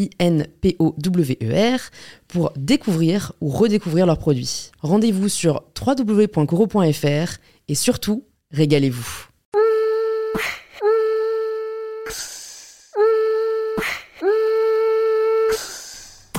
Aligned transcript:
I-N-P-O-W-E-R, 0.00 1.80
pour 2.28 2.52
découvrir 2.56 3.32
ou 3.40 3.48
redécouvrir 3.48 4.06
leurs 4.06 4.18
produits. 4.18 4.70
Rendez-vous 4.80 5.28
sur 5.28 5.62
www.coro.fr 5.78 7.38
et 7.68 7.74
surtout, 7.74 8.24
régalez-vous. 8.52 9.26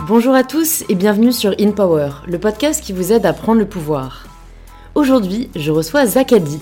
Bonjour 0.08 0.34
à 0.34 0.44
tous 0.44 0.84
et 0.90 0.96
bienvenue 0.96 1.32
sur 1.32 1.56
In 1.58 1.72
Power, 1.72 2.10
le 2.28 2.38
podcast 2.38 2.84
qui 2.84 2.92
vous 2.92 3.14
aide 3.14 3.26
à 3.26 3.32
prendre 3.32 3.60
le 3.60 3.66
pouvoir. 3.66 4.26
Aujourd'hui, 4.94 5.50
je 5.56 5.72
reçois 5.72 6.06
Zach 6.06 6.34
Addy, 6.34 6.60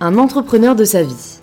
un 0.00 0.18
entrepreneur 0.18 0.76
de 0.76 0.84
sa 0.84 1.02
vie. 1.02 1.38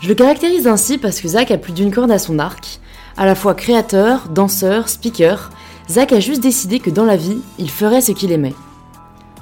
Je 0.00 0.08
le 0.08 0.14
caractérise 0.14 0.66
ainsi 0.66 0.98
parce 0.98 1.20
que 1.20 1.28
Zach 1.28 1.52
a 1.52 1.58
plus 1.58 1.72
d'une 1.72 1.92
corde 1.92 2.10
à 2.10 2.18
son 2.18 2.40
arc 2.40 2.80
à 3.16 3.24
la 3.26 3.34
fois 3.34 3.54
créateur, 3.54 4.28
danseur, 4.28 4.88
speaker, 4.88 5.50
Zach 5.88 6.12
a 6.12 6.20
juste 6.20 6.42
décidé 6.42 6.80
que 6.80 6.90
dans 6.90 7.04
la 7.04 7.16
vie, 7.16 7.38
il 7.58 7.70
ferait 7.70 8.00
ce 8.00 8.12
qu'il 8.12 8.32
aimait. 8.32 8.54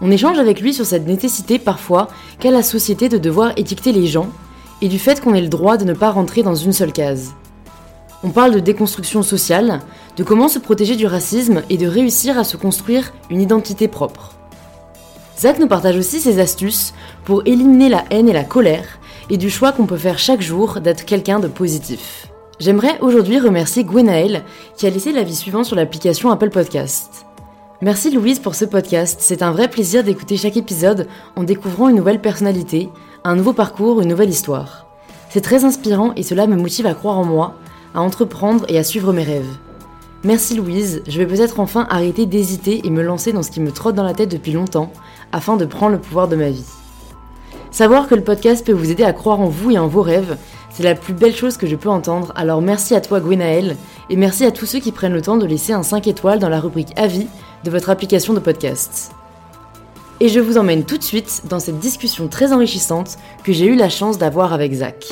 On 0.01 0.11
échange 0.11 0.39
avec 0.39 0.61
lui 0.61 0.75
sur 0.75 0.85
cette 0.85 1.07
nécessité 1.07 1.59
parfois 1.59 2.09
qu'a 2.39 2.51
la 2.51 2.63
société 2.63 3.09
de 3.09 3.19
devoir 3.19 3.53
étiqueter 3.57 3.93
les 3.93 4.07
gens 4.07 4.29
et 4.83 4.89
du 4.89 4.99
fait 4.99 5.21
qu'on 5.21 5.35
ait 5.35 5.41
le 5.41 5.49
droit 5.49 5.77
de 5.77 5.85
ne 5.85 5.95
pas 5.95 6.11
rentrer 6.11 6.43
dans 6.43 6.55
une 6.55 6.73
seule 6.73 6.93
case. 6.93 7.33
On 8.23 8.31
parle 8.31 8.53
de 8.53 8.61
déconstruction 8.61 9.23
sociale, 9.23 9.81
de 10.17 10.25
comment 10.25 10.49
se 10.49 10.59
protéger 10.59 10.97
du 10.97 11.07
racisme 11.07 11.63
et 11.71 11.77
de 11.77 11.87
réussir 11.87 12.39
à 12.39 12.45
se 12.45 12.57
construire 12.57 13.13
une 13.31 13.41
identité 13.41 13.89
propre. 13.89 14.35
Zach 15.39 15.59
nous 15.59 15.67
partage 15.67 15.97
aussi 15.97 16.21
ses 16.21 16.39
astuces 16.39 16.95
pour 17.25 17.43
éliminer 17.45 17.89
la 17.89 18.05
haine 18.11 18.29
et 18.29 18.33
la 18.33 18.45
colère 18.45 18.99
et 19.31 19.37
du 19.37 19.51
choix 19.51 19.73
qu'on 19.73 19.87
peut 19.87 19.97
faire 19.97 20.19
chaque 20.19 20.43
jour 20.43 20.81
d'être 20.81 21.05
quelqu'un 21.05 21.41
de 21.41 21.49
positif. 21.49 22.29
J'aimerais 22.61 23.01
aujourd'hui 23.01 23.41
remercier 23.41 23.83
Gwenaël 23.83 24.45
qui 24.77 24.87
a 24.87 24.91
laissé 24.91 25.11
l'avis 25.11 25.35
suivant 25.35 25.65
sur 25.65 25.75
l'application 25.75 26.31
Apple 26.31 26.51
Podcast. 26.51 27.27
Merci 27.83 28.13
Louise 28.13 28.39
pour 28.39 28.55
ce 28.55 28.65
podcast, 28.65 29.19
c'est 29.21 29.43
un 29.43 29.51
vrai 29.51 29.69
plaisir 29.69 30.05
d'écouter 30.05 30.37
chaque 30.37 30.57
épisode 30.57 31.09
en 31.35 31.43
découvrant 31.43 31.89
une 31.89 31.97
nouvelle 31.97 32.21
personnalité, 32.21 32.89
un 33.25 33.35
nouveau 33.35 33.53
parcours, 33.53 34.01
une 34.01 34.09
nouvelle 34.09 34.31
histoire. 34.31 34.87
C'est 35.31 35.41
très 35.41 35.65
inspirant 35.65 36.13
et 36.15 36.23
cela 36.23 36.47
me 36.47 36.55
motive 36.55 36.87
à 36.87 36.95
croire 36.95 37.19
en 37.19 37.25
moi, 37.25 37.55
à 37.93 38.01
entreprendre 38.01 38.65
et 38.69 38.79
à 38.79 38.85
suivre 38.85 39.13
mes 39.13 39.25
rêves. 39.25 39.59
Merci 40.23 40.55
Louise, 40.55 41.03
je 41.09 41.19
vais 41.19 41.27
peut-être 41.27 41.59
enfin 41.59 41.89
arrêter 41.91 42.25
d'hésiter 42.25 42.87
et 42.87 42.91
me 42.91 43.03
lancer 43.03 43.33
dans 43.33 43.43
ce 43.43 43.51
qui 43.51 43.61
me 43.61 43.73
trotte 43.73 43.97
dans 43.97 44.05
la 44.05 44.15
tête 44.15 44.31
depuis 44.31 44.53
longtemps, 44.53 44.93
afin 45.33 45.57
de 45.57 45.65
prendre 45.65 45.93
le 45.93 46.01
pouvoir 46.01 46.29
de 46.29 46.37
ma 46.37 46.51
vie. 46.51 46.65
Savoir 47.73 48.07
que 48.07 48.15
le 48.15 48.23
podcast 48.23 48.65
peut 48.65 48.73
vous 48.73 48.93
aider 48.93 49.03
à 49.03 49.13
croire 49.13 49.41
en 49.41 49.49
vous 49.49 49.73
et 49.73 49.79
en 49.79 49.89
vos 49.89 50.03
rêves, 50.03 50.39
c'est 50.75 50.83
la 50.83 50.97
plus 50.97 51.15
belle 51.15 51.37
chose 51.37 51.57
que 51.57 51.69
je 51.69 51.77
peux 51.77 51.89
entendre, 51.89 52.33
alors 52.35 52.61
merci 52.61 52.97
à 52.97 53.01
toi 53.01 53.21
Gwenaël, 53.21 53.77
et 54.11 54.17
merci 54.17 54.45
à 54.45 54.51
tous 54.51 54.67
ceux 54.67 54.81
qui 54.81 54.91
prennent 54.91 55.13
le 55.13 55.23
temps 55.23 55.37
de 55.37 55.47
laisser 55.47 55.73
un 55.73 55.85
5 55.85 56.09
étoiles 56.09 56.41
dans 56.41 56.49
la 56.49 56.59
rubrique 56.59 56.89
Avis 56.97 57.29
de 57.63 57.71
votre 57.71 57.91
application 57.91 58.35
de 58.35 58.41
podcast. 58.41 59.13
Et 60.19 60.29
je 60.29 60.41
vous 60.41 60.59
emmène 60.59 60.85
tout 60.85 60.99
de 60.99 61.05
suite 61.05 61.43
dans 61.49 61.61
cette 61.61 61.79
discussion 61.79 62.27
très 62.27 62.53
enrichissante 62.53 63.19
que 63.45 63.53
j'ai 63.53 63.67
eu 63.67 63.77
la 63.77 63.89
chance 63.89 64.19
d'avoir 64.19 64.53
avec 64.53 64.75
Zach. 64.75 65.07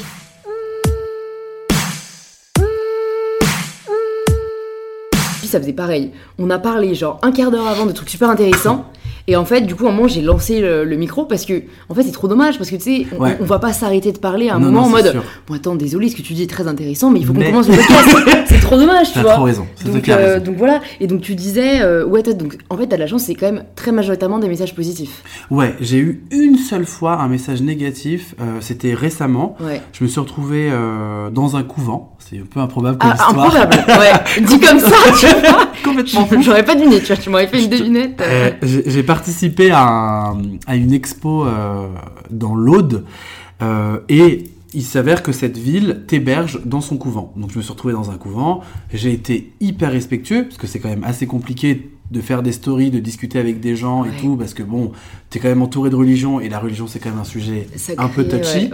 Puis 5.39 5.47
ça 5.47 5.61
faisait 5.61 5.73
pareil. 5.73 6.11
On 6.41 6.51
a 6.51 6.59
parlé 6.59 6.97
genre 6.97 7.21
un 7.23 7.31
quart 7.31 7.53
d'heure 7.53 7.69
avant 7.69 7.87
de 7.87 7.93
trucs 7.93 8.11
super 8.11 8.31
intéressants. 8.31 8.85
Et 9.29 9.37
en 9.37 9.45
fait, 9.45 9.63
du 9.63 9.75
coup, 9.75 9.87
à 9.87 9.91
un 9.91 9.93
moment, 9.93 10.09
j'ai 10.09 10.23
lancé 10.23 10.61
le, 10.61 10.97
micro 10.97 11.25
parce 11.25 11.45
que, 11.45 11.63
en 11.89 11.95
fait, 11.95 12.03
c'est 12.03 12.13
trop 12.13 12.29
dommage 12.29 12.59
parce 12.59 12.71
que 12.71 12.77
tu 12.77 12.83
sais, 12.83 13.07
on, 13.19 13.45
va 13.45 13.59
pas 13.59 13.73
s'arrêter 13.73 14.13
de 14.13 14.19
parler 14.19 14.49
à 14.49 14.57
un 14.57 14.59
moment 14.59 14.85
en 14.85 14.89
mode, 14.89 15.15
bon, 15.47 15.55
attends, 15.55 15.75
désolé, 15.75 16.09
ce 16.09 16.17
que 16.17 16.23
tu 16.23 16.35
dis 16.35 16.43
est 16.45 16.51
très 16.51 16.67
intéressant, 16.67 17.11
mais 17.11 17.21
il 17.21 17.27
faut 17.27 17.33
qu'on 17.33 17.43
commence 17.43 17.69
le 17.69 17.77
podcast. 17.77 18.43
c'est 18.47 18.61
trop 18.61 18.77
dommage, 18.77 19.13
tu 19.13 19.21
vois. 19.21 19.35
trop 19.35 19.45
raison. 19.45 19.67
Donc, 19.85 20.09
euh, 20.09 20.41
donc 20.41 20.57
voilà. 20.57 20.81
Et 21.01 21.07
donc 21.07 21.21
tu 21.21 21.35
disais, 21.35 21.83
euh, 21.83 22.05
ouais, 22.05 22.23
donc 22.23 22.59
en 22.71 22.77
fait, 22.77 22.87
t'as 22.87 22.97
de 22.97 23.01
la 23.01 23.07
chance, 23.07 23.25
c'est 23.25 23.35
quand 23.35 23.47
même 23.47 23.65
très 23.77 23.93
majoritairement 23.93 24.39
des 24.39 24.49
messages 24.49 24.75
positifs. 24.75 25.23
Ouais, 25.51 25.75
j'ai 25.81 25.99
eu 25.99 26.25
une 26.31 26.57
seule 26.57 26.87
fois 26.87 27.21
un 27.21 27.29
message 27.29 27.63
négatif. 27.63 28.35
Euh, 28.41 28.59
c'était 28.61 28.95
récemment. 28.95 29.57
Je 29.93 30.05
me 30.05 30.09
suis 30.09 30.21
retrouvé 30.21 30.71
dans 31.33 31.57
un 31.57 31.63
couvent. 31.63 32.17
C'est 32.19 32.39
un 32.39 32.47
peu 32.49 32.61
improbable 32.61 32.99
comme 32.99 33.11
ah, 33.13 33.27
histoire. 33.29 33.57
Improbable, 33.57 34.01
ouais. 34.01 34.43
Dit 34.47 34.61
comme 34.61 34.79
ça, 34.79 34.97
tu 35.19 35.27
vois. 35.27 35.72
Complètement. 35.95 36.43
J'aurais 36.43 36.65
pas 36.65 36.75
deviné, 36.75 37.01
tu 37.01 37.07
vois. 37.07 37.17
Tu 37.17 37.31
m'aurais 37.31 37.47
fait 37.47 37.63
une 37.63 37.71
devinette. 37.71 38.23
j'ai 38.63 39.03
participé 39.03 39.71
à, 39.71 40.35
à 40.67 40.77
une 40.77 40.93
expo 40.93 41.47
euh, 41.47 41.89
dans 42.31 42.55
l'Aude 42.55 43.05
euh, 43.63 43.99
et 44.09 44.45
il 44.75 44.83
s'avère 44.83 45.23
que 45.23 45.33
cette 45.33 45.59
ville 45.59 46.05
t'héberge 46.07 46.61
dans 46.65 46.81
son 46.81 46.97
couvent. 46.97 47.33
Donc 47.37 47.51
je 47.53 47.59
me 47.59 47.63
suis 47.63 47.73
retrouvé 47.73 47.93
dans 47.93 48.11
un 48.11 48.17
couvent, 48.17 48.63
j'ai 48.93 49.13
été 49.13 49.53
hyper 49.61 49.93
respectueux, 49.93 50.45
parce 50.45 50.57
que 50.57 50.67
c'est 50.67 50.79
quand 50.79 50.89
même 50.89 51.05
assez 51.05 51.27
compliqué 51.27 51.91
de 52.11 52.21
faire 52.21 52.43
des 52.43 52.53
stories, 52.53 52.91
de 52.91 52.99
discuter 52.99 53.39
avec 53.39 53.61
des 53.61 53.77
gens 53.77 54.05
et 54.05 54.11
tout, 54.21 54.37
parce 54.37 54.55
que 54.55 54.63
bon, 54.63 54.93
t'es 55.31 55.39
quand 55.39 55.49
même 55.49 55.63
entouré 55.63 55.91
de 55.91 55.97
religion, 55.97 56.41
et 56.41 56.49
la 56.49 56.59
religion 56.59 56.87
c'est 56.87 56.99
quand 56.99 57.11
même 57.11 57.19
un 57.19 57.25
sujet 57.25 57.67
un 57.99 58.09
peu 58.09 58.27
touchy. 58.27 58.71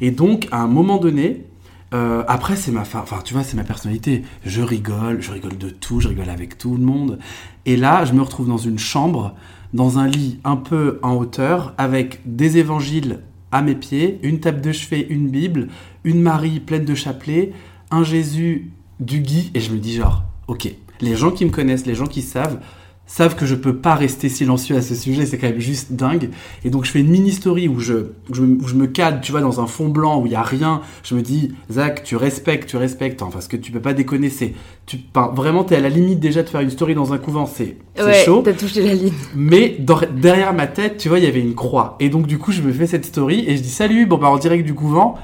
et 0.00 0.10
donc 0.10 0.48
à 0.50 0.60
un 0.62 0.68
moment 0.68 0.98
donné, 0.98 1.44
euh, 1.94 2.24
après 2.26 2.56
c'est 2.56 2.72
ma, 2.72 2.80
enfin 2.80 3.04
tu 3.24 3.34
vois 3.34 3.44
c'est 3.44 3.56
ma 3.56 3.64
personnalité, 3.64 4.22
je 4.44 4.62
rigole, 4.62 5.20
je 5.20 5.32
rigole 5.32 5.56
de 5.56 5.70
tout, 5.70 6.00
je 6.00 6.08
rigole 6.08 6.30
avec 6.30 6.58
tout 6.58 6.76
le 6.76 6.82
monde, 6.82 7.18
et 7.64 7.76
là 7.76 8.04
je 8.04 8.12
me 8.12 8.22
retrouve 8.22 8.48
dans 8.48 8.58
une 8.58 8.78
chambre 8.78 9.34
dans 9.72 9.98
un 9.98 10.06
lit 10.06 10.40
un 10.44 10.56
peu 10.56 10.98
en 11.02 11.14
hauteur, 11.14 11.74
avec 11.78 12.20
des 12.24 12.58
évangiles 12.58 13.20
à 13.52 13.62
mes 13.62 13.74
pieds, 13.74 14.18
une 14.22 14.40
table 14.40 14.60
de 14.60 14.72
chevet, 14.72 15.06
une 15.08 15.28
Bible, 15.28 15.68
une 16.04 16.20
Marie 16.20 16.60
pleine 16.60 16.84
de 16.84 16.94
chapelets, 16.94 17.52
un 17.90 18.02
Jésus 18.02 18.70
du 19.00 19.20
Guy, 19.20 19.50
et 19.54 19.60
je 19.60 19.72
me 19.72 19.78
dis 19.78 19.94
genre, 19.94 20.24
ok, 20.48 20.72
les 21.00 21.14
gens 21.14 21.30
qui 21.30 21.44
me 21.44 21.50
connaissent, 21.50 21.86
les 21.86 21.94
gens 21.94 22.06
qui 22.06 22.22
savent, 22.22 22.60
savent 23.06 23.36
que 23.36 23.46
je 23.46 23.54
peux 23.54 23.76
pas 23.76 23.94
rester 23.94 24.28
silencieux 24.28 24.76
à 24.76 24.82
ce 24.82 24.94
sujet, 24.94 25.26
c'est 25.26 25.38
quand 25.38 25.48
même 25.48 25.60
juste 25.60 25.92
dingue. 25.92 26.30
Et 26.64 26.70
donc 26.70 26.84
je 26.84 26.90
fais 26.90 27.00
une 27.00 27.08
mini 27.08 27.30
story 27.30 27.68
où 27.68 27.78
je, 27.78 28.08
je, 28.32 28.42
me 28.42 28.86
cadre, 28.86 29.20
tu 29.20 29.30
vois, 29.30 29.40
dans 29.40 29.60
un 29.60 29.66
fond 29.66 29.88
blanc 29.88 30.20
où 30.20 30.26
il 30.26 30.32
y 30.32 30.34
a 30.34 30.42
rien. 30.42 30.80
Je 31.04 31.14
me 31.14 31.22
dis, 31.22 31.52
Zach, 31.70 32.02
tu 32.02 32.16
respectes, 32.16 32.68
tu 32.68 32.76
respectes, 32.76 33.22
enfin, 33.22 33.32
parce 33.32 33.48
que 33.48 33.56
tu 33.56 33.70
peux 33.70 33.80
pas 33.80 33.94
déconner, 33.94 34.28
c'est, 34.28 34.54
tu, 34.86 34.98
vraiment, 35.34 35.62
t'es 35.64 35.76
à 35.76 35.80
la 35.80 35.88
limite 35.88 36.18
déjà 36.18 36.42
de 36.42 36.48
faire 36.48 36.60
une 36.60 36.70
story 36.70 36.94
dans 36.94 37.12
un 37.12 37.18
couvent, 37.18 37.46
c'est 37.46 37.76
ouais, 37.98 38.24
chaud. 38.24 38.42
T'as 38.44 38.52
touché 38.52 38.82
la 38.82 38.94
ligne. 38.94 39.12
Mais 39.34 39.78
derrière 40.14 40.52
ma 40.52 40.66
tête, 40.66 40.96
tu 40.98 41.08
vois, 41.08 41.18
il 41.18 41.24
y 41.24 41.28
avait 41.28 41.40
une 41.40 41.54
croix. 41.54 41.96
Et 42.00 42.08
donc 42.08 42.26
du 42.26 42.38
coup, 42.38 42.50
je 42.50 42.62
me 42.62 42.72
fais 42.72 42.86
cette 42.86 43.04
story 43.04 43.44
et 43.46 43.56
je 43.56 43.62
dis, 43.62 43.70
salut, 43.70 44.06
bon 44.06 44.18
bah 44.18 44.28
en 44.28 44.38
direct 44.38 44.64
du 44.64 44.74
couvent. 44.74 45.16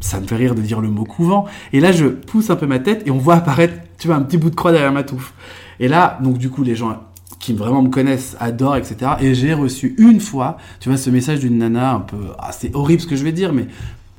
Ça 0.00 0.20
me 0.20 0.26
fait 0.28 0.36
rire 0.36 0.54
de 0.54 0.60
dire 0.60 0.80
le 0.80 0.88
mot 0.88 1.04
couvent. 1.04 1.46
Et 1.72 1.80
là, 1.80 1.90
je 1.90 2.06
pousse 2.06 2.50
un 2.50 2.56
peu 2.56 2.66
ma 2.66 2.78
tête 2.78 3.02
et 3.06 3.10
on 3.10 3.18
voit 3.18 3.34
apparaître, 3.34 3.74
tu 3.98 4.06
vois, 4.06 4.16
un 4.16 4.22
petit 4.22 4.38
bout 4.38 4.48
de 4.48 4.54
croix 4.54 4.70
derrière 4.70 4.92
ma 4.92 5.02
touffe. 5.02 5.34
Et 5.80 5.88
là, 5.88 6.18
donc 6.22 6.38
du 6.38 6.50
coup, 6.50 6.62
les 6.62 6.76
gens 6.76 7.02
qui 7.48 7.54
vraiment 7.54 7.80
me 7.80 7.88
connaissent 7.88 8.36
adorent, 8.40 8.76
etc. 8.76 9.12
Et 9.22 9.34
j'ai 9.34 9.54
reçu 9.54 9.94
une 9.96 10.20
fois, 10.20 10.58
tu 10.80 10.90
vois, 10.90 10.98
ce 10.98 11.08
message 11.08 11.40
d'une 11.40 11.56
nana 11.56 11.94
un 11.94 12.00
peu, 12.00 12.18
ah, 12.38 12.52
c'est 12.52 12.76
horrible 12.76 13.00
ce 13.00 13.06
que 13.06 13.16
je 13.16 13.24
vais 13.24 13.32
dire, 13.32 13.54
mais 13.54 13.68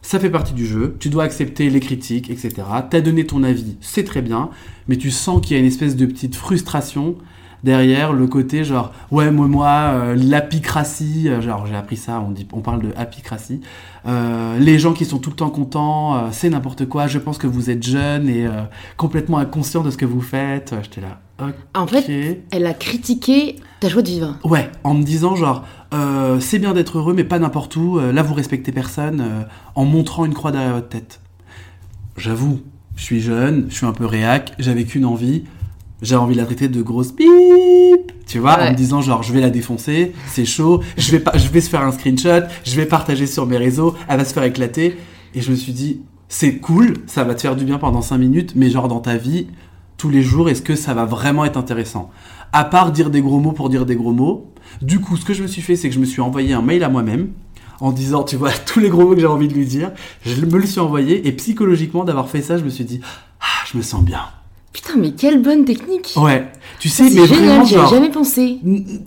ça 0.02 0.20
fait 0.20 0.32
partie 0.32 0.54
du 0.54 0.66
jeu, 0.66 0.96
tu 1.00 1.10
dois 1.10 1.26
accepter 1.26 1.70
les 1.70 1.80
critiques, 1.80 2.32
etc. 2.32 2.54
T'as 2.90 3.02
donné 3.02 3.28
ton 3.28 3.44
avis, 3.44 3.78
c'est 3.82 4.04
très 4.04 4.24
bien, 4.24 4.50
mais 4.88 4.96
tu 4.96 5.12
sens 5.12 5.42
qu'il 5.42 5.56
y 5.56 5.58
a 5.58 5.60
une 5.60 5.68
espèce 5.68 5.96
de 5.96 6.08
petite 6.08 6.36
frustration 6.36 7.18
derrière 7.64 8.14
le 8.14 8.26
côté 8.26 8.64
genre 8.64 8.94
ouais 9.12 9.32
moi 9.32 9.48
moi 9.50 9.68
euh, 9.68 10.16
l'apicratie 10.16 11.28
euh, 11.28 11.42
genre 11.42 11.68
j'ai 11.68 11.76
appris 11.76 11.98
ça 11.98 12.24
on 12.26 12.32
dit 12.32 12.48
on 12.54 12.62
parle 12.62 12.82
de 12.82 12.94
apicratie 12.96 13.60
euh, 14.08 14.58
les 14.60 14.80
gens 14.80 14.94
qui 14.94 15.04
sont 15.04 15.18
tout 15.18 15.30
le 15.30 15.36
temps 15.36 15.50
contents 15.50 16.32
c'est 16.32 16.50
n'importe 16.50 16.88
quoi 16.88 17.08
je 17.08 17.20
pense 17.20 17.38
que 17.38 17.48
vous 17.48 17.70
êtes 17.70 17.84
jeune 17.84 18.30
et 18.30 18.48
complètement 18.96 19.40
inconscient 19.40 19.84
de 19.84 19.92
ce 19.92 19.98
que 19.98 20.06
vous 20.06 20.22
faites 20.22 20.74
j'étais 20.82 21.02
là 21.02 21.20
en 21.74 21.88
fait 21.88 22.42
elle 22.52 22.66
a 22.66 22.74
critiqué 22.74 23.56
Ta 23.80 23.88
joie 23.88 24.02
de 24.02 24.10
vivre. 24.10 24.38
Ouais, 24.44 24.70
en 24.84 24.94
me 24.94 25.04
disant 25.04 25.38
genre, 25.38 25.66
euh, 25.94 26.42
c'est 26.42 26.60
bien 26.60 26.74
d'être 26.74 26.98
heureux, 26.98 27.14
mais 27.14 27.24
pas 27.24 27.40
n'importe 27.40 27.78
où. 27.78 27.98
euh, 27.98 28.12
là, 28.12 28.24
vous 28.24 28.34
respectez 28.34 28.74
personne 28.74 29.22
euh, 29.22 29.44
en 29.74 29.86
montrant 29.86 30.26
une 30.26 30.34
croix 30.34 30.52
derrière 30.52 30.74
votre 30.74 30.90
tête. 30.90 31.22
J'avoue, 32.18 32.60
je 32.98 33.04
suis 33.04 33.22
jeune, 33.22 33.68
je 33.70 33.76
suis 33.76 33.86
un 33.86 33.94
peu 33.94 34.06
réac, 34.06 34.52
j'avais 34.60 34.84
qu'une 34.84 35.06
envie. 35.06 35.44
J'avais 36.02 36.22
envie 36.22 36.34
de 36.36 36.40
la 36.40 36.46
traiter 36.46 36.70
de 36.70 36.82
grosse 36.82 37.14
bip, 37.14 38.14
tu 38.26 38.40
vois, 38.40 38.58
en 38.62 38.72
me 38.72 38.76
disant 38.76 39.02
genre 39.02 39.22
je 39.22 39.34
vais 39.34 39.42
la 39.42 39.50
défoncer, 39.50 40.14
c'est 40.28 40.46
chaud, 40.46 40.82
je 40.98 41.12
vais 41.12 41.20
pas, 41.20 41.38
je 41.38 41.50
vais 41.50 41.60
se 41.60 41.70
faire 41.70 41.82
un 41.82 41.92
screenshot, 41.92 42.48
je 42.64 42.76
vais 42.78 42.86
partager 42.86 43.28
sur 43.28 43.46
mes 43.46 43.58
réseaux, 43.58 43.96
elle 44.08 44.18
va 44.18 44.24
se 44.24 44.34
faire 44.34 44.44
éclater. 44.44 44.96
Et 45.36 45.42
je 45.42 45.52
me 45.52 45.58
suis 45.58 45.74
dit, 45.74 46.00
c'est 46.30 46.56
cool, 46.58 47.00
ça 47.06 47.26
va 47.26 47.36
te 47.36 47.42
faire 47.42 47.58
du 47.58 47.66
bien 47.66 47.80
pendant 47.80 48.02
5 48.02 48.18
minutes, 48.18 48.54
mais 48.56 48.70
genre 48.70 48.88
dans 48.88 49.02
ta 49.02 49.18
vie, 49.18 49.48
tous 50.00 50.10
les 50.10 50.24
jours, 50.24 50.50
est-ce 50.50 50.64
que 50.64 50.76
ça 50.76 50.96
va 50.96 51.06
vraiment 51.06 51.46
être 51.46 51.58
intéressant? 51.58 52.10
À 52.54 52.64
part 52.64 52.92
dire 52.92 53.12
des 53.12 53.22
gros 53.22 53.40
mots 53.40 53.52
pour 53.52 53.70
dire 53.70 53.86
des 53.86 53.96
gros 53.96 54.14
mots. 54.14 54.52
Du 54.82 55.00
coup, 55.00 55.18
ce 55.18 55.26
que 55.26 55.34
je 55.34 55.44
me 55.44 55.48
suis 55.48 55.62
fait, 55.62 55.76
c'est 55.76 55.90
que 55.90 55.94
je 55.94 56.00
me 56.00 56.06
suis 56.06 56.22
envoyé 56.22 56.54
un 56.54 56.62
mail 56.62 56.84
à 56.84 56.90
moi-même 56.90 57.28
en 57.82 57.92
disant, 57.92 58.24
tu 58.24 58.38
vois, 58.38 58.52
tous 58.66 58.80
les 58.80 58.90
gros 58.90 59.04
mots 59.04 59.14
que 59.14 59.20
j'ai 59.20 59.28
envie 59.28 59.50
de 59.50 59.54
lui 59.54 59.66
dire. 59.66 59.92
Je 60.26 60.44
me 60.46 60.58
le 60.58 60.66
suis 60.66 60.80
envoyé 60.80 61.28
et 61.28 61.32
psychologiquement, 61.34 62.06
d'avoir 62.06 62.30
fait 62.30 62.42
ça, 62.42 62.58
je 62.58 62.64
me 62.64 62.70
suis 62.70 62.86
dit, 62.86 63.02
ah, 63.42 63.66
je 63.72 63.78
me 63.78 63.84
sens 63.84 64.02
bien. 64.02 64.22
Putain, 64.72 64.94
mais 64.98 65.12
quelle 65.12 65.42
bonne 65.42 65.66
technique 65.66 66.14
Ouais, 66.16 66.48
tu 66.80 66.88
sais, 66.88 67.04
mais 67.04 67.26
génial, 67.28 67.28
vraiment, 67.28 67.66
j'y 67.66 67.76
avais 67.76 67.88
jamais 67.90 68.10
pensé. 68.10 68.60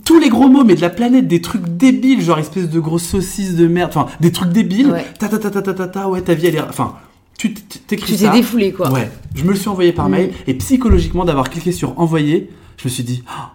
tous 0.05 0.19
les 0.19 0.29
gros 0.29 0.47
mots, 0.47 0.63
mais 0.63 0.75
de 0.75 0.81
la 0.81 0.89
planète, 0.91 1.27
des 1.27 1.41
trucs 1.41 1.65
débiles, 1.75 2.21
genre 2.21 2.37
espèce 2.37 2.69
de 2.69 2.79
grosses 2.79 3.07
saucisses 3.07 3.55
de 3.55 3.65
merde, 3.65 3.89
enfin, 3.95 4.05
des 4.19 4.31
trucs 4.31 4.51
débiles. 4.51 4.91
Ouais. 4.91 5.05
Ta 5.17 5.29
ta 5.29 5.39
ta 5.39 5.49
ta 5.49 5.61
ta 5.61 5.73
ta 5.73 5.87
ta, 5.87 6.09
ouais, 6.09 6.21
ta 6.21 6.33
vie, 6.33 6.47
elle 6.47 6.55
est. 6.55 6.61
Enfin, 6.61 6.97
tu 7.49 7.79
t'écris 7.79 8.13
Tu 8.13 8.19
t'es 8.23 8.29
défoulé, 8.31 8.71
quoi. 8.71 8.91
Ouais, 8.91 9.09
je 9.35 9.43
me 9.43 9.49
le 9.49 9.55
suis 9.55 9.69
envoyé 9.69 9.91
par 9.91 10.07
Mm. 10.07 10.11
mail 10.11 10.31
et 10.47 10.53
psychologiquement 10.55 11.25
d'avoir 11.25 11.49
cliqué 11.49 11.71
sur 11.71 11.99
envoyer, 11.99 12.49
je 12.77 12.87
me 12.87 12.89
suis 12.89 13.03
dit, 13.03 13.23
Ah, 13.27 13.53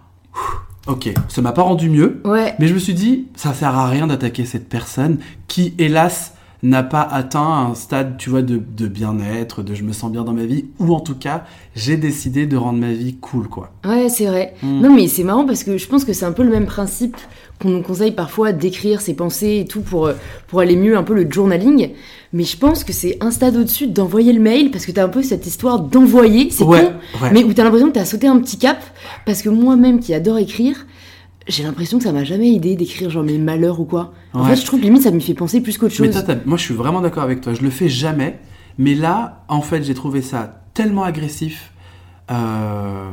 ok, 0.87 1.13
ça 1.27 1.41
m'a 1.41 1.51
pas 1.51 1.61
rendu 1.63 1.89
mieux, 1.89 2.21
Ouais. 2.25 2.53
mais 2.59 2.67
je 2.67 2.73
me 2.73 2.79
suis 2.79 2.93
dit, 2.93 3.27
ça 3.35 3.53
sert 3.53 3.75
à 3.77 3.87
rien 3.89 4.07
d'attaquer 4.07 4.45
cette 4.45 4.69
personne 4.69 5.17
qui, 5.47 5.73
hélas, 5.77 6.33
n'a 6.61 6.83
pas 6.83 7.03
atteint 7.03 7.41
un 7.69 7.73
stade, 7.73 8.17
tu 8.17 8.29
vois, 8.29 8.41
de, 8.41 8.57
de 8.57 8.87
bien-être, 8.87 9.63
de 9.63 9.73
je 9.75 9.83
me 9.83 9.93
sens 9.93 10.11
bien 10.11 10.25
dans 10.25 10.33
ma 10.33 10.43
vie, 10.45 10.65
ou 10.79 10.93
en 10.93 10.99
tout 10.99 11.15
cas, 11.15 11.45
j'ai 11.73 11.95
décidé 11.95 12.47
de 12.47 12.57
rendre 12.57 12.79
ma 12.79 12.91
vie 12.91 13.15
cool, 13.15 13.47
quoi. 13.47 13.71
Ouais, 13.85 14.09
c'est 14.09 14.25
vrai. 14.25 14.55
Mm. 14.61 14.81
Non, 14.81 14.93
mais 14.93 15.07
c'est 15.07 15.23
marrant 15.23 15.45
parce 15.45 15.63
que 15.63 15.77
je 15.77 15.87
pense 15.87 16.03
que 16.03 16.11
c'est 16.11 16.25
un 16.25 16.33
peu 16.33 16.43
le 16.43 16.49
même 16.49 16.65
principe 16.65 17.15
qu'on 17.61 17.69
nous 17.69 17.81
conseille 17.81 18.11
parfois 18.11 18.51
d'écrire 18.53 19.01
ses 19.01 19.13
pensées 19.13 19.57
et 19.61 19.65
tout 19.65 19.81
pour, 19.81 20.07
euh, 20.07 20.13
pour 20.47 20.61
aller 20.61 20.75
mieux, 20.77 20.97
un 20.97 21.03
peu 21.03 21.13
le 21.13 21.29
journaling. 21.29 21.91
Mais 22.31 22.43
je 22.43 22.55
pense 22.57 22.83
que 22.83 22.93
c'est 22.93 23.17
un 23.21 23.31
stade 23.31 23.55
au-dessus 23.57 23.87
d'envoyer 23.87 24.31
le 24.33 24.39
mail 24.39 24.71
parce 24.71 24.85
que 24.85 24.91
t'as 24.91 25.03
un 25.03 25.09
peu 25.09 25.23
cette 25.23 25.45
histoire 25.45 25.79
d'envoyer. 25.81 26.51
C'est 26.51 26.63
ouais, 26.63 26.83
con, 26.85 27.23
ouais. 27.23 27.31
mais 27.33 27.43
où 27.43 27.51
t'as 27.53 27.63
l'impression 27.63 27.87
que 27.89 27.93
t'as 27.93 28.05
sauté 28.05 28.27
un 28.27 28.39
petit 28.39 28.57
cap 28.57 28.77
parce 29.25 29.41
que 29.41 29.49
moi-même 29.49 29.99
qui 29.99 30.13
adore 30.13 30.37
écrire, 30.37 30.85
j'ai 31.47 31.63
l'impression 31.63 31.97
que 31.97 32.03
ça 32.03 32.11
m'a 32.11 32.23
jamais 32.23 32.53
aidé 32.53 32.75
d'écrire 32.75 33.09
genre 33.09 33.23
mes 33.23 33.37
malheurs 33.39 33.79
ou 33.81 33.85
quoi. 33.85 34.13
En 34.33 34.43
Ouais. 34.43 34.51
fait, 34.51 34.61
je 34.61 34.65
trouve 34.65 34.79
que 34.79 34.85
limite 34.85 35.01
ça 35.01 35.11
me 35.11 35.19
fait 35.19 35.33
penser 35.33 35.59
plus 35.61 35.77
qu'autre 35.77 35.95
Mais 35.99 36.07
chose. 36.11 36.23
toi, 36.23 36.35
t'as- 36.35 36.41
moi, 36.45 36.57
je 36.57 36.63
suis 36.63 36.73
vraiment 36.75 37.01
d'accord 37.01 37.23
avec 37.23 37.41
toi. 37.41 37.53
Je 37.53 37.61
le 37.61 37.69
fais 37.71 37.89
jamais. 37.89 38.39
Mais 38.77 38.95
là, 38.95 39.43
en 39.49 39.61
fait, 39.61 39.83
j'ai 39.83 39.93
trouvé 39.95 40.21
ça 40.21 40.61
tellement 40.73 41.03
agressif 41.03 41.73
euh, 42.31 43.09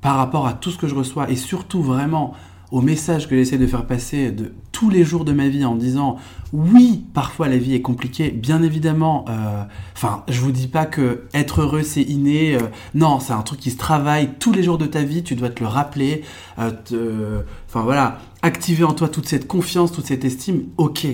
par 0.00 0.16
rapport 0.16 0.46
à 0.46 0.52
tout 0.52 0.70
ce 0.70 0.76
que 0.78 0.88
je 0.88 0.94
reçois 0.94 1.30
et 1.30 1.36
surtout 1.36 1.82
vraiment 1.82 2.34
au 2.72 2.80
message 2.80 3.28
que 3.28 3.36
j'essaie 3.36 3.58
de 3.58 3.66
faire 3.66 3.86
passer 3.86 4.32
de 4.32 4.52
tous 4.72 4.90
les 4.90 5.04
jours 5.04 5.24
de 5.24 5.32
ma 5.32 5.48
vie 5.48 5.64
en 5.64 5.76
disant 5.76 6.16
oui, 6.52 7.04
parfois 7.14 7.48
la 7.48 7.56
vie 7.58 7.74
est 7.74 7.80
compliquée, 7.82 8.30
bien 8.30 8.62
évidemment. 8.62 9.24
euh, 9.28 9.62
Enfin, 9.94 10.24
je 10.28 10.40
vous 10.40 10.52
dis 10.52 10.66
pas 10.68 10.84
que 10.86 11.24
être 11.34 11.62
heureux 11.62 11.82
c'est 11.82 12.02
inné. 12.02 12.56
euh, 12.56 12.60
non, 12.94 13.20
c'est 13.20 13.32
un 13.32 13.42
truc 13.42 13.60
qui 13.60 13.70
se 13.70 13.76
travaille 13.78 14.30
tous 14.40 14.52
les 14.52 14.62
jours 14.62 14.78
de 14.78 14.86
ta 14.86 15.02
vie. 15.02 15.22
Tu 15.22 15.34
dois 15.34 15.48
te 15.50 15.60
le 15.60 15.68
rappeler. 15.68 16.22
euh, 16.58 17.42
Enfin 17.68 17.82
voilà, 17.82 18.18
activer 18.42 18.84
en 18.84 18.92
toi 18.92 19.08
toute 19.08 19.26
cette 19.28 19.46
confiance, 19.46 19.92
toute 19.92 20.06
cette 20.06 20.24
estime. 20.24 20.64
Ok. 20.76 21.06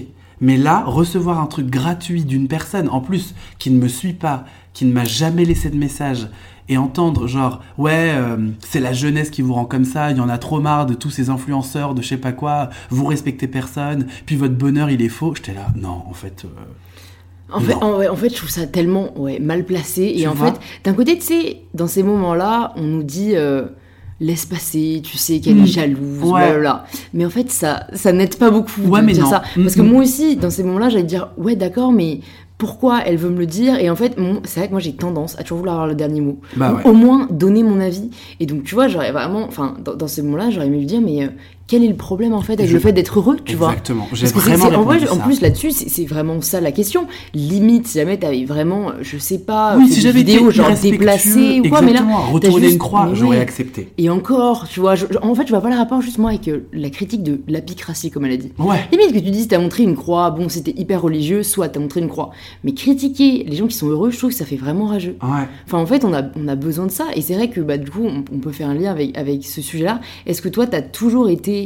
Mais 0.43 0.59
là, 0.59 0.83
recevoir 0.85 1.41
un 1.41 1.47
truc 1.47 1.71
gratuit 1.71 2.25
d'une 2.25 2.49
personne, 2.49 2.89
en 2.89 3.01
plus, 3.01 3.35
qui 3.59 3.71
ne 3.71 3.81
me 3.81 3.89
suit 3.89 4.13
pas, 4.13 4.45
qui 4.75 4.85
ne 4.85 4.93
m'a 4.93 5.05
jamais 5.05 5.45
laissé 5.45 5.71
de 5.71 5.77
message, 5.79 6.29
et 6.69 6.77
entendre 6.77 7.27
genre, 7.27 7.61
ouais, 7.79 8.13
euh, 8.15 8.37
c'est 8.61 8.81
la 8.81 8.93
jeunesse 8.93 9.31
qui 9.31 9.41
vous 9.41 9.55
rend 9.55 9.65
comme 9.65 9.85
ça, 9.85 10.11
il 10.11 10.17
y 10.17 10.21
en 10.21 10.29
a 10.29 10.39
trop 10.39 10.61
marre 10.61 10.87
de 10.87 10.95
tous 10.95 11.11
ces 11.11 11.31
influenceurs, 11.31 11.95
de 11.95 12.03
je 12.03 12.09
sais 12.09 12.17
pas 12.17 12.33
quoi, 12.33 12.71
vous 12.91 13.07
respectez 13.07 13.47
personne, 13.47 14.07
puis 14.27 14.37
votre 14.37 14.55
bonheur 14.55 14.91
il 14.91 15.01
est 15.01 15.09
faux. 15.09 15.33
J'étais 15.35 15.55
là, 15.55 15.69
non, 15.77 16.03
en 16.09 16.13
fait, 16.13 16.45
euh, 16.45 17.55
En 17.55 17.61
fait, 17.61 17.75
Non. 17.75 17.83
en, 17.83 17.99
ouais, 17.99 18.09
en 18.09 18.17
fait, 18.17 18.31
je 18.31 18.37
trouve 18.37 18.51
ça 18.51 18.67
tellement 18.67 19.17
ouais, 19.19 19.39
mal 19.39 19.65
placé. 19.65 20.13
Et 20.17 20.27
en 20.27 20.35
fait, 20.35 20.55
d'un 20.85 20.95
côté, 20.95 21.17
tu 21.19 21.25
sais, 21.27 21.63
dans 21.75 21.87
ces 21.87 22.03
moments-là, 22.03 22.73
on 22.77 22.83
nous 22.83 23.03
dit 23.03 23.37
euh, 23.37 23.67
laisse 24.23 24.47
passer, 24.47 25.03
tu 25.05 25.19
sais 25.19 25.41
qu'elle 25.41 25.57
Mm. 25.57 25.63
est 25.65 25.67
jalouse, 25.67 26.23
Ouais. 26.23 26.41
blablabla. 26.41 26.85
Mais 27.13 27.27
en 27.27 27.31
fait, 27.31 27.51
ça, 27.51 27.87
ça 27.93 28.13
n'aide 28.13 28.37
pas 28.37 28.51
beaucoup 28.51 28.81
Ouais, 28.83 29.01
de 29.01 29.07
mais 29.07 29.13
dire 29.13 29.25
non. 29.25 29.31
ça. 29.31 29.43
Mm, 29.57 29.63
Parce 29.63 29.75
que 29.75 29.83
mm. 29.83 29.87
moi 29.91 30.03
aussi, 30.03 30.37
dans 30.37 30.49
ces 30.51 30.63
moments-là, 30.63 30.89
j'allais 30.89 31.03
dire 31.05 31.29
ouais, 31.37 31.57
d'accord, 31.57 31.93
mais 31.93 32.21
pourquoi 32.57 33.01
elle 33.05 33.17
veut 33.17 33.31
me 33.31 33.39
le 33.39 33.47
dire? 33.47 33.75
Et 33.81 33.91
en 33.91 33.97
fait, 33.97 34.15
c'est 34.45 34.61
vrai 34.61 34.69
que 34.69 34.73
moi, 34.73 34.81
j'ai 34.81 34.93
tendance 34.95 35.37
à 35.39 35.43
toujours 35.43 35.59
vouloir 35.59 35.75
avoir 35.75 35.89
le 35.89 35.97
dernier 35.97 36.21
mot. 36.21 36.39
bah 36.57 36.73
ouais. 36.75 36.89
au 36.89 36.93
moins 36.93 37.27
donner 37.31 37.65
mon 37.65 37.81
avis. 37.81 38.11
Et 38.39 38.47
donc, 38.47 38.63
tu 38.63 38.75
vois, 38.77 38.87
j'aurais 38.87 39.11
vraiment, 39.11 39.45
enfin, 39.49 39.75
dans, 39.85 39.95
dans 39.97 40.07
ces 40.07 40.23
moments-là, 40.23 40.51
j'aurais 40.51 40.69
aimé 40.69 40.79
lui 40.79 40.87
dire, 40.87 41.01
mais 41.01 41.25
euh, 41.25 41.29
quel 41.73 41.83
est 41.85 41.89
le 41.89 41.95
problème 41.97 42.35
en 42.35 42.43
fait 42.43 42.53
avec 42.53 42.67
Je- 42.69 42.75
le 42.75 42.81
fait 42.81 42.93
d'être 42.93 43.19
heureux, 43.19 43.39
tu 43.43 43.57
vois 43.57 43.71
Exactement. 43.71 44.07
Vraiment 44.13 44.69
c'est- 44.69 44.77
en, 44.77 44.83
vrai, 44.83 45.09
en 45.09 45.17
plus 45.17 45.41
là-dessus, 45.41 45.71
c'est 45.71 46.05
vraiment 46.05 46.39
ça 46.43 46.61
la 46.61 46.71
question. 46.71 47.07
Limite, 47.33 47.87
si 47.87 47.97
jamais 47.99 48.19
t'avais 48.19 48.45
vraiment, 48.45 48.93
je 49.01 49.17
sais 49.17 49.39
pas, 49.39 49.79
oui, 49.79 49.89
si 49.91 50.03
j'avais 50.03 50.19
vidéos 50.19 50.51
genre 50.51 50.69
déplacées 50.83 51.61
ou 51.65 51.69
quoi, 51.71 51.81
mais 51.81 51.95
là, 51.95 52.01
exactement, 52.01 52.21
retourner 52.31 52.61
juste- 52.65 52.73
une 52.75 52.79
croix, 52.79 53.09
j'aurais 53.15 53.37
ouais. 53.39 53.43
accepté. 53.43 53.89
et 53.97 54.11
encore, 54.11 54.69
tu 54.69 54.81
vois, 54.81 54.97
je- 54.97 55.07
en 55.23 55.35
fait, 55.35 55.45
je 55.47 55.51
vois 55.51 55.63
pas 55.63 55.71
le 55.71 55.77
rapport 55.77 56.03
justement 56.03 56.29
avec 56.29 56.47
euh, 56.49 56.61
la 56.75 56.91
critique 56.91 57.23
de 57.23 57.41
l'apicratie, 57.49 58.11
comme 58.11 58.27
elle 58.27 58.33
a 58.33 58.37
dit. 58.37 58.53
Ouais. 58.59 58.81
Limite 58.93 59.15
que 59.15 59.19
tu 59.21 59.31
dises, 59.31 59.49
t'as 59.49 59.59
montré 59.59 59.83
une 59.85 59.97
croix, 59.97 60.31
bon, 60.31 60.51
c'était 60.51 60.75
hyper 60.79 61.01
religieux, 61.01 61.43
soit 61.43 61.71
t'as 61.71 61.81
montré 61.81 62.01
une 62.01 62.09
croix. 62.09 62.33
Mais 62.65 62.75
critiquer 62.75 63.45
les 63.49 63.57
gens 63.57 63.67
qui 63.67 63.77
sont 63.79 63.89
heureux, 63.89 64.11
je 64.11 64.19
trouve 64.19 64.29
que 64.31 64.37
ça 64.37 64.45
fait 64.45 64.57
vraiment 64.57 64.85
rageux. 64.89 65.17
Ouais. 65.23 65.49
Enfin, 65.67 65.79
en 65.79 65.87
fait, 65.87 66.05
on 66.05 66.13
a, 66.13 66.23
on 66.37 66.49
a 66.49 66.55
besoin 66.55 66.85
de 66.85 66.91
ça. 66.91 67.07
Et 67.17 67.23
c'est 67.23 67.35
vrai 67.35 67.49
que, 67.49 67.61
bah, 67.63 67.79
du 67.79 67.91
coup, 67.91 68.03
on, 68.05 68.25
on 68.31 68.39
peut 68.41 68.53
faire 68.53 68.69
un 68.69 68.75
lien 68.75 68.91
avec, 68.91 69.17
avec 69.17 69.47
ce 69.47 69.63
sujet-là. 69.63 70.01
Est-ce 70.27 70.43
que 70.43 70.51
toi, 70.51 70.67
t'as 70.67 70.83
toujours 70.83 71.31
été 71.31 71.62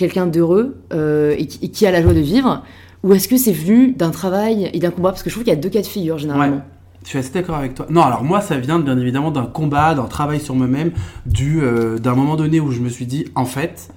quelqu'un 0.00 0.26
d'heureux 0.26 0.78
euh, 0.92 1.34
et, 1.38 1.46
qui, 1.46 1.58
et 1.64 1.68
qui 1.68 1.86
a 1.86 1.90
la 1.90 2.02
joie 2.02 2.14
de 2.14 2.20
vivre 2.20 2.64
Ou 3.04 3.12
est-ce 3.14 3.28
que 3.28 3.36
c'est 3.36 3.52
venu 3.52 3.92
d'un 3.92 4.10
travail 4.10 4.70
et 4.72 4.78
d'un 4.78 4.90
combat? 4.90 5.10
Parce 5.10 5.22
que 5.22 5.30
je 5.30 5.34
trouve 5.34 5.44
qu'il 5.44 5.52
y 5.52 5.56
a 5.56 5.60
deux 5.60 5.68
cas 5.68 5.82
de 5.82 5.86
figure, 5.86 6.18
généralement. 6.18 6.62
Je 7.04 7.08
suis 7.10 7.18
assez 7.18 7.32
d'accord 7.32 7.56
avec 7.56 7.74
toi. 7.74 7.86
Non, 7.90 8.02
alors 8.02 8.24
moi, 8.24 8.40
ça 8.40 8.58
vient 8.58 8.78
bien 8.78 8.98
évidemment 8.98 9.30
d'un 9.30 9.46
combat, 9.46 9.94
d'un 9.94 10.04
travail 10.04 10.40
sur 10.40 10.54
moi-même, 10.54 10.92
du 11.26 11.62
euh, 11.62 11.98
d'un 11.98 12.14
moment 12.14 12.36
donné 12.36 12.60
où 12.60 12.72
je 12.72 12.80
me 12.80 12.88
suis 12.88 13.06
dit, 13.06 13.26
en 13.34 13.44
fait, 13.44 13.88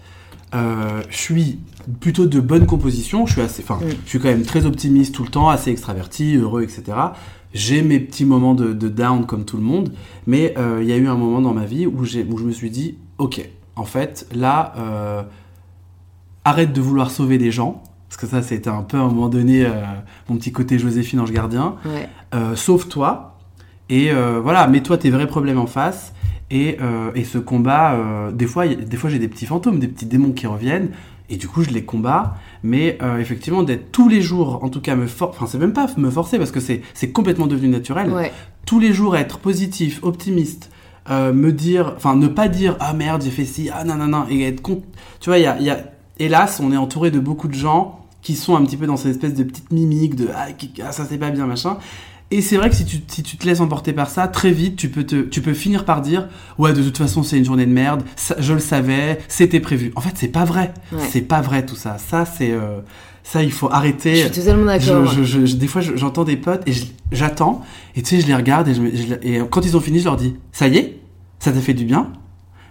euh, 0.54 1.02
je 1.10 1.18
suis 1.18 1.60
plutôt 2.00 2.26
de 2.26 2.40
bonne 2.40 2.66
composition. 2.66 3.26
Je 3.26 3.34
suis 3.34 3.42
assez, 3.42 3.64
enfin, 3.64 3.80
Mm. 3.84 3.90
je 4.06 4.10
suis 4.10 4.20
quand 4.20 4.30
même 4.30 4.44
très 4.44 4.66
optimiste 4.66 5.16
tout 5.16 5.24
le 5.24 5.30
temps, 5.30 5.50
assez 5.50 5.72
extraverti, 5.72 6.36
heureux, 6.36 6.64
etc. 6.64 6.84
J'ai 7.54 7.82
mes 7.82 8.00
petits 8.00 8.26
moments 8.26 8.56
de, 8.56 8.74
de 8.74 8.88
down 8.90 9.26
comme 9.26 9.46
tout 9.46 9.58
le 9.58 9.64
monde, 9.64 9.92
mais 10.28 10.54
euh, 10.58 10.80
il 10.82 10.88
y 10.88 10.92
a 10.92 10.98
eu 10.98 11.08
un 11.08 11.16
moment 11.16 11.42
dans 11.42 11.54
ma 11.54 11.66
vie 11.66 11.86
où, 11.86 12.04
j'ai, 12.04 12.24
où 12.30 12.38
je 12.38 12.46
me 12.46 12.52
suis 12.52 12.70
dit, 12.70 12.98
ok, 13.18 13.48
en 13.76 13.86
fait, 13.86 14.28
là, 14.34 14.74
arrête 16.46 16.74
de 16.74 16.82
vouloir 16.82 17.12
sauver 17.12 17.38
des 17.38 17.52
gens. 17.52 17.82
Parce 18.10 18.22
que 18.22 18.28
ça, 18.28 18.42
c'était 18.44 18.70
un 18.70 18.84
peu 18.84 18.98
à 18.98 19.02
un 19.02 19.08
moment 19.08 19.30
donné 19.30 19.66
euh, 19.66 19.72
mon 20.30 20.36
petit 20.38 20.52
côté 20.52 20.78
Joséphine 20.78 21.20
Ange 21.20 21.32
Gardien 21.32 21.76
Ouais. 21.86 22.08
euh, 22.36 22.56
sauve-toi 22.56 23.38
et 23.90 24.12
euh, 24.12 24.40
voilà, 24.42 24.68
mets-toi 24.68 24.98
tes 24.98 25.10
vrais 25.10 25.28
problèmes 25.28 25.58
en 25.60 25.66
face. 25.68 26.14
Et, 26.52 26.78
et 27.16 27.24
ce 27.24 27.40
combat, 27.40 27.98
des 28.32 28.46
fois, 28.46 28.68
y- 28.68 28.76
des 28.76 28.96
fois 28.98 29.10
j'ai 29.10 29.18
des 29.18 29.28
petits 29.28 29.48
fantômes, 29.48 29.80
des 29.80 29.88
petits 29.88 30.06
démons 30.06 30.34
qui 30.34 30.46
reviennent, 30.46 30.90
et 31.28 31.38
du 31.38 31.48
coup 31.48 31.64
je 31.64 31.72
les 31.72 31.84
combats. 31.84 32.36
Mais 32.62 33.00
effectivement, 33.20 33.64
d'être 33.64 33.92
tous 33.92 34.08
les 34.08 34.22
jours, 34.22 34.64
en 34.64 34.70
tout 34.70 34.80
cas 34.80 34.96
me 34.96 35.08
forcer, 35.08 35.36
enfin 35.36 35.48
c'est 35.50 35.58
même 35.58 35.74
pas 35.74 35.88
me 35.98 36.12
forcer 36.12 36.38
parce 36.38 36.52
que 36.52 36.60
c'est 36.60 37.12
complètement 37.12 37.48
devenu 37.48 37.70
naturel. 37.70 38.12
Ouais. 38.12 38.32
Tous 38.68 38.80
les 38.80 38.94
jours 38.94 39.18
être 39.18 39.40
positif, 39.40 40.00
optimiste, 40.04 40.70
euh, 41.10 41.34
me 41.34 41.52
dire, 41.52 41.94
enfin 41.98 42.16
ne 42.16 42.28
pas 42.28 42.48
dire 42.50 42.76
ah 42.80 42.94
merde 42.94 43.24
j'ai 43.24 43.32
fait 43.32 43.46
ci, 43.46 43.72
ah 43.74 43.84
non 43.84 43.96
non 43.96 44.08
non, 44.08 44.26
et 44.30 44.44
être 44.44 44.62
con. 44.62 44.84
Tu 45.22 45.32
vois, 45.32 45.40
il 45.40 45.44
y 45.44 45.48
a, 45.48 45.58
il 45.60 45.66
y 45.66 45.72
a, 45.72 45.80
hélas, 46.26 46.60
on 46.64 46.72
est 46.72 46.78
entouré 46.78 47.12
de 47.12 47.20
beaucoup 47.20 47.48
de 47.48 47.54
gens 47.56 48.00
qui 48.22 48.36
sont 48.36 48.56
un 48.56 48.64
petit 48.64 48.78
peu 48.78 48.88
dans 48.88 48.98
cette 48.98 49.12
espèce 49.12 49.34
de 49.34 49.44
petite 49.44 49.72
mimique 49.72 50.16
de 50.16 50.30
ah, 50.36 50.52
qui- 50.54 50.72
ah, 50.86 50.92
ça 50.92 51.06
c'est 51.10 51.18
pas 51.18 51.30
bien 51.30 51.46
machin. 51.46 51.78
Et 52.32 52.42
c'est 52.42 52.58
vrai 52.58 52.70
que 52.70 52.76
si 52.76 52.86
tu, 52.86 52.98
si 53.08 53.22
tu 53.22 53.38
te 53.38 53.46
laisses 53.46 53.60
emporter 53.60 53.94
par 53.94 54.10
ça, 54.10 54.28
très 54.28 54.50
vite, 54.52 54.76
tu 54.76 54.90
peux, 54.90 55.04
te, 55.04 55.22
tu 55.22 55.42
peux 55.42 55.54
finir 55.54 55.86
par 55.86 56.02
dire 56.02 56.28
Ouais, 56.58 56.74
de 56.74 56.82
toute 56.82 56.98
façon, 56.98 57.22
c'est 57.22 57.38
une 57.38 57.46
journée 57.46 57.66
de 57.68 57.72
merde, 57.72 58.02
ça- 58.16 58.36
je 58.40 58.54
le 58.54 58.60
savais, 58.60 59.20
c'était 59.28 59.60
prévu. 59.60 59.92
En 59.96 60.02
fait, 60.02 60.14
c'est 60.16 60.30
pas 60.30 60.44
vrai. 60.46 60.74
Ouais. 60.92 61.00
C'est 61.12 61.22
pas 61.22 61.42
vrai 61.42 61.66
tout 61.66 61.76
ça. 61.76 61.98
Ça, 62.00 62.26
c'est. 62.26 62.52
euh, 62.52 62.80
ça, 63.24 63.44
il 63.44 63.52
faut 63.52 63.70
Je 63.70 63.74
arrêter. 63.76 64.16
suis 64.16 64.32
totalement 64.32 64.64
Je- 64.80 64.88
d'accord. 64.94 65.06
je- 65.14 65.24
je- 65.24 65.46
je- 65.46 65.56
des 65.58 65.68
fois, 65.68 65.82
je- 65.82 65.96
j'entends 65.96 66.24
des 66.24 66.36
potes 66.38 66.68
et 66.68 66.74
j'attends. 67.12 67.62
Et 67.96 68.02
tu 68.02 68.16
sais, 68.16 68.22
je 68.22 68.28
les 68.28 68.36
regarde 68.36 68.68
et, 68.68 69.36
et 69.36 69.42
quand 69.50 69.64
ils 69.66 69.78
ont 69.78 69.82
fini, 69.82 70.00
je 70.00 70.06
leur 70.06 70.16
dis 70.18 70.36
Ça 70.52 70.68
y 70.68 70.78
est 70.78 71.00
Ça 71.40 71.52
t'a 71.52 71.60
fait 71.60 71.74
du 71.76 71.86
bien 71.86 72.12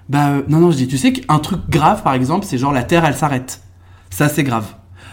Bah, 0.09 0.29
euh, 0.29 0.43
non, 0.49 0.59
non, 0.59 0.71
je 0.71 0.77
dis 0.77 0.89
Tu 0.89 0.99
sais 0.99 1.13
qu'un 1.13 1.39
truc 1.39 1.61
grave, 1.69 2.03
par 2.03 2.15
exemple, 2.15 2.47
c'est 2.47 2.59
genre 2.59 2.73
la 2.73 2.83
Terre, 2.83 3.05
elle 3.05 3.15
s'arrête. 3.15 3.63
Ça, 4.11 4.29
c'est 4.29 4.43
grave. 4.45 4.67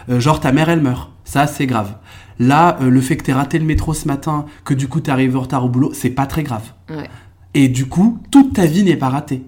Euh, 0.08 0.20
genre 0.20 0.40
ta 0.40 0.52
mère, 0.52 0.68
elle 0.68 0.80
meurt. 0.82 1.10
Ça, 1.24 1.46
c'est 1.46 1.66
grave. 1.66 1.94
Là, 2.38 2.78
euh, 2.80 2.88
le 2.90 3.00
fait 3.00 3.16
que 3.16 3.24
t'aies 3.24 3.32
raté 3.32 3.58
le 3.58 3.64
métro 3.66 3.92
ce 3.94 4.08
matin, 4.08 4.46
que 4.64 4.72
du 4.74 4.88
coup 4.88 5.00
t'es 5.00 5.10
arrivé 5.12 5.36
en 5.36 5.40
retard 5.42 5.64
au 5.64 5.68
boulot, 5.68 5.90
c'est 5.92 6.08
pas 6.10 6.26
très 6.26 6.42
grave. 6.42 6.62
Ouais. 6.88 7.08
Et 7.54 7.68
du 7.68 7.86
coup, 7.86 8.18
toute 8.30 8.54
ta 8.54 8.64
vie 8.66 8.82
n'est 8.82 8.96
pas 8.96 9.10
ratée. 9.10 9.44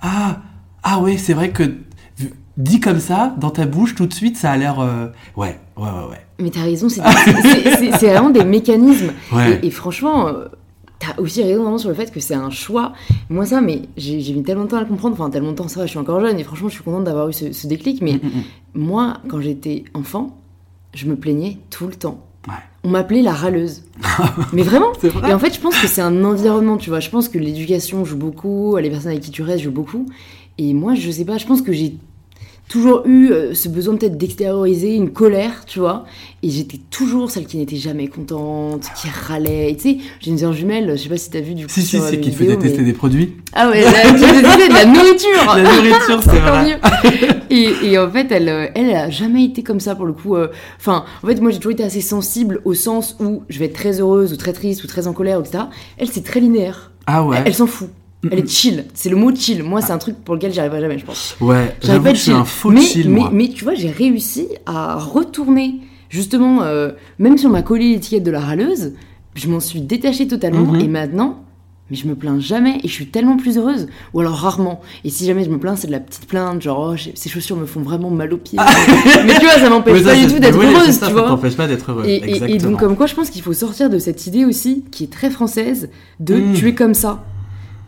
Ah, 0.00 0.38
ah 0.84 1.00
ouais, 1.00 1.16
c'est 1.18 1.34
vrai 1.34 1.50
que 1.50 1.74
dit 2.56 2.78
comme 2.80 3.00
ça, 3.00 3.34
dans 3.38 3.50
ta 3.50 3.66
bouche, 3.66 3.94
tout 3.94 4.06
de 4.06 4.12
suite, 4.14 4.36
ça 4.36 4.52
a 4.52 4.56
l'air. 4.56 4.78
euh, 4.80 5.08
Ouais, 5.36 5.58
ouais, 5.76 5.82
ouais, 5.84 6.10
ouais. 6.10 6.26
Mais 6.40 6.50
t'as 6.50 6.62
raison, 6.62 6.88
c'est 6.88 7.00
vraiment 8.06 8.30
des 8.30 8.44
mécanismes. 8.44 9.10
Ouais. 9.32 9.58
Et, 9.62 9.66
et 9.66 9.70
franchement, 9.70 10.28
t'as 11.00 11.20
aussi 11.20 11.42
raison 11.42 11.62
vraiment 11.62 11.78
sur 11.78 11.88
le 11.88 11.94
fait 11.96 12.12
que 12.12 12.20
c'est 12.20 12.34
un 12.34 12.50
choix. 12.50 12.92
Moi, 13.30 13.46
ça, 13.46 13.60
mais 13.60 13.82
j'ai 13.96 14.18
mis 14.34 14.42
tellement 14.44 14.64
de 14.64 14.68
temps 14.68 14.76
à 14.76 14.80
le 14.82 14.86
comprendre. 14.86 15.16
Enfin, 15.18 15.30
tellement 15.30 15.50
de 15.50 15.56
temps, 15.56 15.66
ça 15.66 15.80
va, 15.80 15.86
je 15.86 15.90
suis 15.90 15.98
encore 15.98 16.20
jeune. 16.20 16.38
Et 16.38 16.44
franchement, 16.44 16.68
je 16.68 16.74
suis 16.74 16.84
contente 16.84 17.04
d'avoir 17.04 17.28
eu 17.28 17.32
ce, 17.32 17.52
ce 17.52 17.66
déclic. 17.66 18.00
Mais 18.02 18.12
Mm, 18.12 18.26
mm, 18.26 18.28
mm. 18.28 18.42
moi, 18.82 19.16
quand 19.28 19.40
j'étais 19.40 19.84
enfant, 19.94 20.36
je 20.94 21.06
me 21.06 21.16
plaignais 21.16 21.56
tout 21.70 21.86
le 21.86 21.94
temps. 21.94 22.24
Ouais. 22.46 22.54
On 22.84 22.90
m'appelait 22.90 23.22
la 23.22 23.32
râleuse. 23.32 23.82
mais 24.52 24.62
vraiment 24.62 24.92
vrai. 25.02 25.30
Et 25.30 25.34
en 25.34 25.38
fait, 25.38 25.54
je 25.54 25.60
pense 25.60 25.76
que 25.78 25.86
c'est 25.86 26.02
un 26.02 26.24
environnement, 26.24 26.76
tu 26.76 26.90
vois. 26.90 27.00
Je 27.00 27.10
pense 27.10 27.28
que 27.28 27.38
l'éducation 27.38 28.04
joue 28.04 28.16
beaucoup, 28.16 28.76
les 28.76 28.90
personnes 28.90 29.12
avec 29.12 29.22
qui 29.22 29.30
tu 29.30 29.42
restes 29.42 29.64
jouent 29.64 29.70
beaucoup. 29.72 30.06
Et 30.58 30.74
moi, 30.74 30.94
je 30.94 31.10
sais 31.10 31.24
pas, 31.24 31.38
je 31.38 31.46
pense 31.46 31.62
que 31.62 31.72
j'ai 31.72 31.96
toujours 32.70 33.02
eu 33.04 33.30
euh, 33.32 33.52
ce 33.52 33.68
besoin 33.68 33.96
peut-être 33.96 34.16
d'extérioriser 34.16 34.94
une 34.94 35.10
colère, 35.10 35.64
tu 35.66 35.80
vois. 35.80 36.04
Et 36.42 36.48
j'étais 36.50 36.78
toujours 36.90 37.30
celle 37.30 37.44
qui 37.46 37.56
n'était 37.58 37.76
jamais 37.76 38.06
contente, 38.08 38.84
qui 38.96 39.08
râlait. 39.10 39.72
Et 39.72 39.76
tu 39.76 39.82
sais, 39.82 39.98
j'ai 40.20 40.30
une 40.30 40.38
sœur 40.38 40.52
jumelle, 40.54 40.92
je 40.96 41.02
sais 41.02 41.08
pas 41.08 41.16
si 41.18 41.28
t'as 41.30 41.40
vu 41.40 41.54
du 41.54 41.66
coup. 41.66 41.72
Si, 41.72 41.82
si, 41.82 41.98
c'est 42.00 42.20
qui 42.20 42.30
te 42.30 42.36
faisait 42.36 42.44
vidéos, 42.52 42.60
tester 42.62 42.78
mais- 42.78 42.84
des 42.84 42.92
produits. 42.92 43.34
Ah 43.52 43.68
ouais, 43.68 43.82
tester 43.82 44.68
de 44.68 44.72
la 44.72 44.84
nourriture 44.86 45.54
La 45.56 45.62
nourriture, 45.62 46.20
c'est 46.22 46.38
vrai. 46.38 46.64
mieux. 46.64 47.28
Et, 47.50 47.90
et 47.92 47.98
en 47.98 48.08
fait, 48.10 48.28
elle, 48.30 48.48
euh, 48.48 48.66
elle 48.74 48.94
a 48.94 49.10
jamais 49.10 49.44
été 49.44 49.62
comme 49.64 49.80
ça 49.80 49.94
pour 49.96 50.06
le 50.06 50.12
coup. 50.12 50.36
euh. 50.36 50.48
Enfin, 50.78 51.04
en 51.22 51.26
fait, 51.26 51.40
moi 51.40 51.50
j'ai 51.50 51.58
toujours 51.58 51.72
été 51.72 51.82
assez 51.82 52.00
sensible 52.00 52.60
au 52.64 52.74
sens 52.74 53.16
où 53.20 53.42
je 53.48 53.58
vais 53.58 53.64
être 53.66 53.74
très 53.74 54.00
heureuse 54.00 54.32
ou 54.32 54.36
très 54.36 54.52
triste 54.52 54.84
ou 54.84 54.86
très 54.86 55.08
en 55.08 55.12
colère, 55.12 55.40
etc. 55.40 55.64
Elle, 55.98 56.08
c'est 56.08 56.24
très 56.24 56.38
linéaire. 56.40 56.92
Ah 57.06 57.24
ouais. 57.24 57.38
Elle, 57.40 57.48
elle 57.48 57.54
s'en 57.54 57.66
fout. 57.66 57.88
Elle 58.30 58.40
est 58.40 58.48
chill. 58.48 58.84
C'est 58.94 59.08
le 59.08 59.16
mot 59.16 59.34
chill. 59.34 59.62
Moi, 59.62 59.80
c'est 59.80 59.92
un 59.92 59.98
truc 59.98 60.16
pour 60.24 60.34
lequel 60.34 60.52
j'arriverai 60.52 60.80
jamais, 60.80 60.98
je 60.98 61.04
pense. 61.06 61.36
Ouais, 61.40 61.74
J'arrive 61.82 62.02
pas 62.02 62.08
à 62.08 62.12
être 62.12 62.18
chill. 62.18 62.34
un 62.34 62.44
faux 62.44 62.70
mais, 62.70 62.80
chill, 62.82 63.08
mais, 63.08 63.20
moi. 63.20 63.30
mais 63.32 63.48
tu 63.48 63.64
vois, 63.64 63.74
j'ai 63.74 63.90
réussi 63.90 64.46
à 64.66 64.96
retourner, 64.96 65.76
justement, 66.10 66.62
euh, 66.62 66.90
même 67.18 67.38
si 67.38 67.46
on 67.46 67.50
m'a 67.50 67.62
collé 67.62 67.92
l'étiquette 67.92 68.22
de 68.24 68.30
la 68.30 68.40
râleuse, 68.40 68.92
je 69.34 69.48
m'en 69.48 69.60
suis 69.60 69.80
détachée 69.80 70.28
totalement. 70.28 70.72
Mhm. 70.72 70.80
Et 70.80 70.88
maintenant, 70.88 71.44
mais 71.90 71.96
je 71.96 72.06
me 72.06 72.14
plains 72.14 72.38
jamais 72.38 72.78
et 72.84 72.88
je 72.88 72.92
suis 72.92 73.06
tellement 73.06 73.36
plus 73.38 73.56
heureuse. 73.56 73.88
Ou 74.12 74.20
alors 74.20 74.34
rarement. 74.34 74.80
Et 75.04 75.08
si 75.10 75.24
jamais 75.24 75.42
je 75.42 75.48
me 75.50 75.58
plains, 75.58 75.74
c'est 75.76 75.86
de 75.86 75.92
la 75.92 75.98
petite 76.00 76.26
plainte, 76.26 76.60
genre, 76.60 76.92
oh, 76.94 76.96
ces 77.14 77.28
chaussures 77.30 77.56
me 77.56 77.64
font 77.66 77.80
vraiment 77.80 78.10
mal 78.10 78.32
aux 78.34 78.36
pieds. 78.36 78.58
mais 79.26 79.34
tu 79.38 79.46
vois, 79.46 79.54
ça 79.58 79.70
m'empêche 79.70 80.02
ça, 80.02 80.10
pas 80.10 80.16
du 80.16 80.26
tout 80.26 80.38
d'être 80.38 80.58
oui, 80.58 80.66
heureuse, 80.66 80.90
ça, 80.90 81.06
tu 81.06 81.12
ça 81.14 81.18
vois. 81.18 81.22
t'empêche 81.28 81.56
pas 81.56 81.66
d'être 81.66 81.90
heureux. 81.90 82.04
Et, 82.06 82.16
et- 82.16 82.24
et 82.24 82.30
Exactement. 82.34 82.70
donc, 82.72 82.80
comme 82.80 82.96
quoi, 82.96 83.06
je 83.06 83.14
pense 83.14 83.30
qu'il 83.30 83.40
faut 83.42 83.54
sortir 83.54 83.88
de 83.90 83.98
cette 83.98 84.26
idée 84.26 84.44
aussi, 84.44 84.84
qui 84.90 85.04
est 85.04 85.12
très 85.12 85.30
française, 85.30 85.88
de 86.20 86.34
Mm. 86.36 86.52
tu 86.52 86.68
es 86.68 86.74
comme 86.74 86.94
ça. 86.94 87.24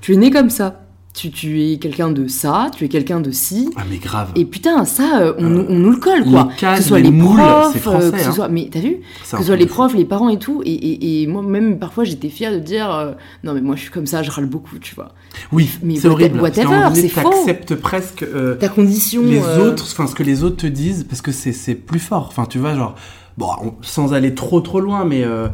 Tu 0.02 0.12
es 0.12 0.16
né 0.16 0.30
comme 0.30 0.50
ça. 0.50 0.80
Tu, 1.14 1.30
tu 1.30 1.62
es 1.62 1.76
quelqu'un 1.76 2.10
de 2.10 2.26
ça, 2.26 2.70
tu 2.74 2.86
es 2.86 2.88
quelqu'un 2.88 3.20
de 3.20 3.30
ci. 3.30 3.68
Ah, 3.76 3.82
mais 3.90 3.98
grave. 3.98 4.30
Et 4.34 4.46
putain, 4.46 4.86
ça, 4.86 5.20
euh, 5.20 5.34
on, 5.38 5.44
Euh, 5.44 5.48
nous- 5.48 5.66
on 5.68 5.78
nous 5.78 5.90
le 5.90 5.98
colle, 5.98 6.24
quoi. 6.24 6.48
les 6.50 6.56
cases, 6.56 6.78
que 6.78 6.82
ce 6.84 6.88
soit 6.88 6.98
les 7.00 7.04
les, 7.04 7.10
moules, 7.10 7.36
profs, 7.38 7.76
français, 7.82 8.06
euh, 8.06 8.10
que 8.12 8.18
ce 8.18 8.28
hein. 8.28 8.32
soit... 8.32 8.48
Mais 8.48 8.70
t'as 8.72 8.80
vu 8.80 9.00
Que 9.30 9.36
ce 9.38 9.42
soit 9.44 9.56
les 9.56 9.66
profs, 9.66 9.94
les 9.94 10.06
parents 10.06 10.30
et 10.30 10.38
tout. 10.38 10.62
Et, 10.64 10.72
et, 10.72 11.22
et 11.22 11.26
moi, 11.26 11.42
même, 11.42 11.78
parfois, 11.78 12.04
j'étais 12.04 12.30
fière 12.30 12.50
de 12.50 12.60
dire 12.60 12.90
euh, 12.90 13.12
Non, 13.44 13.52
mais 13.52 13.60
moi, 13.60 13.76
je 13.76 13.82
suis 13.82 13.90
comme 13.90 14.06
ça, 14.06 14.22
je 14.22 14.30
râle 14.30 14.46
beaucoup, 14.46 14.78
tu 14.78 14.94
vois. 14.94 15.12
Oui, 15.52 15.68
mais 15.82 15.96
c'est 15.96 16.08
horrible. 16.08 16.40
whatever, 16.40 16.88
c'est 16.94 17.08
faux. 17.10 17.28
T'acceptes 17.28 17.74
presque 17.74 18.24
Ta 18.58 18.68
condition. 18.70 19.22
les 19.22 19.38
autres, 19.58 19.84
enfin 19.92 20.06
ce 20.06 20.14
que 20.14 20.22
les 20.22 20.42
autres 20.44 20.56
te 20.56 20.66
disent, 20.66 21.04
parce 21.06 21.20
que 21.20 21.30
c'est 21.30 21.74
plus 21.74 22.00
fort. 22.00 22.28
Enfin, 22.28 22.46
tu 22.46 22.58
vois, 22.58 22.74
genre, 22.74 22.94
bon, 23.36 23.48
on- 23.62 23.74
sans 23.82 24.14
aller 24.14 24.34
trop 24.34 24.62
trop 24.62 24.80
loin, 24.80 25.04
mais 25.04 25.24
euh, 25.24 25.48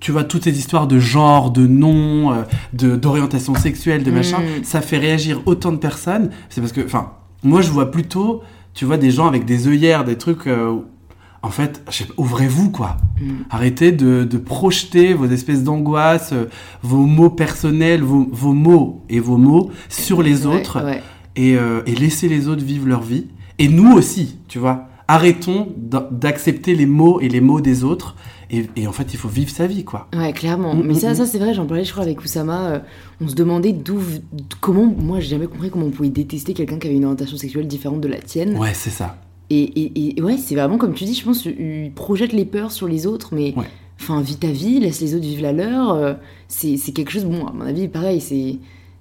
tu 0.00 0.12
vois 0.12 0.24
toutes 0.24 0.44
ces 0.44 0.58
histoires 0.58 0.86
de 0.86 0.98
genre, 0.98 1.50
de 1.50 1.66
nom, 1.66 2.32
euh, 2.32 2.42
de 2.72 2.96
d'orientation 2.96 3.54
sexuelle, 3.54 4.02
de 4.04 4.10
machin, 4.10 4.38
Mm. 4.40 4.64
ça 4.64 4.80
fait 4.80 4.98
réagir 4.98 5.40
autant 5.46 5.72
de 5.72 5.78
personnes. 5.78 6.30
C'est 6.50 6.60
parce 6.60 6.72
que, 6.72 6.82
enfin, 6.84 7.12
moi 7.42 7.60
je 7.62 7.70
vois 7.70 7.90
plutôt, 7.90 8.42
tu 8.74 8.84
vois, 8.84 8.98
des 8.98 9.10
gens 9.10 9.26
avec 9.26 9.44
des 9.44 9.68
œillères, 9.68 10.04
des 10.04 10.16
trucs. 10.16 10.46
euh, 10.46 10.76
en 11.42 11.50
fait, 11.50 11.82
je 11.90 11.98
sais 11.98 12.04
pas, 12.06 12.14
ouvrez-vous 12.16 12.70
quoi. 12.70 12.96
Mm. 13.20 13.24
Arrêtez 13.50 13.92
de, 13.92 14.24
de 14.24 14.36
projeter 14.38 15.14
vos 15.14 15.26
espèces 15.26 15.62
d'angoisses, 15.62 16.32
euh, 16.32 16.46
vos 16.82 17.06
mots 17.06 17.30
personnels, 17.30 18.02
vos, 18.02 18.26
vos 18.32 18.52
mots 18.52 19.02
et 19.08 19.20
vos 19.20 19.36
mots 19.36 19.70
sur 19.88 20.22
les 20.22 20.46
ouais, 20.46 20.56
autres 20.56 20.82
ouais. 20.84 21.02
et, 21.36 21.54
euh, 21.56 21.82
et 21.86 21.94
laisser 21.94 22.28
les 22.28 22.48
autres 22.48 22.64
vivre 22.64 22.88
leur 22.88 23.02
vie. 23.02 23.26
Et 23.58 23.68
nous 23.68 23.92
aussi, 23.92 24.38
tu 24.48 24.58
vois. 24.58 24.88
Arrêtons 25.08 25.68
d'a- 25.76 26.08
d'accepter 26.10 26.74
les 26.74 26.86
mots 26.86 27.20
et 27.20 27.28
les 27.28 27.40
mots 27.40 27.60
des 27.60 27.84
autres. 27.84 28.16
Et, 28.50 28.66
et 28.76 28.86
en 28.86 28.92
fait, 28.92 29.12
il 29.12 29.16
faut 29.18 29.28
vivre 29.28 29.50
sa 29.50 29.66
vie, 29.66 29.84
quoi. 29.84 30.08
Ouais, 30.16 30.32
clairement. 30.32 30.74
Mm, 30.74 30.82
mais 30.84 30.94
mm, 30.94 30.98
ça, 30.98 31.12
mm. 31.12 31.14
ça 31.16 31.26
c'est 31.26 31.38
vrai, 31.38 31.52
j'en 31.54 31.66
parlais, 31.66 31.84
je 31.84 31.90
crois, 31.92 32.04
avec 32.04 32.20
Oussama. 32.22 32.68
euh, 32.68 32.78
on 33.20 33.28
se 33.28 33.34
demandait 33.34 33.72
d'où. 33.72 34.00
Comment. 34.60 34.86
Moi, 34.86 35.20
j'ai 35.20 35.28
jamais 35.30 35.46
compris 35.46 35.70
comment 35.70 35.86
on 35.86 35.90
pouvait 35.90 36.08
détester 36.10 36.54
quelqu'un 36.54 36.78
qui 36.78 36.86
avait 36.88 36.96
une 36.96 37.04
orientation 37.04 37.36
sexuelle 37.36 37.66
différente 37.66 38.00
de 38.00 38.08
la 38.08 38.18
tienne. 38.18 38.56
Ouais, 38.58 38.72
c'est 38.74 38.90
ça. 38.90 39.16
Et, 39.50 39.62
et, 39.62 40.18
et 40.18 40.22
ouais, 40.22 40.36
c'est 40.38 40.54
vraiment 40.56 40.76
comme 40.78 40.94
tu 40.94 41.04
dis, 41.04 41.14
je 41.14 41.24
pense 41.24 41.42
qu'il 41.42 41.92
projette 41.94 42.32
les 42.32 42.44
peurs 42.44 42.72
sur 42.72 42.88
les 42.88 43.06
autres, 43.06 43.30
mais 43.32 43.54
Ouais. 43.56 43.66
enfin, 44.00 44.20
vis 44.20 44.36
ta 44.38 44.48
vie, 44.50 44.80
laisse 44.80 45.00
les 45.00 45.14
autres 45.14 45.24
vivre 45.24 45.42
la 45.42 45.52
leur. 45.52 45.92
euh, 45.92 46.14
c'est 46.48 46.76
c'est 46.76 46.90
quelque 46.92 47.10
chose, 47.12 47.24
bon, 47.24 47.46
à 47.46 47.52
mon 47.52 47.64
avis, 47.64 47.86
pareil, 47.88 48.20
c'est 48.20 48.56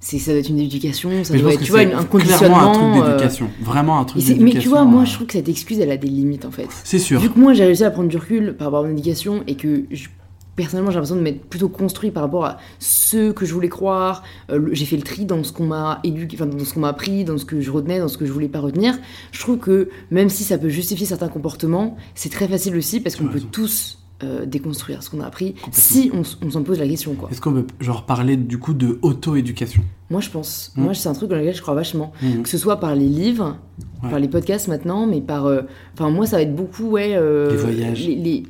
c'est- 0.07 0.19
ça 0.19 0.31
doit 0.31 0.39
être 0.39 0.49
une 0.49 0.59
éducation, 0.59 1.23
ça 1.23 1.35
doit 1.37 1.53
être, 1.53 1.61
tu 1.63 1.71
vois, 1.71 1.79
un 1.81 2.03
conditionnement. 2.03 2.57
un 2.71 2.73
truc 2.73 3.03
euh, 3.03 3.11
d'éducation. 3.15 3.49
Vraiment 3.61 3.99
un 3.99 4.05
truc 4.05 4.21
d'éducation. 4.23 4.53
mais 4.55 4.61
tu 4.61 4.69
vois, 4.69 4.83
moi, 4.85 5.01
euh, 5.01 5.05
je 5.05 5.13
trouve 5.15 5.27
que 5.27 5.33
cette 5.33 5.49
excuse, 5.49 5.79
elle 5.79 5.91
a 5.91 5.97
des 5.97 6.07
limites 6.07 6.45
en 6.45 6.51
fait. 6.51 6.67
C'est 6.83 6.99
sûr. 6.99 7.19
Vu 7.19 7.29
que 7.29 7.39
moi, 7.39 7.53
j'ai 7.53 7.65
réussi 7.65 7.83
à 7.83 7.89
prendre 7.91 8.07
du 8.09 8.17
recul 8.17 8.55
par 8.55 8.67
rapport 8.67 8.79
à 8.85 8.87
mon 8.87 8.91
éducation 8.93 9.43
et 9.47 9.55
que 9.55 9.83
je- 9.91 10.07
personnellement, 10.55 10.89
j'ai 10.91 10.95
l'impression 10.95 11.15
de 11.17 11.21
m'être 11.21 11.41
plutôt 11.49 11.67
construit 11.69 12.11
par 12.11 12.23
rapport 12.23 12.45
à 12.45 12.57
ce 12.79 13.31
que 13.31 13.45
je 13.45 13.53
voulais 13.53 13.67
croire. 13.67 14.23
euh, 14.51 14.69
j'ai 14.73 14.85
fait 14.85 14.95
le 14.95 15.01
tri 15.03 15.25
dans 15.25 15.43
ce 15.43 15.51
qu'on 15.51 15.65
m'a 15.65 15.99
éduqué, 16.03 16.37
enfin, 16.39 16.45
dans 16.45 16.63
ce 16.63 16.73
qu'on 16.73 16.79
m'a 16.81 16.89
appris, 16.89 17.25
dans 17.25 17.37
ce 17.37 17.43
que 17.45 17.59
je 17.59 17.71
retenais, 17.71 17.99
dans 17.99 18.07
ce 18.07 18.17
que 18.17 18.25
je 18.25 18.31
voulais 18.31 18.47
pas 18.47 18.59
retenir. 18.61 18.97
Je 19.31 19.39
trouve 19.41 19.57
que 19.57 19.89
même 20.11 20.29
si 20.29 20.43
ça 20.43 20.57
peut 20.59 20.69
justifier 20.69 21.05
certains 21.07 21.27
comportements, 21.29 21.97
c'est 22.13 22.29
très 22.29 22.47
facile 22.47 22.75
aussi 22.77 22.99
parce 23.01 23.15
qu'on 23.15 23.25
peut 23.27 23.41
tous 23.51 23.97
euh, 24.25 24.45
déconstruire 24.45 25.03
ce 25.03 25.09
qu'on 25.09 25.21
a 25.21 25.25
appris 25.25 25.55
si 25.71 26.11
on, 26.13 26.49
s'en 26.49 26.63
pose 26.63 26.79
la 26.79 26.87
question, 26.87 27.13
quoi. 27.13 27.29
Est-ce 27.31 27.39
qu'on 27.41 27.53
peut 27.53 27.65
genre 27.79 28.05
parler 28.05 28.35
du 28.37 28.57
coup 28.57 28.73
de 28.73 28.97
auto-éducation? 29.01 29.83
Moi, 30.09 30.21
je 30.21 30.29
pense. 30.29 30.71
Mm. 30.75 30.83
Moi, 30.83 30.93
c'est 30.93 31.09
un 31.09 31.13
truc 31.13 31.29
dans 31.29 31.35
lequel 31.37 31.55
je 31.55 31.61
crois 31.61 31.73
vachement. 31.73 32.11
Mhm. 32.21 32.43
Que 32.43 32.49
ce 32.49 32.57
soit 32.57 32.79
par 32.79 32.95
les 32.95 33.07
livres, 33.07 33.57
Ouais. 34.03 34.09
par 34.09 34.19
les 34.19 34.27
podcasts 34.27 34.67
maintenant, 34.67 35.05
mais 35.07 35.21
par. 35.21 35.45
euh, 35.45 35.61
Enfin, 35.93 36.09
moi, 36.09 36.25
ça 36.25 36.37
va 36.37 36.41
être 36.43 36.55
beaucoup, 36.55 36.89
ouais. 36.91 37.13
euh, 37.15 37.51
Les 37.51 37.57
voyages. 37.57 38.07
les- 38.07 38.15
les- 38.15 38.43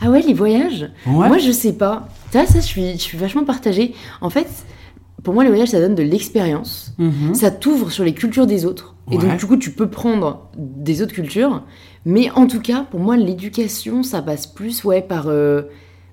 Ah 0.00 0.10
ouais, 0.10 0.22
les 0.22 0.34
voyages? 0.34 0.82
Ouais. 1.06 1.28
Moi, 1.28 1.38
je 1.38 1.50
sais 1.50 1.72
pas. 1.72 2.08
Ça, 2.30 2.46
ça, 2.46 2.60
je 2.60 2.64
suis, 2.64 2.92
je 2.92 2.98
suis 2.98 3.18
vachement 3.18 3.44
partagée. 3.44 3.94
En 4.20 4.30
fait, 4.30 4.46
pour 5.28 5.34
moi, 5.34 5.44
les 5.44 5.50
voyages, 5.50 5.68
ça 5.68 5.78
donne 5.78 5.94
de 5.94 6.02
l'expérience. 6.02 6.94
Mhm. 6.96 7.34
Ça 7.34 7.50
t'ouvre 7.50 7.92
sur 7.92 8.02
les 8.02 8.14
cultures 8.14 8.46
des 8.46 8.64
autres. 8.64 8.94
Et 9.12 9.18
donc, 9.18 9.36
du 9.36 9.44
coup, 9.44 9.58
tu 9.58 9.72
peux 9.72 9.90
prendre 9.90 10.48
des 10.56 11.02
autres 11.02 11.12
cultures. 11.12 11.64
Mais 12.06 12.30
en 12.30 12.46
tout 12.46 12.62
cas, 12.62 12.86
pour 12.90 12.98
moi, 12.98 13.14
l'éducation, 13.18 14.02
ça 14.02 14.22
passe 14.22 14.46
plus, 14.46 14.84
ouais, 14.84 15.02
par, 15.02 15.26
euh, 15.26 15.64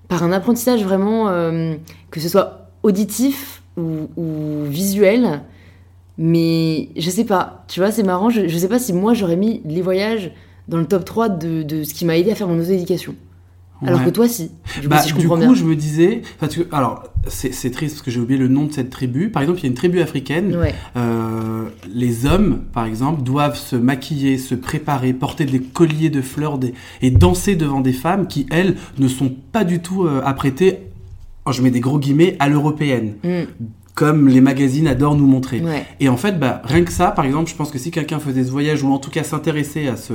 par 0.10 0.24
un 0.24 0.34
apprentissage 0.34 0.84
vraiment, 0.84 1.30
euh, 1.30 1.76
que 2.12 2.20
ce 2.20 2.28
soit 2.28 2.72
auditif 2.84 3.64
ou, 3.78 4.10
ou 4.18 4.66
visuel. 4.66 5.44
Mais 6.18 6.90
je 6.98 7.10
sais 7.10 7.24
pas, 7.24 7.64
tu 7.70 7.80
vois, 7.80 7.92
c'est 7.92 8.04
marrant. 8.04 8.30
Je, 8.30 8.50
je 8.50 8.58
sais 8.58 8.68
pas 8.68 8.80
si 8.80 8.92
moi, 8.92 9.14
j'aurais 9.14 9.38
mis 9.38 9.62
les 9.64 9.82
voyages 9.82 10.34
dans 10.68 10.78
le 10.78 10.88
top 10.88 11.06
3 11.06 11.30
de, 11.30 11.64
de 11.64 11.84
ce 11.84 11.94
qui 11.94 12.04
m'a 12.04 12.18
aidé 12.18 12.32
à 12.32 12.36
faire 12.36 12.50
mon 12.50 12.60
auto-éducation. 12.60 13.16
Alors 13.88 14.00
Ouais. 14.00 14.06
que 14.06 14.12
toi, 14.12 14.28
si. 14.28 14.52
Du 14.76 14.82
coup, 14.84 14.88
Bah, 14.90 15.00
si 15.00 15.10
je 15.10 15.16
du 15.16 15.22
comprends 15.22 15.36
coup, 15.36 15.42
bien. 15.42 15.54
je 15.56 15.64
me 15.64 15.76
disais, 15.76 16.22
parce 16.40 16.56
que, 16.56 16.62
alors, 16.72 17.04
c'est 17.28 17.54
c'est 17.54 17.72
triste 17.72 17.96
parce 17.96 18.02
que 18.06 18.12
j'ai 18.12 18.20
oublié 18.20 18.40
le 18.40 18.48
nom 18.48 18.66
de 18.66 18.74
cette 18.74 18.90
tribu. 18.90 19.30
Par 19.30 19.42
exemple, 19.42 19.60
il 19.60 19.64
y 19.64 19.66
a 19.66 19.70
une 19.70 19.76
tribu 19.76 20.00
africaine. 20.02 20.56
Ouais. 20.56 20.74
euh, 20.98 21.66
les 21.94 22.26
hommes, 22.26 22.62
par 22.74 22.86
exemple, 22.86 23.22
doivent 23.24 23.58
se 23.58 23.76
maquiller, 23.76 24.38
se 24.38 24.56
préparer, 24.56 25.14
porter 25.14 25.46
des 25.46 25.60
colliers 25.60 26.10
de 26.10 26.22
fleurs 26.22 26.58
des- 26.58 26.74
et 27.02 27.12
danser 27.12 27.56
devant 27.56 27.82
des 27.82 27.94
femmes 27.94 28.28
qui, 28.28 28.46
elles, 28.52 28.76
ne 28.98 29.08
sont 29.08 29.34
pas 29.52 29.64
du 29.64 29.80
tout 29.80 30.06
euh, 30.06 30.22
apprêtées, 30.24 30.80
oh, 31.46 31.52
je 31.52 31.62
mets 31.62 31.72
des 31.72 31.80
gros 31.80 32.00
guillemets, 32.00 32.36
à 32.40 32.50
l'européenne, 32.50 33.14
Mm. 33.24 33.44
comme 33.94 34.28
les 34.28 34.42
magazines 34.42 34.88
adorent 34.88 35.16
nous 35.16 35.28
montrer. 35.28 35.62
Ouais. 35.62 35.86
Et 36.00 36.10
en 36.10 36.18
fait, 36.18 36.38
bah, 36.40 36.62
rien 36.66 36.84
que 36.84 36.92
ça, 36.92 37.12
par 37.12 37.26
exemple, 37.26 37.50
je 37.50 37.56
pense 37.56 37.72
que 37.72 37.78
si 37.80 37.92
quelqu'un 37.92 38.20
faisait 38.20 38.44
ce 38.44 38.52
voyage, 38.52 38.84
ou 38.84 38.92
en 38.92 38.98
tout 39.00 39.10
cas 39.12 39.24
s'intéressait 39.24 39.88
à 39.88 39.96
ce, 39.96 40.14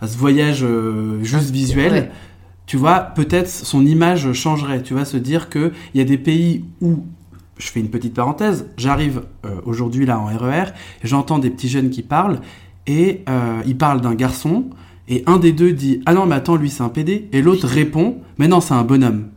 à 0.00 0.06
ce 0.08 0.16
voyage 0.18 0.64
euh, 0.64 1.22
juste 1.22 1.50
visuel, 1.50 1.92
Ouais. 1.92 2.10
Tu 2.66 2.76
vois, 2.76 3.00
peut-être 3.00 3.48
son 3.48 3.84
image 3.84 4.32
changerait. 4.32 4.82
Tu 4.82 4.94
vas 4.94 5.04
se 5.04 5.16
dire 5.16 5.50
qu'il 5.50 5.72
y 5.94 6.00
a 6.00 6.04
des 6.04 6.18
pays 6.18 6.64
où, 6.80 7.04
je 7.58 7.68
fais 7.68 7.80
une 7.80 7.90
petite 7.90 8.14
parenthèse, 8.14 8.66
j'arrive 8.76 9.22
euh, 9.44 9.60
aujourd'hui 9.64 10.06
là 10.06 10.18
en 10.18 10.26
RER, 10.26 10.72
et 11.02 11.06
j'entends 11.06 11.38
des 11.38 11.50
petits 11.50 11.68
jeunes 11.68 11.90
qui 11.90 12.02
parlent, 12.02 12.40
et 12.86 13.22
euh, 13.28 13.62
ils 13.66 13.76
parlent 13.76 14.00
d'un 14.00 14.14
garçon, 14.14 14.70
et 15.08 15.22
un 15.26 15.38
des 15.38 15.52
deux 15.52 15.72
dit 15.72 16.00
Ah 16.06 16.14
non, 16.14 16.26
mais 16.26 16.34
attends, 16.36 16.56
lui 16.56 16.70
c'est 16.70 16.82
un 16.82 16.88
PD, 16.88 17.28
et 17.32 17.42
l'autre 17.42 17.66
répond 17.66 18.18
Mais 18.38 18.48
non, 18.48 18.60
c'est 18.60 18.74
un 18.74 18.84
bonhomme. 18.84 19.28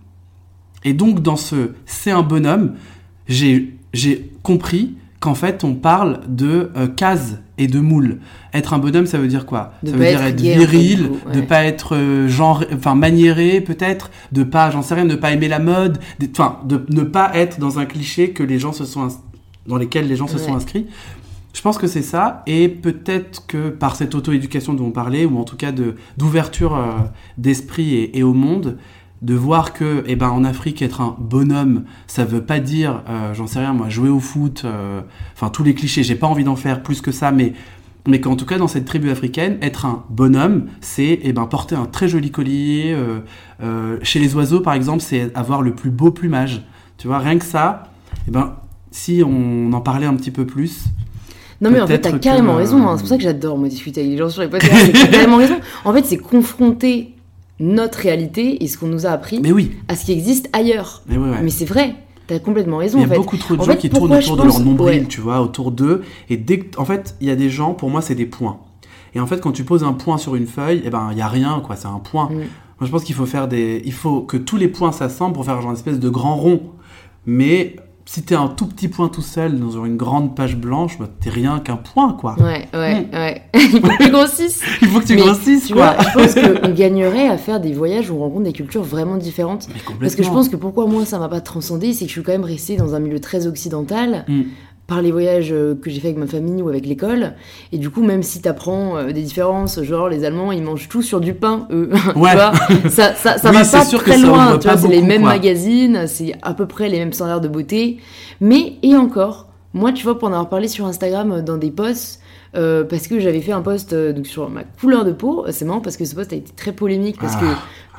Et 0.84 0.94
donc, 0.94 1.22
dans 1.22 1.36
ce 1.36 1.72
C'est 1.86 2.12
un 2.12 2.24
bonhomme, 2.24 2.76
j'ai 3.28 3.74
j'ai 3.94 4.32
compris 4.44 4.96
qu'en 5.20 5.36
fait, 5.36 5.64
on 5.64 5.74
parle 5.76 6.22
de 6.28 6.72
euh, 6.76 6.88
cases 6.88 7.40
et 7.58 7.68
de 7.68 7.80
moules. 7.80 8.20
Être 8.54 8.74
un 8.74 8.80
bonhomme, 8.80 9.06
ça 9.06 9.18
veut 9.18 9.28
dire 9.28 9.46
quoi? 9.46 9.74
De 9.84 9.92
Ça 9.92 9.98
veut 9.98 10.06
dire 10.06 10.22
être 10.22 10.40
viril, 10.42 11.10
coup, 11.10 11.32
de 11.34 11.40
ouais. 11.40 11.46
pas 11.46 11.64
être 11.64 11.96
euh, 11.96 12.28
genre, 12.28 12.64
enfin 12.74 12.96
maniéré 12.96 13.62
peut-être, 13.62 14.12
de 14.32 14.44
pas, 14.44 14.70
j'en 14.72 14.82
sais 14.82 14.96
rien, 14.96 15.06
de 15.06 15.16
pas 15.16 15.32
aimer 15.32 15.48
la 15.48 15.60
mode, 15.60 16.00
de- 16.20 16.28
enfin 16.32 16.60
de 16.66 16.86
ne 16.90 17.04
pas 17.04 17.32
être 17.36 17.60
dans 17.60 17.80
un 17.80 17.86
cliché 17.86 18.32
que 18.32 18.44
les 18.44 18.60
gens 18.60 18.74
se 18.74 18.86
sont 18.86 19.08
dans 19.66 19.78
lesquels 19.78 20.08
les 20.08 20.16
gens 20.16 20.28
se 20.28 20.38
sont 20.38 20.56
inscrits. 20.56 20.86
Je 21.54 21.62
pense 21.64 21.80
que 21.80 21.88
c'est 21.88 22.04
ça, 22.04 22.44
et 22.46 22.68
peut-être 22.70 23.48
que 23.48 23.70
par 23.70 23.96
cette 23.96 24.14
auto-éducation 24.14 24.76
dont 24.76 24.86
on 24.86 24.92
parlait, 24.92 25.26
ou 25.26 25.40
en 25.40 25.44
tout 25.44 25.56
cas 25.58 25.72
de 25.72 25.96
d'ouverture 26.16 26.76
euh, 26.76 26.84
d'esprit 27.40 27.96
et, 27.96 28.20
et 28.20 28.24
au 28.24 28.34
monde, 28.34 28.78
de 29.22 29.34
voir 29.34 29.74
que, 29.74 30.04
eh 30.08 30.16
ben, 30.16 30.30
en 30.30 30.44
Afrique, 30.44 30.82
être 30.82 31.02
un 31.02 31.16
bonhomme, 31.20 31.84
ça 32.06 32.24
veut 32.24 32.44
pas 32.44 32.60
dire, 32.60 33.02
euh, 33.10 33.34
j'en 33.34 33.48
sais 33.48 33.60
rien, 33.60 33.74
moi, 33.74 33.90
jouer 33.90 34.10
au 34.10 34.20
foot, 34.20 34.64
euh, 34.66 35.02
enfin 35.34 35.50
tous 35.50 35.64
les 35.64 35.74
clichés. 35.74 36.04
J'ai 36.04 36.16
pas 36.16 36.28
envie 36.28 36.44
d'en 36.44 36.56
faire 36.56 36.84
plus 36.84 37.02
que 37.02 37.12
ça, 37.12 37.32
mais 37.32 37.54
mais 38.10 38.22
qu'en 38.22 38.38
tout 38.38 38.46
cas 38.46 38.58
dans 38.58 38.70
cette 38.70 38.86
tribu 38.86 39.10
africaine, 39.10 39.58
être 39.62 39.86
un 39.86 40.06
bonhomme, 40.10 40.68
c'est 40.80 41.20
eh 41.24 41.34
ben 41.34 41.46
porter 41.46 41.76
un 41.76 41.86
très 41.86 42.08
joli 42.08 42.32
collier. 42.32 42.96
euh, 43.62 43.98
chez 44.02 44.20
les 44.20 44.34
oiseaux, 44.36 44.62
par 44.62 44.76
exemple, 44.76 45.02
c'est 45.02 45.36
avoir 45.36 45.62
le 45.62 45.74
plus 45.76 45.90
beau 45.90 46.12
plumage. 46.12 46.62
Tu 46.98 47.08
vois, 47.08 47.20
rien 47.20 47.38
que 47.38 47.44
ça, 47.44 47.92
eh 48.28 48.32
ben 48.32 48.56
si 48.92 49.22
on 49.26 49.74
en 49.74 49.82
parlait 49.82 50.06
un 50.06 50.16
petit 50.16 50.32
peu 50.32 50.46
plus, 50.46 50.86
Non 51.60 51.70
mais 51.70 51.82
en 51.82 51.88
fait 51.88 52.00
t'as 52.00 52.18
carrément 52.18 52.56
raison, 52.56 52.88
hein. 52.88 52.96
c'est 52.96 53.02
pour 53.02 53.10
ça 53.10 53.18
que 53.18 53.24
j'adore 53.24 53.58
moi 53.58 53.68
discuter 53.68 54.02
avec 54.02 54.12
les 54.12 54.18
gens 54.18 54.30
sur 54.30 54.42
les 54.42 54.48
podcasts, 54.48 54.92
t'as 54.94 55.08
carrément 55.08 55.38
raison. 55.38 55.58
En 55.84 55.92
fait 55.94 56.06
c'est 56.06 56.18
confronter 56.18 57.17
notre 57.60 58.00
réalité 58.00 58.64
et 58.64 58.68
ce 58.68 58.78
qu'on 58.78 58.88
nous 58.88 59.06
a 59.06 59.10
appris 59.10 59.40
mais 59.42 59.52
oui, 59.52 59.72
à 59.88 59.96
ce 59.96 60.06
qui 60.06 60.12
existe 60.12 60.50
ailleurs. 60.54 61.02
mais 61.08 61.18
ouais, 61.18 61.30
ouais. 61.30 61.42
Mais 61.42 61.50
c'est 61.50 61.66
vrai, 61.66 61.96
t'as 62.28 62.40
complètement 62.40 62.78
raison 62.78 62.98
Il 63.00 63.02
y 63.02 63.04
a 63.04 63.08
en 63.08 63.10
fait. 63.12 63.18
beaucoup 63.18 63.38
trop 63.38 63.56
de 63.56 63.62
En 63.62 63.64
gens 63.64 63.72
fait, 63.72 63.78
qui 63.78 63.90
tournent 63.90 64.14
autour 64.14 64.38
de 64.38 64.44
pense- 64.44 64.58
leur 64.58 64.60
nombril, 64.66 65.02
ouais. 65.02 65.08
tu 65.08 65.22
vois, 65.22 65.42
autour 65.42 65.72
d'eux. 65.72 66.04
Et 66.30 66.38
dès 66.38 66.60
que, 66.60 66.80
en 66.80 66.86
fait, 66.86 67.16
il 67.22 67.28
y 67.28 67.32
a 67.32 67.36
des 67.36 67.50
gens, 67.50 67.74
pour 67.74 67.90
moi, 67.90 68.02
c'est 68.02 68.16
des 68.16 68.26
points. 68.28 68.58
Et 69.16 69.20
en 69.20 69.26
fait, 69.26 69.42
quand 69.42 69.52
tu 69.52 69.64
poses 69.64 69.84
un 69.84 69.94
point 69.94 70.18
sur 70.18 70.36
une 70.36 70.46
feuille, 70.48 70.82
eh 70.86 70.90
ben, 70.90 71.10
il 71.12 71.18
y 71.18 71.22
a 71.22 71.28
rien, 71.28 71.62
quoi. 71.66 71.76
C'est 71.76 71.88
un 71.88 72.00
point. 72.00 72.26
Mm. 72.30 72.36
Moi, 72.36 72.86
je 72.86 72.90
pense 72.92 73.04
qu'il 73.04 73.16
faut 73.16 73.26
faire 73.26 73.48
des, 73.48 73.82
il 73.86 73.94
faut 73.94 74.22
que 74.22 74.38
tous 74.38 74.58
les 74.58 74.68
points 74.68 74.92
s'assemblent 74.92 75.34
pour 75.34 75.46
faire 75.46 75.60
genre 75.62 75.72
une 75.72 75.78
espèce 75.78 76.00
de 76.00 76.10
grand 76.10 76.36
rond. 76.36 76.62
Mais 77.26 77.76
si 78.10 78.24
t'es 78.24 78.36
un 78.36 78.48
tout 78.48 78.66
petit 78.66 78.88
point 78.88 79.10
tout 79.10 79.22
seul 79.22 79.60
dans 79.60 79.84
une 79.86 79.98
grande 79.98 80.34
page 80.34 80.56
blanche, 80.56 80.98
bah, 80.98 81.10
t'es 81.20 81.30
rien 81.30 81.60
qu'un 81.60 81.76
point, 81.76 82.14
quoi. 82.14 82.36
Ouais, 82.40 82.66
ouais, 82.74 83.06
ouais. 83.12 83.42
Il 83.54 83.70
faut 83.82 83.88
que 83.90 84.04
tu 84.04 84.10
grossisses. 84.10 84.62
Il 84.82 84.88
faut 84.88 85.00
que 85.02 85.06
tu 85.06 85.16
Mais 85.16 85.22
grossisses, 85.22 85.68
Tu 85.68 85.74
quoi. 85.74 85.94
vois, 85.94 86.04
je 86.04 86.14
pense 86.14 86.60
qu'on 86.62 86.74
gagnerait 86.74 87.28
à 87.28 87.38
faire 87.38 87.60
des 87.60 87.74
voyages 87.74 88.10
où 88.10 88.16
on 88.16 88.20
rencontre 88.20 88.46
des 88.46 88.54
cultures 88.54 88.84
vraiment 88.84 89.18
différentes. 89.18 89.68
Mais 89.68 89.74
complètement. 89.82 90.00
Parce 90.00 90.16
que 90.16 90.24
je 90.24 90.30
pense 90.30 90.48
que 90.48 90.56
pourquoi 90.56 90.88
moi 90.88 91.06
ça 91.06 91.20
m'a 91.20 91.28
pas 91.28 91.42
transcendé, 91.42 91.92
c'est 91.92 92.06
que 92.06 92.10
je 92.10 92.14
suis 92.14 92.24
quand 92.24 92.32
même 92.32 92.46
restée 92.46 92.78
dans 92.78 92.96
un 92.96 93.00
milieu 93.00 93.20
très 93.20 93.46
occidental 93.46 94.24
Mm. 94.28 94.42
Par 94.88 95.02
les 95.02 95.12
voyages 95.12 95.50
euh, 95.52 95.76
que 95.76 95.90
j'ai 95.90 96.00
fait 96.00 96.08
avec 96.08 96.18
ma 96.20 96.28
famille 96.28 96.62
ou 96.62 96.70
avec 96.70 96.86
l'école. 96.86 97.34
Et 97.74 97.78
du 97.78 97.90
coup, 97.90 98.02
même 98.04 98.24
si 98.24 98.42
t'apprends 98.42 98.98
euh, 98.98 99.12
des 99.12 99.22
différences, 99.22 99.82
genre 99.84 100.08
les 100.08 100.24
Allemands 100.24 100.54
ils 100.54 100.64
mangent 100.64 100.88
tout 100.88 101.02
sur 101.02 101.20
du 101.20 101.34
pain, 101.34 101.68
eux. 101.72 101.90
tu 102.14 102.20
Ouais. 102.20 102.34
vois, 102.34 102.54
ça, 102.90 103.14
ça, 103.14 103.38
ça 103.38 103.50
Oui, 103.52 103.58
va 103.58 103.66
pas 103.66 103.86
sûr 103.86 104.02
très 104.02 104.18
loin. 104.18 104.58
Tu 104.58 104.68
vois, 104.68 104.78
c'est 104.78 104.88
les 104.88 105.02
mêmes 105.02 105.22
quoi. 105.24 105.32
magazines, 105.32 106.06
c'est 106.08 106.34
à 106.42 106.54
peu 106.54 106.66
près 106.68 106.88
les 106.88 107.00
mêmes 107.00 107.14
standards 107.14 107.42
de 107.42 107.50
beauté. 107.50 107.98
Mais, 108.40 108.76
et 108.82 108.96
encore, 108.96 109.48
moi, 109.74 109.92
tu 109.92 110.04
vois, 110.06 110.18
pour 110.18 110.30
en 110.30 110.32
avoir 110.32 110.50
parlé 110.50 110.68
sur 110.70 110.86
Instagram 110.86 111.32
euh, 111.34 111.42
dans 111.42 111.58
des 111.58 111.70
posts, 111.72 112.22
euh, 112.56 112.84
parce 112.84 113.08
que 113.08 113.20
j'avais 113.20 113.42
fait 113.42 113.52
un 113.52 113.62
post 113.62 113.94
euh, 113.94 114.14
donc, 114.14 114.28
sur 114.28 114.50
ma 114.50 114.64
couleur 114.64 115.06
de 115.06 115.12
peau. 115.12 115.46
C'est 115.52 115.66
marrant 115.66 115.82
parce 115.82 115.98
que 115.98 116.06
ce 116.06 116.16
post 116.16 116.32
a 116.34 116.36
été 116.36 116.52
très 116.56 116.72
polémique 116.72 117.18
parce 117.20 117.34
Ah. 117.38 117.40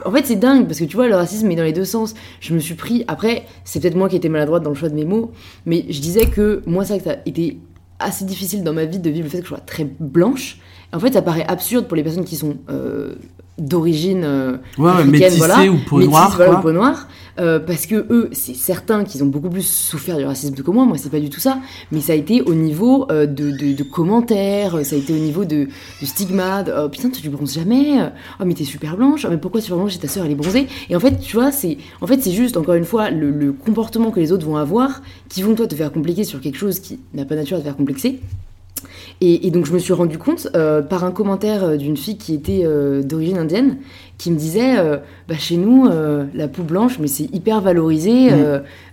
que, 0.03 0.09
en 0.09 0.13
fait, 0.13 0.27
c'est 0.27 0.37
dingue 0.37 0.67
parce 0.67 0.79
que 0.79 0.85
tu 0.85 0.97
vois, 0.97 1.09
le 1.09 1.15
racisme 1.17 1.51
est 1.51 1.57
dans 1.57 1.63
les 1.65 1.73
deux 1.73 1.85
sens. 1.85 2.15
Je 2.41 2.55
me 2.55 2.59
suis 2.59 2.75
pris. 2.75 3.05
Après, 3.09 3.45
c'est 3.65 3.81
peut-être 3.81 3.97
moi 3.97 4.09
qui 4.09 4.17
étais 4.17 4.29
maladroite 4.29 4.63
dans 4.63 4.71
le 4.71 4.77
choix 4.77 4.89
de 4.89 4.95
mes 4.95 5.05
mots, 5.05 5.33
mais 5.67 5.85
je 5.89 6.01
disais 6.01 6.27
que 6.27 6.63
moi, 6.67 6.85
ça, 6.85 6.99
ça 7.01 7.11
a 7.13 7.17
été 7.27 7.59
assez 7.99 8.25
difficile 8.25 8.63
dans 8.63 8.73
ma 8.73 8.85
vie 8.85 8.99
de 9.01 9.11
vivre 9.11 9.25
le 9.25 9.31
fait 9.31 9.39
que 9.39 9.45
je 9.45 9.49
sois 9.49 9.59
très 9.59 9.85
blanche. 9.99 10.59
En 10.93 11.01
fait, 11.01 11.13
ça 11.13 11.21
paraît 11.23 11.45
absurde 11.49 11.87
pour 11.87 11.97
les 11.97 12.03
personnes 12.03 12.25
qui 12.25 12.37
sont 12.37 12.57
euh, 12.71 13.17
d'origine 13.59 14.23
euh, 14.25 14.57
Ouais, 14.79 14.91
africaine, 14.91 15.35
voilà. 15.39 15.65
ou 15.71 15.77
peau 15.87 15.97
Métisse, 15.99 16.11
noire, 16.13 16.33
voilà, 16.37 16.51
quoi. 16.53 16.59
ou 16.61 16.63
peau 16.63 16.73
noire. 16.73 17.09
Euh, 17.41 17.61
parce 17.61 17.87
que 17.87 17.95
eux, 18.11 18.31
c'est 18.33 18.57
certain 18.57 19.05
qu'ils 19.05 19.23
ont 19.23 19.27
beaucoup 19.29 19.49
plus 19.49 19.63
souffert 19.65 20.17
du 20.17 20.25
racisme 20.25 20.55
que 20.57 20.71
moi. 20.73 20.85
Moi, 20.85 20.99
c'est 20.99 21.09
pas 21.11 21.21
du 21.21 21.31
tout 21.31 21.39
ça. 21.39 21.59
Mais 21.93 22.01
ça 22.01 22.13
a 22.13 22.17
été 22.17 22.43
au 22.43 22.53
niveau 22.55 23.07
euh, 23.13 23.27
de, 23.27 23.51
de- 23.53 23.75
de 23.77 23.83
commentaires, 23.85 24.85
ça 24.85 24.97
a 24.97 24.99
été 24.99 25.13
au 25.13 25.19
niveau 25.19 25.45
de, 25.45 25.69
de 26.01 26.07
stigmates. 26.07 26.69
Oh 26.77 26.89
putain, 26.89 27.11
tu 27.11 27.29
bronzes 27.29 27.55
jamais. 27.55 27.95
Oh, 28.41 28.45
mais 28.45 28.55
t'es 28.55 28.65
super 28.65 28.97
blanche. 28.97 29.25
Oh, 29.25 29.29
mais 29.31 29.37
pourquoi 29.37 29.61
super 29.61 29.77
blanche 29.79 29.95
et 29.95 29.99
ta 29.99 30.09
sœur, 30.09 30.25
elle 30.25 30.33
est 30.33 30.35
bronzée? 30.35 30.67
Et 30.91 30.97
en 30.97 31.01
fait, 31.01 31.21
tu 31.21 31.37
vois, 31.37 31.53
c'est 31.53 31.79
en 32.01 32.09
fait, 32.09 32.21
c'est 32.21 32.33
juste, 32.33 32.57
encore 32.57 32.75
une 32.75 32.85
fois, 32.85 33.11
le, 33.11 33.31
le 33.31 33.53
comportement 33.53 34.11
que 34.11 34.19
les 34.19 34.33
autres 34.33 34.45
vont 34.45 34.57
avoir 34.57 35.03
qui 35.29 35.43
vont, 35.43 35.55
toi, 35.55 35.69
te 35.69 35.77
faire 35.77 35.93
complexer 35.93 36.25
sur 36.25 36.41
quelque 36.41 36.59
chose 36.59 36.81
qui 36.81 36.99
n'a 37.15 37.25
pas 37.25 37.37
nature 37.37 37.57
à 37.57 37.61
te 37.61 37.65
faire 37.67 37.77
complexer. 37.77 38.19
Et, 39.21 39.47
et 39.47 39.51
donc 39.51 39.67
je 39.67 39.73
me 39.73 39.79
suis 39.79 39.93
rendu 39.93 40.17
compte 40.19 40.49
euh, 40.55 40.81
par 40.83 41.05
un 41.05 41.11
commentaire 41.11 41.65
euh, 41.65 41.77
d'une 41.77 41.97
fille 41.97 42.17
qui 42.19 42.35
était 42.35 42.63
euh, 42.65 43.03
d'origine 43.03 43.39
indienne 43.39 43.79
qui 44.17 44.31
me 44.33 44.37
disait 44.37 44.79
euh, 44.79 44.97
bah, 45.29 45.35
chez 45.39 45.57
nous 45.57 45.89
la 46.35 46.49
peau 46.49 46.63
blanche 46.63 46.99
mais 46.99 47.07
c'est 47.09 47.33
hyper 47.35 47.61
valorisé 47.61 48.31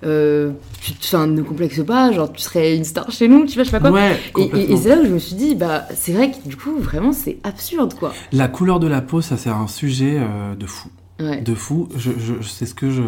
Mm. 0.03 0.51
enfin, 1.03 1.27
ne 1.27 1.41
complexe 1.41 1.83
pas 1.83 2.11
genre 2.11 2.31
tu 2.31 2.41
serais 2.41 2.75
une 2.75 2.83
star 2.83 3.09
chez 3.11 3.27
nous 3.27 3.45
tu 3.45 3.55
vois 3.55 3.63
je 3.63 3.69
sais 3.69 3.79
pas 3.79 3.89
quoi 3.89 3.91
Ouais, 3.99 4.11
et, 4.11 4.13
et- 4.13 4.31
complètement. 4.49 4.75
et 4.75 4.77
c'est 4.79 4.89
là 4.89 5.01
où 5.01 5.05
je 5.05 5.09
me 5.11 5.19
suis 5.19 5.35
dit 5.35 5.55
bah 5.55 5.85
c'est 5.95 6.11
vrai 6.13 6.31
que 6.31 6.47
du 6.47 6.55
coup 6.55 6.77
vraiment 6.77 7.11
c'est 7.11 7.37
absurde 7.43 7.93
quoi 7.95 8.13
La 8.31 8.47
couleur 8.47 8.79
de 8.79 8.87
la 8.87 9.01
peau, 9.01 9.21
ça 9.21 9.37
c'est 9.37 9.49
un 9.49 9.67
sujet 9.67 10.19
de 10.59 10.65
fou. 10.65 10.89
Ouais. 11.19 11.41
De 11.41 11.53
fou. 11.55 11.87
Je, 11.97 12.11
c'est 12.41 12.65
ce 12.65 12.73
que 12.73 12.89
je. 12.91 13.01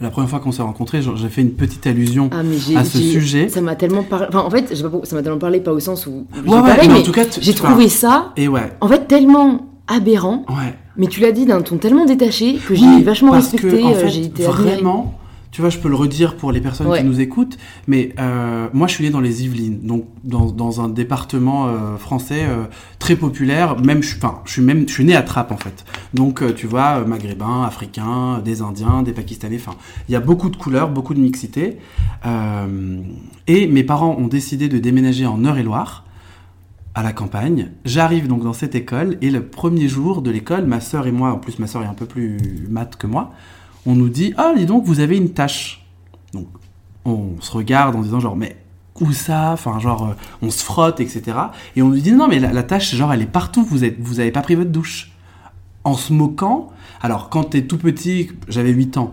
La 0.00 0.10
première 0.10 0.28
fois 0.30 0.40
qu'on 0.40 0.52
s'est 0.52 0.62
rencontrés, 0.62 1.00
j'ai 1.02 1.28
fait 1.28 1.40
une 1.42 1.52
petite 1.52 1.86
allusion 1.86 2.30
ah 2.32 2.40
à 2.78 2.84
ce 2.84 2.98
sujet. 2.98 3.48
ça 3.48 3.60
m'a 3.60 3.74
tellement 3.76 4.02
parlé 4.02 4.26
enfin 4.28 4.40
en 4.40 4.50
fait 4.50 4.62
pas 4.62 4.90
ça 5.04 5.16
m'a 5.16 5.22
tellement 5.22 5.38
parlé 5.38 5.60
pas 5.60 5.72
au 5.72 5.80
sens 5.80 6.06
où 6.06 6.26
Ouais, 6.34 6.40
ouais, 6.52 6.60
parlé, 6.60 6.88
mais 6.88 6.94
en 7.00 7.02
tout 7.02 7.12
cas, 7.12 7.24
j'ai 7.40 7.54
trouvé 7.54 7.88
ça 7.88 8.32
Et 8.36 8.48
ouais, 8.48 8.72
en 8.80 8.88
fait 8.88 9.06
tellement 9.06 9.66
aberrant 9.86 10.44
ouais. 10.48 10.74
mais 10.96 11.06
tu 11.06 11.20
l'as 11.20 11.32
dit 11.32 11.44
d'un 11.46 11.60
ton 11.62 11.76
tellement 11.76 12.04
détaché 12.06 12.54
que 12.56 12.72
Oui, 12.72 12.80
j'ai 12.98 13.02
vachement 13.02 13.32
respecté 13.32 13.68
que, 13.68 13.84
en 13.84 13.90
euh, 13.92 13.94
fait, 13.94 14.08
j'ai 14.08 14.22
été 14.24 14.46
admirée. 14.46 14.76
vraiment, 14.76 15.18
tu 15.50 15.60
vois, 15.60 15.70
je 15.70 15.78
peux 15.78 15.88
le 15.88 15.94
redire 15.94 16.36
pour 16.36 16.50
les 16.50 16.60
personnes 16.60 16.88
Ouais. 16.88 16.98
qui 16.98 17.04
nous 17.04 17.20
écoutent, 17.20 17.56
mais 17.86 18.12
euh, 18.18 18.66
moi 18.72 18.88
je 18.88 18.94
suis 18.94 19.04
né 19.04 19.10
dans 19.10 19.20
les 19.20 19.44
Yvelines, 19.44 19.80
donc 19.82 20.06
dans, 20.24 20.46
dans 20.46 20.80
un 20.80 20.88
département 20.88 21.66
euh, 21.68 21.96
français 21.96 22.42
euh, 22.48 22.64
très 22.98 23.14
populaire, 23.14 23.78
même, 23.80 24.02
je, 24.02 24.16
enfin, 24.16 24.40
je 24.46 24.52
suis 24.52 24.62
même, 24.62 24.88
je 24.88 24.92
suis 24.94 25.04
né 25.04 25.14
à 25.14 25.22
Trappes 25.22 25.52
en 25.52 25.56
fait. 25.56 25.84
Donc 26.14 26.42
euh, 26.42 26.54
tu 26.54 26.68
vois, 26.68 27.00
euh, 27.00 27.04
maghrébins, 27.04 27.64
africains, 27.64 28.38
des 28.38 28.62
Indiens, 28.62 29.02
des 29.02 29.12
Pakistanais, 29.12 29.56
enfin, 29.56 29.76
il 30.08 30.12
y 30.12 30.16
a 30.16 30.20
beaucoup 30.20 30.48
de 30.48 30.56
couleurs, 30.56 30.88
beaucoup 30.88 31.12
de 31.12 31.20
mixité. 31.20 31.78
Euh, 32.24 33.02
et 33.48 33.66
mes 33.66 33.82
parents 33.82 34.16
ont 34.16 34.28
décidé 34.28 34.68
de 34.68 34.78
déménager 34.78 35.26
en 35.26 35.44
Eure-et-Loire 35.44 36.04
à 36.94 37.02
la 37.02 37.12
campagne. 37.12 37.72
J'arrive 37.84 38.28
donc 38.28 38.44
dans 38.44 38.52
cette 38.52 38.76
école 38.76 39.18
et 39.20 39.30
le 39.30 39.44
premier 39.44 39.88
jour 39.88 40.22
de 40.22 40.30
l'école, 40.30 40.66
ma 40.66 40.80
sœur 40.80 41.08
et 41.08 41.12
moi, 41.12 41.32
en 41.32 41.38
plus 41.38 41.58
ma 41.58 41.66
sœur 41.66 41.82
est 41.82 41.88
un 41.88 41.94
peu 41.94 42.06
plus 42.06 42.38
mat 42.70 42.94
que 42.94 43.08
moi, 43.08 43.32
on 43.84 43.96
nous 43.96 44.08
dit 44.08 44.32
ah 44.36 44.52
dis 44.56 44.66
donc 44.66 44.84
vous 44.84 45.00
avez 45.00 45.16
une 45.16 45.30
tache. 45.30 45.84
Donc 46.32 46.46
on 47.04 47.40
se 47.40 47.50
regarde 47.50 47.96
en 47.96 48.02
disant 48.02 48.20
genre 48.20 48.36
mais 48.36 48.56
où 49.00 49.10
ça? 49.10 49.50
Enfin 49.52 49.80
genre 49.80 50.14
on 50.42 50.50
se 50.50 50.62
frotte 50.62 51.00
etc. 51.00 51.36
Et 51.74 51.82
on 51.82 51.88
nous 51.88 51.98
dit 51.98 52.12
non 52.12 52.28
mais 52.28 52.38
la, 52.38 52.52
la 52.52 52.62
tache 52.62 52.94
genre 52.94 53.12
elle 53.12 53.22
est 53.22 53.26
partout. 53.26 53.64
Vous 53.64 53.82
êtes 53.82 53.98
vous 53.98 54.22
pas 54.30 54.42
pris 54.42 54.54
votre 54.54 54.70
douche. 54.70 55.10
En 55.84 55.94
se 55.94 56.12
moquant. 56.12 56.70
Alors 57.02 57.28
quand 57.28 57.44
t'es 57.44 57.62
tout 57.62 57.78
petit, 57.78 58.30
j'avais 58.48 58.70
8 58.70 58.96
ans. 58.96 59.12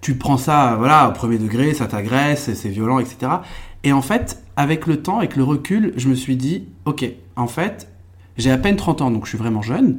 Tu 0.00 0.16
prends 0.16 0.36
ça, 0.36 0.74
voilà, 0.78 1.08
au 1.08 1.12
premier 1.12 1.38
degré, 1.38 1.74
ça 1.74 1.86
t'agresse, 1.86 2.52
c'est 2.54 2.68
violent, 2.68 2.98
etc. 2.98 3.32
Et 3.84 3.92
en 3.92 4.02
fait, 4.02 4.42
avec 4.56 4.86
le 4.86 5.00
temps, 5.02 5.18
avec 5.18 5.36
le 5.36 5.42
recul, 5.44 5.92
je 5.96 6.08
me 6.08 6.14
suis 6.14 6.36
dit, 6.36 6.64
ok, 6.84 7.04
en 7.36 7.46
fait, 7.48 7.92
j'ai 8.36 8.50
à 8.50 8.58
peine 8.58 8.76
30 8.76 9.02
ans, 9.02 9.10
donc 9.10 9.24
je 9.24 9.30
suis 9.30 9.38
vraiment 9.38 9.62
jeune. 9.62 9.98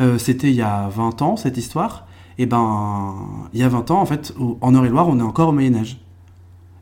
Euh, 0.00 0.18
C'était 0.18 0.50
il 0.50 0.56
y 0.56 0.62
a 0.62 0.88
20 0.88 1.22
ans, 1.22 1.36
cette 1.36 1.56
histoire. 1.56 2.06
Et 2.38 2.46
ben, 2.46 3.14
il 3.52 3.60
y 3.60 3.62
a 3.62 3.68
20 3.68 3.90
ans, 3.92 4.00
en 4.00 4.06
fait, 4.06 4.34
au- 4.38 4.58
en 4.60 4.74
Eure-et-Loire, 4.74 5.08
on 5.08 5.18
est 5.20 5.22
encore 5.22 5.48
au 5.50 5.52
Moyen-Âge. 5.52 6.00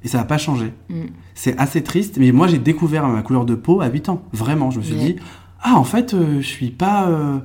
Et 0.05 0.09
ça 0.09 0.19
n'a 0.19 0.25
pas 0.25 0.39
changé. 0.39 0.73
Mm. 0.89 1.03
C'est 1.35 1.57
assez 1.59 1.83
triste, 1.83 2.17
mais 2.19 2.33
moi, 2.33 2.47
j'ai 2.49 2.59
découvert 2.59 3.07
ma 3.09 3.23
couleur 3.23 3.45
de 3.45 3.55
peau 3.55 3.81
à 3.83 3.89
8 3.89 4.09
ans. 4.09 4.23
Vraiment, 4.33 4.71
je 4.71 4.79
me 4.79 4.85
suis 4.85 4.95
dit, 4.97 5.17
ah, 5.63 5.75
en 5.77 5.85
fait, 5.85 6.13
euh, 6.15 6.41
je 6.41 6.47
suis 6.47 6.71
pas, 6.71 7.07
euh, 7.09 7.39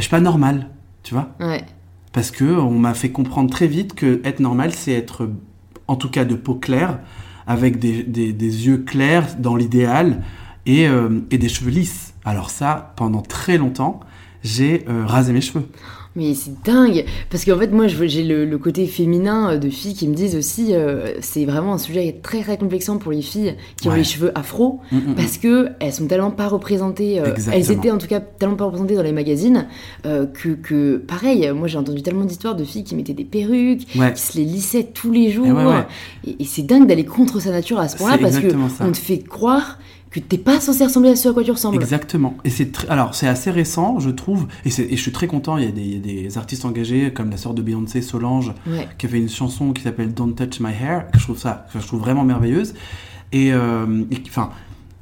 je 0.00 0.06
suis 0.06 0.10
pas 0.10 0.20
normal, 0.20 0.68
tu 1.02 1.14
vois 1.14 1.30
Ouais. 1.40 1.64
parce 2.12 2.30
que 2.30 2.44
on 2.44 2.78
m'a 2.78 2.94
fait 2.94 3.10
comprendre 3.10 3.50
très 3.50 3.66
vite 3.66 3.94
que 3.94 4.20
être 4.24 4.40
normal, 4.40 4.72
c'est 4.72 4.92
être, 4.92 5.30
en 5.88 5.96
tout 5.96 6.10
cas, 6.10 6.24
de 6.24 6.34
peau 6.34 6.54
claire, 6.54 6.98
avec 7.46 7.78
des, 7.78 8.02
des- 8.02 8.32
des 8.32 8.66
yeux 8.66 8.78
clairs 8.78 9.36
dans 9.38 9.56
l'idéal 9.56 10.22
et, 10.66 10.86
euh, 10.88 11.20
et 11.30 11.38
des 11.38 11.48
cheveux 11.48 11.70
lisses. 11.70 12.14
Alors 12.24 12.50
ça, 12.50 12.92
pendant 12.96 13.22
très 13.22 13.58
longtemps, 13.58 14.00
j'ai 14.42 14.84
euh, 14.88 15.04
rasé 15.06 15.32
mes 15.32 15.40
cheveux. 15.40 15.66
Mais 16.16 16.34
c'est 16.34 16.60
dingue 16.64 17.04
Parce 17.30 17.44
qu'en 17.44 17.56
fait, 17.56 17.68
moi, 17.68 17.86
j'ai 17.86 18.24
le, 18.24 18.44
le 18.44 18.58
côté 18.58 18.86
féminin 18.86 19.52
euh, 19.52 19.58
de 19.58 19.70
filles 19.70 19.94
qui 19.94 20.08
me 20.08 20.14
disent 20.14 20.34
aussi, 20.34 20.74
euh, 20.74 21.12
c'est 21.20 21.44
vraiment 21.44 21.74
un 21.74 21.78
sujet 21.78 22.18
très 22.20 22.42
très 22.42 22.58
complexant 22.58 22.98
pour 22.98 23.12
les 23.12 23.22
filles 23.22 23.54
qui 23.80 23.88
ont 23.88 23.94
les 23.94 24.02
cheveux 24.02 24.32
afro, 24.36 24.80
Mm, 24.90 24.96
mm, 24.96 25.00
mm. 25.10 25.14
parce 25.14 25.38
que 25.38 25.68
elles 25.78 25.92
sont 25.92 26.06
tellement 26.08 26.32
pas 26.32 26.48
représentées, 26.48 27.20
euh, 27.20 27.34
elles 27.52 27.70
étaient 27.70 27.92
en 27.92 27.98
tout 27.98 28.08
cas 28.08 28.18
tellement 28.18 28.56
pas 28.56 28.64
représentées 28.64 28.96
dans 28.96 29.02
les 29.04 29.12
magazines, 29.12 29.66
euh, 30.04 30.26
que, 30.26 30.48
que, 30.50 30.96
pareil, 30.96 31.48
moi 31.54 31.68
j'ai 31.68 31.78
entendu 31.78 32.02
tellement 32.02 32.24
d'histoires 32.24 32.56
de 32.56 32.64
filles 32.64 32.82
qui 32.84 32.96
mettaient 32.96 33.12
des 33.14 33.24
perruques, 33.24 33.86
Ouais. 33.96 34.12
qui 34.12 34.20
se 34.22 34.36
les 34.36 34.44
lissaient 34.44 34.84
tous 34.92 35.12
les 35.12 35.30
jours, 35.30 35.46
Et 35.46 35.52
ouais, 35.52 35.64
ouais. 35.64 35.86
et, 36.26 36.42
et 36.42 36.44
c'est 36.44 36.62
dingue 36.62 36.88
d'aller 36.88 37.04
contre 37.04 37.38
sa 37.40 37.50
nature 37.52 37.78
à 37.78 37.86
ce 37.88 37.96
point-là, 37.96 38.18
parce 38.18 38.38
que 38.40 38.50
ça. 38.50 38.56
on 38.84 38.90
te 38.90 38.98
fait 38.98 39.18
croire 39.18 39.78
que 40.10 40.18
t'es 40.18 40.38
pas 40.38 40.60
censé 40.60 40.84
ressembler 40.84 41.10
à 41.10 41.16
ce 41.16 41.28
à 41.28 41.32
quoi 41.32 41.44
tu 41.44 41.50
ressembles. 41.52 41.76
Exactement. 41.76 42.36
Et 42.44 42.50
c'est 42.50 42.88
alors 42.88 43.14
c'est 43.14 43.28
assez 43.28 43.50
récent, 43.50 44.00
je 44.00 44.10
trouve, 44.10 44.46
et, 44.64 44.70
je 44.70 45.00
suis 45.00 45.12
très 45.12 45.26
content. 45.28 45.56
Il 45.56 45.64
y, 45.64 45.68
a 45.68 45.70
des, 45.70 45.82
il 45.82 45.92
y 45.94 45.96
a 45.96 46.22
des 46.28 46.36
artistes 46.38 46.64
engagés 46.64 47.12
comme 47.12 47.30
la 47.30 47.36
sœur 47.36 47.54
de 47.54 47.62
Beyoncé, 47.62 48.02
Solange, 48.02 48.52
Ouais. 48.66 48.88
qui 48.98 49.06
a 49.06 49.08
fait 49.08 49.18
une 49.18 49.28
chanson 49.28 49.72
qui 49.72 49.82
s'appelle 49.82 50.12
Don't 50.12 50.34
Touch 50.34 50.58
My 50.60 50.72
Hair, 50.72 51.10
que 51.12 51.18
je 51.18 51.24
trouve 51.24 51.38
ça, 51.38 51.66
que 51.72 51.78
je 51.80 51.86
trouve 51.86 52.00
vraiment 52.00 52.24
merveilleuse. 52.24 52.74
Et, 53.32 53.52
euh, 53.52 54.02
et 54.10 54.16
enfin, 54.26 54.50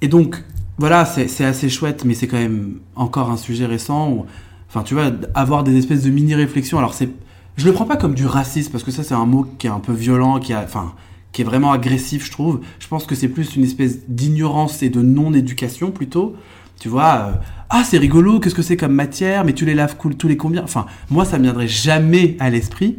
et 0.03 0.09
donc 0.09 0.45
voilà, 0.77 1.05
c'est 1.07 1.45
assez 1.45 1.69
chouette, 1.71 2.05
mais 2.05 2.15
c'est 2.15 2.27
quand 2.29 2.37
même 2.37 2.79
encore 2.95 3.31
un 3.31 3.37
sujet 3.39 3.67
récent. 3.67 4.11
où- 4.11 4.27
Enfin, 4.69 4.83
tu 4.83 4.93
vois, 4.93 5.11
avoir 5.35 5.65
des 5.65 5.77
espèces 5.79 6.03
de 6.03 6.11
mini-réflexions. 6.11 6.77
Alors, 6.79 6.93
c'est, 6.93 7.09
je 7.57 7.65
le 7.65 7.73
prends 7.73 7.87
pas 7.87 7.97
comme 7.97 8.15
du 8.15 8.27
racisme, 8.27 8.71
parce 8.71 8.85
que 8.85 8.91
ça, 8.91 9.03
c'est 9.03 9.15
un 9.15 9.25
mot 9.25 9.47
qui 9.59 9.67
est 9.67 9.71
un 9.71 9.81
peu 9.81 9.95
violent, 9.95 10.39
qui 10.39 10.53
a, 10.53 10.63
enfin, 10.63 10.93
qui 11.39 11.43
est 11.43 11.45
vraiment 11.45 11.71
agressif, 11.71 12.27
je 12.27 12.33
trouve. 12.33 12.63
Je 12.81 12.89
pense 12.89 13.07
que 13.07 13.15
c'est 13.15 13.29
plus 13.29 13.55
une 13.55 13.63
espèce 13.63 14.01
d'ignorance 14.09 14.83
et 14.83 14.89
de 14.89 15.01
non-éducation, 15.01 15.93
plutôt. 15.93 16.35
Tu 16.81 16.89
vois, 16.89 17.15
euh, 17.15 17.33
ah, 17.71 17.85
c'est 17.85 17.99
rigolo, 17.99 18.41
qu'est-ce 18.41 18.57
que 18.57 18.63
c'est 18.63 18.77
comme 18.77 18.93
matière, 18.93 19.45
mais 19.45 19.53
tu 19.53 19.65
les 19.65 19.77
laves 19.77 19.97
cool, 19.97 20.17
tous 20.17 20.27
les 20.27 20.37
combien? 20.37 20.65
Enfin, 20.65 20.87
moi, 21.11 21.25
ça 21.25 21.39
me 21.39 21.45
viendrait 21.45 21.69
jamais 21.69 22.37
à 22.41 22.51
l'esprit 22.51 22.99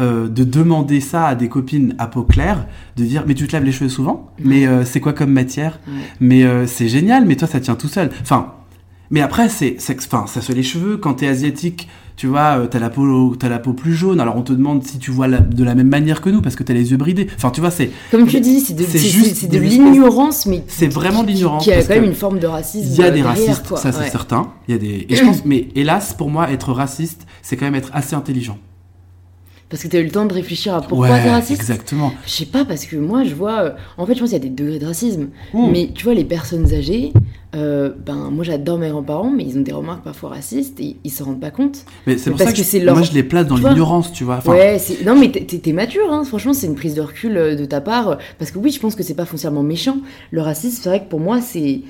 euh, 0.00 0.28
de 0.28 0.44
demander 0.44 1.00
ça 1.00 1.26
à 1.26 1.34
des 1.34 1.48
copines 1.48 1.96
à 1.98 2.06
peau 2.06 2.22
claire, 2.22 2.68
de 2.96 3.02
dire 3.02 3.24
mais 3.26 3.34
tu 3.34 3.48
te 3.48 3.54
laves 3.54 3.64
les 3.64 3.72
cheveux 3.72 3.90
souvent, 3.90 4.30
mais 4.38 4.68
euh, 4.68 4.84
c'est 4.84 5.00
quoi 5.00 5.12
comme 5.12 5.32
matière? 5.32 5.80
Mais 6.20 6.44
c'est 6.68 6.86
génial, 6.86 7.24
mais 7.24 7.34
toi 7.34 7.48
ça 7.48 7.58
tient 7.58 7.74
tout 7.74 7.88
seul. 7.88 8.10
Enfin, 8.22 8.54
mais 9.14 9.20
après 9.20 9.48
c'est, 9.48 9.76
enfin 10.06 10.26
ça 10.26 10.40
se 10.40 10.46
fait 10.48 10.54
les 10.54 10.64
cheveux 10.64 10.96
quand 10.96 11.14
t'es 11.14 11.28
asiatique, 11.28 11.88
tu 12.16 12.26
vois, 12.26 12.58
euh, 12.58 12.66
t'as 12.66 12.80
la 12.80 12.90
peau, 12.90 13.34
t'as 13.38 13.48
la 13.48 13.60
peau 13.60 13.72
plus 13.72 13.94
jaune. 13.94 14.18
Alors 14.20 14.36
on 14.36 14.42
te 14.42 14.52
demande 14.52 14.84
si 14.84 14.98
tu 14.98 15.12
vois 15.12 15.28
la- 15.28 15.38
de 15.38 15.62
la 15.62 15.76
même 15.76 15.88
manière 15.88 16.20
que 16.20 16.30
nous 16.30 16.40
parce 16.42 16.56
que 16.56 16.64
t'as 16.64 16.74
les 16.74 16.90
yeux 16.90 16.96
bridés. 16.96 17.28
Enfin 17.36 17.50
tu 17.50 17.60
vois 17.60 17.70
c'est, 17.70 17.90
Comme 18.10 18.26
tu 18.26 18.40
dis, 18.40 18.58
c'est 18.60 18.74
de, 18.74 18.82
c'est 18.84 19.46
de 19.48 19.58
l'ignorance, 19.58 20.46
mais 20.46 20.64
c'est 20.66 20.88
vraiment 20.88 21.22
de 21.22 21.28
l'ignorance, 21.28 21.62
Qui 21.64 21.70
a 21.72 21.76
parce 21.76 21.86
quand 21.88 21.94
même 21.94 22.04
une 22.04 22.14
forme 22.14 22.40
de 22.40 22.46
racisme. 22.48 22.88
il 22.90 22.96
y 22.98 23.02
a 23.04 23.10
des 23.10 23.22
derrière, 23.22 23.46
racistes, 23.48 23.68
quoi. 23.68 23.76
ça 23.78 23.92
c'est 23.92 24.00
Ouais. 24.00 24.10
certain. 24.10 24.50
Il 24.68 24.72
y 24.72 24.74
a 24.74 24.78
des, 24.78 25.06
et 25.08 25.14
je 25.16 25.24
pense, 25.24 25.44
mais 25.44 25.68
hélas 25.76 26.12
pour 26.12 26.28
moi 26.30 26.50
être 26.50 26.72
raciste, 26.72 27.26
c'est 27.42 27.56
quand 27.56 27.66
même 27.66 27.74
être 27.76 27.90
assez 27.94 28.14
intelligent. 28.16 28.58
Parce 29.70 29.82
que 29.82 29.88
tu 29.88 29.96
as 29.96 30.00
eu 30.00 30.04
le 30.04 30.10
temps 30.10 30.26
de 30.26 30.32
réfléchir 30.34 30.74
à 30.74 30.82
pourquoi 30.82 31.08
ouais, 31.10 31.22
t'es 31.22 31.30
raciste. 31.30 31.60
exactement. 31.60 32.12
Je 32.26 32.30
sais 32.30 32.44
pas, 32.46 32.64
parce 32.64 32.84
que 32.84 32.96
moi, 32.96 33.24
je 33.24 33.34
vois. 33.34 33.60
euh, 33.60 33.70
En 33.98 34.06
fait, 34.06 34.14
je 34.14 34.20
pense 34.20 34.28
qu'il 34.30 34.38
y 34.38 34.40
a 34.40 34.48
des 34.48 34.50
degrés 34.50 34.78
de 34.78 34.86
racisme. 34.86 35.28
Mmh. 35.52 35.68
Mais 35.72 35.90
tu 35.94 36.04
vois, 36.04 36.14
les 36.14 36.24
personnes 36.24 36.72
âgées, 36.72 37.12
euh, 37.56 37.90
ben, 38.04 38.30
moi 38.30 38.44
j'adore 38.44 38.78
mes 38.78 38.90
grands-parents, 38.90 39.30
mais 39.30 39.44
ils 39.44 39.56
ont 39.56 39.62
des 39.62 39.72
remarques 39.72 40.04
parfois 40.04 40.30
racistes 40.30 40.78
et 40.80 40.96
ils 41.02 41.10
s'en 41.10 41.24
rendent 41.24 41.40
pas 41.40 41.50
compte. 41.50 41.84
Mais 42.06 42.18
c'est 42.18 42.30
pour 42.30 42.38
ça 42.38 42.52
que, 42.52 42.58
c'est 42.62 42.78
leur- 42.80 42.94
moi 42.96 43.04
je 43.04 43.12
les 43.12 43.22
place 43.22 43.46
dans 43.46 43.56
l'ignorance, 43.56 44.12
tu 44.12 44.22
vois. 44.24 44.36
Enfin, 44.36 44.52
ouais. 44.52 44.76
Non, 45.04 45.16
mais 45.18 45.30
t'es- 45.30 45.72
mature, 45.72 46.12
hein. 46.12 46.24
franchement, 46.24 46.52
c'est 46.52 46.66
une 46.66 46.74
prise 46.74 46.94
de 46.94 47.00
recul 47.00 47.36
euh, 47.36 47.54
de 47.56 47.64
ta 47.64 47.80
part. 47.80 48.18
Parce 48.38 48.50
que 48.50 48.58
oui, 48.58 48.70
je 48.70 48.78
pense 48.80 48.94
que 48.94 49.02
c'est 49.02 49.14
pas 49.14 49.24
foncièrement 49.24 49.62
méchant. 49.62 49.96
Le 50.30 50.40
racisme, 50.42 50.80
c'est 50.82 50.88
vrai 50.88 51.00
que 51.02 51.08
pour 51.08 51.20
moi, 51.20 51.40
c'est. 51.40 51.80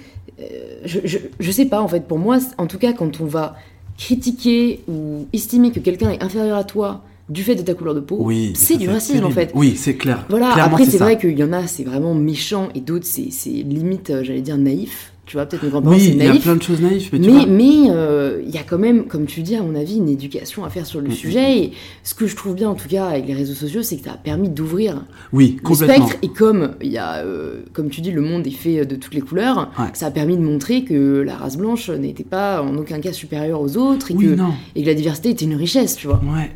euh, 0.41 0.45
je, 0.85 1.01
je, 1.05 1.19
je 1.41 1.51
sais 1.51 1.67
pas, 1.67 1.81
en 1.83 1.89
fait, 1.89 2.07
pour 2.07 2.19
moi, 2.19 2.39
en 2.59 2.67
tout 2.67 2.79
cas, 2.79 2.93
quand 2.93 3.21
on 3.21 3.27
va 3.27 3.57
critiquer 3.99 4.81
ou 4.89 5.27
estimer 5.33 5.71
que 5.71 5.81
quelqu'un 5.81 6.11
est 6.11 6.23
inférieur 6.23 6.57
à 6.59 6.65
toi 6.65 7.03
du 7.29 7.43
fait 7.43 7.55
de 7.55 7.63
ta 7.63 7.75
couleur 7.75 7.95
de 7.95 8.01
peau, 8.01 8.17
oui, 8.21 8.53
c'est 8.55 8.77
du 8.77 8.89
racisme 8.89 9.25
en 9.25 9.31
fait. 9.31 9.51
Oui, 9.55 9.75
c'est 9.77 9.95
clair. 9.95 10.25
Voilà, 10.29 10.53
Clairement, 10.53 10.77
après 10.77 10.85
c'est 10.87 10.99
vrai 10.99 11.19
qu'il 11.19 11.39
y 11.39 11.45
en 11.45 11.53
a, 11.53 11.67
c'est 11.67 11.85
vraiment 11.85 12.15
méchant, 12.15 12.69
et 12.75 12.81
d'autres, 12.81 13.07
c'est 13.07 13.51
limite, 13.51 14.11
euh, 14.11 14.23
j'allais 14.25 14.43
dire, 14.43 14.59
naïf. 14.59 15.11
Tu 15.27 15.39
vois, 15.39 15.47
peut-être 15.47 15.63
mes 15.63 15.71
grands-parents, 15.71 15.95
Oui, 15.95 16.03
c'est 16.03 16.11
il 16.11 16.19
y 16.19 16.23
a 16.27 16.29
naïf. 16.29 16.43
plein 16.43 16.55
de 16.57 16.63
choses 16.63 16.83
naïves, 16.83 17.09
mais, 17.11 17.19
tu 17.19 17.31
Mais 17.49 17.89
euh, 17.89 18.43
il 18.47 18.55
y 18.55 18.59
a 18.59 18.63
quand 18.63 18.77
même, 18.77 19.07
comme 19.07 19.25
tu 19.25 19.41
dis, 19.41 19.57
à 19.57 19.63
mon 19.63 19.75
avis, 19.75 19.97
une 19.97 20.11
éducation 20.11 20.67
à 20.67 20.69
faire 20.69 20.85
sur 20.85 21.01
le 21.01 21.09
Mm, 21.09 21.13
sujet. 21.13 21.59
Et 21.61 21.73
ce 22.03 22.13
que 22.13 22.27
je 22.27 22.37
trouve 22.37 22.55
bien, 22.55 22.69
en 22.69 22.75
tout 22.75 22.89
cas, 22.89 23.07
avec 23.07 23.27
les 23.27 23.33
réseaux 23.33 23.55
sociaux, 23.55 23.83
c'est 23.83 23.97
que 23.97 24.05
ça 24.05 24.13
a 24.13 24.17
permis 24.19 24.51
d'ouvrir 24.51 25.03
Oui, 25.33 25.57
le 25.67 25.75
spectre. 25.75 26.17
Et 26.21 26.29
comme 26.29 26.73
il 26.83 26.93
y 26.93 26.99
a, 26.99 27.25
euh, 27.25 27.63
comme 27.73 27.89
tu 27.89 28.03
dis, 28.03 28.11
le 28.11 28.21
monde 28.21 28.47
est 28.47 28.51
fait 28.51 28.85
de 28.85 28.97
toutes 28.97 29.15
les 29.15 29.23
couleurs, 29.23 29.71
Ouais. 29.79 29.87
ça 29.95 30.09
a 30.09 30.11
permis 30.11 30.37
de 30.37 30.43
montrer 30.43 30.85
que 30.85 31.23
la 31.23 31.37
race 31.37 31.57
blanche 31.57 31.89
n'était 31.89 32.23
pas 32.23 32.61
en 32.61 32.77
aucun 32.77 33.01
cas 33.01 33.15
supérieure 33.15 33.63
aux 33.63 33.79
autres 33.79 34.11
et, 34.11 34.15
Oui, 34.15 34.27
que, 34.27 34.37
et 34.79 34.83
que 34.83 34.87
la 34.87 34.95
diversité 34.95 35.31
était 35.31 35.47
une 35.47 35.55
richesse, 35.57 35.97
tu 35.97 36.07
vois. 36.07 36.21
Ouais. 36.23 36.51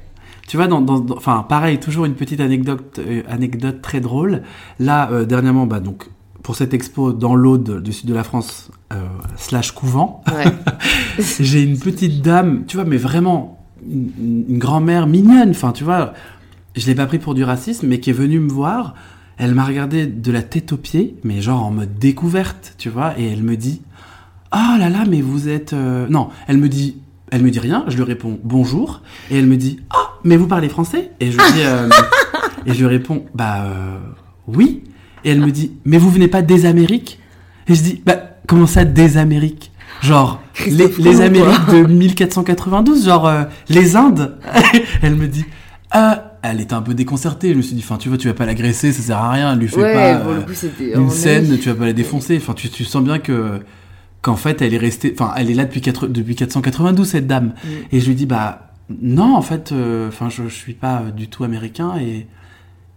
Tu 0.49 0.57
vois, 0.57 0.67
dans, 0.67 0.81
dans, 0.81 0.99
dans- 0.99 1.17
enfin, 1.17 1.45
pareil, 1.49 1.79
toujours 1.79 2.05
une 2.07 2.15
petite 2.15 2.41
anecdote, 2.41 2.99
euh, 2.99 3.23
anecdote 3.29 3.81
très 3.83 4.01
drôle. 4.01 4.43
Là, 4.81 5.09
euh, 5.13 5.25
dernièrement, 5.25 5.67
bah, 5.67 5.79
donc, 5.79 6.05
pour 6.43 6.57
cette 6.57 6.73
expo 6.75 7.13
dans 7.13 7.35
l'Aude 7.35 7.83
du 7.83 7.93
sud 7.93 8.09
de 8.09 8.15
la 8.15 8.25
France, 8.25 8.71
euh, 8.93 8.97
slash 9.37 9.73
couvent, 9.73 10.23
Ouais. 10.35 10.45
j'ai 11.39 11.63
une 11.63 11.79
petite 11.79 12.23
dame, 12.23 12.65
tu 12.67 12.77
vois, 12.79 12.87
mais 12.87 12.97
vraiment, 12.97 13.59
une, 13.89 14.45
une 14.49 14.59
grand-mère 14.59 15.07
mignonne, 15.07 15.51
enfin, 15.51 15.73
tu 15.73 15.85
vois, 15.85 16.15
je 16.75 16.87
l'ai 16.87 16.95
pas 16.95 17.07
pris 17.07 17.19
pour 17.19 17.35
du 17.35 17.45
racisme, 17.45 17.87
mais 17.87 18.01
qui 18.01 18.11
est 18.11 18.15
venue 18.15 18.41
me 18.41 18.51
voir. 18.51 18.95
Elle 19.37 19.55
m'a 19.55 19.65
regardé 19.65 20.07
de 20.07 20.33
la 20.33 20.43
tête 20.43 20.73
aux 20.73 20.77
pieds, 20.79 21.15
mais 21.25 21.41
genre 21.43 21.65
en 21.65 21.71
mode 21.71 21.99
découverte, 21.99 22.75
tu 22.79 22.89
vois, 22.89 23.19
et 23.21 23.27
elle 23.31 23.43
me 23.45 23.57
dit 23.57 23.83
Ah 24.51 24.77
là 24.81 24.89
là, 24.89 25.05
mais 25.09 25.21
vous 25.21 25.49
êtes. 25.49 25.75
Non, 25.75 26.31
elle 26.49 26.57
me 26.59 26.69
dit. 26.69 26.97
Elle 27.31 27.43
me 27.43 27.51
dit 27.51 27.61
rien, 27.61 27.85
je 27.89 27.97
lui 27.97 28.05
réponds 28.05 28.39
bonjour, 28.43 29.03
et 29.31 29.39
elle 29.39 29.47
me 29.47 29.57
dit 29.57 29.81
Ah, 29.91 30.15
mais 30.25 30.37
vous 30.37 30.47
parlez 30.47 30.69
français? 30.69 31.11
Et 31.21 31.31
je 31.31 31.37
lui 31.37 31.53
dis. 31.53 31.63
euh, 31.63 31.89
et 32.67 32.73
je 32.73 32.79
lui 32.79 32.87
réponds 32.87 33.25
Bah 33.35 33.65
euh, 33.65 33.99
oui. 34.47 34.85
Et 35.25 35.31
elle 35.31 35.41
me 35.41 35.51
dit 35.51 35.73
Mais 35.85 35.99
vous 35.99 36.11
venez 36.11 36.29
pas 36.29 36.43
des 36.43 36.67
Amériques? 36.67 37.19
Et 37.69 37.75
je 37.75 37.83
dis 37.83 38.03
Bah 38.05 38.17
comment 38.47 38.67
ça 38.67 38.85
des 38.85 39.19
Amériques? 39.19 39.73
Genre 40.01 40.41
les, 40.67 41.21
Amériques 41.21 41.67
de 41.71 41.87
1492, 41.87 43.05
genre 43.05 43.27
euh, 43.27 43.45
les 43.69 43.97
Indes? 43.97 44.37
Elle 45.03 45.17
me 45.17 45.27
dit 45.27 45.45
Ah, 45.91 46.39
elle 46.43 46.61
était 46.61 46.75
un 46.75 46.83
peu 46.83 46.95
déconcertée. 46.95 47.53
Je 47.53 47.57
me 47.57 47.63
suis 47.63 47.75
dit, 47.75 47.83
enfin, 47.85 47.97
tu 47.97 48.09
vois, 48.09 48.17
tu 48.17 48.29
vas 48.29 48.35
pas 48.35 48.47
l'agresser, 48.47 48.93
ça 48.93 49.03
sert 49.03 49.19
à 49.19 49.33
rien. 49.33 49.57
Lui 49.57 49.67
fais 49.67 49.81
Ouais, 49.83 49.95
pas 49.95 50.15
coup, 50.17 50.31
une 50.95 51.11
scène, 51.11 51.59
tu 51.59 51.69
vas 51.69 51.75
pas 51.75 51.87
la 51.87 51.93
défoncer. 51.93 52.37
Enfin, 52.41 52.55
tu, 52.55 52.69
tu 52.71 52.85
sens 52.85 53.03
bien 53.03 53.19
que 53.19 53.61
qu'en 54.29 54.37
fait, 54.37 54.61
elle 54.61 54.75
est 54.75 54.79
restée, 54.79 55.15
enfin, 55.19 55.33
elle 55.39 55.51
est 55.51 55.55
là 55.55 55.65
depuis, 55.65 55.81
4 55.81 56.07
depuis 56.07 56.35
492 56.37 57.09
cette 57.09 57.27
dame. 57.27 57.55
Mm. 57.65 57.69
Et 57.93 58.01
je 58.01 58.07
lui 58.09 58.15
dis, 58.15 58.27
bah 58.27 58.73
non, 59.03 59.35
en 59.35 59.41
fait, 59.43 59.73
euh, 59.73 60.09
enfin, 60.09 60.29
je, 60.29 60.45
je 60.49 60.55
suis 60.55 60.75
pas 60.75 61.01
euh, 61.01 61.11
du 61.11 61.29
tout 61.29 61.45
américain 61.45 61.95
et 61.99 62.27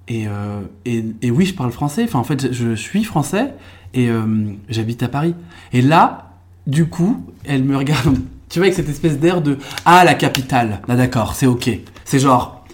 et, 0.07 0.27
euh, 0.27 0.61
et 0.85 1.05
et 1.21 1.31
oui, 1.31 1.45
je 1.45 1.53
parle 1.53 1.71
français. 1.71 2.03
Enfin, 2.03 2.19
en 2.19 2.25
fait, 2.25 2.51
je, 2.51 2.71
je 2.71 2.75
suis 2.75 3.05
français 3.05 3.53
et 3.93 4.09
euh, 4.09 4.25
j'habite 4.67 5.03
à 5.03 5.07
Paris. 5.07 5.35
Et 5.71 5.81
là, 5.81 6.31
du 6.67 6.87
coup, 6.87 7.25
elle 7.45 7.63
me 7.63 7.77
regarde. 7.77 8.17
Tu 8.51 8.59
vois, 8.59 8.65
avec 8.65 8.75
cette 8.75 8.89
espèce 8.89 9.17
d'air 9.17 9.41
de 9.41 9.57
ah 9.85 10.03
la 10.03 10.13
capitale. 10.13 10.81
Là, 10.89 10.97
d'accord, 10.97 11.35
c'est 11.35 11.45
ok. 11.45 11.69
C'est 12.03 12.19
genre 12.19 12.65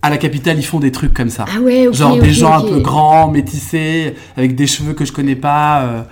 à 0.00 0.08
la 0.08 0.16
capitale, 0.16 0.56
ils 0.58 0.64
font 0.64 0.80
des 0.80 0.90
trucs 0.90 1.12
comme 1.12 1.28
ça. 1.28 1.44
Ah 1.54 1.60
ouais. 1.60 1.92
Genre 1.92 2.18
des 2.18 2.32
gens 2.32 2.54
un 2.54 2.62
peu 2.62 2.80
grands, 2.80 3.30
métissés, 3.30 4.14
avec 4.38 4.54
des 4.54 4.66
cheveux 4.66 4.94
que 4.94 5.04
je 5.04 5.12
connais 5.12 5.36
pas. 5.36 5.82
euh, 5.82 6.02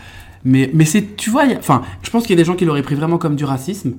mais 0.46 0.70
mais 0.72 0.84
c'est, 0.84 1.16
tu 1.16 1.28
vois, 1.28 1.44
enfin, 1.58 1.82
je 2.02 2.10
pense 2.10 2.22
qu'il 2.22 2.30
y 2.30 2.38
a 2.38 2.42
des 2.42 2.44
gens 2.44 2.54
qui 2.54 2.64
l'auraient 2.64 2.82
pris 2.82 2.94
vraiment 2.94 3.18
comme 3.18 3.36
du 3.36 3.44
racisme. 3.44 3.94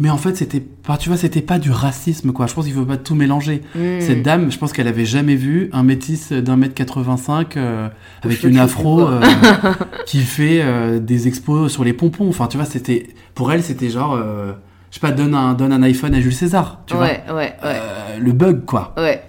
Mais 0.00 0.10
en 0.10 0.16
fait, 0.16 0.36
c'était 0.36 0.60
pas, 0.60 0.96
tu 0.96 1.08
vois, 1.08 1.16
c'était 1.16 1.42
pas 1.42 1.60
du 1.60 1.70
racisme, 1.70 2.32
quoi. 2.32 2.48
Je 2.48 2.54
pense 2.54 2.64
qu'il 2.64 2.74
faut 2.74 2.84
pas 2.84 2.96
tout 2.96 3.14
mélanger. 3.14 3.62
Hmm. 3.76 4.00
Cette 4.00 4.22
dame, 4.22 4.50
je 4.50 4.58
pense 4.58 4.72
qu'elle 4.72 4.88
avait 4.88 5.04
jamais 5.04 5.36
vu 5.36 5.70
un 5.72 5.84
métis 5.84 6.32
d'un 6.32 6.56
mètre 6.56 6.74
85 6.74 7.56
euh, 7.56 7.88
avec 8.22 8.42
une 8.42 8.58
afro 8.58 9.02
euh, 9.02 9.20
qui 10.06 10.20
fait 10.20 10.62
euh, 10.62 10.98
des 10.98 11.28
expos 11.28 11.70
sur 11.70 11.84
les 11.84 11.92
pompons. 11.92 12.28
Enfin, 12.28 12.48
tu 12.48 12.56
vois, 12.56 12.66
c'était, 12.66 13.06
pour 13.36 13.52
elle, 13.52 13.62
c'était 13.62 13.88
genre, 13.88 14.14
euh, 14.14 14.54
je 14.90 14.96
sais 14.96 15.00
pas, 15.00 15.12
donne 15.12 15.34
un, 15.34 15.54
donne 15.54 15.72
un 15.72 15.82
iPhone 15.84 16.12
à 16.12 16.20
Jules 16.20 16.34
César, 16.34 16.80
tu 16.86 16.96
vois. 16.96 17.04
Ouais, 17.04 17.22
ouais, 17.28 17.54
ouais. 17.62 18.18
Le 18.18 18.32
bug, 18.32 18.64
quoi. 18.64 18.94
Ouais. 18.96 19.22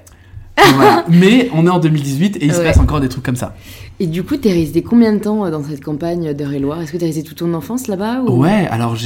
Et 0.57 0.73
voilà. 0.73 1.05
Mais 1.09 1.49
on 1.53 1.67
est 1.67 1.69
en 1.69 1.79
2018 1.79 2.37
et 2.37 2.45
il 2.45 2.53
se 2.53 2.61
passe 2.61 2.79
encore 2.79 3.01
des 3.01 3.09
trucs 3.09 3.23
comme 3.23 3.35
ça. 3.35 3.53
Et 3.99 4.07
du 4.07 4.23
coup, 4.23 4.35
t'es 4.35 4.51
resté 4.51 4.81
combien 4.81 5.13
de 5.13 5.19
temps 5.19 5.45
euh, 5.45 5.51
dans 5.51 5.63
cette 5.63 5.83
campagne 5.83 6.33
d'Eure-et-Loire 6.33 6.81
Est-ce 6.81 6.91
que 6.91 6.97
t'es 6.97 7.05
resté 7.05 7.23
toute 7.23 7.37
ton 7.37 7.53
enfance 7.53 7.87
là-bas 7.87 8.21
ou... 8.23 8.41
Ouais, 8.41 8.67
alors 8.69 8.97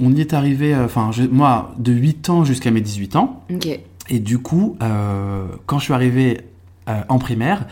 on 0.00 0.12
y 0.12 0.20
est 0.20 0.34
arrivé, 0.34 0.74
euh, 0.74 0.84
enfin, 0.84 1.10
moi, 1.30 1.74
de 1.78 1.92
8 1.92 2.30
ans 2.30 2.44
jusqu'à 2.44 2.70
mes 2.70 2.80
18 2.80 3.16
ans. 3.16 3.42
Ok. 3.52 3.68
Et 4.08 4.18
du 4.18 4.38
coup, 4.38 4.76
euh, 4.82 5.46
quand 5.66 5.78
je 5.78 5.84
suis 5.84 5.92
arrivé 5.92 6.40
euh, 6.88 7.00
en 7.08 7.18
primaire, 7.18 7.66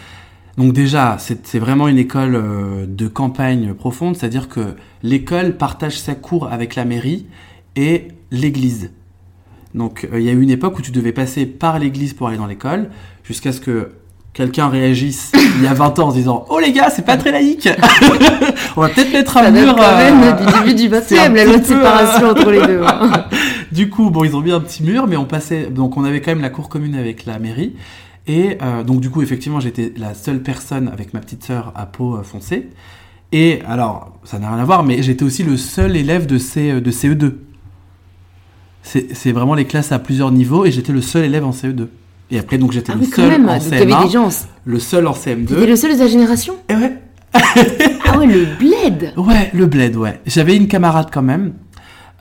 donc 0.56 0.72
déjà, 0.72 1.16
c'est, 1.20 1.58
vraiment 1.60 1.86
une 1.86 1.98
école 1.98 2.88
de 2.88 3.06
campagne 3.06 3.74
profonde, 3.74 4.16
c'est-à-dire 4.16 4.48
que 4.48 4.74
l'école 5.04 5.56
partage 5.56 6.00
sa 6.00 6.16
cour 6.16 6.48
avec 6.48 6.74
la 6.74 6.84
mairie 6.84 7.26
et 7.76 8.08
l'église. 8.32 8.90
Donc 9.72 10.08
il 10.12 10.20
y 10.20 10.28
a 10.28 10.32
eu 10.32 10.42
une 10.42 10.50
époque 10.50 10.76
où 10.76 10.82
tu 10.82 10.90
devais 10.90 11.12
passer 11.12 11.46
par 11.46 11.78
l'église 11.78 12.12
pour 12.12 12.26
aller 12.26 12.38
dans 12.38 12.46
l'école, 12.46 12.90
jusqu'à 13.22 13.52
ce 13.52 13.60
que 13.60 13.92
quelqu'un 14.38 14.68
réagisse 14.68 15.32
il 15.56 15.64
y 15.64 15.66
a 15.66 15.74
20 15.74 15.98
ans 15.98 16.06
en 16.06 16.10
se 16.12 16.16
disant 16.16 16.46
«Oh 16.48 16.60
les 16.60 16.70
gars, 16.70 16.90
c'est 16.90 17.04
pas 17.04 17.16
très 17.16 17.32
laïque 17.32 17.68
On 18.76 18.82
va 18.82 18.88
peut-être 18.88 19.12
mettre 19.12 19.36
un 19.36 19.42
Ça 19.42 19.50
mur... 19.50 19.74
quand 19.74 19.82
euh, 19.82 20.14
même 20.14 20.36
du 20.36 20.74
début 20.74 20.88
du 20.88 20.96
c'est 21.04 21.18
un 21.18 21.28
20 21.30 21.34
la 21.34 21.44
loi 21.44 21.56
de 21.56 21.58
peu, 21.62 21.66
séparation 21.66 22.26
euh, 22.26 22.30
entre 22.30 22.50
les 22.52 22.64
deux. 22.64 22.80
hein. 22.86 23.24
du 23.72 23.90
coup, 23.90 24.10
bon, 24.10 24.22
ils 24.22 24.36
ont 24.36 24.40
mis 24.40 24.52
un 24.52 24.60
petit 24.60 24.84
mur, 24.84 25.08
mais 25.08 25.16
on 25.16 25.24
passait. 25.24 25.66
Donc, 25.66 25.96
on 25.96 26.04
avait 26.04 26.20
quand 26.20 26.30
même 26.30 26.40
la 26.40 26.50
cour 26.50 26.68
commune 26.68 26.94
avec 26.94 27.26
la 27.26 27.40
mairie. 27.40 27.74
Et 28.28 28.58
euh, 28.62 28.84
donc, 28.84 29.00
du 29.00 29.10
coup, 29.10 29.22
effectivement, 29.22 29.58
j'étais 29.58 29.92
la 29.96 30.14
seule 30.14 30.40
personne 30.40 30.86
avec 30.86 31.14
ma 31.14 31.20
petite 31.20 31.42
sœur 31.42 31.72
à 31.74 31.86
peau 31.86 32.14
euh, 32.14 32.22
foncée. 32.22 32.68
Et 33.32 33.58
alors, 33.66 34.12
ça 34.22 34.38
n'a 34.38 34.50
rien 34.50 34.62
à 34.62 34.64
voir, 34.64 34.84
mais 34.84 35.02
j'étais 35.02 35.24
aussi 35.24 35.42
le 35.42 35.56
seul 35.56 35.96
élève 35.96 36.26
de, 36.26 36.38
C, 36.38 36.80
de 36.80 36.90
CE2. 36.92 37.32
C'est 38.84 39.16
c'est 39.16 39.32
vraiment 39.32 39.54
les 39.54 39.64
classes 39.64 39.90
à 39.90 39.98
plusieurs 39.98 40.30
niveaux, 40.30 40.64
et 40.64 40.70
j'étais 40.70 40.92
le 40.92 41.02
seul 41.02 41.24
élève 41.24 41.44
en 41.44 41.50
CE2. 41.50 41.88
Et 42.30 42.38
après, 42.38 42.58
donc, 42.58 42.72
j'étais 42.72 42.92
Ah 42.94 42.98
le 43.00 43.06
seul 43.06 43.28
même. 43.30 43.48
en 43.48 43.54
Donc, 43.54 43.62
il 43.66 43.72
y 43.72 43.76
avait 43.76 43.86
des 43.86 43.92
CM1, 43.92 44.10
gens. 44.12 44.28
le 44.64 44.78
seul 44.78 45.06
en 45.06 45.12
T'étais 45.12 45.34
CM2. 45.54 45.66
le 45.66 45.76
seul 45.76 45.92
de 45.94 45.98
ta 45.98 46.06
génération? 46.08 46.54
Et 46.68 46.74
ouais, 46.74 46.96
Ah 47.32 48.18
ouais, 48.18 48.26
le 48.26 48.44
bled 48.58 49.12
Ouais, 49.16 49.50
le 49.54 49.66
bled, 49.66 49.96
ouais. 49.96 50.20
J'avais 50.26 50.56
une 50.56 50.68
camarade 50.68 51.08
quand 51.12 51.22
même. 51.22 51.54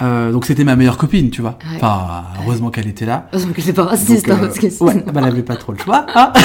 Euh, 0.01 0.31
donc 0.31 0.45
c'était 0.45 0.63
ma 0.63 0.75
meilleure 0.75 0.97
copine, 0.97 1.29
tu 1.31 1.41
vois. 1.41 1.57
Ouais. 1.71 1.77
Enfin, 1.77 2.23
heureusement 2.43 2.69
qu'elle 2.69 2.87
était 2.87 3.05
là. 3.07 3.27
Heureusement 3.33 3.51
que 3.53 3.61
c'est 3.61 3.73
pas 3.73 3.83
raciste, 3.85 4.27
Donc, 4.27 4.37
hein, 4.37 4.43
euh, 4.43 4.45
parce 4.47 4.59
que 4.59 4.83
ouais, 4.83 5.03
bah, 5.11 5.11
elle 5.23 5.23
avait 5.25 5.41
pas 5.41 5.55
trop 5.55 5.71
le 5.71 5.79
choix. 5.79 6.05
hein. 6.15 6.31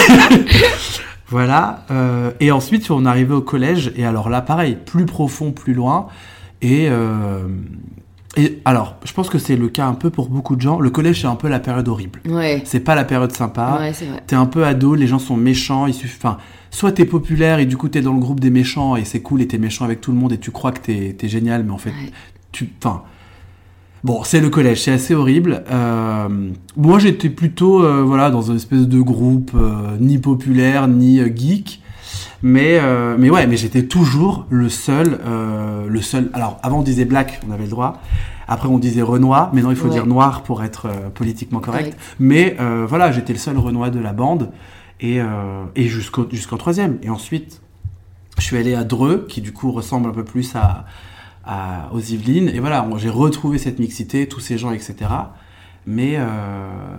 Voilà. 1.28 1.84
euh, 1.90 2.30
et 2.40 2.50
ensuite, 2.52 2.90
on 2.90 3.04
est 3.06 3.08
arrivé 3.08 3.32
au 3.34 3.40
collège. 3.40 3.92
Et 3.96 4.04
alors 4.04 4.28
là, 4.28 4.40
pareil, 4.42 4.76
plus 4.84 5.06
profond, 5.06 5.52
plus 5.52 5.72
loin. 5.74 6.08
Et, 6.60 6.88
euh, 6.90 7.42
et 8.36 8.60
alors, 8.64 8.96
je 9.04 9.12
pense 9.12 9.28
que 9.28 9.38
c'est 9.38 9.56
le 9.56 9.68
cas 9.68 9.86
un 9.86 9.92
peu 9.94 10.08
pour 10.08 10.28
beaucoup 10.30 10.56
de 10.56 10.60
gens. 10.62 10.80
Le 10.80 10.88
collège, 10.88 11.20
c'est 11.20 11.26
un 11.26 11.34
peu 11.36 11.48
la 11.48 11.60
période 11.60 11.86
horrible. 11.88 12.20
Ouais. 12.26 12.62
C'est 12.64 12.80
pas 12.80 12.94
la 12.94 13.04
période 13.04 13.30
sympa. 13.32 13.76
Ouais, 13.78 13.92
c'est 13.92 14.06
vrai. 14.06 14.22
T'es 14.26 14.36
un 14.36 14.46
peu 14.46 14.64
ado, 14.64 14.94
les 14.94 15.06
gens 15.06 15.18
sont 15.18 15.36
méchants. 15.36 15.86
Il 15.86 15.92
suffit, 15.92 16.16
enfin, 16.16 16.38
soit 16.70 16.92
t'es 16.92 17.04
populaire 17.04 17.58
et 17.58 17.66
du 17.66 17.76
coup 17.76 17.88
t'es 17.90 18.00
dans 18.00 18.14
le 18.14 18.20
groupe 18.20 18.40
des 18.40 18.48
méchants 18.50 18.96
et 18.96 19.04
c'est 19.04 19.20
cool 19.20 19.42
et 19.42 19.46
t'es 19.48 19.58
méchant 19.58 19.84
avec 19.84 20.00
tout 20.00 20.12
le 20.12 20.16
monde 20.16 20.32
et 20.32 20.38
tu 20.38 20.50
crois 20.50 20.72
que 20.72 20.80
t'es 20.80 21.14
es 21.20 21.28
génial, 21.28 21.62
mais 21.64 21.72
en 21.72 21.78
fait, 21.78 21.90
Ouais. 21.90 22.10
tu, 22.52 22.70
enfin, 22.82 23.02
bon, 24.02 24.22
c'est 24.24 24.40
le 24.40 24.48
collège, 24.48 24.80
c'est 24.82 24.92
assez 24.92 25.14
horrible. 25.14 25.62
Euh, 25.70 26.28
moi, 26.78 26.98
j'étais 26.98 27.28
plutôt, 27.28 27.84
euh, 27.84 28.02
voilà, 28.02 28.30
dans 28.30 28.40
une 28.42 28.56
espèce 28.56 28.88
de 28.88 29.00
groupe 29.02 29.50
euh, 29.54 29.96
ni 30.00 30.16
populaire 30.16 30.88
ni 30.88 31.20
euh, 31.20 31.28
geek. 31.34 31.81
Mais, 32.42 32.78
euh, 32.80 33.16
mais 33.18 33.30
ouais, 33.30 33.46
mais 33.46 33.56
j'étais 33.56 33.84
toujours 33.84 34.46
le 34.50 34.68
seul, 34.68 35.18
euh, 35.24 35.86
le 35.88 36.00
seul. 36.00 36.30
Alors, 36.32 36.58
avant 36.62 36.80
on 36.80 36.82
disait 36.82 37.04
black, 37.04 37.40
on 37.48 37.52
avait 37.52 37.64
le 37.64 37.70
droit. 37.70 38.00
Après, 38.48 38.68
on 38.68 38.78
disait 38.78 39.02
Renoir. 39.02 39.54
Maintenant, 39.54 39.70
il 39.70 39.76
faut 39.76 39.86
Ouais. 39.86 39.92
dire 39.92 40.06
noir 40.06 40.42
pour 40.42 40.62
être 40.62 40.86
euh, 40.86 41.08
politiquement 41.14 41.60
correct. 41.60 41.84
Correct. 41.96 41.98
Mais 42.18 42.56
voilà, 42.88 43.12
j'étais 43.12 43.32
le 43.32 43.38
seul 43.38 43.56
Renoir 43.58 43.90
de 43.90 44.00
la 44.00 44.12
bande. 44.12 44.50
Et, 45.00 45.18
et 45.74 45.88
jusqu'au 45.88 46.28
jusqu'en 46.30 46.56
troisième. 46.58 46.98
Et 47.02 47.10
ensuite, 47.10 47.60
je 48.38 48.42
suis 48.44 48.56
allé 48.56 48.74
à 48.76 48.84
Dreux, 48.84 49.26
qui 49.28 49.40
du 49.40 49.52
coup 49.52 49.72
ressemble 49.72 50.08
un 50.08 50.12
peu 50.12 50.22
plus 50.24 50.54
à, 50.54 50.84
à- 51.44 51.88
aux 51.92 51.98
Yvelines. 51.98 52.48
Et 52.48 52.60
voilà, 52.60 52.86
j'ai 52.98 53.08
retrouvé 53.08 53.58
cette 53.58 53.80
mixité, 53.80 54.28
tous 54.28 54.38
ces 54.38 54.58
gens, 54.58 54.70
etc. 54.70 54.94
Mais, 55.86 56.14
euh, 56.16 56.24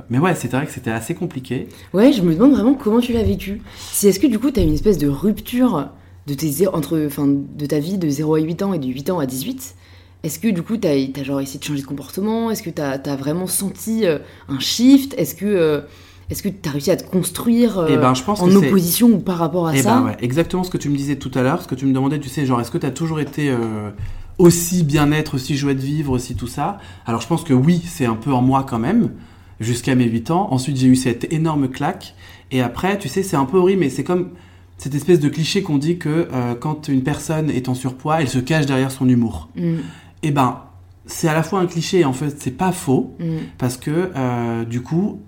mais 0.10 0.18
ouais, 0.20 0.36
c'est 0.36 0.52
vrai 0.52 0.66
que 0.66 0.72
c'était 0.72 0.92
assez 0.92 1.16
compliqué. 1.16 1.70
Ouais, 1.94 2.12
je 2.12 2.22
me 2.22 2.34
demande 2.34 2.52
vraiment 2.52 2.74
comment 2.74 3.00
tu 3.00 3.14
l'as 3.14 3.24
vécu. 3.24 3.62
Si 3.78 4.08
est-ce 4.08 4.20
que 4.20 4.28
du 4.28 4.40
coup 4.40 4.52
t'as 4.52 4.62
une 4.62 4.74
espèce 4.74 4.98
de 4.98 5.08
rupture 5.08 5.90
de 6.28 6.34
tes 6.34 6.68
entre 6.68 7.02
enfin 7.06 7.26
de 7.28 7.66
ta 7.66 7.80
vie 7.80 7.98
de 7.98 8.10
0 8.10 8.36
à 8.36 8.40
8 8.40 8.62
ans 8.64 8.74
et 8.74 8.80
de 8.80 8.88
8 8.88 9.10
ans 9.10 9.20
à 9.20 9.26
18 9.26 9.76
Est-ce 10.24 10.40
que 10.40 10.50
du 10.50 10.64
coup 10.64 10.76
t'as 10.78 10.90
as 10.92 11.24
genre 11.24 11.40
essayé 11.40 11.60
de 11.60 11.64
changer 11.64 11.82
de 11.82 11.88
comportement? 11.88 12.52
Est-ce 12.52 12.64
que 12.64 12.70
t'as 12.70 12.92
as 13.06 13.16
vraiment 13.16 13.48
senti 13.48 14.06
euh, 14.06 14.20
un 14.50 14.60
shift? 14.60 15.14
Est-ce 15.18 15.36
que 15.36 15.46
euh, 15.46 15.82
est-ce 16.30 16.42
que 16.44 16.50
t'as 16.50 16.72
réussi 16.72 16.90
à 16.92 16.96
te 16.98 17.04
construire 17.10 17.78
euh, 17.80 17.88
Eh 17.90 17.98
ben, 17.98 18.14
je 18.14 18.24
pense 18.24 18.42
en 18.42 18.50
opposition 18.56 19.08
ou 19.10 19.20
par 19.20 19.38
rapport 19.38 19.68
à 19.68 19.76
Eh 19.76 19.82
ça? 19.82 19.96
ben 20.00 20.06
ouais, 20.06 20.18
exactement 20.22 20.64
ce 20.64 20.72
que 20.72 20.78
tu 20.78 20.90
me 20.90 20.96
disais 20.98 21.18
tout 21.18 21.32
à 21.36 21.42
l'heure, 21.42 21.62
ce 21.62 21.68
que 21.68 21.76
tu 21.76 21.86
me 21.86 21.94
demandais, 21.94 22.18
tu 22.20 22.30
sais, 22.30 22.46
genre, 22.46 22.60
est-ce 22.62 22.72
que 22.72 22.78
tu 22.78 22.86
as 22.86 22.92
toujours 22.92 23.20
été 23.20 23.50
euh, 23.50 23.90
aussi 24.38 24.84
bien-être, 24.84 25.36
aussi 25.36 25.56
joie 25.56 25.74
de 25.74 25.80
vivre, 25.80 26.12
aussi 26.12 26.36
tout 26.36 26.48
ça 26.48 26.80
Alors 27.06 27.22
je 27.22 27.28
pense 27.28 27.44
que 27.44 27.54
oui, 27.54 27.82
c'est 27.86 28.06
un 28.06 28.16
peu 28.16 28.34
en 28.34 28.42
moi 28.42 28.66
quand 28.68 28.80
même, 28.80 29.12
jusqu'à 29.60 29.96
mes 29.96 30.06
8 30.06 30.32
ans. 30.32 30.48
Ensuite, 30.52 30.78
j'ai 30.78 30.88
eu 30.88 30.96
cette 30.96 31.32
énorme 31.32 31.70
claque. 31.70 32.16
Et 32.52 32.62
après, 32.62 32.98
tu 32.98 33.10
sais, 33.10 33.24
c'est 33.24 33.36
un 33.36 33.46
peu 33.46 33.58
horrible, 33.58 33.82
mais 33.82 33.90
c'est 33.90 34.04
comme 34.04 34.30
cette 34.78 34.96
espèce 34.96 35.20
de 35.20 35.30
cliché 35.30 35.64
qu'on 35.64 35.78
dit 35.78 35.98
que 35.98 36.28
euh, 36.32 36.56
quand 36.56 36.88
une 36.88 37.04
personne 37.04 37.50
est 37.50 37.70
en 37.70 37.76
surpoids, 37.76 38.22
elle 38.22 38.30
se 38.30 38.40
cache 38.40 38.66
derrière 38.66 38.92
son 38.92 39.08
humour. 39.08 39.50
Mm, 39.56 39.76
Eh 40.24 40.32
ben, 40.32 40.62
c'est 41.06 41.28
à 41.28 41.34
la 41.34 41.44
fois 41.44 41.60
un 41.60 41.66
cliché 41.66 42.00
et 42.00 42.06
en 42.06 42.14
fait, 42.14 42.36
c'est 42.40 42.52
pas 42.52 42.72
faux 42.72 43.16
mm. 43.20 43.26
parce 43.58 43.78
que 43.78 44.12
euh, 44.16 44.66
du 44.66 44.82
coup 44.82 45.20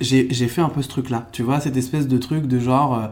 j'ai 0.00 0.48
fait 0.48 0.60
un 0.60 0.68
peu 0.68 0.82
ce 0.82 0.88
truc 0.88 1.08
là 1.08 1.28
tu 1.30 1.44
vois 1.44 1.60
cette 1.60 1.76
espèce 1.76 2.08
de 2.08 2.18
truc 2.18 2.46
de 2.46 2.58
genre 2.58 2.94
euh, 2.98 3.06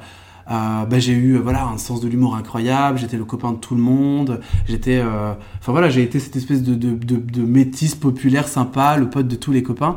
euh, 0.51 0.85
bah, 0.85 0.99
j'ai 0.99 1.13
eu 1.13 1.35
euh, 1.37 1.41
voilà 1.41 1.65
un 1.67 1.79
sens 1.79 2.01
de 2.01 2.09
l'humour 2.09 2.35
incroyable 2.37 2.99
j'étais 2.99 3.17
le 3.17 3.25
copain 3.25 3.53
de 3.53 3.59
tout 3.59 3.75
le 3.75 3.81
monde 3.83 4.41
j'étais 4.69 4.99
euh, 4.99 5.33
enfin 5.61 5.73
voilà 5.73 5.89
j'ai 5.91 6.03
été 6.03 6.19
cette 6.19 6.37
espèce 6.37 6.63
de, 6.63 6.75
de, 6.75 6.91
de, 6.95 7.17
de 7.17 7.43
métis 7.43 7.95
populaire 7.95 8.49
sympa 8.49 8.97
le 8.97 9.09
pote 9.09 9.29
de 9.29 9.37
tous 9.37 9.53
les 9.53 9.63
copains 9.63 9.97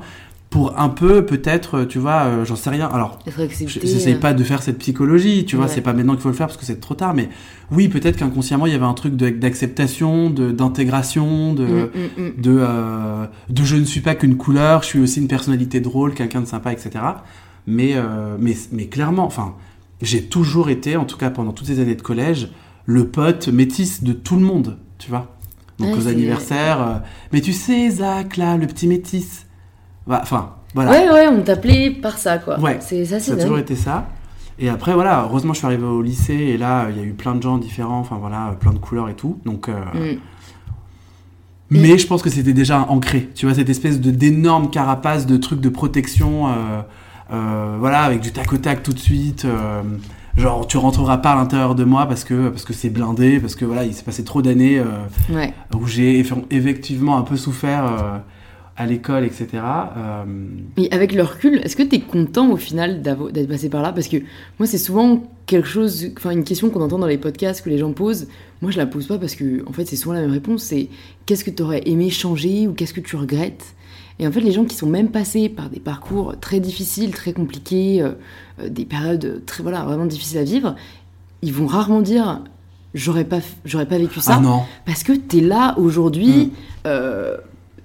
pour 0.51 0.79
un 0.79 0.87
peu 0.89 1.25
peut-être 1.25 1.79
euh, 1.79 1.85
tu 1.85 1.99
vois 1.99 2.23
euh, 2.25 2.45
j'en 2.45 2.55
sais 2.55 2.69
rien 2.69 2.87
alors 2.87 3.19
J'essaye 3.67 4.15
pas 4.15 4.33
de 4.33 4.43
faire 4.43 4.61
cette 4.63 4.77
psychologie, 4.77 5.43
tu 5.45 5.55
vois, 5.57 5.65
Ouais. 5.65 5.71
c'est 5.71 5.81
pas 5.81 5.91
maintenant 5.93 6.13
qu'il 6.13 6.21
faut 6.21 6.29
le 6.29 6.35
faire 6.35 6.47
parce 6.47 6.57
que 6.57 6.65
c'est 6.65 6.79
trop 6.79 6.93
tard, 6.95 7.13
mais 7.13 7.27
oui, 7.71 7.89
peut-être 7.89 8.15
qu'inconsciemment 8.17 8.65
il 8.67 8.71
y 8.71 8.75
avait 8.75 8.85
un 8.85 8.93
truc 8.93 9.15
d'acceptation, 9.15 10.29
de- 10.29 10.51
d'intégration, 10.51 11.53
de, 11.53 11.65
mm, 11.65 11.89
mm, 12.17 12.21
mm. 12.37 12.41
de, 12.41 12.57
euh, 12.59 13.25
de 13.49 13.63
je 13.63 13.75
ne 13.75 13.83
suis 13.85 14.01
pas 14.01 14.15
qu'une 14.15 14.37
couleur, 14.37 14.83
je 14.83 14.87
suis 14.87 14.99
aussi 14.99 15.19
une 15.19 15.27
personnalité 15.27 15.79
drôle, 15.81 16.13
quelqu'un 16.13 16.41
de 16.41 16.45
sympa, 16.45 16.71
etc. 16.71 16.91
Mais, 17.67 17.93
euh, 17.95 18.37
mais, 18.39 18.55
mais 18.71 18.85
clairement, 18.87 19.25
enfin, 19.25 19.55
j'ai 20.01 20.23
toujours 20.23 20.69
été, 20.69 20.97
en 20.97 21.05
tout 21.05 21.17
cas 21.17 21.29
pendant 21.29 21.51
toutes 21.53 21.67
ces 21.67 21.79
années 21.79 21.95
de 21.95 22.01
collège, 22.01 22.49
le 22.85 23.07
pote 23.07 23.47
métis 23.47 24.03
de 24.03 24.13
tout 24.13 24.35
le 24.35 24.41
monde, 24.43 24.77
tu 24.97 25.09
vois. 25.09 25.35
Donc 25.79 25.89
Ouais, 25.93 25.97
aux 25.97 26.07
anniversaires, 26.07 26.81
euh, 26.81 26.95
mais 27.33 27.41
tu 27.41 27.51
sais, 27.53 27.89
Zach, 27.89 28.37
là, 28.37 28.55
le 28.57 28.67
petit 28.67 28.87
métis. 28.87 29.45
Bah, 30.07 30.19
Enfin, 30.23 30.53
voilà. 30.73 30.91
Ouais, 30.91 31.09
ouais, 31.11 31.27
on 31.27 31.41
t'appelait 31.41 31.89
par 31.91 32.17
ça, 32.17 32.37
quoi. 32.37 32.59
Ouais, 32.59 32.77
C'est 32.79 33.03
ça, 33.05 33.19
Ça 33.19 33.25
c'est 33.25 33.39
a 33.39 33.43
toujours 33.43 33.57
été 33.59 33.75
ça. 33.75 34.07
Et 34.57 34.69
après, 34.69 34.93
voilà, 34.93 35.23
heureusement, 35.27 35.51
je 35.53 35.57
suis 35.57 35.65
arrivé 35.67 35.83
au 35.83 36.01
lycée 36.01 36.33
et 36.33 36.57
là, 36.57 36.87
il 36.89 36.97
y 36.97 36.99
a 37.01 37.03
eu 37.03 37.11
plein 37.13 37.35
de 37.35 37.41
gens 37.43 37.57
différents, 37.57 37.99
enfin 37.99 38.15
voilà, 38.17 38.55
plein 38.59 38.71
de 38.71 38.77
couleurs 38.77 39.09
et 39.09 39.15
tout. 39.15 39.39
Donc, 39.45 39.67
euh, 39.67 39.73
Mm. 41.71 41.77
mais 41.81 41.97
je 41.97 42.05
pense 42.07 42.21
que 42.21 42.29
c'était 42.29 42.53
déjà 42.53 42.81
ancré. 42.89 43.29
Tu 43.35 43.45
vois, 43.47 43.55
cette 43.55 43.69
espèce 43.69 43.99
de 43.99 44.11
d'énorme 44.11 44.69
carapace 44.69 45.25
de 45.25 45.35
trucs 45.37 45.61
de 45.61 45.69
protection, 45.69 46.47
euh, 46.47 46.81
voilà, 47.29 48.01
avec 48.03 48.21
du 48.21 48.31
tac 48.31 48.51
au 48.53 48.57
tac 48.57 48.83
tout 48.83 48.93
de 48.93 48.99
suite. 48.99 49.45
euh, 49.45 49.81
genre, 50.37 50.67
tu 50.67 50.77
rentreras 50.77 51.17
pas 51.17 51.31
à 51.31 51.35
l'intérieur 51.35 51.75
de 51.75 51.83
moi 51.83 52.05
parce 52.07 52.23
que 52.23 52.49
parce 52.49 52.65
que 52.65 52.73
c'est 52.73 52.89
blindé, 52.89 53.39
parce 53.39 53.55
que 53.55 53.65
voilà, 53.65 53.85
il 53.85 53.93
s'est 53.93 54.03
passé 54.03 54.23
trop 54.23 54.41
d'années 54.41 54.79
euh, 54.79 54.83
Ouais. 55.33 55.53
où 55.79 55.87
j'ai 55.87 56.21
eff- 56.21 56.43
effectivement 56.51 57.17
un 57.17 57.21
peu 57.23 57.37
souffert 57.37 57.85
euh, 57.85 58.17
à 58.77 58.85
l'école, 58.85 59.23
etc. 59.23 59.47
Euh, 59.95 60.23
Et 60.75 60.91
avec 60.91 61.13
le 61.13 61.23
recul, 61.23 61.61
est-ce 61.63 61.77
que 61.77 61.83
tu 61.83 61.95
es 61.95 61.99
content 62.01 62.49
au 62.51 62.57
final 62.57 63.01
d'être 63.01 63.47
passé 63.47 63.69
par 63.69 63.81
là? 63.81 63.93
Parce 63.93 64.09
que 64.09 64.17
moi, 64.59 64.67
c'est 64.67 64.77
souvent 64.77 65.23
quelque 65.45 65.67
chose, 65.69 66.07
enfin 66.17 66.31
une 66.31 66.43
question 66.43 66.69
qu'on 66.69 66.81
entend 66.81 66.99
dans 66.99 67.07
les 67.07 67.17
podcasts 67.17 67.63
que 67.63 67.69
les 67.69 67.77
gens 67.77 67.93
posent. 67.93 68.27
Moi, 68.61 68.71
je 68.71 68.77
la 68.77 68.85
pose 68.85 69.07
pas 69.07 69.17
parce 69.17 69.35
que, 69.35 69.63
en 69.67 69.71
fait, 69.71 69.85
c'est 69.85 69.95
souvent 69.95 70.13
la 70.15 70.21
même 70.21 70.31
réponse. 70.31 70.63
C'est 70.63 70.89
qu'est-ce 71.25 71.45
que 71.45 71.51
tu 71.51 71.63
aurais 71.63 71.83
aimé 71.85 72.09
changer 72.09 72.67
ou 72.67 72.73
qu'est-ce 72.73 72.93
que 72.93 72.99
tu 72.99 73.15
regrettes? 73.15 73.73
Et 74.19 74.27
en 74.27 74.31
fait, 74.31 74.39
les 74.41 74.51
gens 74.51 74.63
qui 74.65 74.75
sont 74.75 74.87
même 74.87 75.09
passés 75.09 75.49
par 75.49 75.69
des 75.69 75.79
parcours 75.79 76.35
très 76.39 76.59
difficiles, 76.59 77.11
très 77.11 77.33
compliqués, 77.33 78.01
euh, 78.01 78.11
euh, 78.61 78.69
des 78.69 78.85
périodes 78.85 79.41
très, 79.45 79.61
voilà, 79.61 79.83
vraiment 79.83 80.05
difficiles 80.05 80.37
à 80.37 80.43
vivre, 80.43 80.75
ils 81.41 81.51
vont 81.53 81.67
rarement 81.67 82.01
dire 82.01 82.41
j'aurais 82.93 83.25
pas, 83.25 83.39
j'aurais 83.65 83.85
pas 83.87 83.97
vécu 83.97 84.21
ça 84.21 84.35
ah 84.37 84.41
non, 84.41 84.61
parce 84.85 85.03
que 85.03 85.11
t'es 85.11 85.41
là 85.41 85.75
aujourd'hui 85.77 86.45
Mm. 86.45 86.49
euh, 86.87 87.37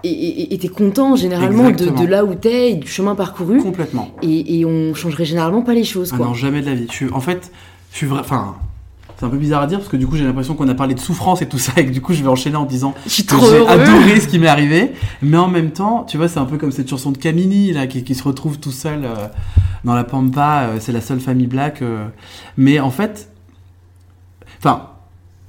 et- 0.05 0.57
t'es 0.57 0.69
content 0.69 1.15
généralement 1.17 1.71
de, 1.71 2.07
là 2.07 2.25
où 2.25 2.35
t'es 2.35 2.71
et 2.71 2.75
du 2.77 2.87
chemin 2.87 3.15
parcouru 3.17 3.59
complètement. 3.61 4.09
et, 4.23 4.61
et 4.61 4.65
on 4.65 4.95
changerait 4.95 5.25
généralement 5.27 5.63
pas 5.63 5.75
les 5.75 5.85
choses 5.85 6.11
Ah 6.15 6.17
quoi. 6.17 6.27
non, 6.27 6.35
jamais 6.35 6.61
de 6.63 6.67
la 6.67 6.75
vie. 6.75 6.87
Je 6.89 6.95
suis, 6.95 7.11
en 7.13 7.21
fait, 7.21 7.51
je 7.93 7.97
suis 7.99 8.07
vrai. 8.07 8.21
Enfin, 8.21 8.55
c'est 9.21 9.27
un 9.27 9.29
peu 9.29 9.37
bizarre 9.37 9.61
à 9.61 9.67
dire 9.67 9.79
parce 9.79 9.91
que 9.91 9.99
du 9.99 10.07
coup, 10.07 10.17
j'ai 10.17 10.25
l'impression 10.25 10.55
qu'on 10.55 10.67
a 10.69 10.75
parlé 10.75 10.95
de 10.95 10.99
souffrance 11.01 11.43
et 11.43 11.47
tout 11.47 11.59
ça, 11.59 11.73
et 11.77 11.85
que 11.85 11.91
du 11.91 12.01
coup, 12.01 12.15
je 12.15 12.23
vais 12.23 12.29
enchaîner 12.29 12.57
en 12.57 12.65
disant 12.65 12.95
j'ai 13.07 13.23
adoré 13.69 14.19
ce 14.19 14.27
qui 14.27 14.39
m'est 14.39 14.49
arrivé. 14.49 14.93
Mais 15.21 15.37
en 15.37 15.49
même 15.49 15.73
temps, 15.73 16.05
tu 16.05 16.17
vois, 16.17 16.27
c'est 16.29 16.39
un 16.41 16.47
peu 16.47 16.57
comme 16.57 16.73
cette 16.73 16.89
chanson 16.89 17.11
de 17.13 17.19
Camini, 17.19 17.73
là, 17.73 17.87
qui, 17.87 18.03
qui 18.03 18.15
se 18.15 18.23
retrouve 18.25 18.59
tout 18.59 18.73
seul 18.73 19.05
euh, 19.05 19.27
dans 19.85 19.95
la 19.95 20.05
pampa. 20.05 20.63
euh, 20.63 20.77
c'est 20.81 20.93
la 20.93 21.03
seule 21.03 21.21
famille 21.21 21.47
black. 21.47 21.83
euh. 21.83 22.07
Mais 22.57 22.81
en 22.81 22.91
fait, 22.91 23.31
enfin. 24.59 24.87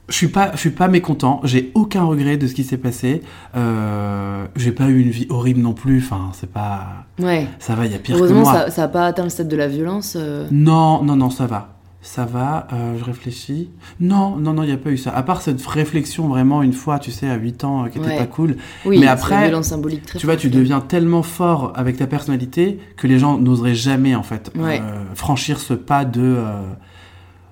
Je 0.10 0.18
suis 0.18 0.28
pas, 0.28 0.52
je 0.54 0.58
suis 0.58 0.72
pas 0.72 0.90
mécontent. 0.90 1.40
J'ai 1.46 1.72
aucun 1.74 2.04
regret 2.04 2.36
de 2.36 2.46
ce 2.46 2.54
qui 2.54 2.66
s'est 2.66 2.76
passé. 2.76 3.22
Euh, 3.56 4.46
j'ai 4.58 4.74
pas 4.74 4.88
eu 4.88 5.00
une 5.00 5.10
vie 5.10 5.26
horrible 5.30 5.62
non 5.62 5.72
plus. 5.72 6.00
Enfin, 6.00 6.32
c'est 6.34 6.52
pas, 6.52 7.06
Ouais. 7.18 7.48
ça 7.60 7.76
va. 7.76 7.86
Il 7.86 7.94
y 7.94 7.96
a 7.96 7.98
pire 8.00 8.16
que 8.16 8.20
Heureusement 8.20 8.42
moi. 8.42 8.54
ça, 8.54 8.70
ça 8.72 8.84
a 8.84 8.88
pas 8.90 9.06
atteint 9.06 9.24
le 9.24 9.30
stade 9.30 9.48
de 9.48 9.56
la 9.56 9.70
violence. 9.70 10.18
euh. 10.20 10.48
Non, 10.52 11.02
non, 11.04 11.16
non, 11.16 11.30
ça 11.30 11.46
va. 11.48 11.76
Ça 12.04 12.26
va, 12.26 12.68
euh, 12.74 12.98
je 12.98 13.04
réfléchis. 13.04 13.70
Non, 14.00 14.36
non, 14.36 14.54
non, 14.54 14.64
il 14.64 14.68
n'y 14.68 14.72
a 14.74 14.78
pas 14.78 14.90
eu 14.90 14.98
ça. 14.98 15.12
À 15.12 15.22
part 15.22 15.42
cette 15.44 15.64
réflexion 15.64 16.28
vraiment 16.28 16.64
une 16.64 16.74
fois, 16.74 16.98
tu 16.98 17.12
sais, 17.12 17.30
à 17.30 17.36
8 17.36 17.64
ans, 17.64 17.86
euh, 17.86 17.90
qui 17.90 18.00
était 18.00 18.08
Ouais. 18.08 18.18
pas 18.18 18.26
cool. 18.26 18.56
Oui, 18.86 18.98
Mais 19.00 19.06
après, 19.06 19.52
symbolique 19.62 20.06
très 20.08 20.18
Tu 20.18 20.26
vois, 20.26 20.36
tu 20.36 20.50
deviens 20.50 20.82
tellement 20.82 21.22
fort 21.22 21.74
avec 21.76 21.98
ta 21.98 22.08
personnalité 22.08 22.80
que 22.98 23.06
les 23.06 23.20
gens 23.20 23.38
n'oseraient 23.38 23.76
jamais, 23.76 24.16
en 24.16 24.24
fait, 24.24 24.52
Ouais. 24.58 24.82
euh, 24.84 25.04
franchir 25.14 25.60
ce 25.60 25.76
pas 25.76 26.04
de, 26.04 26.38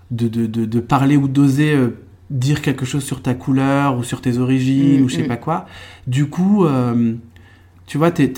de, 0.09 0.27
de, 0.27 0.47
de, 0.47 0.65
de 0.65 0.79
parler 0.79 1.15
ou 1.15 1.27
d'oser 1.27 1.77
dire 2.31 2.61
quelque 2.61 2.85
chose 2.85 3.03
sur 3.03 3.21
ta 3.21 3.33
couleur 3.35 3.97
ou 3.97 4.03
sur 4.03 4.19
tes 4.21 4.37
origines 4.39 5.01
Mm, 5.01 5.03
ou 5.05 5.09
je 5.09 5.15
sais 5.17 5.23
mm. 5.23 5.27
pas 5.27 5.37
quoi. 5.37 5.65
Du 6.07 6.27
coup, 6.27 6.65
tu 7.89 7.97
vois, 7.97 8.11
t'es- 8.11 8.29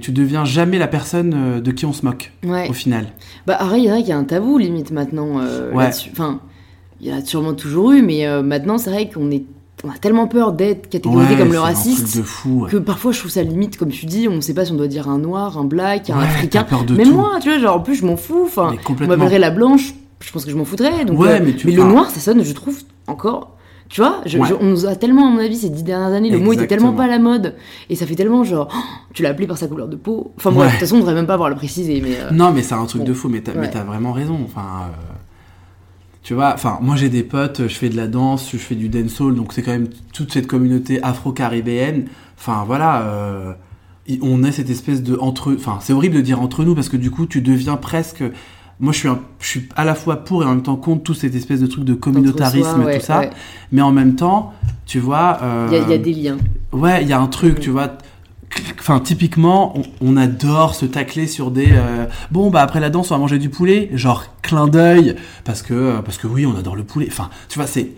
tu 0.00 0.12
deviens 0.12 0.44
jamais 0.44 0.78
la 0.78 0.86
personne 0.86 1.34
euh, 1.36 1.60
de 1.60 1.72
qui 1.72 1.84
on 1.86 1.92
se 1.92 2.06
moque, 2.06 2.30
Ouais. 2.46 2.68
au 2.70 2.72
final. 2.72 3.08
Bah 3.48 3.56
arrête, 3.58 3.80
il 3.82 4.06
y 4.08 4.12
a 4.12 4.16
un 4.16 4.22
tabou 4.24 4.58
limite 4.58 4.92
maintenant 4.92 5.40
euh, 5.40 5.72
Ouais. 5.72 5.90
Enfin, 6.12 6.38
il 7.00 7.08
y 7.08 7.12
en 7.12 7.18
a 7.18 7.24
sûrement 7.24 7.52
toujours 7.54 7.90
eu, 7.90 8.00
mais 8.00 8.26
euh, 8.26 8.42
maintenant 8.42 8.78
c'est 8.78 8.90
vrai 8.90 9.10
qu'on 9.10 9.28
est, 9.32 9.42
on 9.82 9.90
a 9.90 9.98
tellement 9.98 10.28
peur 10.28 10.52
d'être 10.52 10.88
catégorisé 10.88 11.32
Ouais, 11.32 11.38
comme 11.40 11.50
le 11.52 11.58
raciste. 11.58 12.16
de 12.16 12.22
fou. 12.22 12.62
ouais. 12.62 12.70
que 12.70 12.76
parfois 12.76 13.10
je 13.10 13.18
trouve 13.18 13.32
ça 13.32 13.42
limite, 13.42 13.76
comme 13.76 13.90
tu 13.90 14.06
dis, 14.06 14.28
on 14.28 14.40
sait 14.40 14.54
pas 14.54 14.64
si 14.64 14.70
on 14.72 14.76
doit 14.76 14.86
dire 14.86 15.08
un 15.08 15.18
noir, 15.18 15.58
un 15.58 15.64
black, 15.64 16.08
un 16.10 16.20
africain. 16.20 16.62
peur 16.62 16.84
de 16.84 16.94
tout. 16.96 17.12
moi, 17.12 17.38
tu 17.42 17.48
vois, 17.48 17.58
genre 17.58 17.76
en 17.78 17.80
plus 17.80 17.96
je 17.96 18.06
m'en 18.06 18.16
fous. 18.16 18.44
Enfin, 18.46 18.70
Mais 18.72 18.78
on 19.04 19.08
m'appellerait 19.08 19.40
la 19.40 19.50
blanche, 19.50 19.94
je 20.20 20.30
pense 20.30 20.44
que 20.44 20.50
je 20.52 20.56
m'en 20.56 20.64
foutrais. 20.64 21.04
Donc, 21.04 21.18
Ouais, 21.18 21.40
euh, 21.40 21.42
mais 21.44 21.54
tu- 21.56 21.68
le 21.72 21.82
enfin- 21.82 21.90
noir, 21.90 22.10
ça 22.10 22.20
sonne, 22.20 22.44
je 22.44 22.52
trouve, 22.52 22.78
encore. 23.08 23.51
Tu 23.92 24.00
vois, 24.00 24.22
je- 24.24 24.38
Ouais. 24.38 24.48
je- 24.48 24.54
on 24.58 24.64
nous 24.64 24.86
a 24.86 24.96
tellement, 24.96 25.28
à 25.28 25.30
mon 25.30 25.38
avis, 25.38 25.56
ces 25.58 25.68
dix 25.68 25.82
dernières 25.82 26.12
années, 26.16 26.30
le 26.30 26.38
mot 26.38 26.54
était 26.54 26.66
tellement 26.66 26.94
pas 26.94 27.04
à 27.04 27.08
la 27.08 27.18
mode. 27.18 27.56
Et 27.90 27.94
ça 27.94 28.06
fait 28.06 28.14
tellement 28.14 28.42
genre, 28.42 28.68
oh, 28.74 28.78
tu 29.12 29.22
l'as 29.22 29.28
appelé 29.28 29.46
par 29.46 29.58
sa 29.58 29.66
couleur 29.68 29.86
de 29.86 29.96
peau. 29.96 30.32
Enfin, 30.38 30.50
Ouais. 30.50 30.64
de 30.64 30.70
toute 30.70 30.80
façon, 30.80 30.96
on 30.96 31.00
devrait 31.00 31.12
même 31.14 31.26
pas 31.26 31.34
avoir 31.34 31.50
le 31.50 31.56
préciser. 31.56 32.00
Mais, 32.00 32.16
euh, 32.18 32.30
Non, 32.30 32.52
mais 32.52 32.62
c'est 32.62 32.72
un 32.74 32.86
truc 32.86 33.02
Bon, 33.02 33.08
de 33.08 33.12
fou, 33.12 33.28
mais 33.28 33.42
t'as, 33.42 33.52
ouais. 33.52 33.68
vraiment 33.86 34.12
raison. 34.12 34.38
Enfin, 34.42 34.62
euh, 34.88 35.12
tu 36.22 36.32
vois, 36.32 36.52
enfin, 36.54 36.78
moi 36.80 36.96
j'ai 36.96 37.10
des 37.10 37.22
potes, 37.22 37.68
je 37.68 37.74
fais 37.74 37.90
de 37.90 37.96
la 37.98 38.06
danse, 38.06 38.48
je 38.50 38.56
fais 38.56 38.76
du 38.76 38.88
dancehall, 38.88 39.34
donc 39.34 39.52
c'est 39.52 39.60
quand 39.62 39.72
même 39.72 39.88
toute 40.14 40.32
cette 40.32 40.46
communauté 40.46 41.02
afro-caribéenne. 41.02 42.06
Enfin, 42.38 42.64
voilà, 42.66 43.02
euh, 43.02 43.52
on 44.22 44.42
est 44.42 44.52
cette 44.52 44.70
espèce 44.70 45.02
de 45.02 45.18
entre, 45.18 45.52
enfin, 45.54 45.78
c'est 45.82 45.92
horrible 45.92 46.16
de 46.16 46.20
dire 46.22 46.40
entre 46.40 46.64
nous 46.64 46.74
parce 46.74 46.88
que 46.88 46.96
du 46.96 47.10
coup, 47.10 47.26
tu 47.26 47.42
deviens 47.42 47.76
presque. 47.76 48.24
Moi, 48.82 48.92
je 48.92 48.98
suis, 48.98 49.08
un- 49.08 49.20
je 49.40 49.46
suis 49.46 49.68
à 49.76 49.84
la 49.84 49.94
fois 49.94 50.16
pour 50.16 50.42
et 50.42 50.46
en 50.46 50.50
même 50.50 50.62
temps 50.62 50.76
contre 50.76 51.04
tout 51.04 51.14
cette 51.14 51.34
espèce 51.34 51.60
de 51.60 51.66
truc 51.68 51.84
de 51.84 51.94
communautarisme 51.94 52.68
soi, 52.74 52.82
et 52.82 52.84
ouais, 52.86 52.98
tout 52.98 53.04
ça. 53.06 53.20
ouais. 53.20 53.30
Mais 53.70 53.80
en 53.80 53.92
même 53.92 54.16
temps, 54.16 54.52
tu 54.86 54.98
vois. 54.98 55.38
euh, 55.42 55.68
Il 55.70 55.74
y, 55.74 55.80
a- 55.80 55.82
il 55.84 55.90
y 55.90 55.94
a 55.94 55.98
des 55.98 56.12
liens. 56.12 56.36
Ouais, 56.72 57.02
il 57.02 57.08
y 57.08 57.12
a 57.14 57.20
un 57.20 57.28
truc, 57.28 57.60
tu 57.60 57.70
vois. 57.70 57.92
Enfin, 58.78 59.00
typiquement, 59.00 59.72
on, 59.78 59.82
on 60.02 60.16
adore 60.16 60.74
se 60.74 60.84
tacler 60.84 61.26
sur 61.26 61.50
des. 61.50 61.68
euh, 61.70 62.06
bon, 62.32 62.50
bah 62.50 62.60
après 62.60 62.80
la 62.80 62.90
danse, 62.90 63.10
on 63.10 63.14
va 63.14 63.18
manger 63.20 63.38
du 63.38 63.48
poulet, 63.48 63.88
genre 63.94 64.24
clin 64.42 64.66
d'œil, 64.68 65.14
parce 65.44 65.62
que 65.62 65.72
euh, 65.72 66.02
parce 66.02 66.18
que 66.18 66.26
oui, 66.26 66.44
on 66.44 66.54
adore 66.56 66.76
le 66.76 66.84
poulet. 66.84 67.06
Enfin, 67.08 67.30
tu 67.48 67.58
vois, 67.58 67.66
c'est. 67.68 67.92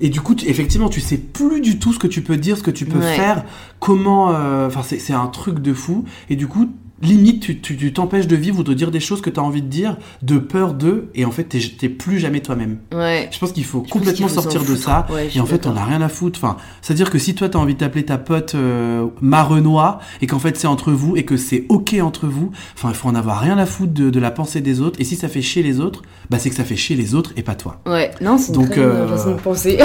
Et 0.00 0.08
du 0.08 0.20
coup, 0.22 0.34
tu- 0.34 0.48
effectivement, 0.48 0.88
tu 0.88 1.00
sais 1.00 1.18
plus 1.18 1.60
du 1.60 1.78
tout 1.78 1.92
ce 1.92 1.98
que 2.00 2.08
tu 2.08 2.22
peux 2.22 2.36
dire, 2.38 2.56
ce 2.56 2.62
que 2.62 2.70
tu 2.72 2.86
peux 2.86 2.98
Ouais. 2.98 3.14
faire, 3.14 3.44
comment. 3.78 4.28
Enfin, 4.66 4.80
c'est 4.82 5.12
un 5.12 5.26
truc 5.26 5.60
de 5.60 5.74
fou. 5.74 6.04
Et 6.30 6.36
du 6.36 6.48
coup, 6.48 6.70
limite, 7.02 7.42
tu 7.42 7.60
tu- 7.60 7.76
tu 7.76 7.92
t'empêches 7.92 8.26
de 8.26 8.36
vivre 8.36 8.60
ou 8.60 8.62
de 8.62 8.72
dire 8.74 8.90
des 8.90 9.00
choses 9.00 9.20
que 9.20 9.30
tu 9.30 9.38
as 9.40 9.42
envie 9.42 9.62
de 9.62 9.68
dire, 9.68 9.96
de 10.22 10.38
peur 10.38 10.72
d'eux, 10.74 11.10
et 11.14 11.24
en 11.24 11.30
fait, 11.30 11.44
t'es 11.44 11.58
t'es 11.78 11.88
plus 11.88 12.18
jamais 12.18 12.40
toi-même. 12.40 12.78
Ouais. 12.94 13.28
Je 13.32 13.38
pense 13.38 13.52
qu'il 13.52 13.64
faut 13.64 13.82
Je 13.86 13.90
complètement 13.92 14.26
qu'il 14.28 14.34
faut 14.34 14.40
sortir 14.42 14.64
de 14.64 14.76
ça. 14.76 15.06
Ouais, 15.10 15.28
Et 15.34 15.40
en 15.40 15.46
fait, 15.46 15.66
on 15.66 15.72
n'a 15.72 15.84
rien 15.84 16.00
à 16.02 16.08
foutre. 16.08 16.38
Enfin, 16.42 16.56
c'est-à-dire 16.80 17.10
que 17.10 17.18
si 17.18 17.34
toi, 17.34 17.48
t'as 17.48 17.58
envie 17.58 17.74
de 17.74 17.78
t'appeler 17.80 18.04
ta 18.04 18.18
pote 18.18 18.54
euh, 18.54 19.06
Marenois 19.20 19.98
et 20.20 20.26
qu'en 20.26 20.38
fait, 20.38 20.56
c'est 20.56 20.66
entre 20.66 20.92
vous 20.92 21.16
et 21.16 21.24
que 21.24 21.36
c'est 21.36 21.64
OK 21.68 21.94
entre 22.00 22.26
vous, 22.26 22.50
enfin, 22.76 22.88
il 22.90 22.94
faut 22.94 23.08
en 23.08 23.14
avoir 23.14 23.40
rien 23.40 23.58
à 23.58 23.66
foutre 23.66 23.92
de, 23.92 24.10
de 24.10 24.20
la 24.20 24.30
pensée 24.30 24.60
des 24.60 24.80
autres. 24.80 25.00
Et 25.00 25.04
si 25.04 25.16
ça 25.16 25.28
fait 25.28 25.42
chier 25.42 25.62
les 25.62 25.80
autres, 25.80 26.02
bah, 26.30 26.38
c'est 26.38 26.50
que 26.50 26.56
ça 26.56 26.64
fait 26.64 26.76
chier 26.76 26.96
les 26.96 27.14
autres 27.14 27.32
et 27.36 27.42
pas 27.42 27.54
toi. 27.54 27.80
Ouais, 27.86 28.10
non, 28.20 28.38
c'est 28.38 28.48
une 28.54 28.60
Donc, 28.60 28.68
bonne 28.70 28.78
euh, 28.78 29.08
façon 29.08 29.30
de 29.32 29.40
penser. 29.40 29.78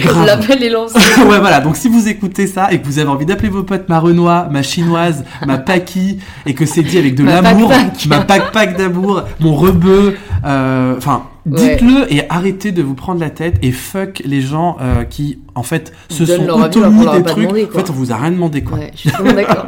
grave. 0.00 0.26
L'appel 0.26 0.62
est 0.62 0.70
lancé. 0.70 0.94
ouais, 1.20 1.38
voilà. 1.40 1.60
Donc, 1.60 1.76
si 1.76 1.88
vous 1.88 2.08
écoutez 2.08 2.46
ça 2.46 2.72
et 2.72 2.80
que 2.80 2.86
vous 2.86 2.98
avez 2.98 3.08
envie 3.08 3.26
d'appeler 3.26 3.48
vos 3.48 3.62
potes 3.62 3.88
Marenois, 3.88 4.48
ma 4.50 4.62
chinoise, 4.62 5.24
ma 5.46 5.58
paki, 5.58 6.18
et 6.46 6.54
que 6.58 6.66
c'est 6.66 6.82
dit 6.82 6.98
avec 6.98 7.14
de 7.14 7.24
l'amour, 7.24 7.72
ma 8.08 8.20
pac-pac 8.20 8.76
d'amour, 8.76 9.22
mon 9.40 9.54
rebeu, 9.54 10.14
euh, 10.44 10.94
enfin, 10.96 11.22
Ouais. 11.46 11.76
dites-le 11.78 12.12
et 12.12 12.28
arrêtez 12.28 12.72
de 12.72 12.82
vous 12.82 12.92
prendre 12.92 13.20
la 13.20 13.30
tête 13.30 13.54
et 13.62 13.72
fuck 13.72 14.20
les 14.26 14.42
gens 14.42 14.76
euh, 14.82 15.04
qui, 15.04 15.38
en 15.54 15.62
fait, 15.62 15.94
se 16.10 16.24
Donnent 16.24 16.46
sont 16.46 16.60
auto-mis 16.62 17.06
des 17.06 17.22
trucs. 17.22 17.44
demandé, 17.44 17.64
en 17.64 17.68
quoi. 17.68 17.80
fait, 17.84 17.90
on 17.90 17.94
vous 17.94 18.12
a 18.12 18.16
rien 18.16 18.32
demandé, 18.32 18.62
quoi. 18.62 18.76
Ouais, 18.76 18.90
je 18.94 19.08
suis 19.08 19.34
d'accord. 19.34 19.66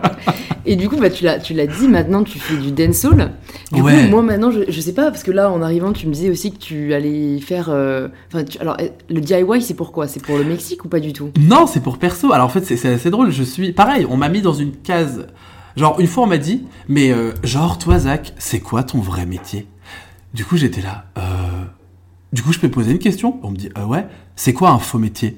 Et 0.67 0.77
du 0.77 0.91
coup, 0.91 0.97
bah, 0.99 1.09
tu 1.09 1.25
l'as, 1.25 1.39
dit, 1.39 1.89
maintenant 1.89 2.23
tu 2.23 2.39
fais 2.39 2.57
du 2.59 2.71
dancehall. 2.73 3.31
Du 3.73 3.81
Ouais. 3.81 3.95
coup, 4.05 4.11
moi 4.11 4.21
maintenant, 4.21 4.51
je, 4.51 4.61
je 4.69 4.81
sais 4.83 4.93
pas, 4.93 5.11
parce 5.11 5.23
que 5.23 5.31
là, 5.31 5.51
en 5.51 5.63
arrivant, 5.63 5.93
tu 5.95 6.07
me 6.07 6.13
disais 6.13 6.29
aussi 6.29 6.53
que 6.53 6.59
tu 6.59 6.93
allais 6.93 7.39
faire. 7.41 7.69
euh, 7.71 8.09
tu- 8.47 8.59
alors, 8.59 8.77
euh, 8.79 8.89
le 9.09 9.21
DIY, 9.23 9.63
c'est 9.63 9.73
pourquoi 9.75 10.07
C'est 10.07 10.23
pour 10.23 10.37
le 10.37 10.45
Mexique 10.45 10.85
ou 10.85 10.89
pas 10.89 11.01
du 11.01 11.15
tout? 11.15 11.31
Non, 11.41 11.67
c'est 11.67 11.81
pour 11.83 11.97
perso. 11.97 12.31
Alors 12.35 12.45
en 12.45 12.51
fait, 12.51 12.63
c'est 12.67 12.93
assez 12.93 13.09
drôle. 13.11 13.31
Je 13.31 13.43
suis 13.43 13.73
pareil. 13.73 14.07
On 14.11 14.19
m'a 14.19 14.29
mis 14.29 14.43
dans 14.43 14.53
une 14.53 14.73
case. 14.73 15.27
Genre 15.77 15.99
une 16.01 16.07
fois, 16.07 16.25
on 16.25 16.27
m'a 16.27 16.39
dit, 16.39 16.67
mais 16.89 17.11
euh, 17.13 17.33
genre 17.45 17.79
toi, 17.79 17.99
Zach, 17.99 18.33
c'est 18.39 18.61
quoi 18.61 18.83
ton 18.83 18.99
vrai 19.01 19.27
métier? 19.27 19.67
Du 20.35 20.45
coup, 20.45 20.57
j'étais 20.57 20.81
là. 20.83 21.05
Euh... 21.19 21.23
Du 22.33 22.43
coup, 22.43 22.53
je 22.53 22.59
peux 22.61 22.69
poser 22.71 22.93
une 22.93 22.99
question? 22.99 23.41
On 23.43 23.51
me 23.51 23.57
dit, 23.57 23.71
euh, 23.77 23.85
ouais. 23.85 24.07
C'est 24.37 24.53
quoi 24.53 24.71
un 24.71 24.79
faux 24.79 24.99
métier? 24.99 25.37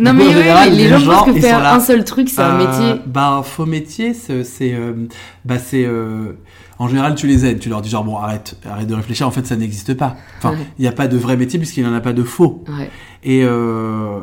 Non, 0.00 0.10
coup, 0.12 0.16
mais 0.18 0.26
ouais, 0.28 0.32
général, 0.34 0.70
les, 0.70 0.76
les 0.84 0.88
gens 0.88 0.98
gens, 0.98 1.24
pensent 1.24 1.34
que 1.34 1.40
faire 1.40 1.60
là. 1.60 1.74
un 1.74 1.80
seul 1.80 2.04
truc, 2.04 2.28
c'est 2.28 2.40
un 2.40 2.60
Euh, 2.60 2.66
métier. 2.90 3.02
Bah, 3.06 3.28
un 3.30 3.42
faux 3.42 3.66
métier, 3.66 4.14
c'est, 4.14 4.44
euh, 4.74 5.06
bah, 5.44 5.58
c'est, 5.58 5.84
euh, 5.84 6.32
en 6.78 6.86
général, 6.88 7.14
tu 7.16 7.26
les 7.26 7.44
aides. 7.44 7.58
Tu 7.58 7.68
leur 7.68 7.80
dis 7.82 7.90
genre 7.90 8.04
bon, 8.04 8.16
arrête, 8.16 8.56
arrête 8.68 8.86
de 8.86 8.94
réfléchir. 8.94 9.26
En 9.26 9.30
fait, 9.32 9.46
ça 9.46 9.56
n'existe 9.56 9.94
pas. 9.94 10.16
Enfin, 10.38 10.52
Ouais. 10.52 10.66
il 10.78 10.82
n'y 10.82 10.88
a 10.88 10.92
pas 10.92 11.08
de 11.08 11.16
vrai 11.16 11.36
métier 11.36 11.58
puisqu'il 11.58 11.82
n'y 11.84 11.90
en 11.90 11.94
a 11.94 12.00
pas 12.00 12.12
de 12.12 12.22
faux. 12.22 12.62
Ouais. 12.78 12.90
Et, 13.24 13.42
euh, 13.44 14.18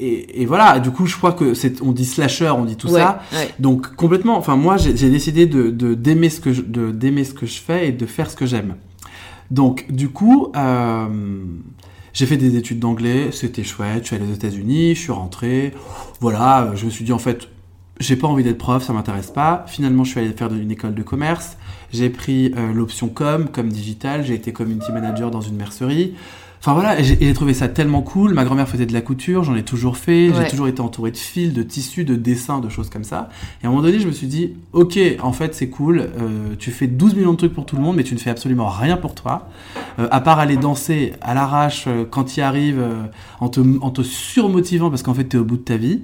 et, 0.00 0.42
et 0.42 0.46
voilà. 0.46 0.80
Du 0.80 0.90
coup, 0.90 1.06
je 1.06 1.16
crois 1.16 1.32
que 1.32 1.54
c'est, 1.54 1.82
on 1.82 1.92
dit 1.92 2.04
slasher, 2.04 2.50
on 2.50 2.64
dit 2.64 2.76
tout 2.76 2.88
ouais, 2.88 3.00
ça. 3.00 3.22
ouais. 3.32 3.50
Donc 3.58 3.94
complètement. 3.94 4.36
Enfin, 4.38 4.56
moi, 4.56 4.76
j'ai, 4.76 4.92
décidé 4.92 5.46
de, 5.46 5.70
d'aimer 5.94 6.30
ce 6.30 6.40
que 6.40 6.52
je, 6.52 6.62
de 6.62 6.90
d'aimer 6.90 7.24
ce 7.24 7.34
que 7.34 7.46
je 7.46 7.60
fais 7.60 7.88
et 7.88 7.92
de 7.92 8.06
faire 8.06 8.30
ce 8.30 8.36
que 8.36 8.46
j'aime. 8.46 8.76
Donc, 9.50 9.86
du 9.90 10.10
coup, 10.10 10.52
euh, 10.56 11.08
j'ai 12.12 12.26
fait 12.26 12.36
des 12.36 12.56
études 12.56 12.78
d'anglais, 12.78 13.30
c'était 13.32 13.64
chouette. 13.64 14.02
Je 14.02 14.06
suis 14.08 14.16
allé 14.16 14.24
aux 14.30 14.34
États-Unis, 14.34 14.94
je 14.94 15.00
suis 15.00 15.12
rentré. 15.12 15.74
Voilà, 16.20 16.72
je 16.74 16.86
me 16.86 16.90
suis 16.90 17.04
dit 17.04 17.12
en 17.12 17.18
fait, 17.18 17.48
j'ai 17.98 18.16
pas 18.16 18.28
envie 18.28 18.44
d'être 18.44 18.58
prof, 18.58 18.82
ça 18.82 18.92
m'intéresse 18.92 19.30
pas. 19.30 19.64
Finalement, 19.68 20.04
je 20.04 20.10
suis 20.10 20.20
allé 20.20 20.32
faire 20.32 20.52
une 20.52 20.70
école 20.70 20.94
de 20.94 21.02
commerce. 21.02 21.56
J'ai 21.92 22.08
pris 22.10 22.52
euh, 22.56 22.72
l'option 22.72 23.08
com, 23.08 23.48
comme 23.52 23.68
digital. 23.68 24.24
J'ai 24.24 24.34
été 24.34 24.52
community 24.52 24.92
manager 24.92 25.30
dans 25.30 25.40
une 25.40 25.56
mercerie. 25.56 26.14
Enfin 26.60 26.74
voilà, 26.74 27.00
j'ai 27.02 27.32
trouvé 27.32 27.54
ça 27.54 27.68
tellement 27.68 28.02
cool. 28.02 28.34
Ma 28.34 28.44
grand-mère 28.44 28.68
faisait 28.68 28.84
de 28.84 28.92
la 28.92 29.00
couture, 29.00 29.44
j'en 29.44 29.56
ai 29.56 29.62
toujours 29.62 29.96
fait. 29.96 30.28
Ouais. 30.28 30.34
J'ai 30.44 30.50
toujours 30.50 30.68
été 30.68 30.82
entouré 30.82 31.10
de 31.10 31.16
fils, 31.16 31.54
de 31.54 31.62
tissus, 31.62 32.04
de 32.04 32.16
dessins, 32.16 32.60
de 32.60 32.68
choses 32.68 32.90
comme 32.90 33.02
ça. 33.02 33.30
Et 33.62 33.64
à 33.64 33.68
un 33.68 33.70
moment 33.70 33.82
donné, 33.82 33.98
je 33.98 34.06
me 34.06 34.12
suis 34.12 34.26
dit, 34.26 34.52
ok, 34.74 34.98
en 35.22 35.32
fait, 35.32 35.54
c'est 35.54 35.70
cool. 35.70 36.00
euh, 36.00 36.54
tu 36.58 36.70
fais 36.70 36.86
12 36.86 37.14
millions 37.14 37.32
de 37.32 37.38
trucs 37.38 37.54
pour 37.54 37.64
tout 37.64 37.76
le 37.76 37.82
monde, 37.82 37.96
mais 37.96 38.04
tu 38.04 38.12
ne 38.12 38.18
fais 38.20 38.28
absolument 38.28 38.68
rien 38.68 38.98
pour 38.98 39.14
toi. 39.14 39.48
Euh, 39.98 40.06
à 40.10 40.20
part 40.20 40.38
aller 40.38 40.58
danser 40.58 41.14
à 41.22 41.32
l'arrache 41.32 41.84
euh, 41.86 42.04
quand 42.08 42.24
tu 42.24 42.40
y 42.40 42.42
arrives, 42.42 42.78
euh, 42.78 43.04
en, 43.40 43.48
te, 43.48 43.60
en 43.80 43.90
te 43.90 44.02
surmotivant 44.02 44.90
parce 44.90 45.02
qu'en 45.02 45.14
fait, 45.14 45.26
tu 45.30 45.38
es 45.38 45.40
au 45.40 45.44
bout 45.44 45.56
de 45.56 45.62
ta 45.62 45.78
vie. 45.78 46.02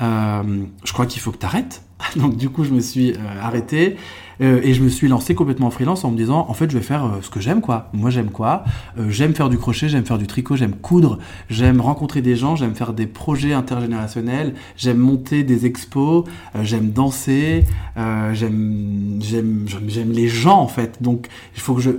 Euh, 0.00 0.42
je 0.82 0.92
crois 0.94 1.04
qu'il 1.04 1.20
faut 1.20 1.30
que 1.30 1.36
tu 1.36 1.44
arrêtes. 1.44 1.82
Donc 2.16 2.38
du 2.38 2.48
coup, 2.48 2.64
je 2.64 2.70
me 2.70 2.80
suis 2.80 3.12
arrêté 3.42 3.96
euh, 4.40 4.60
et 4.62 4.74
je 4.74 4.82
me 4.82 4.88
suis 4.88 5.08
lancé 5.08 5.34
complètement 5.34 5.66
en 5.66 5.70
freelance 5.70 6.04
en 6.04 6.10
me 6.10 6.16
disant, 6.16 6.46
en 6.48 6.54
fait, 6.54 6.70
je 6.70 6.76
vais 6.76 6.82
faire 6.82 7.04
euh, 7.04 7.18
ce 7.22 7.30
que 7.30 7.40
j'aime, 7.40 7.60
quoi. 7.60 7.88
Moi, 7.92 8.10
j'aime 8.10 8.30
quoi? 8.30 8.64
Euh, 8.98 9.10
J'aime 9.10 9.34
faire 9.34 9.48
du 9.48 9.58
crochet, 9.58 9.88
j'aime 9.88 10.04
faire 10.04 10.18
du 10.18 10.26
tricot, 10.26 10.56
j'aime 10.56 10.74
coudre, 10.74 11.18
j'aime 11.48 11.80
rencontrer 11.80 12.22
des 12.22 12.36
gens, 12.36 12.56
j'aime 12.56 12.74
faire 12.74 12.92
des 12.92 13.06
projets 13.06 13.52
intergénérationnels, 13.52 14.54
j'aime 14.76 14.98
monter 14.98 15.42
des 15.42 15.66
expos, 15.66 16.24
j'aime 16.62 16.90
danser, 16.90 17.64
j'aime, 17.96 19.18
j'aime, 19.20 19.64
j'aime, 19.66 19.84
j'aime 19.88 20.12
les 20.12 20.28
gens, 20.28 20.58
en 20.58 20.68
fait. 20.68 21.02
Donc, 21.02 21.28
il 21.54 21.60
faut 21.60 21.74
que 21.74 21.80
je, 21.80 21.90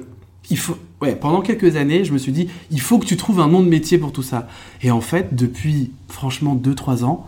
il 0.49 0.58
faut, 0.58 0.77
ouais, 1.01 1.15
pendant 1.15 1.41
quelques 1.41 1.75
années, 1.75 2.04
je 2.04 2.13
me 2.13 2.17
suis 2.17 2.32
dit, 2.32 2.49
il 2.71 2.82
faut 2.82 2.99
que 2.99 3.06
tu 3.06 3.17
trouves 3.17 3.39
un 3.39 3.47
nom 3.47 3.62
de 3.62 3.69
métier 3.69 3.97
pour 3.97 4.12
tout 4.12 4.23
ça. 4.23 4.47
Et 4.82 4.91
en 4.91 5.01
fait, 5.01 5.36
depuis, 5.36 5.91
franchement, 6.08 6.60
2-3 6.62 7.04
ans, 7.04 7.25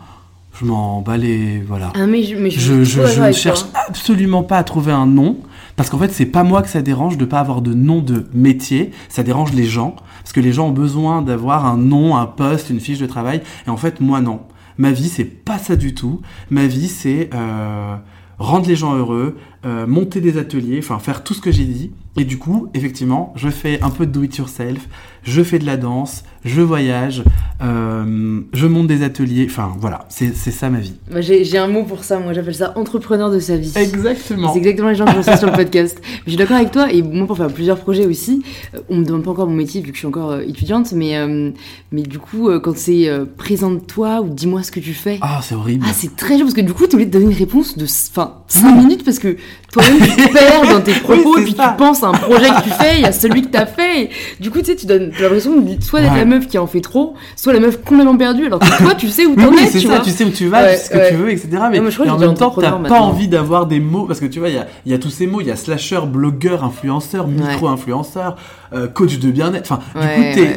je 0.53 0.65
m'en 0.65 1.01
bats 1.01 1.17
les, 1.17 1.61
voilà. 1.61 1.91
Ah, 1.95 2.05
mais 2.05 2.23
je, 2.23 2.35
mais 2.35 2.49
ne 2.49 3.15
toi, 3.15 3.31
cherche 3.31 3.65
absolument 3.87 4.43
pas 4.43 4.57
à 4.57 4.63
trouver 4.63 4.91
un 4.91 5.07
nom, 5.07 5.37
parce 5.75 5.89
qu'en 5.89 5.97
fait, 5.97 6.11
c'est 6.11 6.27
pas 6.27 6.43
moi 6.43 6.61
que 6.61 6.69
ça 6.69 6.81
dérange 6.81 7.17
de 7.17 7.25
pas 7.25 7.39
avoir 7.39 7.61
de 7.61 7.73
nom 7.73 8.01
de 8.01 8.27
métier, 8.33 8.91
ça 9.09 9.23
dérange 9.23 9.53
les 9.53 9.65
gens, 9.65 9.95
parce 10.21 10.31
que 10.33 10.39
les 10.39 10.53
gens 10.53 10.67
ont 10.67 10.71
besoin 10.71 11.21
d'avoir 11.21 11.65
un 11.65 11.77
nom, 11.77 12.15
un 12.15 12.27
poste, 12.27 12.69
une 12.69 12.79
fiche 12.79 12.99
de 12.99 13.07
travail, 13.07 13.41
et 13.65 13.69
en 13.69 13.77
fait, 13.77 13.99
moi 13.99 14.21
non. 14.21 14.41
Ma 14.77 14.91
vie, 14.91 15.09
c'est 15.09 15.25
pas 15.25 15.59
ça 15.59 15.75
du 15.75 15.93
tout. 15.93 16.21
Ma 16.49 16.65
vie, 16.65 16.87
c'est 16.87 17.29
euh, 17.33 17.95
rendre 18.39 18.67
les 18.67 18.75
gens 18.75 18.95
heureux, 18.95 19.37
euh, 19.65 19.87
monter 19.87 20.21
des 20.21 20.37
ateliers, 20.37 20.79
enfin 20.79 20.99
faire 20.99 21.23
tout 21.23 21.33
ce 21.33 21.41
que 21.41 21.51
j'ai 21.51 21.65
dit. 21.65 21.91
Et 22.15 22.25
du 22.25 22.37
coup, 22.37 22.67
effectivement, 22.75 23.33
je 23.35 23.49
fais 23.49 23.81
un 23.81 23.89
peu 23.89 24.05
de 24.05 24.11
do 24.11 24.21
it 24.21 24.35
yourself, 24.37 24.87
je 25.23 25.41
fais 25.41 25.57
de 25.57 25.65
la 25.65 25.77
danse, 25.77 26.23
je 26.45 26.61
voyage, 26.61 27.23
euh, 27.63 28.41
je 28.53 28.67
monte 28.67 28.85
des 28.85 29.01
ateliers, 29.01 29.47
enfin 29.49 29.71
voilà, 29.79 30.05
c'est 30.09 30.31
ça 30.33 30.69
ma 30.69 30.79
vie. 30.79 30.93
J'ai 31.21 31.57
un 31.57 31.67
mot 31.67 31.83
pour 31.85 32.03
ça, 32.03 32.19
moi 32.19 32.33
j'appelle 32.33 32.53
ça 32.53 32.73
entrepreneur 32.77 33.31
de 33.31 33.39
sa 33.39 33.57
vie. 33.57 33.71
Exactement. 33.75 34.51
C'est 34.53 34.59
exactement 34.59 34.89
les 34.89 34.95
gens 34.95 35.05
que 35.05 35.11
je 35.13 35.17
reçois 35.17 35.37
sur 35.37 35.47
le 35.47 35.53
podcast. 35.53 35.99
Je 36.25 36.29
suis 36.31 36.37
d'accord 36.37 36.57
avec 36.57 36.69
toi, 36.71 36.91
et 36.93 37.01
moi 37.01 37.25
pour 37.25 37.37
faire 37.37 37.47
plusieurs 37.51 37.79
projets 37.79 38.05
aussi, 38.05 38.43
euh, 38.75 38.79
on 38.89 38.97
me 38.97 39.05
demande 39.05 39.23
pas 39.23 39.31
encore 39.31 39.47
mon 39.47 39.55
métier 39.55 39.81
vu 39.81 39.87
que 39.89 39.95
je 39.95 39.99
suis 39.99 40.07
encore 40.07 40.39
étudiante, 40.39 40.91
mais, 40.91 41.17
euh, 41.17 41.49
mais 41.91 42.03
du 42.03 42.19
coup, 42.19 42.49
quand 42.59 42.77
c'est 42.77 43.09
présente-toi 43.37 44.21
ou 44.21 44.29
dis-moi 44.29 44.61
ce 44.61 44.71
que 44.71 44.79
tu 44.79 44.93
fais, 44.93 45.17
Ah, 45.21 45.39
c'est 45.41 45.55
horrible. 45.55 45.83
ah 45.89 45.93
c'est 45.93 46.15
très 46.15 46.35
dur 46.35 46.45
parce 46.45 46.53
que 46.53 46.61
du 46.61 46.73
coup, 46.73 46.85
tu 46.85 46.95
obligé 46.95 47.09
de 47.09 47.13
donner 47.17 47.31
une 47.31 47.37
réponse 47.37 47.75
de 47.77 47.87
5 47.87 48.43
minutes 48.77 49.03
parce 49.03 49.17
que 49.17 49.35
toi-même 49.71 49.99
tu 50.01 50.09
te 50.27 50.33
perds 50.33 50.69
dans 50.71 50.81
tes 50.81 50.93
propos 50.93 51.33
Oui, 51.35 51.41
et 51.41 51.43
puis 51.45 51.53
ça. 51.55 51.69
tu 51.75 51.83
penses 51.83 52.03
à 52.03 52.07
un 52.07 52.11
projet 52.11 52.49
que 52.49 52.63
tu 52.63 52.69
fais, 52.79 52.95
il 52.97 53.01
y 53.01 53.05
a 53.05 53.11
celui 53.11 53.41
que 53.41 53.47
t'as 53.47 53.65
fait. 53.65 54.03
Et 54.03 54.09
du 54.39 54.51
coup, 54.51 54.59
tu 54.59 54.65
sais, 54.65 54.75
tu 54.75 54.85
donnes 54.85 55.11
l'impression 55.19 55.59
de- 55.59 55.81
soit 55.81 56.01
d'être 56.01 56.11
Ouais. 56.13 56.19
la 56.19 56.25
meuf 56.25 56.47
qui 56.47 56.57
en 56.59 56.67
fait 56.67 56.81
trop, 56.81 57.15
soit 57.35 57.53
la 57.53 57.59
meuf 57.59 57.81
complètement 57.83 58.15
perdue 58.17 58.45
alors 58.45 58.59
que 58.59 58.77
toi 58.83 58.93
tu 58.95 59.09
sais 59.09 59.25
où 59.25 59.33
Mais 59.35 59.43
t'en 59.45 59.49
oui, 59.51 59.57
es, 59.63 59.67
c'est 59.67 59.79
tu 59.79 59.87
tu 60.03 60.09
sais 60.11 60.23
où 60.25 60.29
tu 60.29 60.47
vas, 60.47 60.61
Ouais, 60.63 60.73
tu 60.73 60.77
sais 60.79 60.85
ce 60.85 60.89
que 60.91 60.97
ouais. 60.97 61.09
tu 61.09 61.15
veux, 61.15 61.31
etc. 61.31 61.47
Mais, 61.51 61.57
Ouais, 61.57 61.79
moi, 61.81 61.89
je 61.89 61.95
crois 61.95 62.05
mais 62.05 62.11
que 62.11 62.15
en 62.15 62.19
même 62.19 62.33
temps, 62.37 62.51
t'as 62.51 62.71
pas 62.71 62.77
maintenant. 62.77 63.05
envie 63.07 63.27
d'avoir 63.27 63.65
des 63.65 63.79
mots, 63.79 64.05
parce 64.05 64.19
que 64.19 64.25
tu 64.27 64.39
vois, 64.39 64.49
il 64.49 64.55
y 64.55 64.59
a, 64.59 64.67
y 64.85 64.93
a 64.93 64.97
tous 64.99 65.09
ces 65.09 65.25
mots, 65.27 65.41
il 65.41 65.47
y 65.47 65.51
a 65.51 65.55
slasher, 65.55 66.01
blogueur, 66.07 66.63
influenceur, 66.63 67.27
micro-influenceur, 67.27 68.35
euh, 68.73 68.87
coach 68.87 69.17
de 69.19 69.31
bien-être, 69.31 69.71
enfin, 69.71 69.79
du 69.95 70.41
coup, 70.41 70.47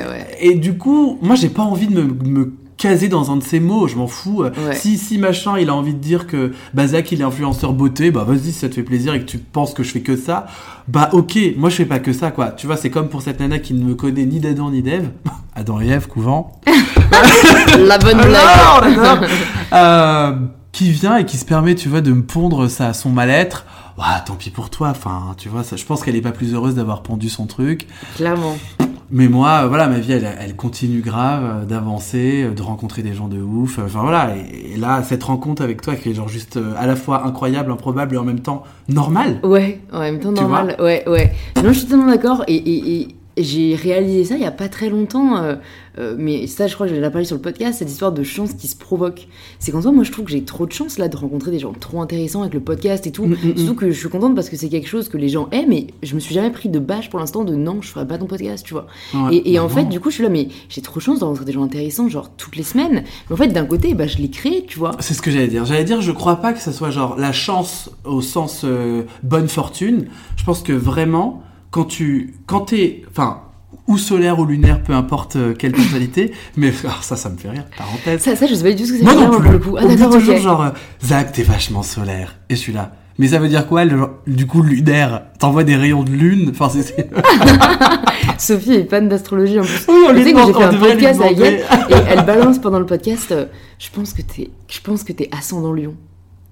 et 0.40 0.54
du 0.54 0.76
coup, 0.76 1.18
moi, 1.22 1.36
j'ai 1.36 1.48
pas 1.48 1.62
envie 1.62 1.86
de 1.86 1.94
me, 1.94 2.02
me 2.28 2.52
caser 2.76 3.08
dans 3.08 3.30
un 3.30 3.36
de 3.36 3.42
ces 3.42 3.58
mots, 3.60 3.88
je 3.88 3.96
m'en 3.96 4.06
fous. 4.06 4.42
Euh, 4.42 4.50
Ouais. 4.68 4.74
Si, 4.74 4.98
si 4.98 5.18
machin, 5.18 5.58
il 5.58 5.68
a 5.70 5.74
envie 5.74 5.94
de 5.94 5.98
dire 5.98 6.26
que 6.26 6.52
Bazak, 6.74 7.12
il 7.12 7.20
est 7.20 7.24
influenceur 7.24 7.72
beauté, 7.72 8.10
bah 8.10 8.24
vas-y, 8.26 8.38
si 8.46 8.52
ça 8.52 8.68
te 8.68 8.74
fait 8.74 8.82
plaisir 8.82 9.14
et 9.14 9.20
que 9.20 9.24
tu 9.24 9.38
penses 9.38 9.72
que 9.74 9.82
je 9.82 9.90
fais 9.90 10.00
que 10.00 10.16
ça, 10.16 10.46
bah 10.88 11.08
ok, 11.12 11.38
moi 11.56 11.70
je 11.70 11.76
fais 11.76 11.84
pas 11.86 11.98
que 11.98 12.12
ça, 12.12 12.30
quoi. 12.30 12.48
Tu 12.50 12.66
vois, 12.66 12.76
c'est 12.76 12.90
comme 12.90 13.08
pour 13.08 13.22
cette 13.22 13.40
nana 13.40 13.58
qui 13.58 13.74
ne 13.74 13.84
me 13.84 13.94
connaît 13.94 14.24
ni 14.26 14.40
d'Adam 14.40 14.70
ni 14.70 14.82
d'Ève. 14.82 15.10
Adam 15.54 15.80
et 15.80 15.88
Ève, 15.88 16.06
couvent. 16.08 16.52
La 17.78 17.98
bonne 17.98 18.18
blague. 18.18 18.32
D'accord. 18.94 19.20
Euh, 19.72 20.32
qui 20.70 20.90
vient 20.90 21.16
et 21.16 21.24
qui 21.26 21.38
se 21.38 21.44
permet, 21.44 21.74
tu 21.74 21.88
vois, 21.88 22.00
de 22.00 22.12
me 22.12 22.22
pondre 22.22 22.68
ça, 22.68 22.92
son 22.92 23.10
mal-être. 23.10 23.64
Ouais, 23.98 24.04
tant 24.26 24.34
pis 24.34 24.50
pour 24.50 24.70
toi. 24.70 24.90
Enfin, 24.90 25.34
tu 25.36 25.48
vois, 25.48 25.64
ça, 25.64 25.76
je 25.76 25.84
pense 25.84 26.02
qu'elle 26.02 26.14
est 26.16 26.20
pas 26.20 26.30
plus 26.32 26.54
heureuse 26.54 26.74
d'avoir 26.76 27.02
pondu 27.02 27.28
son 27.28 27.46
truc. 27.46 27.86
Clairement. 28.16 28.56
Mais 29.10 29.28
moi, 29.28 29.62
euh, 29.62 29.68
voilà, 29.68 29.88
ma 29.88 29.98
vie, 29.98 30.12
elle, 30.12 30.28
elle 30.40 30.56
continue 30.56 31.00
grave 31.00 31.42
euh, 31.44 31.64
d'avancer, 31.64 32.44
euh, 32.44 32.54
de 32.54 32.62
rencontrer 32.62 33.02
des 33.02 33.14
gens 33.14 33.28
de 33.28 33.40
ouf. 33.40 33.78
Enfin 33.78 34.00
voilà, 34.00 34.36
et, 34.36 34.74
et 34.74 34.76
là, 34.76 35.02
cette 35.02 35.22
rencontre 35.22 35.62
avec 35.62 35.80
toi 35.80 35.94
qui 35.94 36.10
est 36.10 36.14
genre 36.14 36.28
juste 36.28 36.58
à 36.76 36.86
la 36.86 36.96
fois 36.96 37.24
incroyable, 37.24 37.70
improbable 37.70 38.14
et 38.16 38.18
en 38.18 38.24
même 38.24 38.40
temps 38.40 38.64
normale. 38.88 39.38
Ouais, 39.42 39.80
en 39.92 40.00
même 40.00 40.18
temps 40.18 40.32
normal. 40.32 40.76
Ouais, 40.80 41.04
ouais. 41.08 41.32
Non, 41.56 41.68
je 41.68 41.78
suis 41.78 41.84
totalement 41.86 42.08
d'accord. 42.08 42.44
Et, 42.48 42.56
et, 42.56 43.00
et 43.00 43.08
j'ai 43.36 43.74
réalisé 43.74 44.24
ça 44.24 44.36
il 44.36 44.42
y 44.42 44.46
a 44.46 44.50
pas 44.50 44.68
très 44.68 44.88
longtemps. 44.88 45.36
euh, 45.38 45.56
euh, 45.98 46.14
mais 46.18 46.46
ça, 46.46 46.66
je 46.66 46.74
crois 46.74 46.86
que 46.86 46.90
j'ai 46.90 46.98
déjà 46.98 47.10
parlé 47.10 47.24
sur 47.24 47.36
le 47.36 47.42
podcast, 47.42 47.78
cette 47.78 47.90
histoire 47.90 48.12
de 48.12 48.22
chance 48.22 48.52
qui 48.52 48.68
se 48.68 48.76
provoque. 48.76 49.28
C'est 49.58 49.72
qu'en 49.72 49.80
soi, 49.80 49.92
moi, 49.92 50.04
je 50.04 50.12
trouve 50.12 50.26
que 50.26 50.30
j'ai 50.30 50.42
trop 50.44 50.66
de 50.66 50.72
chance 50.72 50.98
là 50.98 51.08
de 51.08 51.16
rencontrer 51.16 51.50
des 51.50 51.58
gens 51.58 51.72
trop 51.72 52.02
intéressants 52.02 52.42
avec 52.42 52.54
le 52.54 52.60
podcast 52.60 53.06
et 53.06 53.12
tout. 53.12 53.24
Mm, 53.24 53.30
mm, 53.30 53.48
mm. 53.52 53.56
Surtout 53.56 53.74
que 53.74 53.90
je 53.90 53.98
suis 53.98 54.08
contente 54.08 54.34
parce 54.34 54.50
que 54.50 54.56
c'est 54.56 54.68
quelque 54.68 54.88
chose 54.88 55.08
que 55.08 55.16
les 55.16 55.28
gens 55.28 55.48
aiment. 55.52 55.72
Et 55.72 55.88
je 56.02 56.14
me 56.14 56.20
suis 56.20 56.34
jamais 56.34 56.50
pris 56.50 56.68
de 56.68 56.78
bâche 56.78 57.08
pour 57.08 57.18
l'instant 57.18 57.44
de 57.44 57.54
non, 57.54 57.80
je 57.80 57.88
ferai 57.88 58.06
pas 58.06 58.18
ton 58.18 58.26
podcast, 58.26 58.64
tu 58.64 58.74
vois. 58.74 58.86
Ouais. 59.14 59.36
Et, 59.36 59.52
et 59.54 59.58
en 59.58 59.68
fait, 59.68 59.84
du 59.84 60.00
coup, 60.00 60.10
je 60.10 60.16
suis 60.16 60.22
là, 60.22 60.28
mais 60.28 60.48
j'ai 60.68 60.82
trop 60.82 60.96
de 60.98 61.02
chance 61.04 61.20
de 61.20 61.24
rencontrer 61.24 61.46
des 61.46 61.52
gens 61.52 61.62
intéressants, 61.62 62.08
genre 62.08 62.30
toutes 62.36 62.56
les 62.56 62.62
semaines. 62.62 63.04
Mais 63.28 63.34
en 63.34 63.36
fait, 63.36 63.48
d'un 63.48 63.64
côté, 63.64 63.94
bah, 63.94 64.06
je 64.06 64.18
l'ai 64.18 64.30
créé, 64.30 64.64
tu 64.66 64.78
vois. 64.78 64.92
C'est 65.00 65.14
ce 65.14 65.22
que 65.22 65.30
j'allais 65.30 65.48
dire. 65.48 65.64
J'allais 65.64 65.84
dire, 65.84 66.02
je 66.02 66.12
crois 66.12 66.36
pas 66.36 66.52
que 66.52 66.60
ça 66.60 66.72
soit 66.72 66.90
genre 66.90 67.16
la 67.16 67.32
chance 67.32 67.90
au 68.04 68.20
sens 68.20 68.62
euh, 68.64 69.04
bonne 69.22 69.48
fortune. 69.48 70.06
Je 70.36 70.44
pense 70.44 70.62
que 70.62 70.72
vraiment, 70.72 71.42
quand 71.70 71.84
tu, 71.84 72.34
quand 72.46 72.60
t'es, 72.60 73.02
enfin, 73.10 73.40
ou 73.88 73.98
solaire 73.98 74.38
ou 74.38 74.44
lunaire, 74.46 74.82
peu 74.82 74.92
importe 74.94 75.36
euh, 75.36 75.54
quelle 75.54 75.72
totalité, 75.72 76.32
mais 76.56 76.72
alors 76.84 77.02
ça, 77.04 77.16
ça 77.16 77.28
me 77.30 77.36
fait 77.36 77.50
rire. 77.50 77.64
Parenthèse. 77.76 78.20
Ça, 78.22 78.34
ça 78.36 78.46
je 78.46 78.54
sais 78.54 78.62
pas 78.62 78.70
du 78.72 78.76
tout 78.82 78.86
ce 78.88 78.92
que 78.92 78.98
ça 78.98 79.04
Moi 79.04 79.14
non 79.14 79.30
plus. 79.30 79.42
pour 79.42 79.52
le 79.52 79.58
coup. 79.58 79.76
Ah, 79.78 79.82
On 79.84 79.88
dit 79.88 79.96
toujours 79.96 80.34
ok. 80.34 80.40
genre, 80.42 80.62
euh, 80.62 80.70
Zach, 81.04 81.32
t'es 81.32 81.42
vachement 81.42 81.82
solaire. 81.82 82.36
Et 82.48 82.54
je 82.56 82.60
suis 82.60 82.72
là. 82.72 82.92
Mais 83.18 83.28
ça 83.28 83.38
veut 83.38 83.48
dire 83.48 83.66
quoi, 83.66 83.84
le, 83.86 83.98
du 84.26 84.46
coup, 84.46 84.60
lunaire? 84.62 85.22
T'envoies 85.38 85.64
des 85.64 85.76
rayons 85.76 86.02
de 86.02 86.10
lune? 86.10 86.50
Enfin, 86.50 86.68
c'est... 86.68 86.82
c'est- 86.82 87.08
Sophie 88.38 88.72
est 88.74 88.90
fan 88.90 89.08
d'astrologie 89.08 89.58
en 89.58 89.62
plus. 89.62 89.86
Oui, 89.88 89.94
on 90.08 90.12
lui 90.12 90.24
sais 90.24 90.32
que 90.32 90.36
demande- 90.36 90.48
j'ai 90.48 90.52
fait 90.60 90.64
on 90.66 90.68
un 90.68 90.78
podcast 90.90 91.20
elle 91.24 91.42
et 91.42 91.62
elle 92.10 92.26
balance 92.26 92.58
pendant 92.58 92.78
le 92.78 92.84
podcast. 92.86 93.32
euh, 93.32 93.46
je 93.78 93.88
pense 93.90 94.12
que 94.12 94.20
t'es, 94.22 94.50
je 94.68 94.80
pense 94.80 95.04
que 95.04 95.12
t'es 95.12 95.30
ascendant 95.36 95.72
Lion. 95.72 95.94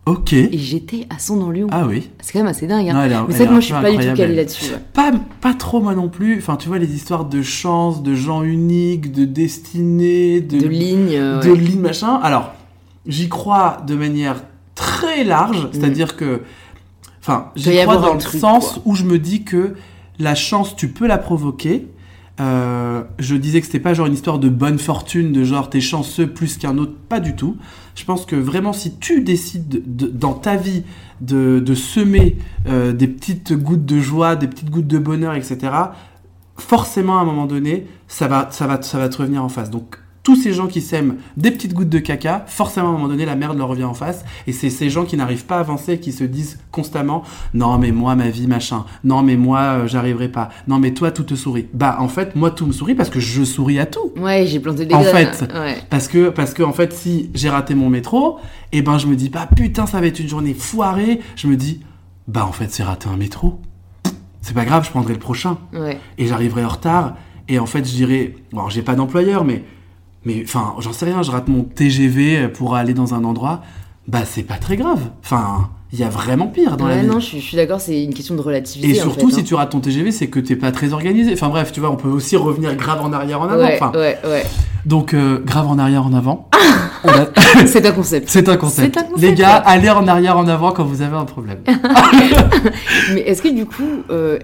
Ok. 0.06 0.32
Et 0.34 0.58
j'étais 0.58 1.06
ascendant 1.08 1.50
Lion. 1.50 1.66
Ah 1.70 1.86
oui. 1.86 2.10
C'est 2.20 2.32
quand 2.32 2.40
même 2.40 2.48
assez 2.48 2.66
dingue. 2.66 2.88
Hein. 2.90 3.08
Non, 3.08 3.24
Mais 3.28 3.34
c'est 3.34 3.44
est 3.44 3.46
que 3.46 3.50
moi 3.52 3.60
je 3.60 3.64
suis 3.64 3.72
pas 3.74 3.90
du 3.90 3.96
tout 3.96 4.14
calée 4.14 4.34
là-dessus. 4.34 4.72
ouais. 4.72 4.80
Pas, 4.92 5.12
pas 5.40 5.54
trop 5.54 5.80
moi 5.80 5.94
non 5.94 6.08
plus. 6.10 6.36
Enfin, 6.38 6.56
tu 6.56 6.68
vois, 6.68 6.78
les 6.78 6.94
histoires 6.94 7.24
de 7.24 7.40
chance, 7.42 8.02
de 8.02 8.14
gens 8.14 8.42
uniques, 8.42 9.12
de 9.12 9.24
destinée, 9.24 10.40
de, 10.42 10.58
De 10.58 10.66
ligne. 10.68 11.08
euh, 11.14 11.40
de 11.40 11.50
ouais. 11.50 11.56
ligne, 11.56 11.80
machin. 11.80 12.16
Alors, 12.22 12.52
j'y 13.06 13.28
crois 13.30 13.78
de 13.86 13.94
manière 13.94 14.42
très 14.74 15.24
large, 15.24 15.68
c'est-à-dire 15.72 16.16
que, 16.16 16.42
enfin, 17.20 17.46
Mm. 17.56 17.58
J'y 17.58 17.82
crois 17.82 17.96
dans 17.96 18.12
le 18.14 18.20
truc, 18.20 18.40
sens 18.40 18.72
quoi. 18.74 18.82
où 18.84 18.94
je 18.94 19.04
me 19.04 19.18
dis 19.18 19.42
que 19.44 19.74
la 20.18 20.34
chance, 20.34 20.76
tu 20.76 20.88
peux 20.88 21.06
la 21.06 21.16
provoquer. 21.18 21.86
Euh, 22.40 23.04
je 23.20 23.36
disais 23.36 23.60
que 23.60 23.66
c'était 23.66 23.78
pas 23.80 23.94
genre 23.94 24.06
une 24.06 24.12
histoire 24.14 24.38
de 24.38 24.48
bonne 24.48 24.78
fortune, 24.78 25.32
de 25.32 25.44
genre 25.44 25.70
t'es 25.70 25.80
chanceux 25.80 26.26
plus 26.26 26.58
qu'un 26.58 26.76
autre, 26.78 26.92
pas 27.08 27.20
du 27.20 27.36
tout. 27.36 27.56
Je 27.94 28.04
pense 28.04 28.26
que 28.26 28.36
vraiment 28.36 28.72
si 28.72 28.96
tu 28.96 29.22
décides 29.22 29.68
de- 29.68 29.82
de- 30.06 30.10
dans 30.10 30.34
ta 30.34 30.56
vie 30.56 30.82
de, 31.20 31.58
semer 31.74 32.36
euh, 32.66 32.92
des 32.92 33.06
petites 33.08 33.52
gouttes 33.52 33.84
de 33.86 34.00
joie, 34.00 34.36
des 34.36 34.48
petites 34.48 34.70
gouttes 34.70 34.86
de 34.88 34.98
bonheur, 34.98 35.34
etc., 35.34 35.72
forcément 36.56 37.18
à 37.18 37.22
un 37.22 37.24
moment 37.24 37.46
donné, 37.46 37.86
ça 38.08 38.28
va, 38.28 38.48
ça 38.50 38.66
va, 38.66 38.80
ça 38.82 38.98
te 39.08 39.16
revenir 39.18 39.42
en 39.44 39.48
face. 39.48 39.70
Donc 39.70 39.98
tous 40.24 40.34
ces 40.36 40.52
gens 40.54 40.66
qui 40.68 40.80
sèment 40.80 41.16
des 41.36 41.50
petites 41.50 41.74
gouttes 41.74 41.90
de 41.90 41.98
caca, 41.98 42.44
forcément 42.48 42.86
à 42.86 42.90
un 42.90 42.92
moment 42.94 43.08
donné, 43.08 43.26
la 43.26 43.36
merde 43.36 43.58
leur 43.58 43.68
revient 43.68 43.84
en 43.84 43.92
face. 43.92 44.24
Et 44.46 44.52
c'est 44.52 44.70
ces 44.70 44.88
gens 44.88 45.04
qui 45.04 45.18
n'arrivent 45.18 45.44
pas 45.44 45.58
à 45.58 45.60
avancer, 45.60 46.00
qui 46.00 46.12
se 46.12 46.24
disent 46.24 46.58
constamment 46.72 47.22
Non, 47.52 47.76
mais 47.78 47.92
moi, 47.92 48.16
ma 48.16 48.30
vie, 48.30 48.46
machin. 48.46 48.86
Non, 49.04 49.22
mais 49.22 49.36
moi, 49.36 49.58
euh, 49.60 49.86
j'arriverai 49.86 50.28
pas. 50.28 50.48
Non, 50.66 50.78
mais 50.78 50.92
toi, 50.94 51.10
tout 51.10 51.24
te 51.24 51.34
sourit. 51.34 51.66
Bah, 51.74 51.98
en 52.00 52.08
fait, 52.08 52.34
moi, 52.36 52.50
tout 52.50 52.64
me 52.66 52.72
sourit 52.72 52.94
parce 52.94 53.10
que 53.10 53.20
je 53.20 53.44
souris 53.44 53.78
à 53.78 53.84
tout. 53.84 54.12
Ouais, 54.16 54.46
j'ai 54.46 54.60
planté 54.60 54.86
des 54.86 54.94
En 54.94 55.02
graines. 55.02 55.32
fait. 55.34 55.52
Ouais. 55.52 55.76
Parce 55.90 56.08
que, 56.08 56.30
parce 56.30 56.54
que 56.54 56.62
en 56.62 56.72
fait, 56.72 56.94
si 56.94 57.30
j'ai 57.34 57.50
raté 57.50 57.74
mon 57.74 57.90
métro, 57.90 58.38
et 58.72 58.80
ben 58.80 58.96
je 58.96 59.06
me 59.06 59.16
dis 59.16 59.28
pas 59.28 59.46
putain, 59.46 59.84
ça 59.86 60.00
va 60.00 60.06
être 60.06 60.18
une 60.20 60.28
journée 60.28 60.54
foirée. 60.54 61.20
Je 61.36 61.46
me 61.48 61.56
dis, 61.56 61.80
bah 62.28 62.46
en 62.46 62.52
fait, 62.52 62.72
c'est 62.72 62.82
raté 62.82 63.10
un 63.10 63.18
métro. 63.18 63.60
C'est 64.40 64.54
pas 64.54 64.64
grave, 64.64 64.84
je 64.86 64.90
prendrai 64.90 65.12
le 65.12 65.18
prochain 65.18 65.58
Ouais. 65.74 65.98
et 66.16 66.26
j'arriverai 66.26 66.64
en 66.64 66.68
retard. 66.68 67.14
Et 67.48 67.58
en 67.58 67.66
fait, 67.66 67.80
je 67.86 67.92
dirais, 67.92 68.34
bon, 68.52 68.70
j'ai 68.70 68.80
pas 68.80 68.94
d'employeur, 68.94 69.44
mais, 69.44 69.64
mais 70.24 70.42
enfin, 70.44 70.74
j'en 70.80 70.92
sais 70.92 71.04
rien, 71.06 71.22
je 71.22 71.30
rate 71.30 71.48
mon 71.48 71.62
TGV 71.62 72.48
pour 72.48 72.74
aller 72.74 72.94
dans 72.94 73.14
un 73.14 73.24
endroit. 73.24 73.62
Bah, 74.06 74.20
c'est 74.26 74.42
pas 74.42 74.56
très 74.58 74.76
grave. 74.76 75.00
Enfin, 75.22 75.70
il 75.92 75.98
y 75.98 76.02
a 76.04 76.08
vraiment 76.10 76.46
pire 76.48 76.76
dans 76.76 76.86
la 76.86 76.98
vie. 76.98 77.06
non, 77.06 77.20
je 77.20 77.24
suis, 77.26 77.40
je 77.40 77.46
suis 77.46 77.56
d'accord, 77.56 77.80
c'est 77.80 78.02
une 78.04 78.12
question 78.12 78.34
de 78.34 78.40
relativité. 78.42 78.94
Et 78.96 79.00
en 79.00 79.04
surtout, 79.04 79.30
si 79.30 79.40
hein. 79.40 79.44
tu 79.46 79.54
rates 79.54 79.70
ton 79.70 79.80
TGV, 79.80 80.10
c'est 80.12 80.26
que 80.26 80.40
t'es 80.40 80.56
pas 80.56 80.72
très 80.72 80.92
organisé. 80.92 81.32
Enfin 81.32 81.48
bref, 81.48 81.72
tu 81.72 81.80
vois, 81.80 81.90
on 81.90 81.96
peut 81.96 82.08
aussi 82.08 82.36
revenir 82.36 82.74
grave 82.76 83.00
en 83.02 83.12
arrière, 83.14 83.40
en 83.40 83.48
avant. 83.48 83.62
Ouais, 83.64 83.78
Enfin, 83.80 83.98
ouais, 83.98 84.18
ouais. 84.24 84.42
donc 84.84 85.14
euh, 85.14 85.38
grave 85.44 85.68
en 85.68 85.78
arrière, 85.78 86.04
en 86.04 86.12
avant. 86.12 86.50
On 87.04 87.08
a- 87.08 87.28
C'est 87.66 87.86
un 87.86 87.92
concept. 87.92 88.28
C'est 88.28 88.46
un 88.48 88.56
concept. 88.58 88.98
Les 89.16 89.32
gars, 89.34 89.56
allez 89.56 89.88
en 89.88 90.06
arrière, 90.06 90.36
en 90.36 90.48
avant 90.48 90.72
quand 90.72 90.84
vous 90.84 91.00
avez 91.00 91.16
un 91.16 91.24
problème. 91.24 91.58
Mais 93.14 93.20
est-ce 93.20 93.42
que 93.42 93.48
du 93.54 93.66
coup, 93.66 93.82
euh, 94.10 94.38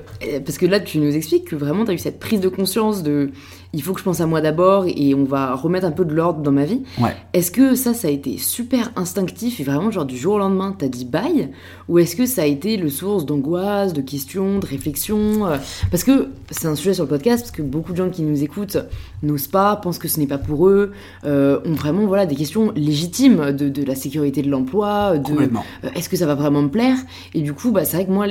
parce 0.44 0.58
que 0.58 0.66
là 0.66 0.80
tu 0.80 0.98
nous 0.98 1.14
expliques 1.14 1.46
que 1.50 1.56
vraiment 1.56 1.84
tu 1.84 1.90
as 1.90 1.94
eu 1.94 1.98
cette 1.98 2.18
prise 2.20 2.40
de 2.40 2.48
conscience 2.48 3.02
de 3.02 3.30
il 3.72 3.82
faut 3.82 3.92
que 3.92 4.00
je 4.00 4.04
pense 4.04 4.20
à 4.20 4.26
moi 4.26 4.40
d'abord 4.40 4.84
et 4.86 5.14
on 5.14 5.24
va 5.24 5.54
remettre 5.54 5.86
un 5.86 5.92
peu 5.92 6.04
de 6.04 6.12
l'ordre 6.12 6.40
dans 6.40 6.50
ma 6.50 6.64
vie. 6.64 6.82
Ouais. 7.00 7.14
Est-ce 7.32 7.50
que 7.50 7.74
ça, 7.74 7.94
ça 7.94 8.08
a 8.08 8.10
été 8.10 8.36
super 8.38 8.90
instinctif 8.96 9.60
et 9.60 9.64
vraiment 9.64 9.90
genre 9.90 10.04
du 10.04 10.16
jour 10.16 10.34
au 10.34 10.38
lendemain 10.38 10.74
t'as 10.76 10.88
dit 10.88 11.04
bye? 11.04 11.50
Ou 11.88 11.98
est-ce 11.98 12.16
que 12.16 12.26
ça 12.26 12.42
a 12.42 12.46
été 12.46 12.76
le 12.76 12.88
source 12.88 13.26
d'angoisse, 13.26 13.92
de 13.92 14.00
questions, 14.00 14.58
de 14.58 14.66
réflexions? 14.66 15.46
Euh, 15.46 15.56
Parce 15.90 16.04
que 16.04 16.28
c'est 16.50 16.66
un 16.66 16.74
sujet 16.74 16.94
sur 16.94 17.04
le 17.04 17.08
podcast, 17.10 17.42
parce 17.44 17.52
que 17.52 17.62
beaucoup 17.62 17.92
de 17.92 17.96
gens 17.98 18.10
qui 18.10 18.22
nous 18.22 18.42
écoutent 18.42 18.78
n'osent 19.22 19.48
pas, 19.48 19.76
pensent 19.76 19.98
que 19.98 20.08
ce 20.08 20.18
n'est 20.18 20.26
pas 20.26 20.38
pour 20.38 20.68
eux, 20.68 20.92
euh, 21.24 21.60
ont 21.66 21.74
vraiment 21.74 22.06
voilà, 22.06 22.26
des 22.26 22.34
questions 22.36 22.72
légitimes 22.74 23.52
de, 23.52 23.68
de 23.68 23.84
la 23.84 23.94
sécurité 23.94 24.42
de 24.42 24.50
l'emploi, 24.50 25.18
de 25.18 25.32
euh, 25.32 25.88
est-ce 25.94 26.08
que 26.08 26.16
ça 26.16 26.26
va 26.26 26.34
vraiment 26.34 26.62
me 26.62 26.68
plaire? 26.68 26.96
Et 27.34 27.42
du 27.42 27.52
coup, 27.52 27.70
bah, 27.70 27.84
c'est 27.84 27.96
vrai 27.96 28.06
que 28.06 28.12
moi, 28.12 28.26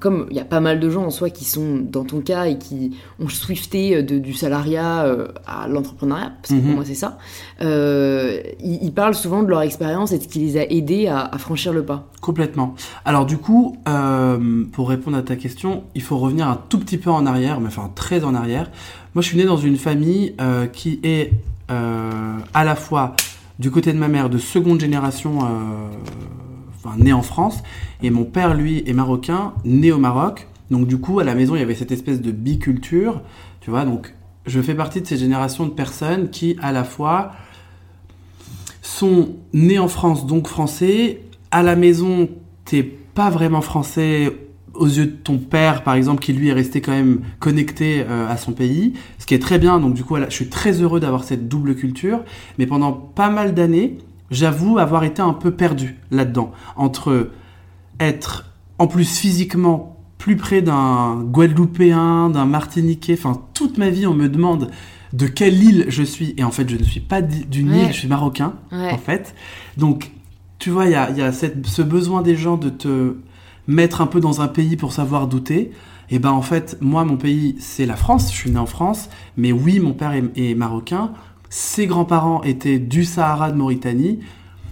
comme 0.00 0.26
il 0.30 0.36
y 0.36 0.40
a 0.40 0.44
pas 0.44 0.60
mal 0.60 0.80
de 0.80 0.90
gens 0.90 1.04
en 1.04 1.10
soi 1.10 1.30
qui 1.30 1.44
sont 1.44 1.78
dans 1.82 2.04
ton 2.04 2.20
cas 2.20 2.46
et 2.46 2.58
qui 2.58 2.96
ont 3.20 3.28
swifté 3.28 3.96
euh, 3.96 4.02
de- 4.02 4.18
du 4.18 4.32
salariat 4.34 5.04
euh, 5.04 5.28
à 5.46 5.68
l'entrepreneuriat, 5.68 6.32
parce 6.42 6.54
que 6.54 6.58
pour 6.60 6.68
Mhm. 6.70 6.74
moi 6.74 6.84
c'est 6.84 6.94
ça, 6.94 7.18
ils, 7.60 8.78
ils 8.82 8.92
parlent 8.92 9.14
souvent 9.14 9.42
de 9.42 9.48
leur 9.48 9.62
expérience 9.62 10.12
et 10.12 10.18
de 10.18 10.22
ce 10.22 10.28
qui 10.28 10.40
les 10.40 10.56
a 10.58 10.64
aidés 10.70 11.06
à, 11.08 11.20
à 11.24 11.38
franchir 11.38 11.72
le 11.72 11.84
pas. 11.84 12.08
Complètement. 12.20 12.74
Alors 13.04 13.26
du 13.26 13.38
coup, 13.38 13.76
pour 14.72 14.88
répondre 14.88 15.16
à 15.16 15.22
ta 15.22 15.36
question, 15.36 15.84
il 15.94 16.02
faut 16.02 16.18
revenir 16.18 16.46
un 16.48 16.58
tout 16.68 16.78
petit 16.78 16.98
peu 16.98 17.10
en 17.10 17.26
arrière, 17.26 17.60
mais 17.60 17.66
enfin 17.68 17.90
très 17.94 18.24
en 18.24 18.34
arrière. 18.34 18.70
Moi, 19.14 19.20
je 19.20 19.28
suis 19.28 19.36
né 19.36 19.44
dans 19.44 19.58
une 19.58 19.76
famille 19.76 20.34
euh, 20.40 20.66
qui 20.66 20.98
est 21.02 21.32
euh, 21.70 22.38
à 22.54 22.64
la 22.64 22.74
fois 22.74 23.14
du 23.58 23.70
côté 23.70 23.92
de 23.92 23.98
ma 23.98 24.08
mère 24.08 24.30
de 24.30 24.38
seconde 24.38 24.80
génération, 24.80 25.44
euh, 25.44 25.46
enfin 26.74 26.96
né 26.96 27.12
en 27.12 27.20
France, 27.20 27.62
et 28.02 28.08
mon 28.08 28.24
père 28.24 28.54
lui 28.54 28.82
est 28.86 28.94
marocain, 28.94 29.52
né 29.66 29.92
au 29.92 29.98
Maroc. 29.98 30.48
Donc 30.70 30.86
du 30.86 30.98
coup, 30.98 31.20
à 31.20 31.24
la 31.24 31.34
maison, 31.34 31.54
il 31.54 31.58
y 31.58 31.62
avait 31.62 31.74
cette 31.74 31.92
espèce 31.92 32.22
de 32.22 32.30
biculture, 32.30 33.20
tu 33.60 33.68
vois. 33.68 33.84
Donc 33.84 34.14
je 34.46 34.62
fais 34.62 34.74
partie 34.74 35.02
de 35.02 35.06
ces 35.06 35.18
générations 35.18 35.66
de 35.66 35.72
personnes 35.72 36.30
qui, 36.30 36.56
à 36.62 36.72
la 36.72 36.82
fois, 36.82 37.32
sont 38.80 39.36
nés 39.52 39.78
en 39.78 39.88
France, 39.88 40.26
donc 40.26 40.48
français. 40.48 41.20
À 41.50 41.62
la 41.62 41.76
maison, 41.76 42.30
t'es 42.64 42.82
pas 42.82 43.28
vraiment 43.28 43.60
français 43.60 44.34
aux 44.74 44.86
yeux 44.86 45.06
de 45.06 45.10
ton 45.10 45.38
père, 45.38 45.82
par 45.84 45.94
exemple, 45.94 46.22
qui 46.22 46.32
lui 46.32 46.48
est 46.48 46.52
resté 46.52 46.80
quand 46.80 46.92
même 46.92 47.20
connecté 47.40 48.04
euh, 48.08 48.28
à 48.28 48.36
son 48.36 48.52
pays, 48.52 48.94
ce 49.18 49.26
qui 49.26 49.34
est 49.34 49.38
très 49.38 49.58
bien. 49.58 49.78
Donc 49.80 49.94
du 49.94 50.04
coup, 50.04 50.16
je 50.16 50.34
suis 50.34 50.48
très 50.48 50.80
heureux 50.80 51.00
d'avoir 51.00 51.24
cette 51.24 51.48
double 51.48 51.74
culture. 51.74 52.20
Mais 52.58 52.66
pendant 52.66 52.92
pas 52.92 53.28
mal 53.30 53.54
d'années, 53.54 53.98
j'avoue 54.30 54.78
avoir 54.78 55.04
été 55.04 55.20
un 55.22 55.34
peu 55.34 55.50
perdu 55.50 55.98
là-dedans, 56.10 56.52
entre 56.76 57.30
être 58.00 58.46
en 58.78 58.86
plus 58.86 59.18
physiquement 59.18 59.96
plus 60.18 60.36
près 60.36 60.62
d'un 60.62 61.16
Guadeloupéen, 61.22 62.30
d'un 62.30 62.46
Martiniquais. 62.46 63.14
Enfin, 63.18 63.42
toute 63.54 63.76
ma 63.78 63.90
vie, 63.90 64.06
on 64.06 64.14
me 64.14 64.28
demande 64.28 64.70
de 65.12 65.26
quelle 65.26 65.62
île 65.62 65.84
je 65.88 66.02
suis. 66.04 66.32
Et 66.36 66.44
en 66.44 66.50
fait, 66.52 66.68
je 66.70 66.76
ne 66.76 66.82
suis 66.84 67.00
pas 67.00 67.20
d'une 67.22 67.70
Ouais. 67.70 67.80
île, 67.84 67.88
je 67.88 67.98
suis 67.98 68.08
marocain 68.08 68.54
Ouais. 68.70 68.92
en 68.92 68.98
fait. 68.98 69.34
Donc, 69.76 70.12
tu 70.58 70.70
vois, 70.70 70.86
il 70.86 70.92
y 70.92 70.94
a, 70.94 71.10
il 71.10 71.18
y 71.18 71.22
a 71.22 71.32
cette- 71.32 71.66
ce 71.66 71.82
besoin 71.82 72.22
des 72.22 72.36
gens 72.36 72.56
de 72.56 72.70
te 72.70 73.16
mettre 73.66 74.00
un 74.00 74.06
peu 74.06 74.20
dans 74.20 74.40
un 74.40 74.48
pays 74.48 74.76
pour 74.76 74.92
savoir 74.92 75.26
douter. 75.26 75.72
Et 76.10 76.18
ben 76.18 76.30
en 76.30 76.42
fait, 76.42 76.76
moi, 76.80 77.04
mon 77.04 77.16
pays, 77.16 77.56
c'est 77.58 77.86
la 77.86 77.96
France. 77.96 78.30
Je 78.30 78.36
suis 78.36 78.50
né 78.50 78.58
en 78.58 78.66
France. 78.66 79.08
Mais 79.36 79.52
oui, 79.52 79.80
mon 79.80 79.92
père 79.92 80.12
est, 80.12 80.54
marocain. 80.54 81.12
Ses 81.48 81.86
grands-parents 81.86 82.42
étaient 82.42 82.78
du 82.78 83.04
Sahara 83.04 83.50
de 83.50 83.56
Mauritanie. 83.56 84.20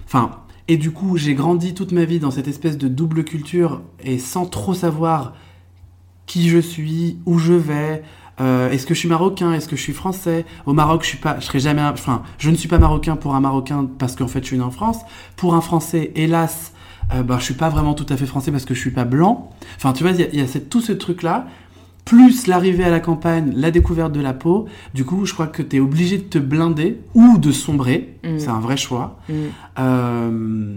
Enfin, 0.07 0.31
et 0.69 0.77
du 0.77 0.91
coup, 0.91 1.17
j'ai 1.17 1.35
grandi 1.35 1.75
toute 1.75 1.93
ma 1.93 2.05
vie 2.05 2.21
dans 2.21 2.31
cette 2.31 2.49
espèce 2.49 2.79
de 2.79 2.89
double 2.89 3.25
culture 3.25 3.83
et 4.03 4.19
sans 4.19 4.47
trop 4.47 4.75
savoir 4.75 5.35
qui 6.27 6.49
je 6.49 6.59
suis, 6.59 7.19
où 7.27 7.39
je 7.39 7.55
vais, 7.55 8.03
euh, 8.41 8.71
est-ce 8.71 8.87
que 8.87 8.95
je 8.95 9.01
suis 9.01 9.09
marocain, 9.09 9.53
est-ce 9.53 9.69
que 9.69 9.77
je 9.77 9.83
suis 9.83 9.93
français? 9.93 10.47
Au 10.65 10.73
Maroc, 10.73 11.03
je 11.03 11.09
suis 11.09 11.19
pas, 11.19 11.39
je 11.41 11.45
serai 11.45 11.59
jamais, 11.59 11.83
enfin, 11.83 12.23
je 12.39 12.51
ne 12.51 12.57
suis 12.57 12.69
pas 12.69 12.79
marocain 12.79 13.17
pour 13.17 13.35
un 13.35 13.41
marocain 13.41 13.89
parce 13.99 14.17
qu'en 14.17 14.29
fait, 14.29 14.41
je 14.41 14.47
suis 14.47 14.57
né 14.57 14.63
en 14.63 14.71
France. 14.71 14.99
Pour 15.37 15.55
un 15.55 15.61
français, 15.61 16.13
hélas, 16.15 16.73
euh, 17.15 17.23
bah, 17.23 17.37
je 17.39 17.45
suis 17.45 17.55
pas 17.55 17.69
vraiment 17.69 17.95
tout 17.95 18.07
à 18.09 18.17
fait 18.17 18.27
français 18.27 18.51
parce 18.53 18.65
que 18.65 18.75
je 18.75 18.81
suis 18.81 18.91
pas 18.91 19.05
blanc. 19.05 19.51
Enfin, 19.77 19.93
tu 19.93 20.03
vois, 20.05 20.13
il 20.13 20.21
y 20.21 20.23
a, 20.23 20.29
il 20.33 20.39
y 20.39 20.43
a 20.43 20.47
cette- 20.47 20.69
tout 20.69 20.81
ce 20.81 20.93
truc 20.93 21.23
là. 21.23 21.47
plus 22.07 22.47
l'arrivée 22.49 22.83
à 22.83 22.91
la 22.91 22.99
campagne, 22.99 23.53
la 23.55 23.71
découverte 23.71 24.11
de 24.13 24.21
la 24.21 24.33
peau, 24.33 24.67
du 24.95 25.05
coup, 25.05 25.27
je 25.27 25.33
crois 25.35 25.47
que 25.47 25.63
tu 25.63 25.77
es 25.77 25.81
obligé 25.81 26.19
de 26.19 26.25
te 26.25 26.39
blinder 26.39 26.99
ou 27.15 27.39
de 27.39 27.53
sombrer. 27.53 28.17
Mm. 28.25 28.39
C'est 28.39 28.49
un 28.49 28.59
vrai 28.59 28.77
choix. 28.77 29.21
Mm. 29.29 29.33
Euh, 29.79 30.77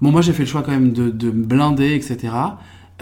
bon, 0.00 0.10
moi, 0.10 0.22
j'ai 0.22 0.32
fait 0.32 0.42
le 0.42 0.48
choix 0.48 0.62
quand 0.62 0.72
même 0.72 0.92
de, 0.92 1.10
de 1.10 1.30
me 1.30 1.44
blinder, 1.44 1.94
etc. 1.94 2.32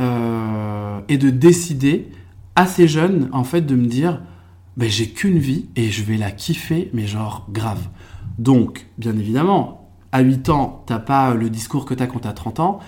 euh, 0.00 0.98
et 1.08 1.16
de 1.18 1.30
décider, 1.30 2.10
assez 2.56 2.86
jeune, 2.88 3.28
en 3.32 3.44
fait, 3.44 3.62
de 3.62 3.74
me 3.76 3.86
dire 3.86 4.20
ben, 4.76 4.88
j'ai 4.88 5.08
qu'une 5.08 5.38
vie 5.38 5.66
et 5.76 5.90
je 5.90 6.02
vais 6.02 6.16
la 6.16 6.32
kiffer, 6.32 6.90
mais 6.92 7.06
genre 7.06 7.46
grave. 7.52 7.88
Donc, 8.38 8.86
bien 8.98 9.12
évidemment, 9.16 9.83
à 10.14 10.20
8 10.20 10.48
ans, 10.48 10.84
t'as 10.86 11.00
pas 11.00 11.34
le 11.34 11.50
discours 11.50 11.84
que 11.84 11.92
t'as 11.92 12.06
quand 12.06 12.20
t'as 12.20 12.32
30 12.32 12.60
ans, 12.60 12.78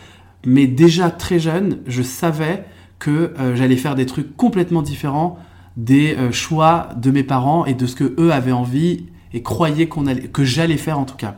mais 0.46 0.68
déjà 0.68 1.10
très 1.10 1.40
jeune, 1.40 1.80
je 1.88 2.00
savais 2.00 2.64
que 3.00 3.34
euh, 3.40 3.56
j'allais 3.56 3.76
faire 3.76 3.96
des 3.96 4.06
trucs 4.06 4.36
complètement 4.36 4.80
différents 4.80 5.36
des 5.76 6.14
euh, 6.14 6.30
choix 6.30 6.90
de 6.96 7.10
mes 7.10 7.24
parents 7.24 7.66
et 7.66 7.74
de 7.74 7.84
ce 7.84 7.96
que 7.96 8.14
eux 8.20 8.32
avaient 8.32 8.52
envie 8.52 9.06
et 9.32 9.42
croyaient 9.42 9.88
qu'on 9.88 10.06
allait, 10.06 10.28
que 10.28 10.44
j'allais 10.44 10.76
faire 10.76 11.00
en 11.00 11.04
tout 11.04 11.16
cas. 11.16 11.34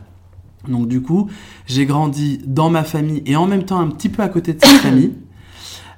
Donc 0.69 0.89
du 0.89 1.01
coup, 1.01 1.31
j'ai 1.67 1.87
grandi 1.87 2.39
dans 2.45 2.69
ma 2.69 2.85
famille 2.85 3.23
et 3.25 3.35
en 3.35 3.47
même 3.47 3.65
temps 3.65 3.81
un 3.81 3.89
petit 3.89 4.11
peu 4.11 4.23
à 4.23 4.29
côté 4.29 4.53
de 4.53 4.63
cette 4.63 4.79
famille, 4.83 5.15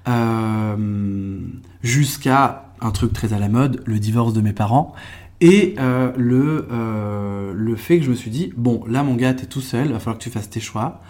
euh, 0.09 1.41
jusqu'à 1.83 2.71
un 2.81 2.93
truc 2.93 3.13
très 3.13 3.33
à 3.33 3.41
la 3.41 3.49
mode, 3.49 3.83
le 3.87 3.99
divorce 3.99 4.35
de 4.35 4.41
mes 4.41 4.53
parents. 4.53 4.95
Et 5.41 5.75
euh, 5.79 6.13
le, 6.17 6.69
euh, 6.71 7.53
le 7.55 7.77
fait 7.77 7.99
que 7.99 8.05
je 8.05 8.11
me 8.11 8.15
suis 8.15 8.31
dit, 8.31 8.53
bon, 8.57 8.85
là 8.87 9.03
mon 9.03 9.15
gars, 9.15 9.33
t'es 9.33 9.47
tout 9.47 9.63
seul, 9.63 9.89
va 9.93 9.99
falloir 9.99 10.19
que 10.19 10.23
tu 10.23 10.31
fasses 10.31 10.51
tes 10.51 10.61
choix, 10.61 11.01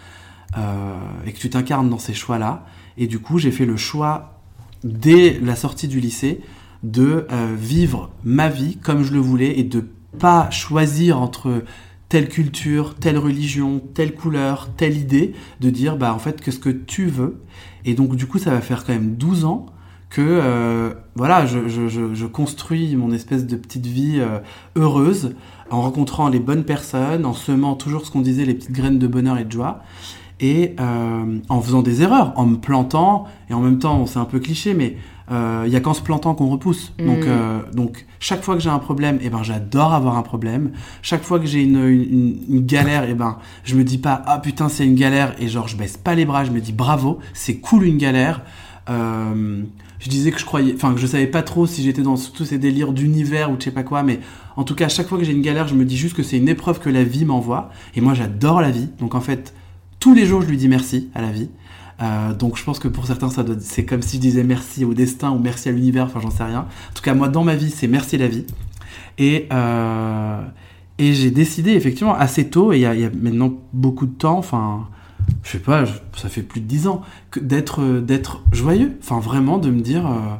euh, 0.57 0.95
et 1.25 1.33
que 1.33 1.37
tu 1.37 1.49
t'incarnes 1.49 1.89
dans 1.89 1.99
ces 1.99 2.13
choix-là. 2.13 2.65
Et 2.97 3.07
du 3.07 3.19
coup, 3.19 3.39
j'ai 3.39 3.51
fait 3.51 3.65
le 3.65 3.77
choix, 3.77 4.39
dès 4.83 5.39
la 5.41 5.55
sortie 5.55 5.87
du 5.87 5.99
lycée, 5.99 6.41
de 6.83 7.27
vivre 7.55 8.09
ma 8.23 8.49
vie 8.49 8.77
comme 8.77 9.03
je 9.03 9.13
le 9.13 9.19
voulais 9.19 9.59
et 9.59 9.63
de 9.63 9.85
pas 10.17 10.49
choisir 10.49 11.21
entre 11.21 11.63
telle 12.09 12.27
culture, 12.27 12.95
telle 12.95 13.19
religion, 13.19 13.79
telle 13.93 14.15
couleur, 14.15 14.69
telle 14.75 14.97
idée, 14.97 15.33
de 15.59 15.69
dire 15.69 15.95
bah 15.95 16.11
en 16.11 16.19
fait 16.19 16.41
que 16.41 16.49
ce 16.49 16.57
que 16.57 16.69
tu 16.69 17.05
veux. 17.05 17.41
Et 17.85 17.93
donc 17.93 18.15
du 18.15 18.25
coup 18.25 18.39
ça 18.39 18.49
va 18.49 18.61
faire 18.61 18.83
quand 18.83 18.93
même 18.93 19.15
12 19.15 19.45
ans 19.45 19.67
que 20.11 20.21
euh, 20.21 20.93
voilà 21.15 21.45
je, 21.45 21.69
je, 21.69 21.87
je, 21.87 22.13
je 22.13 22.25
construis 22.27 22.95
mon 22.95 23.11
espèce 23.11 23.47
de 23.47 23.55
petite 23.55 23.87
vie 23.87 24.19
euh, 24.19 24.39
heureuse 24.75 25.35
en 25.71 25.81
rencontrant 25.81 26.27
les 26.27 26.39
bonnes 26.39 26.65
personnes, 26.65 27.25
en 27.25 27.33
semant 27.33 27.75
toujours 27.75 28.05
ce 28.05 28.11
qu'on 28.11 28.19
disait 28.19 28.43
les 28.43 28.53
petites 28.53 28.73
graines 28.73 28.99
de 28.99 29.07
bonheur 29.07 29.39
et 29.39 29.45
de 29.45 29.51
joie 29.51 29.81
et 30.41 30.75
euh, 30.79 31.37
en 31.47 31.61
faisant 31.61 31.81
des 31.81 32.01
erreurs, 32.01 32.33
en 32.35 32.45
me 32.45 32.57
plantant 32.57 33.25
et 33.49 33.53
en 33.53 33.61
même 33.61 33.79
temps 33.79 34.05
c'est 34.05 34.19
un 34.19 34.25
peu 34.25 34.39
cliché 34.39 34.75
mais 34.75 34.97
il 35.65 35.71
y 35.71 35.77
a 35.77 35.79
qu'en 35.79 35.93
se 35.93 36.01
plantant 36.01 36.35
qu'on 36.35 36.49
repousse. 36.49 36.91
Mm. 36.99 37.05
Donc, 37.05 37.23
euh, 37.23 37.59
donc 37.71 38.05
chaque 38.19 38.43
fois 38.43 38.55
que 38.55 38.59
j'ai 38.59 38.69
un 38.69 38.79
problème, 38.79 39.17
eh 39.21 39.29
ben 39.29 39.43
j'adore 39.43 39.93
avoir 39.93 40.17
un 40.17 40.23
problème. 40.23 40.71
Chaque 41.01 41.23
fois 41.23 41.39
que 41.39 41.45
j'ai 41.45 41.63
une, 41.63 41.87
une, 41.87 42.37
une 42.49 42.65
galère, 42.65 43.05
eh 43.07 43.13
ben 43.13 43.37
je 43.63 43.75
me 43.75 43.85
dis 43.85 43.97
pas 43.97 44.21
ah 44.25 44.39
putain 44.39 44.67
c'est 44.67 44.85
une 44.85 44.95
galère 44.95 45.33
et 45.39 45.47
genre 45.47 45.69
je 45.69 45.77
baisse 45.77 45.95
pas 45.95 46.15
les 46.15 46.25
bras, 46.25 46.43
je 46.43 46.51
me 46.51 46.59
dis 46.59 46.73
bravo, 46.73 47.19
c'est 47.33 47.59
cool 47.61 47.85
une 47.85 47.97
galère. 47.97 48.41
Euh, 48.89 49.63
je 50.01 50.09
disais 50.09 50.31
que 50.31 50.39
je 50.39 50.45
croyais, 50.45 50.73
enfin 50.75 50.93
que 50.93 50.99
je 50.99 51.05
savais 51.05 51.27
pas 51.27 51.43
trop 51.43 51.67
si 51.67 51.83
j'étais 51.83 52.01
dans 52.01 52.17
tous 52.17 52.43
ces 52.43 52.57
délires 52.57 52.91
d'univers 52.91 53.51
ou 53.51 53.55
je 53.57 53.65
sais 53.65 53.71
pas 53.71 53.83
quoi, 53.83 54.01
mais 54.03 54.19
en 54.57 54.63
tout 54.63 54.75
cas 54.75 54.89
chaque 54.89 55.07
fois 55.07 55.17
que 55.17 55.23
j'ai 55.23 55.31
une 55.31 55.43
galère, 55.43 55.67
je 55.67 55.75
me 55.75 55.85
dis 55.85 55.95
juste 55.95 56.15
que 56.15 56.23
c'est 56.23 56.37
une 56.37 56.49
épreuve 56.49 56.79
que 56.79 56.89
la 56.89 57.03
vie 57.03 57.23
m'envoie. 57.23 57.69
Et 57.95 58.01
moi 58.01 58.15
j'adore 58.15 58.61
la 58.61 58.71
vie, 58.71 58.89
donc 58.99 59.15
en 59.15 59.21
fait 59.21 59.53
tous 59.99 60.13
les 60.15 60.25
jours 60.25 60.41
je 60.41 60.47
lui 60.47 60.57
dis 60.57 60.67
merci 60.67 61.09
à 61.13 61.21
la 61.21 61.31
vie. 61.31 61.49
Euh, 62.01 62.33
donc 62.33 62.57
je 62.57 62.63
pense 62.63 62.79
que 62.79 62.87
pour 62.87 63.05
certains, 63.05 63.29
ça 63.29 63.43
doit, 63.43 63.57
c'est 63.59 63.85
comme 63.85 64.01
si 64.01 64.17
je 64.17 64.21
disais 64.21 64.43
merci 64.43 64.83
au 64.85 64.95
destin 64.95 65.29
ou 65.29 65.37
merci 65.37 65.69
à 65.69 65.71
l'univers, 65.71 66.05
enfin 66.05 66.19
j'en 66.19 66.31
sais 66.31 66.43
rien. 66.43 66.61
En 66.61 66.93
tout 66.95 67.03
cas, 67.03 67.13
moi 67.13 67.29
dans 67.29 67.43
ma 67.43 67.55
vie, 67.55 67.69
c'est 67.69 67.87
merci 67.87 68.17
la 68.17 68.27
vie. 68.27 68.45
Et, 69.19 69.47
euh, 69.53 70.41
et 70.97 71.13
j'ai 71.13 71.29
décidé 71.29 71.73
effectivement 71.73 72.15
assez 72.15 72.49
tôt, 72.49 72.73
et 72.73 72.77
il 72.77 72.81
y 72.81 72.85
a 72.85 73.11
maintenant 73.21 73.53
beaucoup 73.71 74.07
de 74.07 74.13
temps, 74.13 74.39
enfin 74.39 74.87
je 75.43 75.49
sais 75.51 75.59
pas, 75.59 75.85
je- 75.85 75.93
ça 76.17 76.29
fait 76.29 76.43
plus 76.43 76.61
de 76.61 76.65
dix 76.67 76.87
ans, 76.87 77.01
d'être, 77.39 77.81
euh, 77.81 78.01
d'être 78.01 78.43
joyeux. 78.51 78.97
Enfin 79.01 79.19
vraiment 79.19 79.57
de 79.57 79.69
me 79.69 79.81
dire, 79.81 80.05
euh, 80.07 80.35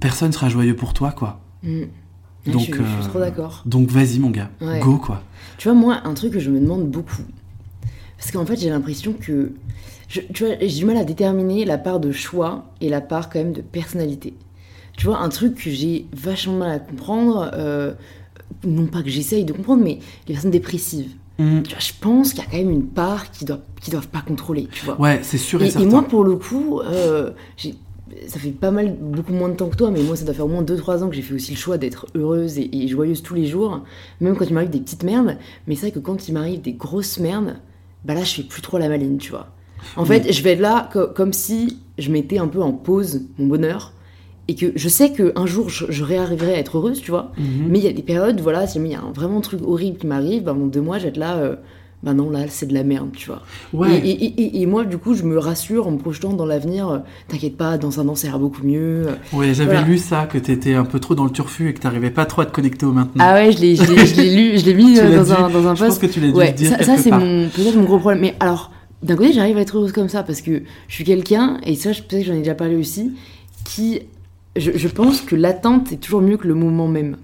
personne 0.00 0.32
sera 0.32 0.48
joyeux 0.48 0.76
pour 0.76 0.94
toi 0.94 1.12
quoi. 1.12 1.40
Mm. 1.62 1.82
Donc, 2.46 2.54
je, 2.60 2.64
suis- 2.64 2.72
je 2.72 2.78
suis 2.78 2.84
euh, 2.84 3.08
trop 3.08 3.20
d'accord. 3.20 3.62
Donc 3.66 3.88
vas-y 3.90 4.18
mon 4.18 4.30
gars, 4.30 4.50
Ouais. 4.60 4.80
go 4.80 4.96
quoi. 4.96 5.22
Tu 5.58 5.68
vois, 5.68 5.76
moi, 5.78 6.00
un 6.04 6.14
truc 6.14 6.32
que 6.32 6.40
je 6.40 6.50
me 6.50 6.58
demande 6.58 6.90
beaucoup, 6.90 7.22
parce 8.18 8.32
qu'en 8.32 8.44
fait, 8.44 8.56
j'ai 8.56 8.70
l'impression 8.70 9.12
que. 9.12 9.52
je- 10.08 10.20
tu 10.34 10.44
vois, 10.44 10.54
j'ai 10.60 10.78
du 10.80 10.84
mal 10.84 10.96
à 10.96 11.04
déterminer 11.04 11.64
la 11.64 11.78
part 11.78 12.00
de 12.00 12.10
choix 12.10 12.64
et 12.80 12.88
la 12.88 13.00
part 13.00 13.30
quand 13.30 13.38
même 13.38 13.52
de 13.52 13.60
personnalité. 13.60 14.34
Tu 14.96 15.06
vois, 15.06 15.18
un 15.20 15.28
truc 15.28 15.54
que 15.54 15.70
j'ai 15.70 16.06
vachement 16.12 16.58
mal 16.58 16.70
à 16.72 16.78
comprendre, 16.80 17.50
euh, 17.54 17.94
non 18.64 18.86
pas 18.86 19.02
que 19.02 19.08
j'essaye 19.08 19.44
de 19.44 19.52
comprendre, 19.52 19.82
mais 19.84 20.00
les 20.26 20.34
personnes 20.34 20.50
dépressives. 20.50 21.12
Mm. 21.38 21.62
Tu 21.62 21.70
vois, 21.70 21.80
je 21.80 21.92
pense 22.00 22.32
qu'il 22.32 22.42
y 22.44 22.46
a 22.46 22.50
quand 22.50 22.56
même 22.58 22.70
une 22.70 22.86
part 22.86 23.30
qui 23.30 23.44
doit, 23.44 23.60
qui 23.80 23.90
doivent 23.90 24.08
pas 24.08 24.20
contrôler, 24.22 24.68
tu 24.70 24.84
vois. 24.84 25.00
Ouais, 25.00 25.20
c'est 25.22 25.38
sûr 25.38 25.60
et, 25.60 25.64
Et, 25.64 25.68
et 25.68 25.70
certain. 25.70 25.88
moi, 25.88 26.02
pour 26.02 26.24
le 26.24 26.36
coup, 26.36 26.80
euh, 26.80 27.30
ça 28.26 28.38
fait 28.38 28.50
pas 28.50 28.70
mal, 28.70 28.96
beaucoup 29.00 29.32
moins 29.32 29.48
de 29.48 29.54
temps 29.54 29.68
que 29.68 29.76
toi, 29.76 29.90
mais 29.90 30.02
moi, 30.02 30.16
ça 30.16 30.24
doit 30.24 30.34
faire 30.34 30.44
au 30.44 30.48
moins 30.48 30.62
2-3 30.62 31.02
ans 31.02 31.08
que 31.08 31.14
j'ai 31.14 31.22
fait 31.22 31.34
aussi 31.34 31.52
le 31.52 31.56
choix 31.58 31.78
d'être 31.78 32.06
heureuse 32.14 32.58
et, 32.58 32.68
et 32.72 32.88
joyeuse 32.88 33.22
tous 33.22 33.34
les 33.34 33.46
jours, 33.46 33.80
même 34.20 34.36
quand 34.36 34.44
il 34.44 34.52
m'arrive 34.54 34.70
des 34.70 34.80
petites 34.80 35.04
merdes. 35.04 35.38
Mais 35.66 35.74
c'est 35.74 35.82
vrai 35.82 35.90
que 35.92 35.98
quand 35.98 36.28
il 36.28 36.32
m'arrive 36.34 36.60
des 36.60 36.74
grosses 36.74 37.18
merdes, 37.18 37.56
bah 38.04 38.14
là, 38.14 38.24
je 38.24 38.34
fais 38.34 38.42
plus 38.42 38.62
trop 38.62 38.78
la 38.78 38.88
maline, 38.88 39.18
tu 39.18 39.30
vois. 39.30 39.48
En 39.96 40.04
fait, 40.04 40.32
je 40.32 40.42
vais 40.42 40.52
être 40.52 40.60
là 40.60 40.88
co- 40.92 41.08
comme 41.08 41.32
si 41.32 41.78
je 41.98 42.10
mettais 42.10 42.38
un 42.38 42.46
peu 42.48 42.62
en 42.62 42.72
pause 42.72 43.22
mon 43.38 43.46
bonheur 43.46 43.92
et 44.48 44.54
que 44.54 44.72
je 44.74 44.88
sais 44.88 45.12
qu'un 45.12 45.46
jour, 45.46 45.68
je, 45.68 45.84
je 45.88 46.04
réarriverai 46.04 46.54
à 46.54 46.58
être 46.58 46.76
heureuse, 46.78 47.00
tu 47.00 47.10
vois. 47.10 47.32
Mhm. 47.38 47.66
Mais 47.68 47.78
il 47.78 47.84
y 47.84 47.88
a 47.88 47.92
des 47.92 48.02
périodes, 48.02 48.40
voilà, 48.40 48.66
si 48.66 48.78
il 48.78 48.86
y 48.86 48.94
a 48.94 49.00
un 49.00 49.12
vraiment 49.12 49.40
truc 49.40 49.60
horrible 49.64 49.98
qui 49.98 50.06
m'arrive, 50.06 50.42
bah, 50.44 50.52
dans 50.52 50.66
deux 50.66 50.80
mois, 50.80 50.98
je 50.98 51.04
vais 51.04 51.08
être 51.10 51.16
là, 51.16 51.36
euh, 51.36 51.56
bah 52.02 52.12
non, 52.14 52.30
là, 52.30 52.40
c'est 52.48 52.66
de 52.66 52.74
la 52.74 52.82
merde, 52.82 53.10
tu 53.16 53.28
vois. 53.28 53.42
Ouais. 53.72 53.96
Et, 53.98 54.10
et- 54.10 54.42
et- 54.42 54.60
et 54.62 54.66
moi, 54.66 54.84
du 54.84 54.98
coup, 54.98 55.14
je 55.14 55.22
me 55.22 55.38
rassure 55.38 55.86
en 55.86 55.92
me 55.92 55.98
projetant 55.98 56.32
dans 56.32 56.44
l'avenir. 56.44 56.88
euh, 56.88 56.98
T'inquiète 57.28 57.56
pas, 57.56 57.78
dans 57.78 58.00
un 58.00 58.08
an, 58.08 58.16
ça 58.16 58.26
ira 58.26 58.38
beaucoup 58.38 58.64
mieux. 58.66 59.06
Ouais, 59.32 59.54
j'avais 59.54 59.70
Voilà. 59.70 59.86
lu 59.86 59.98
ça, 59.98 60.26
que 60.26 60.36
t'étais 60.38 60.74
un 60.74 60.84
peu 60.84 60.98
trop 60.98 61.14
dans 61.14 61.22
le 61.22 61.30
turfu 61.30 61.68
et 61.68 61.74
que 61.74 61.78
t'arrivais 61.80 62.10
pas 62.10 62.26
trop 62.26 62.42
à 62.42 62.46
te 62.46 62.50
connecter 62.52 62.84
au 62.86 62.90
maintenant. 62.90 63.24
Ah 63.24 63.34
ouais, 63.34 63.52
je 63.52 63.60
l'ai, 63.60 63.74
lu, 63.76 64.58
je 64.58 64.64
l'ai 64.66 64.74
mis 64.74 64.98
euh, 64.98 65.16
dans, 65.16 65.32
un, 65.32 65.48
dans 65.48 65.68
un 65.68 65.76
Je 65.76 65.84
pense 65.84 65.98
post. 65.98 66.00
que 66.02 66.06
tu 66.08 66.18
l'as 66.18 66.26
dû 66.32 66.34
Ouais, 66.34 66.52
dire 66.52 66.70
ça, 66.70 66.82
ça, 66.82 66.96
c'est 66.96 67.10
peut-être 67.10 67.76
mon 67.76 67.84
gros 67.84 67.98
problème. 68.00 68.20
Mais 68.20 68.34
alors, 68.40 68.72
d'un 69.04 69.14
côté, 69.14 69.32
j'arrive 69.32 69.56
à 69.58 69.60
être 69.60 69.76
heureuse 69.76 69.92
comme 69.92 70.08
ça 70.08 70.24
parce 70.24 70.40
que 70.42 70.62
je 70.88 70.94
suis 70.94 71.04
quelqu'un, 71.04 71.58
et 71.64 71.76
ça, 71.76 71.92
je- 71.92 72.02
peut-être 72.02 72.22
que 72.22 72.26
j'en 72.26 72.34
ai 72.34 72.38
déjà 72.38 72.56
parlé 72.56 72.74
aussi, 72.74 73.12
qui. 73.64 74.00
Je, 74.56 74.70
je 74.74 74.88
pense 74.88 75.20
que 75.20 75.34
l'attente 75.36 75.92
est 75.92 75.96
toujours 75.96 76.20
mieux 76.22 76.36
que 76.36 76.46
le 76.48 76.54
moment 76.54 76.88
même. 76.88 77.16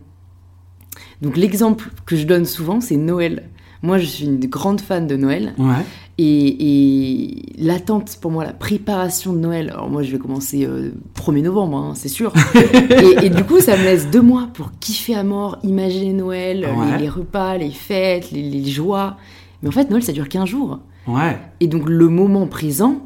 Donc, 1.20 1.36
l'exemple 1.36 1.90
que 2.06 2.16
je 2.16 2.24
donne 2.26 2.44
souvent, 2.44 2.80
c'est 2.80 2.96
Noël. 2.96 3.48
Moi, 3.82 3.98
je 3.98 4.06
suis 4.06 4.24
une 4.24 4.38
grande 4.40 4.80
fan 4.80 5.06
de 5.06 5.16
Noël. 5.16 5.54
Ouais. 5.58 5.84
Et, 6.20 7.28
et 7.28 7.42
l'attente 7.58 8.18
pour 8.20 8.32
moi, 8.32 8.44
la 8.44 8.52
préparation 8.52 9.32
de 9.32 9.38
Noël, 9.38 9.70
alors 9.70 9.88
moi 9.88 10.02
je 10.02 10.10
vais 10.10 10.18
commencer 10.18 10.64
euh, 10.66 10.90
1er 11.14 11.42
novembre, 11.44 11.76
hein, 11.76 11.92
c'est 11.94 12.08
sûr. 12.08 12.32
et, 12.90 13.26
et 13.26 13.30
du 13.30 13.44
coup, 13.44 13.60
ça 13.60 13.76
me 13.76 13.84
laisse 13.84 14.10
deux 14.10 14.20
mois 14.20 14.48
pour 14.52 14.72
kiffer 14.80 15.14
à 15.14 15.22
mort, 15.22 15.58
imaginer 15.62 16.12
Noël, 16.12 16.66
Ouais. 16.76 16.92
les, 16.96 17.04
les 17.04 17.08
repas, 17.08 17.56
les 17.56 17.70
fêtes, 17.70 18.32
les, 18.32 18.42
les 18.50 18.64
joies. 18.64 19.16
Mais 19.62 19.68
en 19.68 19.72
fait, 19.72 19.90
Noël 19.90 20.02
ça 20.02 20.10
dure 20.12 20.28
15 20.28 20.48
jours. 20.48 20.80
Ouais. 21.06 21.38
Et 21.60 21.68
donc 21.68 21.88
le 21.88 22.08
moment 22.08 22.48
présent, 22.48 23.00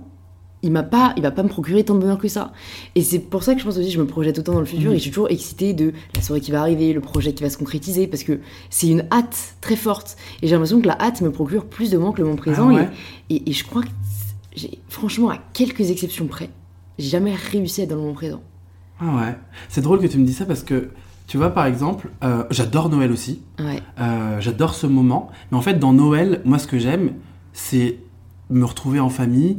il 0.63 0.71
m'a 0.71 0.83
pas, 0.85 1.13
il 1.17 1.23
va 1.23 1.31
pas 1.33 1.43
me 1.43 1.49
procurer 1.49 1.83
tant 1.85 1.95
de 1.95 2.01
bonheur 2.01 2.19
que 2.19 2.29
ça. 2.29 2.53
Et 2.95 3.03
c'est 3.03 3.19
pour 3.19 3.43
ça 3.43 3.55
que 3.55 3.61
je 3.61 3.65
pense 3.65 3.77
aussi 3.79 3.91
je 3.91 3.99
me 4.01 4.07
projette 4.07 4.39
autant 4.39 4.53
dans 4.53 4.61
le 4.61 4.67
futur 4.67 4.91
Mhm. 4.91 4.95
et 4.95 4.99
je 4.99 5.03
suis 5.03 5.11
toujours 5.11 5.31
excitée 5.31 5.73
de 5.75 5.93
la 6.15 6.23
soirée 6.23 6.41
qui 6.41 6.51
va 6.53 6.61
arriver, 6.61 6.93
le 6.93 7.01
projet 7.01 7.33
qui 7.35 7.43
va 7.43 7.51
se 7.51 7.59
concrétiser 7.59 8.07
parce 8.07 8.23
que 8.23 8.41
c'est 8.71 8.89
une 8.89 9.05
hâte 9.11 9.55
très 9.61 9.77
forte. 9.77 10.17
Et 10.41 10.47
j'ai 10.47 10.53
l'impression 10.55 10.81
que 10.81 10.87
la 10.87 10.97
hâte 11.01 11.21
me 11.21 11.31
procure 11.33 11.67
plus 11.67 11.91
de 11.91 11.99
moments 11.99 12.13
que 12.13 12.19
le 12.19 12.25
moment 12.25 12.37
présent. 12.37 12.69
Ah 12.71 12.75
ouais. 12.75 12.89
et, 13.31 13.37
et, 13.37 13.51
et 13.51 13.53
je 13.53 13.65
crois 13.65 13.83
que 13.83 13.89
j'ai, 14.55 14.79
franchement, 14.89 15.31
à 15.31 15.39
quelques 15.53 15.91
exceptions 15.91 16.27
près, 16.27 16.51
j'ai 16.99 17.09
jamais 17.09 17.35
réussi 17.35 17.81
à 17.81 17.85
être 17.85 17.91
dans 17.91 17.97
le 17.97 18.03
moment 18.03 18.15
présent. 18.15 18.43
Ah 19.01 19.17
ouais. 19.17 19.37
C'est 19.69 19.81
drôle 19.81 19.99
que 20.01 20.07
tu 20.07 20.19
me 20.19 20.25
dis 20.25 20.33
ça 20.35 20.45
parce 20.45 20.63
que, 20.63 20.91
tu 21.27 21.39
vois, 21.39 21.51
par 21.51 21.67
exemple, 21.67 22.11
euh, 22.23 22.45
j'adore 22.51 22.89
Noël 22.89 23.11
aussi. 23.11 23.41
Ouais. 23.59 23.81
Euh, 23.99 24.41
j'adore 24.41 24.75
ce 24.75 24.87
moment. 24.87 25.31
Mais 25.51 25.57
en 25.59 25.63
fait, 25.63 25.79
dans 25.79 25.93
Noël, 25.93 26.41
moi, 26.45 26.59
ce 26.59 26.67
que 26.69 26.79
j'aime, 26.79 27.15
c'est 27.53 27.97
me 28.51 28.65
retrouver 28.65 29.01
en 29.01 29.09
famille, 29.09 29.57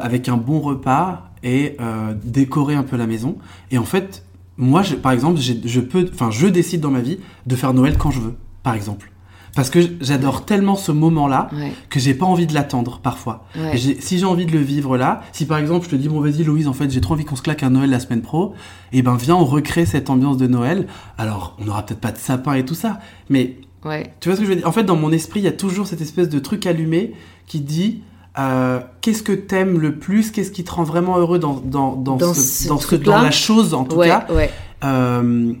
avec 0.00 0.28
un 0.28 0.36
bon 0.36 0.60
repas 0.60 1.30
et 1.42 1.76
euh, 1.80 2.14
décorer 2.24 2.74
un 2.74 2.82
peu 2.82 2.96
la 2.96 3.06
maison. 3.06 3.36
Et 3.70 3.78
en 3.78 3.84
fait, 3.84 4.24
moi, 4.56 4.82
je- 4.82 4.94
par 4.96 5.12
exemple, 5.12 5.40
je 5.40 5.80
peux, 5.80 6.08
enfin, 6.12 6.30
je 6.30 6.46
décide 6.46 6.80
dans 6.80 6.90
ma 6.90 7.00
vie 7.00 7.18
de 7.46 7.56
faire 7.56 7.72
Noël 7.74 7.96
quand 7.98 8.10
je 8.10 8.20
veux, 8.20 8.34
par 8.62 8.74
exemple. 8.74 9.10
Parce 9.56 9.68
que 9.68 9.80
j'adore 10.00 10.44
tellement 10.44 10.76
ce 10.76 10.92
moment-là 10.92 11.48
Ouais. 11.52 11.72
que 11.88 11.98
j'ai 11.98 12.14
pas 12.14 12.24
envie 12.26 12.46
de 12.46 12.54
l'attendre 12.54 13.00
parfois. 13.02 13.46
Ouais. 13.58 13.76
Si 13.98 14.18
j'ai 14.18 14.24
envie 14.24 14.46
de 14.46 14.52
le 14.52 14.60
vivre 14.60 14.96
là, 14.96 15.22
si 15.32 15.44
par 15.44 15.58
exemple 15.58 15.86
je 15.86 15.90
te 15.90 15.96
dis 15.96 16.08
bon 16.08 16.20
vas-y 16.20 16.44
Louise 16.44 16.68
en 16.68 16.72
fait 16.72 16.88
j'ai 16.88 17.00
trop 17.00 17.14
envie 17.14 17.24
qu'on 17.24 17.34
se 17.34 17.42
claque 17.42 17.64
un 17.64 17.70
Noël 17.70 17.90
la 17.90 17.98
semaine 17.98 18.22
pro, 18.22 18.54
et 18.92 19.02
ben 19.02 19.16
viens 19.16 19.34
on 19.34 19.44
recrée 19.44 19.86
cette 19.86 20.08
ambiance 20.08 20.36
de 20.36 20.46
Noël. 20.46 20.86
Alors 21.18 21.56
on 21.58 21.64
n'aura 21.64 21.84
peut-être 21.84 22.00
pas 22.00 22.12
de 22.12 22.18
sapin 22.18 22.52
et 22.54 22.64
tout 22.64 22.76
ça, 22.76 23.00
mais 23.28 23.56
Ouais. 23.84 24.12
tu 24.20 24.28
vois 24.28 24.36
ce 24.36 24.40
que 24.40 24.46
je 24.46 24.50
veux 24.50 24.56
dire? 24.56 24.68
En 24.68 24.72
fait 24.72 24.84
dans 24.84 24.94
mon 24.94 25.10
esprit 25.10 25.40
il 25.40 25.44
y 25.44 25.48
a 25.48 25.52
toujours 25.52 25.88
cette 25.88 26.00
espèce 26.00 26.28
de 26.28 26.38
truc 26.38 26.64
allumé 26.66 27.14
qui 27.46 27.58
dit 27.60 28.02
euh, 28.38 28.78
qu'est-ce 29.00 29.22
que 29.22 29.32
t'aimes 29.32 29.78
le 29.78 29.96
plus, 29.96 30.30
qu'est-ce 30.30 30.50
qui 30.50 30.64
te 30.64 30.70
rend 30.72 30.84
vraiment 30.84 31.18
heureux 31.18 31.38
dans, 31.38 31.54
dans, 31.64 31.94
dans, 31.96 32.16
Dans 32.16 32.34
ce- 32.34 32.40
ce 32.64 32.68
dans, 32.68 32.78
ce- 32.78 32.86
truc-là? 32.86 33.16
dans 33.16 33.22
la 33.22 33.30
chose 33.30 33.74
en 33.74 33.84
tout 33.84 33.96
ouais, 33.96 34.08
cas. 34.08 34.26
ouais. 34.32 34.50
Euh, 34.84 35.52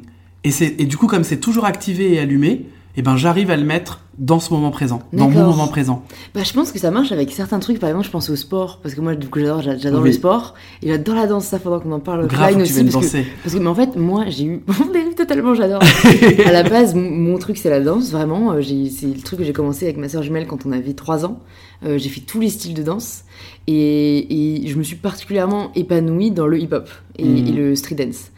et, 0.44 0.86
du 0.86 0.96
coup, 0.96 1.06
comme 1.06 1.24
c'est 1.24 1.38
toujours 1.40 1.66
activé 1.66 2.14
et 2.14 2.18
allumé, 2.18 2.66
eh 2.96 3.02
ben, 3.02 3.16
j'arrive 3.16 3.50
à 3.50 3.56
le 3.56 3.64
mettre 3.64 4.00
dans 4.18 4.40
ce 4.40 4.52
moment 4.52 4.70
présent, 4.70 5.00
dans 5.12 5.30
mon 5.30 5.44
moment 5.46 5.68
présent. 5.68 6.02
Bah, 6.34 6.42
je 6.44 6.52
pense 6.52 6.72
que 6.72 6.78
ça 6.78 6.90
marche 6.90 7.10
avec 7.12 7.30
certains 7.30 7.58
trucs. 7.58 7.78
Par 7.78 7.88
exemple, 7.88 8.06
je 8.06 8.10
pense 8.10 8.28
au 8.28 8.36
sport, 8.36 8.80
parce 8.82 8.94
que 8.94 9.00
moi, 9.00 9.14
du 9.14 9.28
coup, 9.28 9.38
j'adore, 9.38 9.62
j'a- 9.62 9.76
j'adore 9.78 10.02
Oui. 10.02 10.08
le 10.08 10.12
sport. 10.14 10.54
Et 10.82 10.88
j'adore 10.88 11.14
la 11.14 11.26
danse, 11.26 11.44
ça, 11.46 11.58
faudra 11.58 11.78
qu'on 11.80 11.92
en 11.92 12.00
parle 12.00 12.26
Grave, 12.26 12.56
tu 12.56 12.62
aussi. 12.62 12.84
parce 12.84 13.06
que-. 13.10 13.18
Parce 13.42 13.54
que, 13.54 13.60
mais 13.60 13.68
en 13.68 13.74
fait, 13.74 13.96
moi, 13.96 14.24
j'ai 14.28 14.44
eu. 14.44 14.62
On 14.82 14.92
dérive 14.92 15.14
totalement, 15.14 15.54
j'adore. 15.54 15.82
à 16.46 16.52
la 16.52 16.62
base, 16.62 16.94
mon, 16.94 17.10
mon 17.10 17.38
truc, 17.38 17.56
c'est 17.58 17.70
la 17.70 17.80
danse, 17.80 18.10
vraiment. 18.10 18.52
Euh, 18.52 18.62
C'est 18.62 19.06
le 19.06 19.22
truc 19.22 19.38
que 19.38 19.44
j'ai 19.44 19.52
commencé 19.54 19.84
avec 19.84 19.96
ma 19.96 20.08
soeur 20.08 20.22
jumelle 20.22 20.46
quand 20.46 20.66
on 20.66 20.72
avait 20.72 20.92
3 20.94 21.24
ans. 21.24 21.38
Euh, 21.84 21.98
j'ai 21.98 22.08
fait 22.08 22.20
tous 22.20 22.40
les 22.40 22.50
styles 22.50 22.74
de 22.74 22.82
danse. 22.82 23.24
Et, 23.66 24.62
et 24.64 24.66
je 24.68 24.76
me 24.76 24.82
suis 24.82 24.96
particulièrement 24.96 25.72
épanouie 25.74 26.30
dans 26.30 26.46
le 26.46 26.58
hip-hop 26.60 26.88
et, 27.18 27.24
Mhm. 27.24 27.46
et 27.46 27.52
le 27.52 27.76
street 27.76 27.94
dance. 27.94 28.30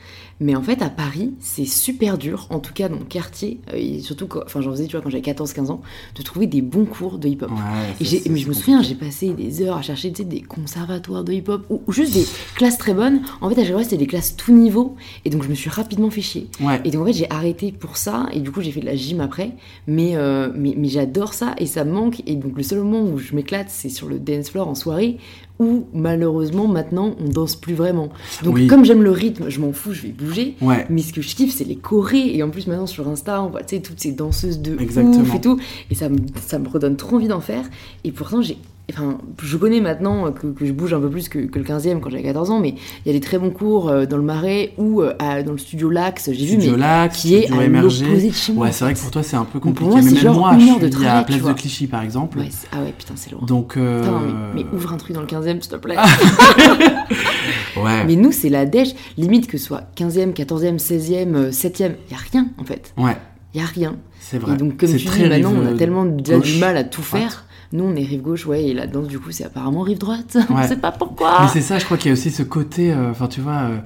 Mais 0.43 0.57
en 0.57 0.63
fait, 0.63 0.83
à 0.83 0.91
Paris, 0.91 1.33
c'est 1.39 1.65
super 1.65 2.19
dur, 2.19 2.47
en 2.51 2.59
tout 2.59 2.73
cas 2.73 2.89
dans 2.89 2.97
mon 2.97 3.05
quartier, 3.05 3.61
euh, 3.73 3.77
et 3.77 4.01
surtout 4.01 4.27
quand, 4.27 4.41
enfin, 4.45 4.61
j'en 4.61 4.73
faisais, 4.73 4.87
tu 4.87 4.93
vois, 4.93 5.01
quand 5.01 5.11
j'avais 5.11 5.23
14-15 5.23 5.71
ans, 5.71 5.83
de 6.17 6.23
trouver 6.23 6.47
des 6.47 6.63
bons 6.63 6.85
cours 6.85 7.19
de 7.19 7.29
hip-hop. 7.29 7.51
Ouais, 7.51 7.57
Et 8.01 8.05
ça, 8.05 8.17
mais 8.29 8.39
je 8.39 8.49
me 8.49 8.53
souviens, 8.53 8.83
j'ai 8.83 8.97
passé 8.97 9.31
des 9.31 9.63
heures 9.63 9.77
à 9.77 9.83
chercher 9.83 10.11
tu 10.11 10.23
sais, 10.23 10.25
des 10.25 10.41
conservatoires 10.41 11.23
de 11.23 11.33
hip-hop 11.33 11.65
ou, 11.71 11.81
ou 11.87 11.93
juste 11.93 12.15
des 12.15 12.27
classes 12.57 12.77
très 12.77 12.93
bonnes. 12.93 13.23
En 13.41 13.49
fait, 13.49 13.61
à 13.61 13.65
chaque 13.65 13.73
fois, 13.73 13.85
c'était 13.85 13.97
des 13.99 14.07
classes 14.07 14.37
tout 14.37 14.53
niveau. 14.53 14.97
Et 15.25 15.31
donc, 15.31 15.45
je 15.45 15.49
me 15.49 15.55
suis 15.55 15.71
rapidement 15.71 16.11
fait 16.11 16.23
chier. 16.23 16.49
Ouais. 16.61 16.81
Et 16.85 16.91
donc, 16.91 17.03
en 17.03 17.07
fait, 17.07 17.13
j'ai 17.13 17.31
arrêté 17.31 17.71
pour 17.71 17.97
ça. 17.97 18.27
Et 18.33 18.41
du 18.41 18.51
coup, 18.51 18.61
j'ai 18.63 18.73
fait 18.73 18.81
de 18.81 18.87
la 18.87 18.97
gym 18.97 19.21
après. 19.21 19.53
Mais, 19.87 20.17
euh, 20.17 20.51
mais, 20.55 20.75
mais 20.77 20.89
j'adore 20.89 21.35
ça 21.35 21.55
et 21.59 21.67
ça 21.67 21.85
me 21.85 21.93
manque. 21.93 22.23
Et 22.27 22.35
donc, 22.35 22.57
le 22.57 22.63
seul 22.63 22.79
moment 22.81 23.03
où 23.09 23.19
je 23.19 23.35
m'éclate, 23.35 23.69
c'est 23.69 23.89
sur 23.89 24.09
le 24.09 24.19
dance 24.19 24.51
floor 24.51 24.67
en 24.67 24.75
soirée 24.75 25.19
où, 25.63 25.87
malheureusement, 25.95 26.67
maintenant, 26.69 27.15
on 27.21 27.29
danse 27.29 27.57
plus 27.57 27.75
vraiment. 27.75 28.11
Donc, 28.45 28.55
Oui. 28.57 28.67
comme 28.67 28.85
j'aime 28.85 29.03
le 29.03 29.11
rythme, 29.11 29.49
je 29.49 29.61
m'en 29.61 29.73
fous, 29.73 29.93
je 29.93 30.03
vais 30.03 30.09
bouger. 30.09 30.55
Ouais. 30.61 30.87
Mais 30.91 31.03
ce 31.03 31.13
que 31.13 31.23
je 31.23 31.35
kiffe, 31.35 31.55
c'est 31.55 31.65
les 31.65 31.77
chorés. 31.77 32.35
Et 32.37 32.43
en 32.43 32.51
plus, 32.51 32.67
maintenant, 32.67 32.87
sur 32.87 33.09
Insta, 33.09 33.43
on 33.43 33.49
voit 33.49 33.63
toutes 33.63 33.99
ces 34.01 34.13
danseuses 34.13 34.61
de 34.61 34.77
Exactement. 34.81 35.23
ouf 35.23 35.35
et 35.35 35.41
tout. 35.41 35.59
Et 35.91 35.95
ça 35.95 36.09
me, 36.09 36.19
ça 36.47 36.59
me 36.59 36.69
redonne 36.69 36.97
trop 36.97 37.17
envie 37.17 37.29
d'en 37.29 37.41
faire. 37.41 37.65
Et 38.05 38.13
pourtant, 38.13 38.43
j'ai. 38.43 38.57
Enfin, 38.91 39.17
je 39.43 39.57
connais 39.57 39.81
maintenant 39.81 40.31
que, 40.33 40.49
que 40.49 40.67
je 40.67 40.73
bouge 40.73 40.93
un 40.93 41.01
peu 41.01 41.09
plus 41.09 41.29
que, 41.29 41.39
que 41.39 41.59
le 41.59 41.65
15e 41.65 42.01
quand 42.01 42.11
j'avais 42.11 42.25
14 42.25 42.51
ans, 42.51 42.59
mais 42.61 42.71
il 43.05 43.07
y 43.07 43.11
a 43.11 43.13
des 43.13 43.21
très 43.21 43.39
bons 43.39 43.51
cours 43.51 43.89
euh, 43.89 44.07
dans 44.07 44.17
le 44.17 44.23
Marais 44.25 44.73
ou 44.77 45.01
euh, 45.01 45.15
à- 45.19 45.43
dans 45.43 45.53
le 45.53 45.59
studio 45.59 45.89
Lax, 45.89 46.31
j'ai 46.33 46.45
vu, 46.47 46.59
mais 46.59 46.77
Lac, 46.77 47.13
qui 47.13 47.37
est 47.37 47.51
à 47.51 47.67
l'opposé 47.69 48.29
de 48.29 48.35
chez 48.35 48.53
moi. 48.53 48.67
Ouais, 48.67 48.73
c'est 48.73 48.85
vrai 48.85 48.93
que 48.95 48.99
pour 48.99 49.11
toi 49.13 49.23
c'est 49.23 49.37
un 49.37 49.45
peu 49.45 49.61
Donc, 49.61 49.77
pour 49.77 49.89
compliqué. 49.89 49.91
moi, 49.93 50.01
mais 50.03 50.11
même 50.11 50.21
genre 50.23 50.37
moi, 50.37 50.55
une 50.55 50.61
je 50.81 50.87
de 50.87 50.97
suis 50.97 51.07
à 51.07 51.23
Place 51.23 51.43
de. 51.43 51.53
Clichy 51.53 51.87
par 51.87 52.03
exemple. 52.03 52.39
Ouais, 52.39 52.49
ah 52.73 52.83
ouais, 52.83 52.93
putain, 52.99 53.15
c'est 53.17 53.31
loin. 53.33 53.41
Donc, 53.47 53.77
euh, 53.77 54.01
Putain, 54.01 54.21
mais, 54.55 54.63
mais 54.65 54.67
ouvre 54.77 54.93
un 54.93 54.97
truc 54.97 55.15
dans 55.15 55.21
le 55.23 55.27
15e, 55.29 55.61
s'il 55.63 55.71
te 55.71 55.77
plaît. 55.77 55.97
ouais, 57.77 58.05
mais 58.05 58.17
nous, 58.17 58.33
c'est 58.33 58.49
la 58.49 58.67
dèche. 58.67 58.91
Limite 59.17 59.47
que 59.47 59.59
ce 59.59 59.65
soit 59.65 59.83
15e, 59.97 60.33
14e, 60.33 60.79
16e, 60.79 61.35
euh, 61.35 61.51
7e, 61.51 61.93
il 62.09 62.13
y 62.13 62.15
a 62.15 62.19
rien 62.33 62.49
en 62.59 62.65
fait. 62.65 62.93
ouais, 62.99 63.17
Il 63.55 63.61
y 63.61 63.65
a 63.65 63.67
rien. 63.67 63.97
c'est 64.21 64.39
vrai. 64.39 64.55
Et 64.55 64.57
donc, 64.57 64.77
comme 64.77 64.91
tu 64.91 64.97
dis, 64.97 65.23
maintenant, 65.29 65.53
on 65.63 65.67
a 65.67 65.73
tellement 65.79 66.05
déjà 66.05 66.39
du 66.39 66.59
mal 66.59 66.77
à 66.77 66.85
tout 66.85 67.03
faire. 67.03 67.45
Nous, 67.73 67.85
on 67.85 67.95
est 67.97 68.05
rive 68.05 68.23
gauche, 68.23 68.47
ouais, 68.47 68.65
et 68.65 68.75
la 68.75 68.87
danse, 68.87 69.09
du 69.09 69.19
coup, 69.19 69.31
c'est 69.31 69.45
apparemment 69.45 69.81
rive 69.83 69.99
droite. 69.99 70.37
Ouais. 70.51 70.57
on 70.65 70.69
sait 70.69 70.77
pas 70.77 70.93
pourquoi. 70.93 71.39
Mais 71.43 71.49
c'est 71.49 71.61
ça, 71.61 71.79
je 71.79 71.85
crois 71.85 71.97
qu'il 71.97 72.09
y 72.09 72.11
a 72.11 72.13
aussi 72.15 72.31
ce 72.31 72.43
côté, 72.43 72.93
euh, 72.93 73.11
enfin 73.11 73.29
tu 73.29 73.41
vois, 73.41 73.63
euh, 73.63 73.77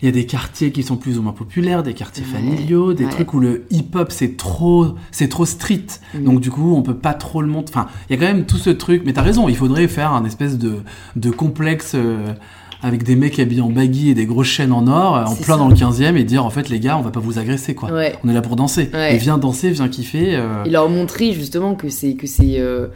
il 0.00 0.06
y 0.06 0.08
a 0.08 0.12
des 0.12 0.26
quartiers 0.26 0.70
qui 0.72 0.82
sont 0.82 0.96
plus 0.96 1.18
ou 1.18 1.22
moins 1.22 1.32
populaires, 1.32 1.82
des 1.82 1.92
quartiers 1.92 2.24
Ouais, 2.24 2.32
familiaux, 2.40 2.94
des 2.94 3.04
ouais. 3.04 3.10
trucs 3.10 3.34
où 3.34 3.40
le 3.40 3.64
hip-hop 3.70 4.12
c'est 4.12 4.36
trop, 4.36 4.94
c'est 5.10 5.28
trop 5.28 5.44
street. 5.44 5.86
Mm. 6.14 6.24
Donc 6.24 6.40
du 6.40 6.50
coup, 6.50 6.74
on 6.74 6.82
peut 6.82 6.96
pas 6.96 7.14
trop 7.14 7.42
le 7.42 7.48
montrer. 7.48 7.74
Enfin, 7.78 7.88
il 8.08 8.14
y 8.14 8.18
a 8.18 8.20
quand 8.26 8.32
même 8.32 8.46
tout 8.46 8.56
ce 8.58 8.70
truc. 8.70 9.02
Mais 9.04 9.12
t'as 9.12 9.22
raison, 9.22 9.48
il 9.48 9.56
faudrait 9.56 9.88
faire 9.88 10.12
un 10.12 10.24
espèce 10.24 10.56
de, 10.58 10.76
de 11.16 11.30
complexe. 11.30 11.92
euh, 11.94 12.32
avec 12.80 13.02
des 13.02 13.16
mecs 13.16 13.40
habillés 13.40 13.60
en 13.60 13.70
baggy 13.70 14.10
et 14.10 14.14
des 14.14 14.24
grosses 14.24 14.46
chaînes 14.46 14.70
en 14.70 14.86
or, 14.86 15.14
en 15.28 15.34
plein 15.34 15.54
ça. 15.54 15.56
dans 15.56 15.66
le 15.66 15.74
15e, 15.74 16.14
et 16.14 16.22
dire 16.22 16.44
en 16.44 16.50
fait, 16.50 16.68
les 16.68 16.78
gars, 16.78 16.96
on 16.96 17.02
va 17.02 17.10
pas 17.10 17.18
vous 17.18 17.40
agresser 17.40 17.74
quoi. 17.74 17.90
Ouais. 17.92 18.14
On 18.22 18.28
est 18.28 18.32
là 18.32 18.40
pour 18.40 18.54
danser. 18.54 18.88
Et 19.10 19.16
viens 19.16 19.36
danser, 19.36 19.70
viens 19.70 19.88
kiffer. 19.88 20.36
euh, 20.36 20.62
Et 20.64 20.70
leur 20.70 20.88
montrer 20.88 21.32
justement 21.32 21.74
que 21.74 21.88
c'est 21.88 22.14
que 22.14 22.28
c'est 22.28 22.60
euh, 22.60 22.86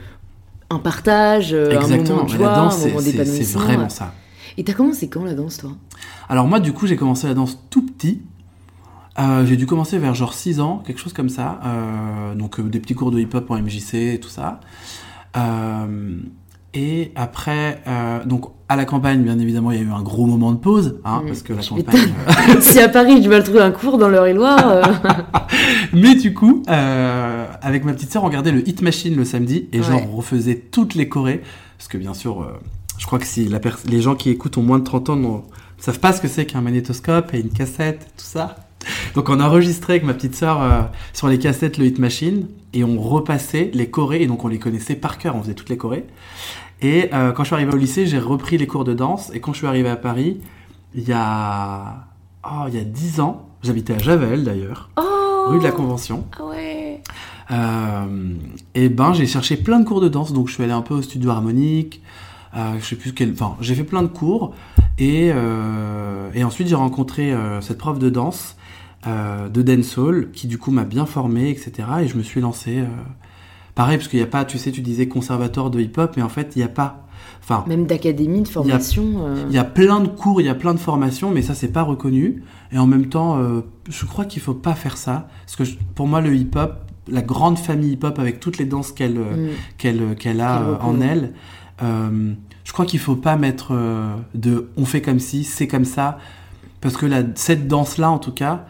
un 0.73 0.79
partage, 0.79 1.53
euh, 1.53 1.71
un 1.71 1.81
Exactement. 1.81 2.17
moment 2.17 2.25
de 2.25 2.29
joie, 2.31 2.49
la 2.49 2.55
danse, 2.55 2.75
un 2.75 2.79
c'est- 2.79 3.17
moment 3.55 3.65
vraiment 3.67 3.89
ça. 3.89 4.13
Et 4.59 4.65
t'as 4.65 4.73
commencé 4.75 5.09
quand 5.09 5.25
la 5.25 5.35
danse, 5.35 5.59
toi? 5.59 5.71
Alors 6.29 6.47
moi, 6.47 6.61
du 6.61 6.73
coup, 6.73 6.87
j'ai 6.87 6.97
commencé 6.97 7.27
la 7.27 7.35
danse 7.35 7.59
tout 7.71 7.87
petit. 7.87 8.23
Euh, 9.19 9.45
j'ai 9.47 9.57
dû 9.57 9.67
commencer 9.67 9.99
vers 9.99 10.15
genre 10.15 10.33
6 10.35 10.61
ans, 10.61 10.83
quelque 10.87 10.99
chose 11.01 11.13
comme 11.13 11.29
ça. 11.29 11.61
Euh, 11.65 12.35
donc 12.35 12.59
euh, 12.59 12.63
des 12.63 12.81
petits 12.81 12.95
cours 12.95 13.11
de 13.11 13.19
hip-hop 13.21 13.51
en 13.51 13.57
MJC 13.59 13.95
et 14.15 14.21
tout 14.21 14.29
ça. 14.31 14.61
Et 16.75 17.13
après, 17.17 17.83
donc 18.25 18.47
à 18.71 18.77
la 18.77 18.87
campagne, 18.87 19.23
bien 19.23 19.39
évidemment, 19.39 19.71
il 19.73 19.79
y 19.79 19.81
a 19.81 19.85
eu 19.85 19.91
un 19.93 20.01
gros 20.01 20.25
moment 20.25 20.53
de 20.53 20.57
pause, 20.57 20.99
hein, 21.05 21.21
Mm, 21.23 21.27
parce 21.27 21.43
que 21.43 21.53
la 21.53 21.63
campagne. 21.63 22.15
Si 22.61 22.81
à 22.81 22.89
Paris, 22.89 23.21
tu 23.21 23.29
vas 23.29 23.43
trouver 23.43 23.61
un 23.61 23.71
cours 23.71 23.99
dans 23.99 24.09
l'Eure-et-Loire. 24.09 24.67
euh, 24.71 24.83
Mais 25.93 26.15
du 26.15 26.33
coup, 26.33 26.63
avec 27.63 27.85
ma 27.85 27.93
petite 27.93 28.13
sœur, 28.13 28.23
on 28.25 28.27
regardait 28.27 28.53
le 28.53 28.67
Hit 28.69 28.83
Machine 28.83 29.15
le 29.17 29.25
samedi 29.25 29.69
et 29.73 29.83
genre 29.83 30.01
Ouais. 30.01 30.09
on 30.13 30.17
refaisait 30.17 30.57
toutes 30.57 30.95
les 30.95 31.09
chorés. 31.09 31.43
Parce 31.79 31.89
que 31.89 31.99
bien 31.99 32.15
sûr, 32.15 32.43
euh, 32.43 32.59
je 32.99 33.07
crois 33.07 33.19
que 33.19 33.27
si 33.27 33.49
la 33.49 33.61
les 33.89 34.01
gens 34.03 34.15
qui 34.15 34.31
écoutent 34.31 34.59
ont 34.59 34.63
moins 34.63 34.79
de 34.79 34.85
30 34.85 35.11
ans 35.11 35.17
ne 35.17 35.39
savent 35.79 35.99
pas 36.01 36.13
ce 36.13 36.21
que 36.21 36.29
c'est 36.29 36.47
qu'un 36.47 36.61
magnétoscope 36.61 37.35
et 37.35 37.41
une 37.41 37.51
cassette, 37.51 38.07
tout 38.17 38.25
ça. 38.25 38.57
Donc 39.15 39.29
on 39.29 39.41
enregistrait 39.41 39.95
avec 39.95 40.05
ma 40.05 40.15
petite 40.15 40.35
sœur 40.35 40.63
euh, 40.63 40.83
sur 41.13 41.29
les 41.29 41.39
cassettes 41.39 41.79
le 41.79 41.87
Hit 41.87 41.99
Machine 41.99 42.49
et 42.73 42.85
on 42.85 43.01
repassait 43.01 43.71
les 43.75 43.89
chorés 43.91 44.23
et 44.23 44.27
donc 44.27 44.45
on 44.45 44.49
les 44.49 44.59
connaissait 44.59 44.95
par 44.97 45.19
cœur, 45.19 45.37
on 45.37 45.43
faisait 45.43 45.55
toutes 45.55 45.69
les 45.69 45.77
chorés. 45.77 46.05
Et 46.81 47.11
euh, 47.13 47.31
quand 47.33 47.45
je 47.45 47.49
suis 47.49 47.55
arrivé 47.55 47.73
au 47.73 47.77
lycée, 47.77 48.07
j'ai 48.07 48.19
repris 48.19 48.59
les 48.59 48.67
cours 48.67 48.85
de 48.85 48.93
danse 48.95 49.31
et 49.35 49.41
quand 49.41 49.53
je 49.53 49.59
suis 49.59 49.67
arrivé 49.69 49.89
à 49.89 49.97
Paris, 49.97 50.41
il 50.95 51.07
y 51.09 51.13
a 51.13 52.07
oh, 52.45 52.65
il 52.69 52.75
y 52.75 52.79
a 52.79 52.85
10 52.85 53.21
ans, 53.21 53.47
j'habitais 53.63 53.95
à 53.95 53.99
Javel 53.99 54.43
d'ailleurs, 54.43 54.91
Oh 54.97 55.51
rue 55.51 55.59
de 55.59 55.65
la 55.65 55.71
Convention. 55.73 56.25
Ah 56.41 56.45
ouais 56.47 56.82
et 58.75 58.89
ben 58.89 59.13
j'ai 59.13 59.27
cherché 59.27 59.57
plein 59.57 59.81
de 59.81 59.85
cours 59.85 60.01
de 60.01 60.09
danse, 60.09 60.33
donc 60.33 60.49
je 60.49 60.55
suis 60.55 60.63
allé 60.63 60.73
un 60.73 60.83
peu 60.83 60.95
au 60.95 61.03
studio 61.03 61.31
harmonique, 61.31 62.03
euh, 62.57 62.75
je 62.81 62.85
sais 62.85 62.97
plus 62.97 63.13
quel, 63.13 63.33
enfin 63.33 63.57
j'ai 63.61 63.75
fait 63.75 63.85
plein 63.85 64.03
de 64.03 64.09
cours 64.09 64.55
et 64.99 65.31
euh, 65.35 66.31
et 66.35 66.45
ensuite 66.45 66.69
j'ai 66.69 66.75
rencontré 66.75 67.33
euh, 67.33 67.61
cette 67.61 67.79
prof 67.79 67.99
de 67.99 68.11
danse 68.11 68.57
euh, 69.07 69.49
de 69.49 69.63
dancehall 69.63 70.31
qui 70.33 70.47
du 70.47 70.59
coup 70.59 70.71
m'a 70.71 70.85
bien 70.85 71.07
formé 71.07 71.49
etc 71.51 71.89
et 72.03 72.09
je 72.09 72.17
me 72.17 72.23
suis 72.23 72.41
lancé 72.41 72.79
euh, 72.81 72.87
pareil 73.75 73.97
parce 73.97 74.09
qu'il 74.09 74.19
n'y 74.19 74.25
a 74.25 74.29
pas 74.29 74.45
tu 74.45 74.59
sais 74.59 74.71
tu 74.71 74.81
disais 74.83 75.09
conservatoire 75.09 75.71
de 75.71 75.81
hip 75.81 75.93
hop 75.97 76.13
mais 76.17 76.23
en 76.23 76.29
fait 76.29 76.53
il 76.55 76.59
n'y 76.59 76.65
a 76.65 76.69
pas 76.69 77.07
enfin 77.43 77.65
Même 77.67 77.87
d'académie, 77.87 78.43
de 78.43 78.49
formation. 78.49 79.05
euh, 79.27 79.45
il 79.49 79.55
y 79.55 79.59
a 79.59 79.65
plein 79.65 80.01
de 80.01 80.09
cours, 80.09 80.41
il 80.41 80.45
y 80.47 80.51
a 80.51 80.55
plein 80.55 80.75
de 80.75 80.79
formations, 80.79 81.31
mais 81.31 81.43
ça, 81.43 81.55
c'est 81.55 81.73
pas 81.73 81.83
reconnu. 81.83 82.43
Et 82.71 82.79
en 82.79 82.87
même 82.87 83.07
temps, 83.09 83.37
euh, 83.39 83.63
je 83.89 84.05
crois 84.07 84.25
qu'il 84.27 84.41
faut 84.43 84.55
pas 84.55 84.75
faire 84.75 84.97
ça. 84.97 85.29
Parce 85.45 85.57
que 85.57 85.65
je- 85.65 85.77
pour 85.97 86.07
moi, 86.07 86.21
le 86.21 86.35
hip-hop, 86.37 86.85
la 87.09 87.23
grande 87.23 87.59
famille 87.59 87.93
hip-hop 87.93 88.19
avec 88.19 88.41
toutes 88.41 88.59
les 88.59 88.65
danses 88.65 88.93
qu'elle 88.93 89.19
euh, 89.19 89.49
mm. 89.49 89.51
qu'elle 89.79 90.17
qu'elle 90.17 90.41
a 90.41 90.63
euh, 90.63 90.77
en 90.81 91.01
elle, 91.01 91.33
euh, 91.83 92.35
je 92.65 92.73
crois 92.73 92.87
qu'il 92.87 93.01
faut 93.01 93.17
pas 93.17 93.37
mettre 93.37 93.73
euh, 93.73 94.15
de 94.35 94.71
on 94.77 94.85
fait 94.85 95.03
comme 95.03 95.19
si, 95.19 95.45
c'est 95.45 95.67
comme 95.67 95.85
ça. 95.85 96.19
Parce 96.81 96.97
que 96.97 97.07
la, 97.07 97.23
cette 97.35 97.69
danse-là, 97.69 98.11
en 98.11 98.19
tout 98.19 98.33
cas, 98.33 98.67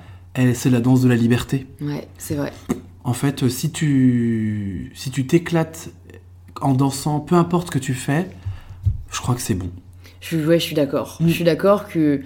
c'est 0.55 0.70
la 0.70 0.80
danse 0.80 1.01
de 1.01 1.09
la 1.09 1.14
liberté. 1.14 1.66
Ouais, 1.80 2.09
c'est 2.18 2.35
vrai. 2.35 2.53
En 3.05 3.14
fait, 3.14 3.43
euh, 3.43 3.49
si 3.49 3.70
tu 3.72 4.93
si 4.95 5.11
tu 5.11 5.26
t'éclates 5.26 5.91
en 6.61 6.74
dansant, 6.74 7.20
peu 7.20 7.35
importe 7.35 7.68
ce 7.68 7.72
que 7.72 7.78
tu 7.78 7.95
fais, 7.95 8.28
je 9.11 9.20
crois 9.20 9.35
que 9.35 9.41
c'est 9.41 9.55
bon. 9.55 9.70
Je, 10.20 10.39
ouais, 10.39 10.59
je 10.59 10.64
suis 10.64 10.74
d'accord. 10.74 11.18
Mm. 11.20 11.28
Je 11.28 11.33
suis 11.33 11.45
d'accord 11.45 11.89
que 11.89 12.20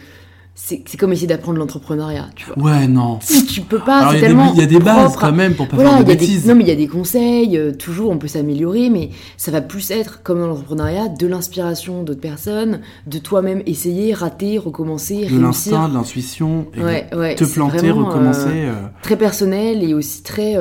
c'est 0.58 0.96
comme 0.96 1.12
essayer 1.12 1.26
d'apprendre 1.26 1.58
l'entrepreneuriat, 1.58 2.30
tu 2.34 2.46
vois. 2.46 2.58
Ouais, 2.64 2.88
non. 2.88 3.18
Si 3.20 3.44
tu 3.44 3.60
peux 3.60 3.78
pas, 3.78 4.08
c'est 4.10 4.14
il 4.14 4.14
y, 4.14 4.16
a 4.16 4.20
des- 4.20 4.20
tellement 4.26 4.52
il 4.54 4.58
y 4.58 4.62
a 4.62 4.66
des 4.66 4.78
bases 4.78 5.14
à- 5.14 5.20
quand 5.20 5.32
même 5.32 5.54
pour 5.54 5.68
pas 5.68 5.76
Voilà, 5.76 5.90
faire 5.90 5.98
de 6.00 6.04
des- 6.04 6.16
bêtises. 6.16 6.46
non 6.46 6.54
mais 6.54 6.64
il 6.64 6.68
y 6.68 6.72
a 6.72 6.76
des 6.76 6.88
conseils, 6.88 7.56
euh, 7.58 7.72
toujours 7.72 8.10
on 8.10 8.16
peut 8.18 8.26
s'améliorer, 8.26 8.88
mais 8.88 9.10
ça 9.36 9.50
va 9.50 9.60
plus 9.60 9.90
être 9.90 10.22
comme 10.22 10.38
dans 10.40 10.46
l'entrepreneuriat, 10.46 11.08
de 11.08 11.26
l'inspiration 11.26 12.02
d'autres 12.02 12.20
personnes, 12.22 12.80
de 13.06 13.18
toi-même 13.18 13.62
essayer, 13.66 14.14
rater, 14.14 14.56
recommencer, 14.58 15.16
de 15.16 15.20
réussir. 15.24 15.40
l'instinct, 15.42 15.88
de 15.90 15.94
l'intuition, 15.94 16.66
et 16.74 16.82
Ouais, 16.82 17.06
ouais, 17.14 17.34
te 17.34 17.44
planter, 17.44 17.76
vraiment, 17.90 18.06
recommencer. 18.08 18.48
euh, 18.48 18.70
euh, 18.72 18.86
très 19.02 19.16
personnel 19.16 19.84
et 19.84 19.92
aussi 19.94 20.22
très 20.22 20.56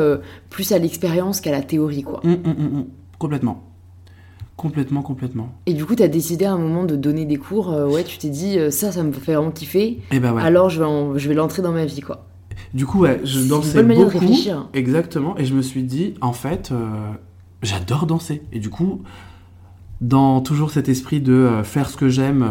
plus 0.50 0.72
à 0.74 0.78
l'expérience 0.78 1.40
qu'à 1.42 1.52
la 1.52 1.62
théorie 1.62 2.04
quoi. 2.04 2.20
hum, 2.26 2.38
hum, 2.46 2.56
hum. 2.60 2.86
Complètement. 3.18 3.64
Complètement, 4.58 5.02
complètement. 5.02 5.50
Et 5.66 5.74
du 5.74 5.86
coup, 5.86 5.96
t'as 5.96 6.08
décidé 6.08 6.46
à 6.46 6.54
un 6.54 6.58
moment 6.58 6.86
de 6.86 6.96
donner 6.96 7.26
des 7.26 7.36
cours, 7.36 7.72
euh, 7.74 7.88
ouais, 7.88 8.04
tu 8.06 8.18
t'es 8.18 8.30
dit 8.30 8.58
euh, 8.58 8.72
ça, 8.72 8.92
ça 8.92 9.04
me 9.04 9.12
fait 9.12 9.34
vraiment 9.34 9.52
kiffer, 9.52 10.02
Et 10.12 10.20
bah 10.20 10.32
ouais. 10.34 10.42
alors 10.42 10.70
je 10.70 10.80
vais, 10.80 10.86
en- 10.86 11.18
je 11.18 11.28
vais 11.28 11.36
l'entrer 11.36 11.62
dans 11.62 11.74
ma 11.74 11.86
vie 11.86 12.00
quoi. 12.02 12.26
Du 12.74 12.86
coup, 12.86 13.02
ouais, 13.02 13.20
je 13.26 13.38
C'est 13.38 13.44
une 13.44 13.50
dansais 13.50 13.74
bonne 13.80 13.88
manière 13.88 14.08
de 14.08 14.12
beaucoup. 14.14 14.26
réfléchir. 14.26 14.70
Exactement. 14.74 15.38
Et 15.38 15.44
je 15.46 15.54
me 15.54 15.62
suis 15.62 15.84
dit, 15.84 16.14
en 16.22 16.32
fait, 16.34 16.72
euh, 16.72 16.88
j'adore 17.64 18.06
danser. 18.06 18.44
Et 18.54 18.60
du 18.60 18.70
coup, 18.70 19.02
dans 20.02 20.40
toujours 20.42 20.72
cet 20.72 20.88
esprit 20.90 21.20
de 21.20 21.62
faire 21.64 21.90
ce 21.90 21.98
que 21.98 22.08
j'aime, 22.10 22.46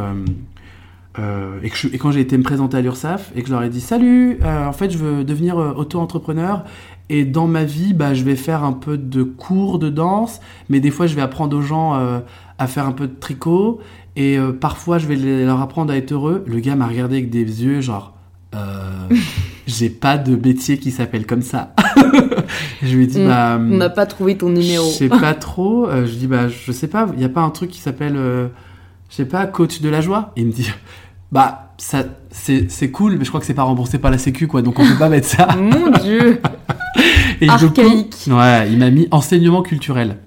et, 1.62 1.70
que 1.70 1.76
je- 1.76 1.88
et 1.88 1.98
quand 1.98 2.10
j'ai 2.10 2.20
été 2.20 2.36
me 2.36 2.42
présenter 2.42 2.76
à 2.76 2.80
l'URSSAF 2.80 3.32
et 3.36 3.42
que 3.42 3.48
je 3.48 3.52
leur 3.52 3.62
ai 3.62 3.68
dit 3.70 3.80
salut, 3.80 4.40
en 4.44 4.72
fait 4.72 4.90
je 4.90 4.98
veux 4.98 5.24
devenir 5.24 5.56
auto-entrepreneur 5.56 6.64
et 7.10 7.24
dans 7.24 7.46
ma 7.46 7.64
vie 7.64 7.92
bah, 7.94 8.14
je 8.14 8.22
vais 8.24 8.36
faire 8.36 8.64
un 8.64 8.72
peu 8.72 8.96
de 8.98 9.22
cours 9.22 9.78
de 9.78 9.90
danse, 9.90 10.40
mais 10.68 10.80
des 10.80 10.90
fois 10.90 11.06
je 11.06 11.14
vais 11.14 11.22
apprendre 11.22 11.56
aux 11.56 11.62
gens 11.62 11.94
euh, 11.96 12.20
à 12.58 12.66
faire 12.66 12.86
un 12.86 12.92
peu 12.92 13.06
de 13.06 13.14
tricot 13.14 13.80
et 14.16 14.38
euh, 14.38 14.52
parfois 14.52 14.98
je 14.98 15.06
vais 15.06 15.16
leur 15.44 15.60
apprendre 15.60 15.92
à 15.92 15.96
être 15.96 16.12
heureux. 16.12 16.44
Le 16.46 16.60
gars 16.60 16.76
m'a 16.76 16.86
regardé 16.86 17.16
avec 17.16 17.30
des 17.30 17.40
yeux 17.64 17.80
genre 17.80 18.14
euh, 18.54 19.08
j'ai 19.66 19.90
pas 19.90 20.16
de 20.18 20.36
métier 20.36 20.78
qui 20.78 20.90
s'appelle 20.90 21.26
comme 21.26 21.42
ça. 21.42 21.74
je 22.82 22.96
lui 22.96 23.04
ai 23.04 23.06
dit 23.06 23.20
On- 23.20 23.26
bah 23.28 23.56
On 23.58 23.76
n'a 23.76 23.90
pas 23.90 24.06
trouvé 24.06 24.36
ton 24.38 24.48
numéro. 24.48 24.86
je 24.88 24.94
sais 24.94 25.08
pas 25.08 25.34
trop. 25.34 25.88
Je 25.90 26.12
dis, 26.14 26.26
bah, 26.26 26.48
je 26.48 26.72
sais 26.72 26.88
pas, 26.88 27.08
il 27.14 27.20
y 27.20 27.24
a 27.24 27.28
pas 27.28 27.40
un 27.42 27.50
truc 27.50 27.70
qui 27.70 27.80
s'appelle, 27.80 28.14
je 28.14 28.48
sais 29.14 29.24
pas, 29.24 29.46
coach 29.46 29.80
de 29.80 29.88
la 29.88 30.00
joie? 30.00 30.32
Il 30.36 30.46
me 30.46 30.52
dit, 30.52 30.70
bah, 31.32 31.72
ça, 31.78 32.04
c'est 32.30 32.70
c'est 32.70 32.90
cool, 32.90 33.16
mais 33.18 33.24
je 33.24 33.30
crois 33.30 33.40
que 33.40 33.46
c'est 33.46 33.54
pas 33.54 33.62
remboursé 33.64 33.98
par 33.98 34.10
la 34.10 34.18
Sécu, 34.18 34.46
quoi, 34.46 34.62
donc 34.62 34.78
on 34.78 34.86
peut 34.86 34.98
pas 34.98 35.08
mettre 35.08 35.26
ça. 35.28 35.48
Mon 35.58 35.90
dieu 35.90 36.40
Et 37.40 37.46
coup, 37.46 37.52
Archaïque. 37.52 38.16
ouais, 38.28 38.70
il 38.70 38.78
m'a 38.78 38.90
mis 38.90 39.08
enseignement 39.10 39.62
culturel. 39.62 40.18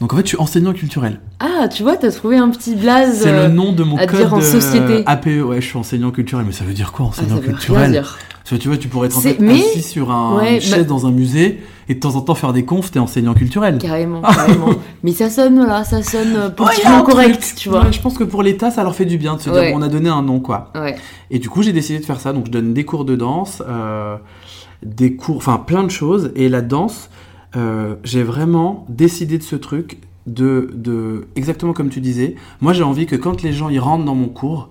Donc 0.00 0.12
en 0.12 0.16
fait, 0.16 0.22
je 0.22 0.28
suis 0.28 0.38
enseignant 0.38 0.72
culturel. 0.72 1.20
Ah, 1.40 1.68
tu 1.68 1.82
vois, 1.82 1.96
t'as 1.96 2.10
trouvé 2.10 2.36
un 2.36 2.48
petit 2.50 2.74
blaze. 2.74 3.20
C'est 3.22 3.28
euh, 3.28 3.48
le 3.48 3.54
nom 3.54 3.72
de 3.72 3.84
mon 3.84 3.96
à 3.96 4.06
code 4.06 4.20
dire 4.20 4.34
en 4.34 4.38
euh, 4.38 4.40
société. 4.40 5.02
APE. 5.06 5.26
Ouais, 5.44 5.60
je 5.60 5.66
suis 5.66 5.78
enseignant 5.78 6.10
culturel, 6.10 6.44
mais 6.46 6.52
ça 6.52 6.64
veut 6.64 6.72
dire 6.72 6.90
quoi, 6.92 7.06
ah, 7.06 7.08
enseignant 7.10 7.28
ça 7.28 7.34
veut 7.36 7.40
rien 7.42 7.52
culturel? 7.52 7.90
dire. 7.92 8.18
Parce 8.44 8.58
que 8.58 8.62
tu 8.62 8.68
vois, 8.68 8.76
tu 8.76 8.88
pourrais 8.88 9.06
être 9.06 9.16
en 9.16 9.22
fait 9.22 9.38
mais- 9.40 9.54
assis 9.58 9.80
sur 9.80 10.10
un, 10.10 10.36
Ouais, 10.36 10.56
une 10.56 10.60
chaise 10.60 10.78
bah- 10.80 10.84
dans 10.84 11.06
un 11.06 11.10
musée 11.10 11.60
et 11.88 11.94
de 11.94 11.98
temps 12.00 12.14
en 12.14 12.20
temps 12.20 12.34
faire 12.34 12.52
des 12.52 12.66
confs, 12.66 12.90
t'es 12.90 12.98
enseignant 12.98 13.32
culturel. 13.32 13.78
Carrément, 13.78 14.20
carrément. 14.22 14.68
Mais 15.02 15.12
ça 15.12 15.30
sonne 15.30 15.64
là, 15.66 15.82
ça 15.84 16.02
sonne 16.02 16.34
y 16.34 16.36
a 16.36 16.50
politiquement 16.50 17.02
correct, 17.04 17.40
truc. 17.40 17.54
tu 17.56 17.68
vois. 17.70 17.84
Ouais, 17.84 17.92
je 17.92 18.00
pense 18.02 18.18
que 18.18 18.24
pour 18.24 18.42
l'État, 18.42 18.70
ça 18.70 18.82
leur 18.82 18.94
fait 18.94 19.06
du 19.06 19.16
bien 19.16 19.36
de 19.36 19.40
se 19.40 19.48
dire, 19.48 19.72
bon, 19.72 19.78
on 19.78 19.82
a 19.82 19.88
donné 19.88 20.10
un 20.10 20.20
nom, 20.22 20.40
quoi. 20.40 20.70
Ouais. 20.74 20.94
Et 21.30 21.38
du 21.38 21.48
coup, 21.48 21.62
j'ai 21.62 21.72
décidé 21.72 21.98
de 22.00 22.04
faire 22.04 22.20
ça. 22.20 22.34
Donc, 22.34 22.46
je 22.46 22.50
donne 22.50 22.74
des 22.74 22.84
cours 22.84 23.06
de 23.06 23.16
danse, 23.16 23.62
euh, 23.66 24.16
des 24.82 25.16
cours, 25.16 25.36
enfin, 25.38 25.56
plein 25.56 25.82
de 25.82 25.90
choses. 25.90 26.30
Et 26.36 26.50
la 26.50 26.60
danse, 26.60 27.08
euh, 27.56 27.94
j'ai 28.04 28.22
vraiment 28.22 28.84
décidé 28.90 29.38
de 29.38 29.42
ce 29.42 29.56
truc, 29.56 30.00
de, 30.26 30.70
de, 30.74 31.28
exactement 31.36 31.72
comme 31.72 31.88
tu 31.88 32.00
disais. 32.02 32.34
Moi, 32.60 32.74
j'ai 32.74 32.82
envie 32.82 33.06
que 33.06 33.16
quand 33.16 33.42
les 33.42 33.52
gens 33.54 33.70
ils 33.70 33.80
rentrent 33.80 34.04
dans 34.04 34.14
mon 34.14 34.28
cours, 34.28 34.68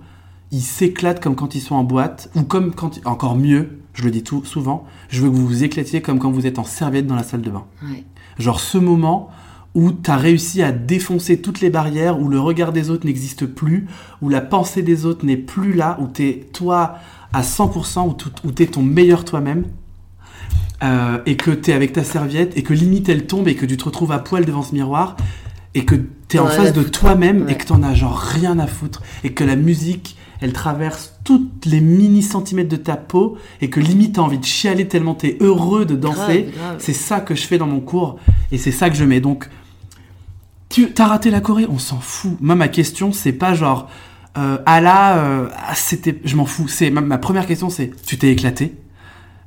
ils 0.52 0.60
s'éclatent 0.62 1.20
comme 1.22 1.34
quand 1.36 1.54
ils 1.54 1.60
sont 1.60 1.74
en 1.74 1.84
boîte, 1.84 2.30
ou 2.34 2.42
comme 2.42 2.72
quand, 2.74 3.00
encore 3.04 3.36
mieux, 3.36 3.80
je 3.94 4.04
le 4.04 4.10
dis 4.10 4.22
tout 4.22 4.44
souvent, 4.44 4.84
je 5.08 5.20
veux 5.20 5.30
que 5.30 5.34
vous 5.34 5.46
vous 5.46 5.64
éclatiez 5.64 6.00
comme 6.02 6.18
quand 6.18 6.30
vous 6.30 6.46
êtes 6.46 6.58
en 6.58 6.64
serviette 6.64 7.06
dans 7.06 7.14
la 7.16 7.22
salle 7.22 7.42
de 7.42 7.50
bain. 7.50 7.64
ouais. 7.82 8.04
Genre 8.38 8.58
ce 8.60 8.78
moment 8.78 9.30
où 9.74 9.90
tu 9.92 10.10
as 10.10 10.16
réussi 10.16 10.62
à 10.62 10.70
défoncer 10.72 11.40
toutes 11.40 11.60
les 11.60 11.70
barrières, 11.70 12.20
où 12.20 12.28
le 12.28 12.38
regard 12.40 12.72
des 12.72 12.90
autres 12.90 13.06
n'existe 13.06 13.46
plus, 13.46 13.86
où 14.22 14.28
la 14.28 14.40
pensée 14.40 14.82
des 14.82 15.04
autres 15.04 15.24
n'est 15.26 15.36
plus 15.36 15.72
là, 15.72 15.96
où 16.00 16.06
tu 16.08 16.28
es 16.28 16.34
toi 16.52 16.96
à 17.32 17.42
100%, 17.42 18.08
où, 18.44 18.52
tu 18.52 18.62
es 18.62 18.66
ton 18.66 18.82
meilleur 18.82 19.24
toi-même, 19.24 19.64
euh, 20.82 21.18
et 21.26 21.36
que 21.36 21.50
tu 21.50 21.70
es 21.70 21.74
avec 21.74 21.92
ta 21.92 22.04
serviette, 22.04 22.56
et 22.56 22.62
que 22.62 22.72
limite 22.74 23.08
elle 23.08 23.26
tombe, 23.26 23.48
et 23.48 23.54
que 23.54 23.66
tu 23.66 23.76
te 23.76 23.84
retrouves 23.84 24.12
à 24.12 24.18
poil 24.18 24.44
devant 24.44 24.62
ce 24.62 24.74
miroir, 24.74 25.16
et 25.74 25.84
que 25.84 25.94
tu 26.28 26.36
es 26.36 26.38
en 26.40 26.46
face 26.46 26.72
de 26.72 26.82
toi-même, 26.82 27.44
Ouais. 27.46 27.52
et 27.52 27.56
que 27.56 27.66
t'en 27.66 27.82
as 27.82 27.94
genre 27.94 28.16
rien 28.16 28.58
à 28.58 28.66
foutre, 28.66 29.02
et 29.24 29.32
que 29.32 29.44
la 29.44 29.56
musique, 29.56 30.16
elle 30.44 30.52
traverse 30.52 31.14
toutes 31.24 31.64
les 31.64 31.80
mini 31.80 32.20
centimètres 32.20 32.68
de 32.68 32.76
ta 32.76 32.96
peau, 32.96 33.38
et 33.62 33.70
que 33.70 33.80
limite 33.80 34.16
t'as 34.16 34.20
envie 34.20 34.36
de 34.36 34.44
chialer 34.44 34.86
tellement 34.86 35.14
t'es 35.14 35.38
heureux 35.40 35.86
de 35.86 35.96
danser. 35.96 36.50
C'est 36.78 36.92
ça 36.92 37.20
que 37.20 37.34
je 37.34 37.46
fais 37.46 37.56
dans 37.56 37.66
mon 37.66 37.80
cours 37.80 38.18
et 38.52 38.58
c'est 38.58 38.70
ça 38.70 38.90
que 38.90 38.96
je 38.96 39.06
mets. 39.06 39.20
Donc, 39.20 39.48
tu 40.68 40.92
as 40.98 41.06
raté 41.06 41.30
la 41.30 41.40
Corée, 41.40 41.66
on 41.66 41.78
s'en 41.78 41.98
fout. 41.98 42.36
Moi, 42.40 42.56
ma 42.56 42.68
question, 42.68 43.10
c'est 43.10 43.32
pas 43.32 43.54
genre, 43.54 43.88
euh, 44.36 44.58
ah 44.66 44.82
là, 44.82 45.16
euh, 45.16 45.48
ah, 45.56 45.74
c'était, 45.74 46.20
je 46.24 46.36
m'en 46.36 46.44
fous. 46.44 46.68
C'est 46.68 46.90
ma, 46.90 47.00
ma 47.00 47.16
première 47.16 47.46
question, 47.46 47.70
c'est, 47.70 47.92
tu 48.04 48.18
t'es 48.18 48.30
éclaté? 48.30 48.74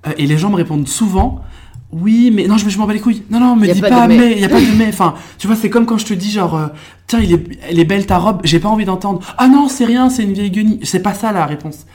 Euh, 0.07 0.13
Et 0.17 0.25
les 0.25 0.39
gens 0.39 0.49
me 0.49 0.55
répondent 0.55 0.87
souvent, 0.87 1.43
oui, 1.91 2.31
mais 2.33 2.47
non, 2.47 2.57
je, 2.57 2.67
je 2.67 2.77
m'en 2.77 2.85
bats 2.85 2.93
les 2.93 2.99
couilles. 2.99 3.23
Non, 3.29 3.39
non, 3.39 3.55
me 3.55 3.71
dis 3.71 3.79
pas 3.79 4.07
mais. 4.07 4.17
mais, 4.17 4.31
il 4.33 4.39
y 4.39 4.45
a 4.45 4.49
pas 4.49 4.59
de 4.59 4.77
mais. 4.77 4.87
Enfin, 4.89 5.15
tu 5.37 5.47
vois, 5.47 5.55
c'est 5.55 5.69
comme 5.69 5.85
quand 5.85 5.97
je 5.97 6.05
te 6.05 6.13
dis 6.13 6.31
genre, 6.31 6.55
euh, 6.55 6.67
tiens, 7.07 7.19
il 7.19 7.33
est, 7.33 7.43
elle 7.69 7.79
est 7.79 7.85
belle 7.85 8.05
ta 8.05 8.17
robe. 8.17 8.41
J'ai 8.43 8.59
pas 8.59 8.67
envie 8.67 8.83
d'entendre. 8.83 9.21
Ah 9.37 9.47
non, 9.47 9.69
c'est 9.69 9.85
rien, 9.85 10.09
c'est 10.09 10.23
une 10.23 10.33
vieille 10.33 10.51
guenille. 10.51 10.79
C'est 10.83 11.01
pas 11.01 11.13
ça 11.13 11.31
la 11.31 11.45
réponse. 11.45 11.85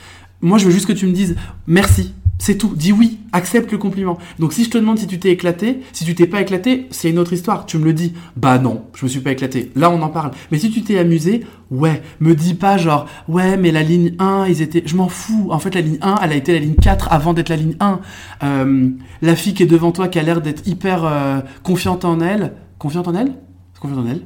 Moi, 0.41 0.57
je 0.57 0.65
veux 0.65 0.71
juste 0.71 0.87
que 0.87 0.93
tu 0.93 1.05
me 1.05 1.13
dises 1.13 1.35
merci. 1.67 2.13
C'est 2.39 2.57
tout. 2.57 2.73
Dis 2.75 2.91
oui. 2.91 3.19
Accepte 3.31 3.71
le 3.71 3.77
compliment. 3.77 4.17
Donc, 4.37 4.53
si 4.53 4.63
je 4.63 4.69
te 4.69 4.77
demande 4.77 4.99
si 4.99 5.07
tu 5.07 5.17
t'es 5.17 5.29
éclaté, 5.29 5.79
si 5.91 6.03
tu 6.03 6.13
t'es 6.13 6.27
pas 6.27 6.41
éclaté, 6.41 6.87
c'est 6.91 7.09
une 7.09 7.17
autre 7.19 7.33
histoire. 7.33 7.65
Tu 7.65 7.77
me 7.77 7.85
le 7.85 7.93
dis. 7.93 8.13
Bah 8.35 8.59
non, 8.59 8.85
je 8.95 9.05
me 9.05 9.09
suis 9.09 9.21
pas 9.21 9.31
éclaté. 9.31 9.71
Là, 9.75 9.89
on 9.89 10.01
en 10.01 10.09
parle. 10.09 10.31
Mais 10.51 10.59
si 10.59 10.69
tu 10.69 10.81
t'es 10.81 10.97
amusé, 10.97 11.45
ouais. 11.71 12.01
Me 12.19 12.35
dis 12.35 12.53
pas 12.53 12.77
genre, 12.77 13.07
ouais, 13.27 13.57
mais 13.57 13.71
la 13.71 13.81
ligne 13.81 14.13
1, 14.19 14.45
ils 14.47 14.61
étaient. 14.61 14.83
Je 14.85 14.95
m'en 14.95 15.07
fous. 15.07 15.47
En 15.51 15.59
fait, 15.59 15.73
la 15.73 15.81
ligne 15.81 15.99
1, 16.01 16.19
elle 16.21 16.31
a 16.31 16.35
été 16.35 16.53
la 16.53 16.59
ligne 16.59 16.75
4 16.75 17.11
avant 17.11 17.33
d'être 17.33 17.49
la 17.49 17.55
ligne 17.55 17.75
1. 17.79 17.99
Euh, 18.43 18.89
la 19.21 19.35
fille 19.35 19.53
qui 19.53 19.63
est 19.63 19.67
devant 19.67 19.91
toi, 19.91 20.07
qui 20.07 20.19
a 20.19 20.23
l'air 20.23 20.41
d'être 20.41 20.67
hyper 20.67 21.05
euh, 21.05 21.39
confiante 21.63 22.05
en 22.05 22.19
elle. 22.19 22.53
Confiante 22.77 23.07
en 23.07 23.15
elle? 23.15 23.33
Confiante 23.79 23.99
en 23.99 24.07
elle 24.07 24.21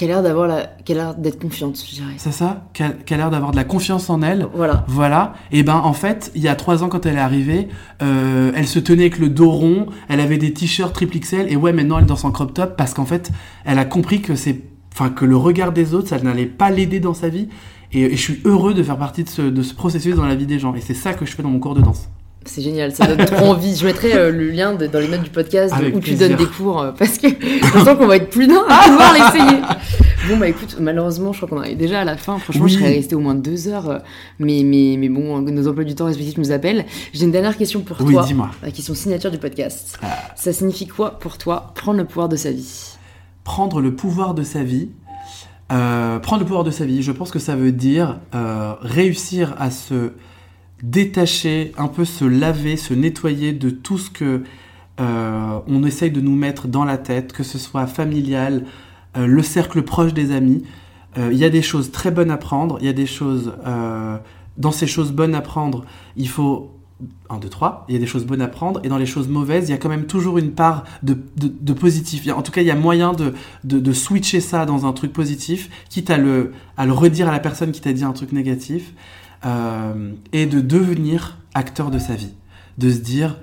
Qui 0.00 0.06
a 0.06 0.08
l'air 0.08 0.22
d'avoir 0.22 0.48
la... 0.48 0.62
qui 0.82 0.92
a 0.92 0.94
l'air 0.94 1.14
d'être 1.14 1.38
confiante, 1.38 1.78
je 1.86 1.96
dirais. 1.96 2.14
C'est 2.16 2.32
ça? 2.32 2.64
Qui 2.72 2.84
a, 2.84 3.16
l'air 3.18 3.30
d'avoir 3.30 3.50
de 3.50 3.56
la 3.56 3.64
confiance 3.64 4.08
en 4.08 4.22
elle. 4.22 4.46
Voilà. 4.54 4.82
Voilà. 4.88 5.34
Et 5.52 5.62
ben 5.62 5.76
en 5.76 5.92
fait, 5.92 6.32
il 6.34 6.40
y 6.40 6.48
a 6.48 6.54
trois 6.54 6.82
ans 6.82 6.88
quand 6.88 7.04
elle 7.04 7.16
est 7.16 7.18
arrivée, 7.18 7.68
euh, 8.00 8.50
elle 8.56 8.66
se 8.66 8.78
tenait 8.78 9.02
avec 9.02 9.18
le 9.18 9.28
dos 9.28 9.50
rond, 9.50 9.88
elle 10.08 10.20
avait 10.20 10.38
des 10.38 10.54
t-shirts 10.54 10.94
triple 10.94 11.18
XL 11.18 11.52
et 11.52 11.56
ouais 11.56 11.74
maintenant 11.74 11.98
elle 11.98 12.06
danse 12.06 12.24
en 12.24 12.30
crop 12.30 12.54
top 12.54 12.78
parce 12.78 12.94
qu'en 12.94 13.04
fait 13.04 13.30
elle 13.66 13.78
a 13.78 13.84
compris 13.84 14.22
que 14.22 14.36
c'est, 14.36 14.62
enfin 14.94 15.10
que 15.10 15.26
le 15.26 15.36
regard 15.36 15.70
des 15.70 15.92
autres 15.92 16.08
ça 16.08 16.18
n'allait 16.18 16.46
pas 16.46 16.70
l'aider 16.70 16.98
dans 16.98 17.12
sa 17.12 17.28
vie 17.28 17.48
et, 17.92 18.04
et 18.04 18.16
je 18.16 18.22
suis 18.22 18.40
heureux 18.46 18.72
de 18.72 18.82
faire 18.82 18.96
partie 18.96 19.24
de 19.24 19.28
ce, 19.28 19.42
de 19.42 19.62
ce 19.62 19.74
processus 19.74 20.16
dans 20.16 20.24
la 20.24 20.34
vie 20.34 20.46
des 20.46 20.58
gens 20.58 20.74
et 20.74 20.80
c'est 20.80 20.94
ça 20.94 21.12
que 21.12 21.26
je 21.26 21.32
fais 21.32 21.42
dans 21.42 21.50
mon 21.50 21.58
cours 21.58 21.74
de 21.74 21.82
danse. 21.82 22.08
C'est 22.46 22.62
génial, 22.62 22.92
ça 22.94 23.06
donne 23.06 23.24
trop 23.26 23.46
envie. 23.46 23.76
Je 23.76 23.84
mettrai 23.84 24.14
euh, 24.14 24.30
le 24.32 24.50
lien 24.50 24.72
de- 24.74 24.86
dans 24.86 24.98
les 24.98 25.08
notes 25.08 25.22
du 25.22 25.30
podcast 25.30 25.74
de 25.78 25.94
où 25.94 26.00
tu 26.00 26.14
donnes 26.14 26.36
des 26.36 26.46
cours 26.46 26.80
euh, 26.80 26.90
parce 26.92 27.18
que 27.18 27.28
je 27.28 27.78
sens 27.84 27.98
qu'on 27.98 28.06
va 28.06 28.16
être 28.16 28.30
plus 28.30 28.46
d'un 28.46 28.64
à 28.68 28.88
pouvoir 28.88 29.12
l'essayer. 29.34 29.60
Bon 30.28 30.36
bah 30.38 30.48
écoute, 30.48 30.76
malheureusement, 30.80 31.32
je 31.32 31.38
crois 31.38 31.48
qu'on 31.50 31.58
arrive 31.62 31.76
déjà 31.76 32.00
à 32.00 32.04
la 32.04 32.16
fin. 32.16 32.38
Franchement, 32.38 32.64
Oui. 32.64 32.70
je 32.70 32.78
serais 32.78 32.94
restée 32.94 33.14
au 33.14 33.20
moins 33.20 33.34
deux 33.34 33.68
heures, 33.68 33.90
euh, 33.90 33.98
mais 34.38 34.62
mais 34.64 34.96
mais 34.98 35.08
bon, 35.10 35.38
nos 35.42 35.68
emplois 35.68 35.84
du 35.84 35.94
temps 35.94 36.06
respectifs 36.06 36.38
nous 36.38 36.50
appellent. 36.50 36.86
J'ai 37.12 37.24
une 37.24 37.30
dernière 37.30 37.56
question 37.58 37.80
pour 37.82 37.98
Oui, 38.00 38.14
toi, 38.14 38.24
dis-moi. 38.24 38.50
la 38.62 38.70
question 38.70 38.94
signature 38.94 39.30
du 39.30 39.38
podcast. 39.38 39.98
Ah. 40.02 40.06
Ça 40.34 40.52
signifie 40.54 40.86
quoi 40.86 41.18
pour 41.18 41.36
toi 41.36 41.72
prendre 41.74 41.98
le 41.98 42.04
pouvoir 42.06 42.28
de 42.30 42.36
sa 42.36 42.50
vie? 42.52 42.94
Prendre 43.44 43.80
le 43.82 43.94
pouvoir 43.94 44.32
de 44.34 44.42
sa 44.44 44.62
vie. 44.62 44.88
Euh, 45.72 46.18
prendre 46.18 46.40
le 46.40 46.46
pouvoir 46.46 46.64
de 46.64 46.70
sa 46.70 46.84
vie, 46.84 47.02
je 47.02 47.12
pense 47.12 47.30
que 47.30 47.38
ça 47.38 47.54
veut 47.54 47.70
dire 47.70 48.18
euh, 48.34 48.72
réussir 48.80 49.54
à 49.58 49.70
se 49.70 50.12
détacher, 50.82 51.72
un 51.76 51.88
peu 51.88 52.04
se 52.04 52.24
laver, 52.24 52.76
se 52.76 52.94
nettoyer 52.94 53.52
de 53.52 53.70
tout 53.70 53.98
ce 53.98 54.10
que 54.10 54.42
euh, 55.00 55.58
on 55.66 55.84
essaye 55.84 56.10
de 56.10 56.20
nous 56.20 56.36
mettre 56.36 56.68
dans 56.68 56.84
la 56.84 56.98
tête, 56.98 57.32
que 57.32 57.42
ce 57.42 57.58
soit 57.58 57.86
familial, 57.86 58.66
euh, 59.16 59.26
le 59.26 59.42
cercle 59.42 59.82
proche 59.82 60.12
des 60.12 60.32
amis. 60.32 60.62
Euh, 61.18 61.30
Il 61.32 61.38
y 61.38 61.44
a 61.44 61.50
des 61.50 61.62
choses 61.62 61.90
très 61.90 62.10
bonnes 62.10 62.30
à 62.30 62.36
prendre, 62.36 62.78
il 62.80 62.86
y 62.86 62.88
a 62.88 62.92
des 62.92 63.06
choses... 63.06 63.52
dans 64.58 64.72
ces 64.72 64.86
choses 64.86 65.12
bonnes 65.12 65.34
à 65.34 65.40
prendre, 65.40 65.84
il 66.16 66.28
faut 66.28 66.72
1, 67.30 67.38
2, 67.38 67.48
3, 67.48 67.86
il 67.88 67.94
y 67.94 67.96
a 67.96 68.00
des 68.00 68.06
choses 68.06 68.26
bonnes 68.26 68.42
à 68.42 68.48
prendre, 68.48 68.80
et 68.84 68.88
dans 68.88 68.98
les 68.98 69.06
choses 69.06 69.26
mauvaises, 69.28 69.68
il 69.68 69.72
y 69.72 69.74
a 69.74 69.78
quand 69.78 69.88
même 69.88 70.04
toujours 70.04 70.36
une 70.36 70.50
part 70.50 70.84
de, 71.02 71.16
de, 71.36 71.72
positif. 71.72 72.28
En 72.28 72.42
tout 72.42 72.52
cas, 72.52 72.60
il 72.60 72.66
y 72.66 72.70
a 72.70 72.74
moyen 72.74 73.14
de 73.64 73.92
switcher 73.92 74.40
ça 74.40 74.66
dans 74.66 74.84
un 74.84 74.92
truc 74.92 75.12
positif, 75.12 75.70
quitte 75.88 76.10
à 76.10 76.18
le, 76.18 76.52
à 76.76 76.84
le 76.84 76.92
redire 76.92 77.28
à 77.28 77.32
la 77.32 77.40
personne 77.40 77.72
qui 77.72 77.80
t'a 77.80 77.94
dit 77.94 78.04
un 78.04 78.12
truc 78.12 78.32
négatif, 78.32 78.92
euh, 79.44 80.12
et 80.32 80.46
de 80.46 80.60
devenir 80.60 81.38
acteur 81.54 81.90
de 81.90 81.98
sa 81.98 82.14
vie. 82.14 82.34
De 82.78 82.90
se 82.90 82.98
dire, 82.98 83.38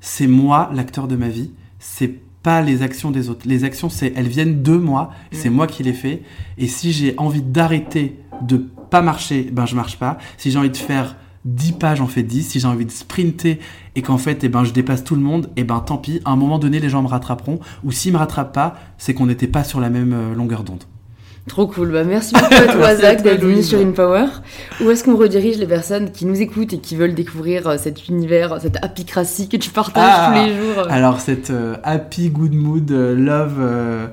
c'est 0.00 0.26
moi 0.26 0.70
l'acteur 0.74 1.08
de 1.08 1.16
ma 1.16 1.28
vie, 1.28 1.50
c'est 1.78 2.20
pas 2.42 2.60
les 2.60 2.82
actions 2.82 3.10
des 3.10 3.28
autres. 3.28 3.46
Les 3.46 3.64
actions, 3.64 3.88
c'est, 3.88 4.12
elles 4.16 4.28
viennent 4.28 4.62
de 4.62 4.76
moi, 4.76 5.10
c'est 5.30 5.50
moi 5.50 5.66
qui 5.66 5.82
les 5.82 5.92
fais, 5.92 6.22
et 6.58 6.66
si 6.66 6.92
j'ai 6.92 7.14
envie 7.16 7.42
d'arrêter 7.42 8.18
de 8.42 8.56
pas 8.90 9.02
marcher, 9.02 9.48
ben 9.52 9.64
je 9.64 9.76
marche 9.76 9.98
pas. 9.98 10.18
Si 10.36 10.50
j'ai 10.50 10.58
envie 10.58 10.70
de 10.70 10.76
faire 10.76 11.16
10 11.44 11.72
pages, 11.72 11.98
j'en 11.98 12.06
fais 12.06 12.22
10. 12.22 12.42
Si 12.48 12.60
j'ai 12.60 12.68
envie 12.68 12.84
de 12.84 12.90
sprinter 12.90 13.58
et 13.94 14.02
qu'en 14.02 14.18
fait, 14.18 14.44
eh 14.44 14.48
ben, 14.48 14.64
je 14.64 14.72
dépasse 14.72 15.04
tout 15.04 15.14
le 15.14 15.22
monde, 15.22 15.50
et 15.56 15.64
ben 15.64 15.80
tant 15.80 15.98
pis, 15.98 16.20
à 16.24 16.30
un 16.30 16.36
moment 16.36 16.58
donné, 16.58 16.80
les 16.80 16.88
gens 16.88 17.02
me 17.02 17.08
rattraperont. 17.08 17.60
Ou 17.84 17.92
s'ils 17.92 18.12
me 18.12 18.18
rattrapent 18.18 18.54
pas, 18.54 18.74
c'est 18.98 19.14
qu'on 19.14 19.26
n'était 19.26 19.48
pas 19.48 19.64
sur 19.64 19.80
la 19.80 19.90
même 19.90 20.12
euh, 20.12 20.34
longueur 20.34 20.64
d'onde. 20.64 20.84
Trop 21.48 21.66
cool. 21.66 21.90
Bah, 21.92 22.04
merci 22.04 22.34
beaucoup 22.34 22.54
à 22.54 22.66
toi, 22.72 22.94
Zach, 22.96 23.22
d'être 23.22 23.42
venu 23.42 23.62
sur 23.62 23.80
InPower. 23.80 24.26
Où 24.80 24.90
est-ce 24.90 25.02
qu'on 25.04 25.16
redirige 25.16 25.58
les 25.58 25.66
personnes 25.66 26.10
qui 26.12 26.24
nous 26.24 26.40
écoutent 26.40 26.72
et 26.72 26.78
qui 26.78 26.94
veulent 26.96 27.14
découvrir 27.14 27.66
euh, 27.66 27.76
cet 27.78 28.08
univers, 28.08 28.60
cette 28.60 28.82
apicratie 28.84 29.48
que 29.48 29.56
tu 29.56 29.70
partages 29.70 30.04
Ah. 30.06 30.32
tous 30.32 30.46
les 30.46 30.54
jours? 30.56 30.86
Alors, 30.88 31.20
cette 31.20 31.50
euh, 31.50 31.76
happy, 31.82 32.30
good 32.30 32.54
mood, 32.54 32.90
euh, 32.92 33.14
love, 33.16 33.56
euh, 33.60 34.06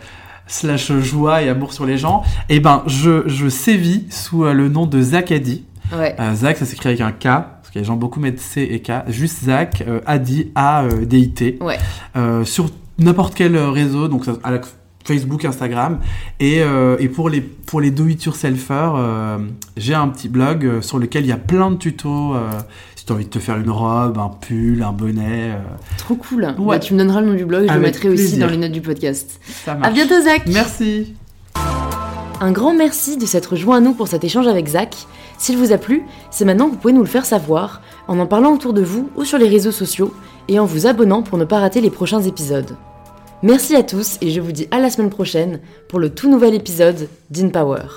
slash 0.47 0.91
joie 0.93 1.43
et 1.43 1.49
amour 1.49 1.71
sur 1.73 1.85
les 1.85 1.97
gens, 1.99 2.23
eh 2.49 2.59
ben, 2.59 2.81
je, 2.87 3.21
je 3.27 3.47
sévis 3.47 4.05
sous 4.09 4.43
euh, 4.45 4.53
le 4.53 4.67
nom 4.67 4.87
de 4.87 4.99
Zach 4.99 5.31
Adi. 5.31 5.63
Ouais. 5.95 6.15
Zach, 6.35 6.57
ça 6.57 6.65
s'écrit 6.65 6.89
avec 6.89 7.01
un 7.01 7.11
K, 7.11 7.23
parce 7.23 7.69
que 7.73 7.79
les 7.79 7.85
gens 7.85 7.95
beaucoup 7.95 8.19
mettent 8.19 8.39
C 8.39 8.67
et 8.71 8.79
K. 8.81 8.91
Juste 9.07 9.43
Zach, 9.45 9.83
euh, 9.87 9.99
Adi, 10.07 10.51
A-D-I-T. 10.55 11.57
Ouais. 11.61 11.77
Euh, 12.15 12.43
sur 12.43 12.69
n'importe 12.97 13.33
quel 13.35 13.55
réseau, 13.57 14.07
donc 14.07 14.25
ça- 14.25 14.33
à 14.43 14.51
la 14.51 14.59
Facebook, 15.09 15.43
Instagram. 15.45 15.99
Et, 16.39 16.61
euh, 16.61 16.95
et 16.99 17.09
pour 17.09 17.29
les, 17.29 17.41
pour 17.41 17.81
les 17.81 17.89
do-it-yourselfers, 17.91 18.93
euh, 18.95 19.37
j'ai 19.75 19.93
un 19.95 20.07
petit 20.07 20.29
blog 20.29 20.65
euh, 20.65 20.81
sur 20.81 20.99
lequel 20.99 21.23
il 21.25 21.29
y 21.29 21.31
a 21.31 21.37
plein 21.37 21.71
de 21.71 21.77
tutos. 21.77 22.35
euh, 22.35 22.49
si 22.95 23.05
tu 23.05 23.11
as 23.11 23.15
envie 23.15 23.25
de 23.25 23.29
te 23.29 23.39
faire 23.39 23.57
une 23.57 23.69
robe, 23.71 24.17
un 24.19 24.29
pull, 24.29 24.83
un 24.83 24.91
bonnet, 24.91 25.53
Trop 25.97 26.15
cool. 26.15 26.43
Ouais. 26.59 26.75
Bah, 26.75 26.79
tu 26.79 26.93
me 26.93 26.99
donneras 26.99 27.21
le 27.21 27.27
nom 27.27 27.33
du 27.33 27.45
blog, 27.45 27.65
je 27.67 27.73
le 27.73 27.79
mettrai 27.79 28.09
aussi 28.09 28.37
dans 28.37 28.47
les 28.47 28.57
notes 28.57 28.71
du 28.71 28.81
podcast. 28.81 29.39
ça 29.65 29.71
À 29.71 29.75
marche. 29.75 29.93
bientôt, 29.93 30.21
Zach. 30.21 30.43
Merci. 30.47 31.13
Un 32.41 32.51
grand 32.51 32.73
merci 32.73 33.17
de 33.17 33.25
s'être 33.25 33.55
joint 33.55 33.77
à 33.77 33.79
nous 33.81 33.93
pour 33.93 34.07
cet 34.07 34.23
échange 34.23 34.47
avec 34.47 34.67
Zach. 34.67 34.95
S'il 35.37 35.57
vous 35.57 35.71
a 35.73 35.77
plu, 35.77 36.03
c'est 36.31 36.45
maintenant 36.45 36.67
que 36.67 36.71
vous 36.73 36.77
pouvez 36.77 36.93
nous 36.93 37.01
le 37.01 37.07
faire 37.07 37.25
savoir 37.25 37.81
en 38.07 38.19
en 38.19 38.25
parlant 38.27 38.53
autour 38.53 38.73
de 38.73 38.81
vous 38.81 39.09
ou 39.15 39.23
sur 39.25 39.37
les 39.37 39.47
réseaux 39.49 39.71
sociaux 39.71 40.13
et 40.47 40.59
en 40.59 40.65
vous 40.65 40.85
abonnant 40.87 41.21
pour 41.23 41.37
ne 41.37 41.45
pas 41.45 41.59
rater 41.59 41.81
les 41.81 41.89
prochains 41.89 42.21
épisodes. 42.21 42.75
Merci 43.41 43.73
à 43.77 43.83
tous 43.83 44.17
et 44.19 44.31
je 44.31 44.41
vous 44.41 44.51
dis 44.51 44.67
à 44.69 44.81
la 44.81 44.89
semaine 44.89 45.09
prochaine 45.09 45.61
pour 45.87 45.99
le 45.99 46.13
tout 46.13 46.29
nouvel 46.29 46.53
épisode 46.53 47.07
d'InPower. 47.29 47.87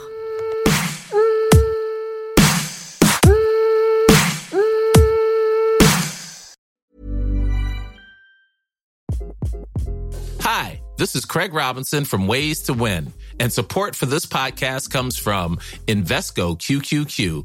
Hi, 10.43 10.80
this 10.97 11.16
is 11.16 11.24
Craig 11.24 11.53
Robinson 11.53 12.05
from 12.05 12.28
Ways 12.28 12.62
to 12.62 12.72
Win, 12.72 13.12
and 13.40 13.53
support 13.53 13.97
for 13.97 14.07
this 14.07 14.24
podcast 14.24 14.90
comes 14.90 15.18
from 15.18 15.59
Invesco 15.88 16.57
QQQ, 16.57 17.45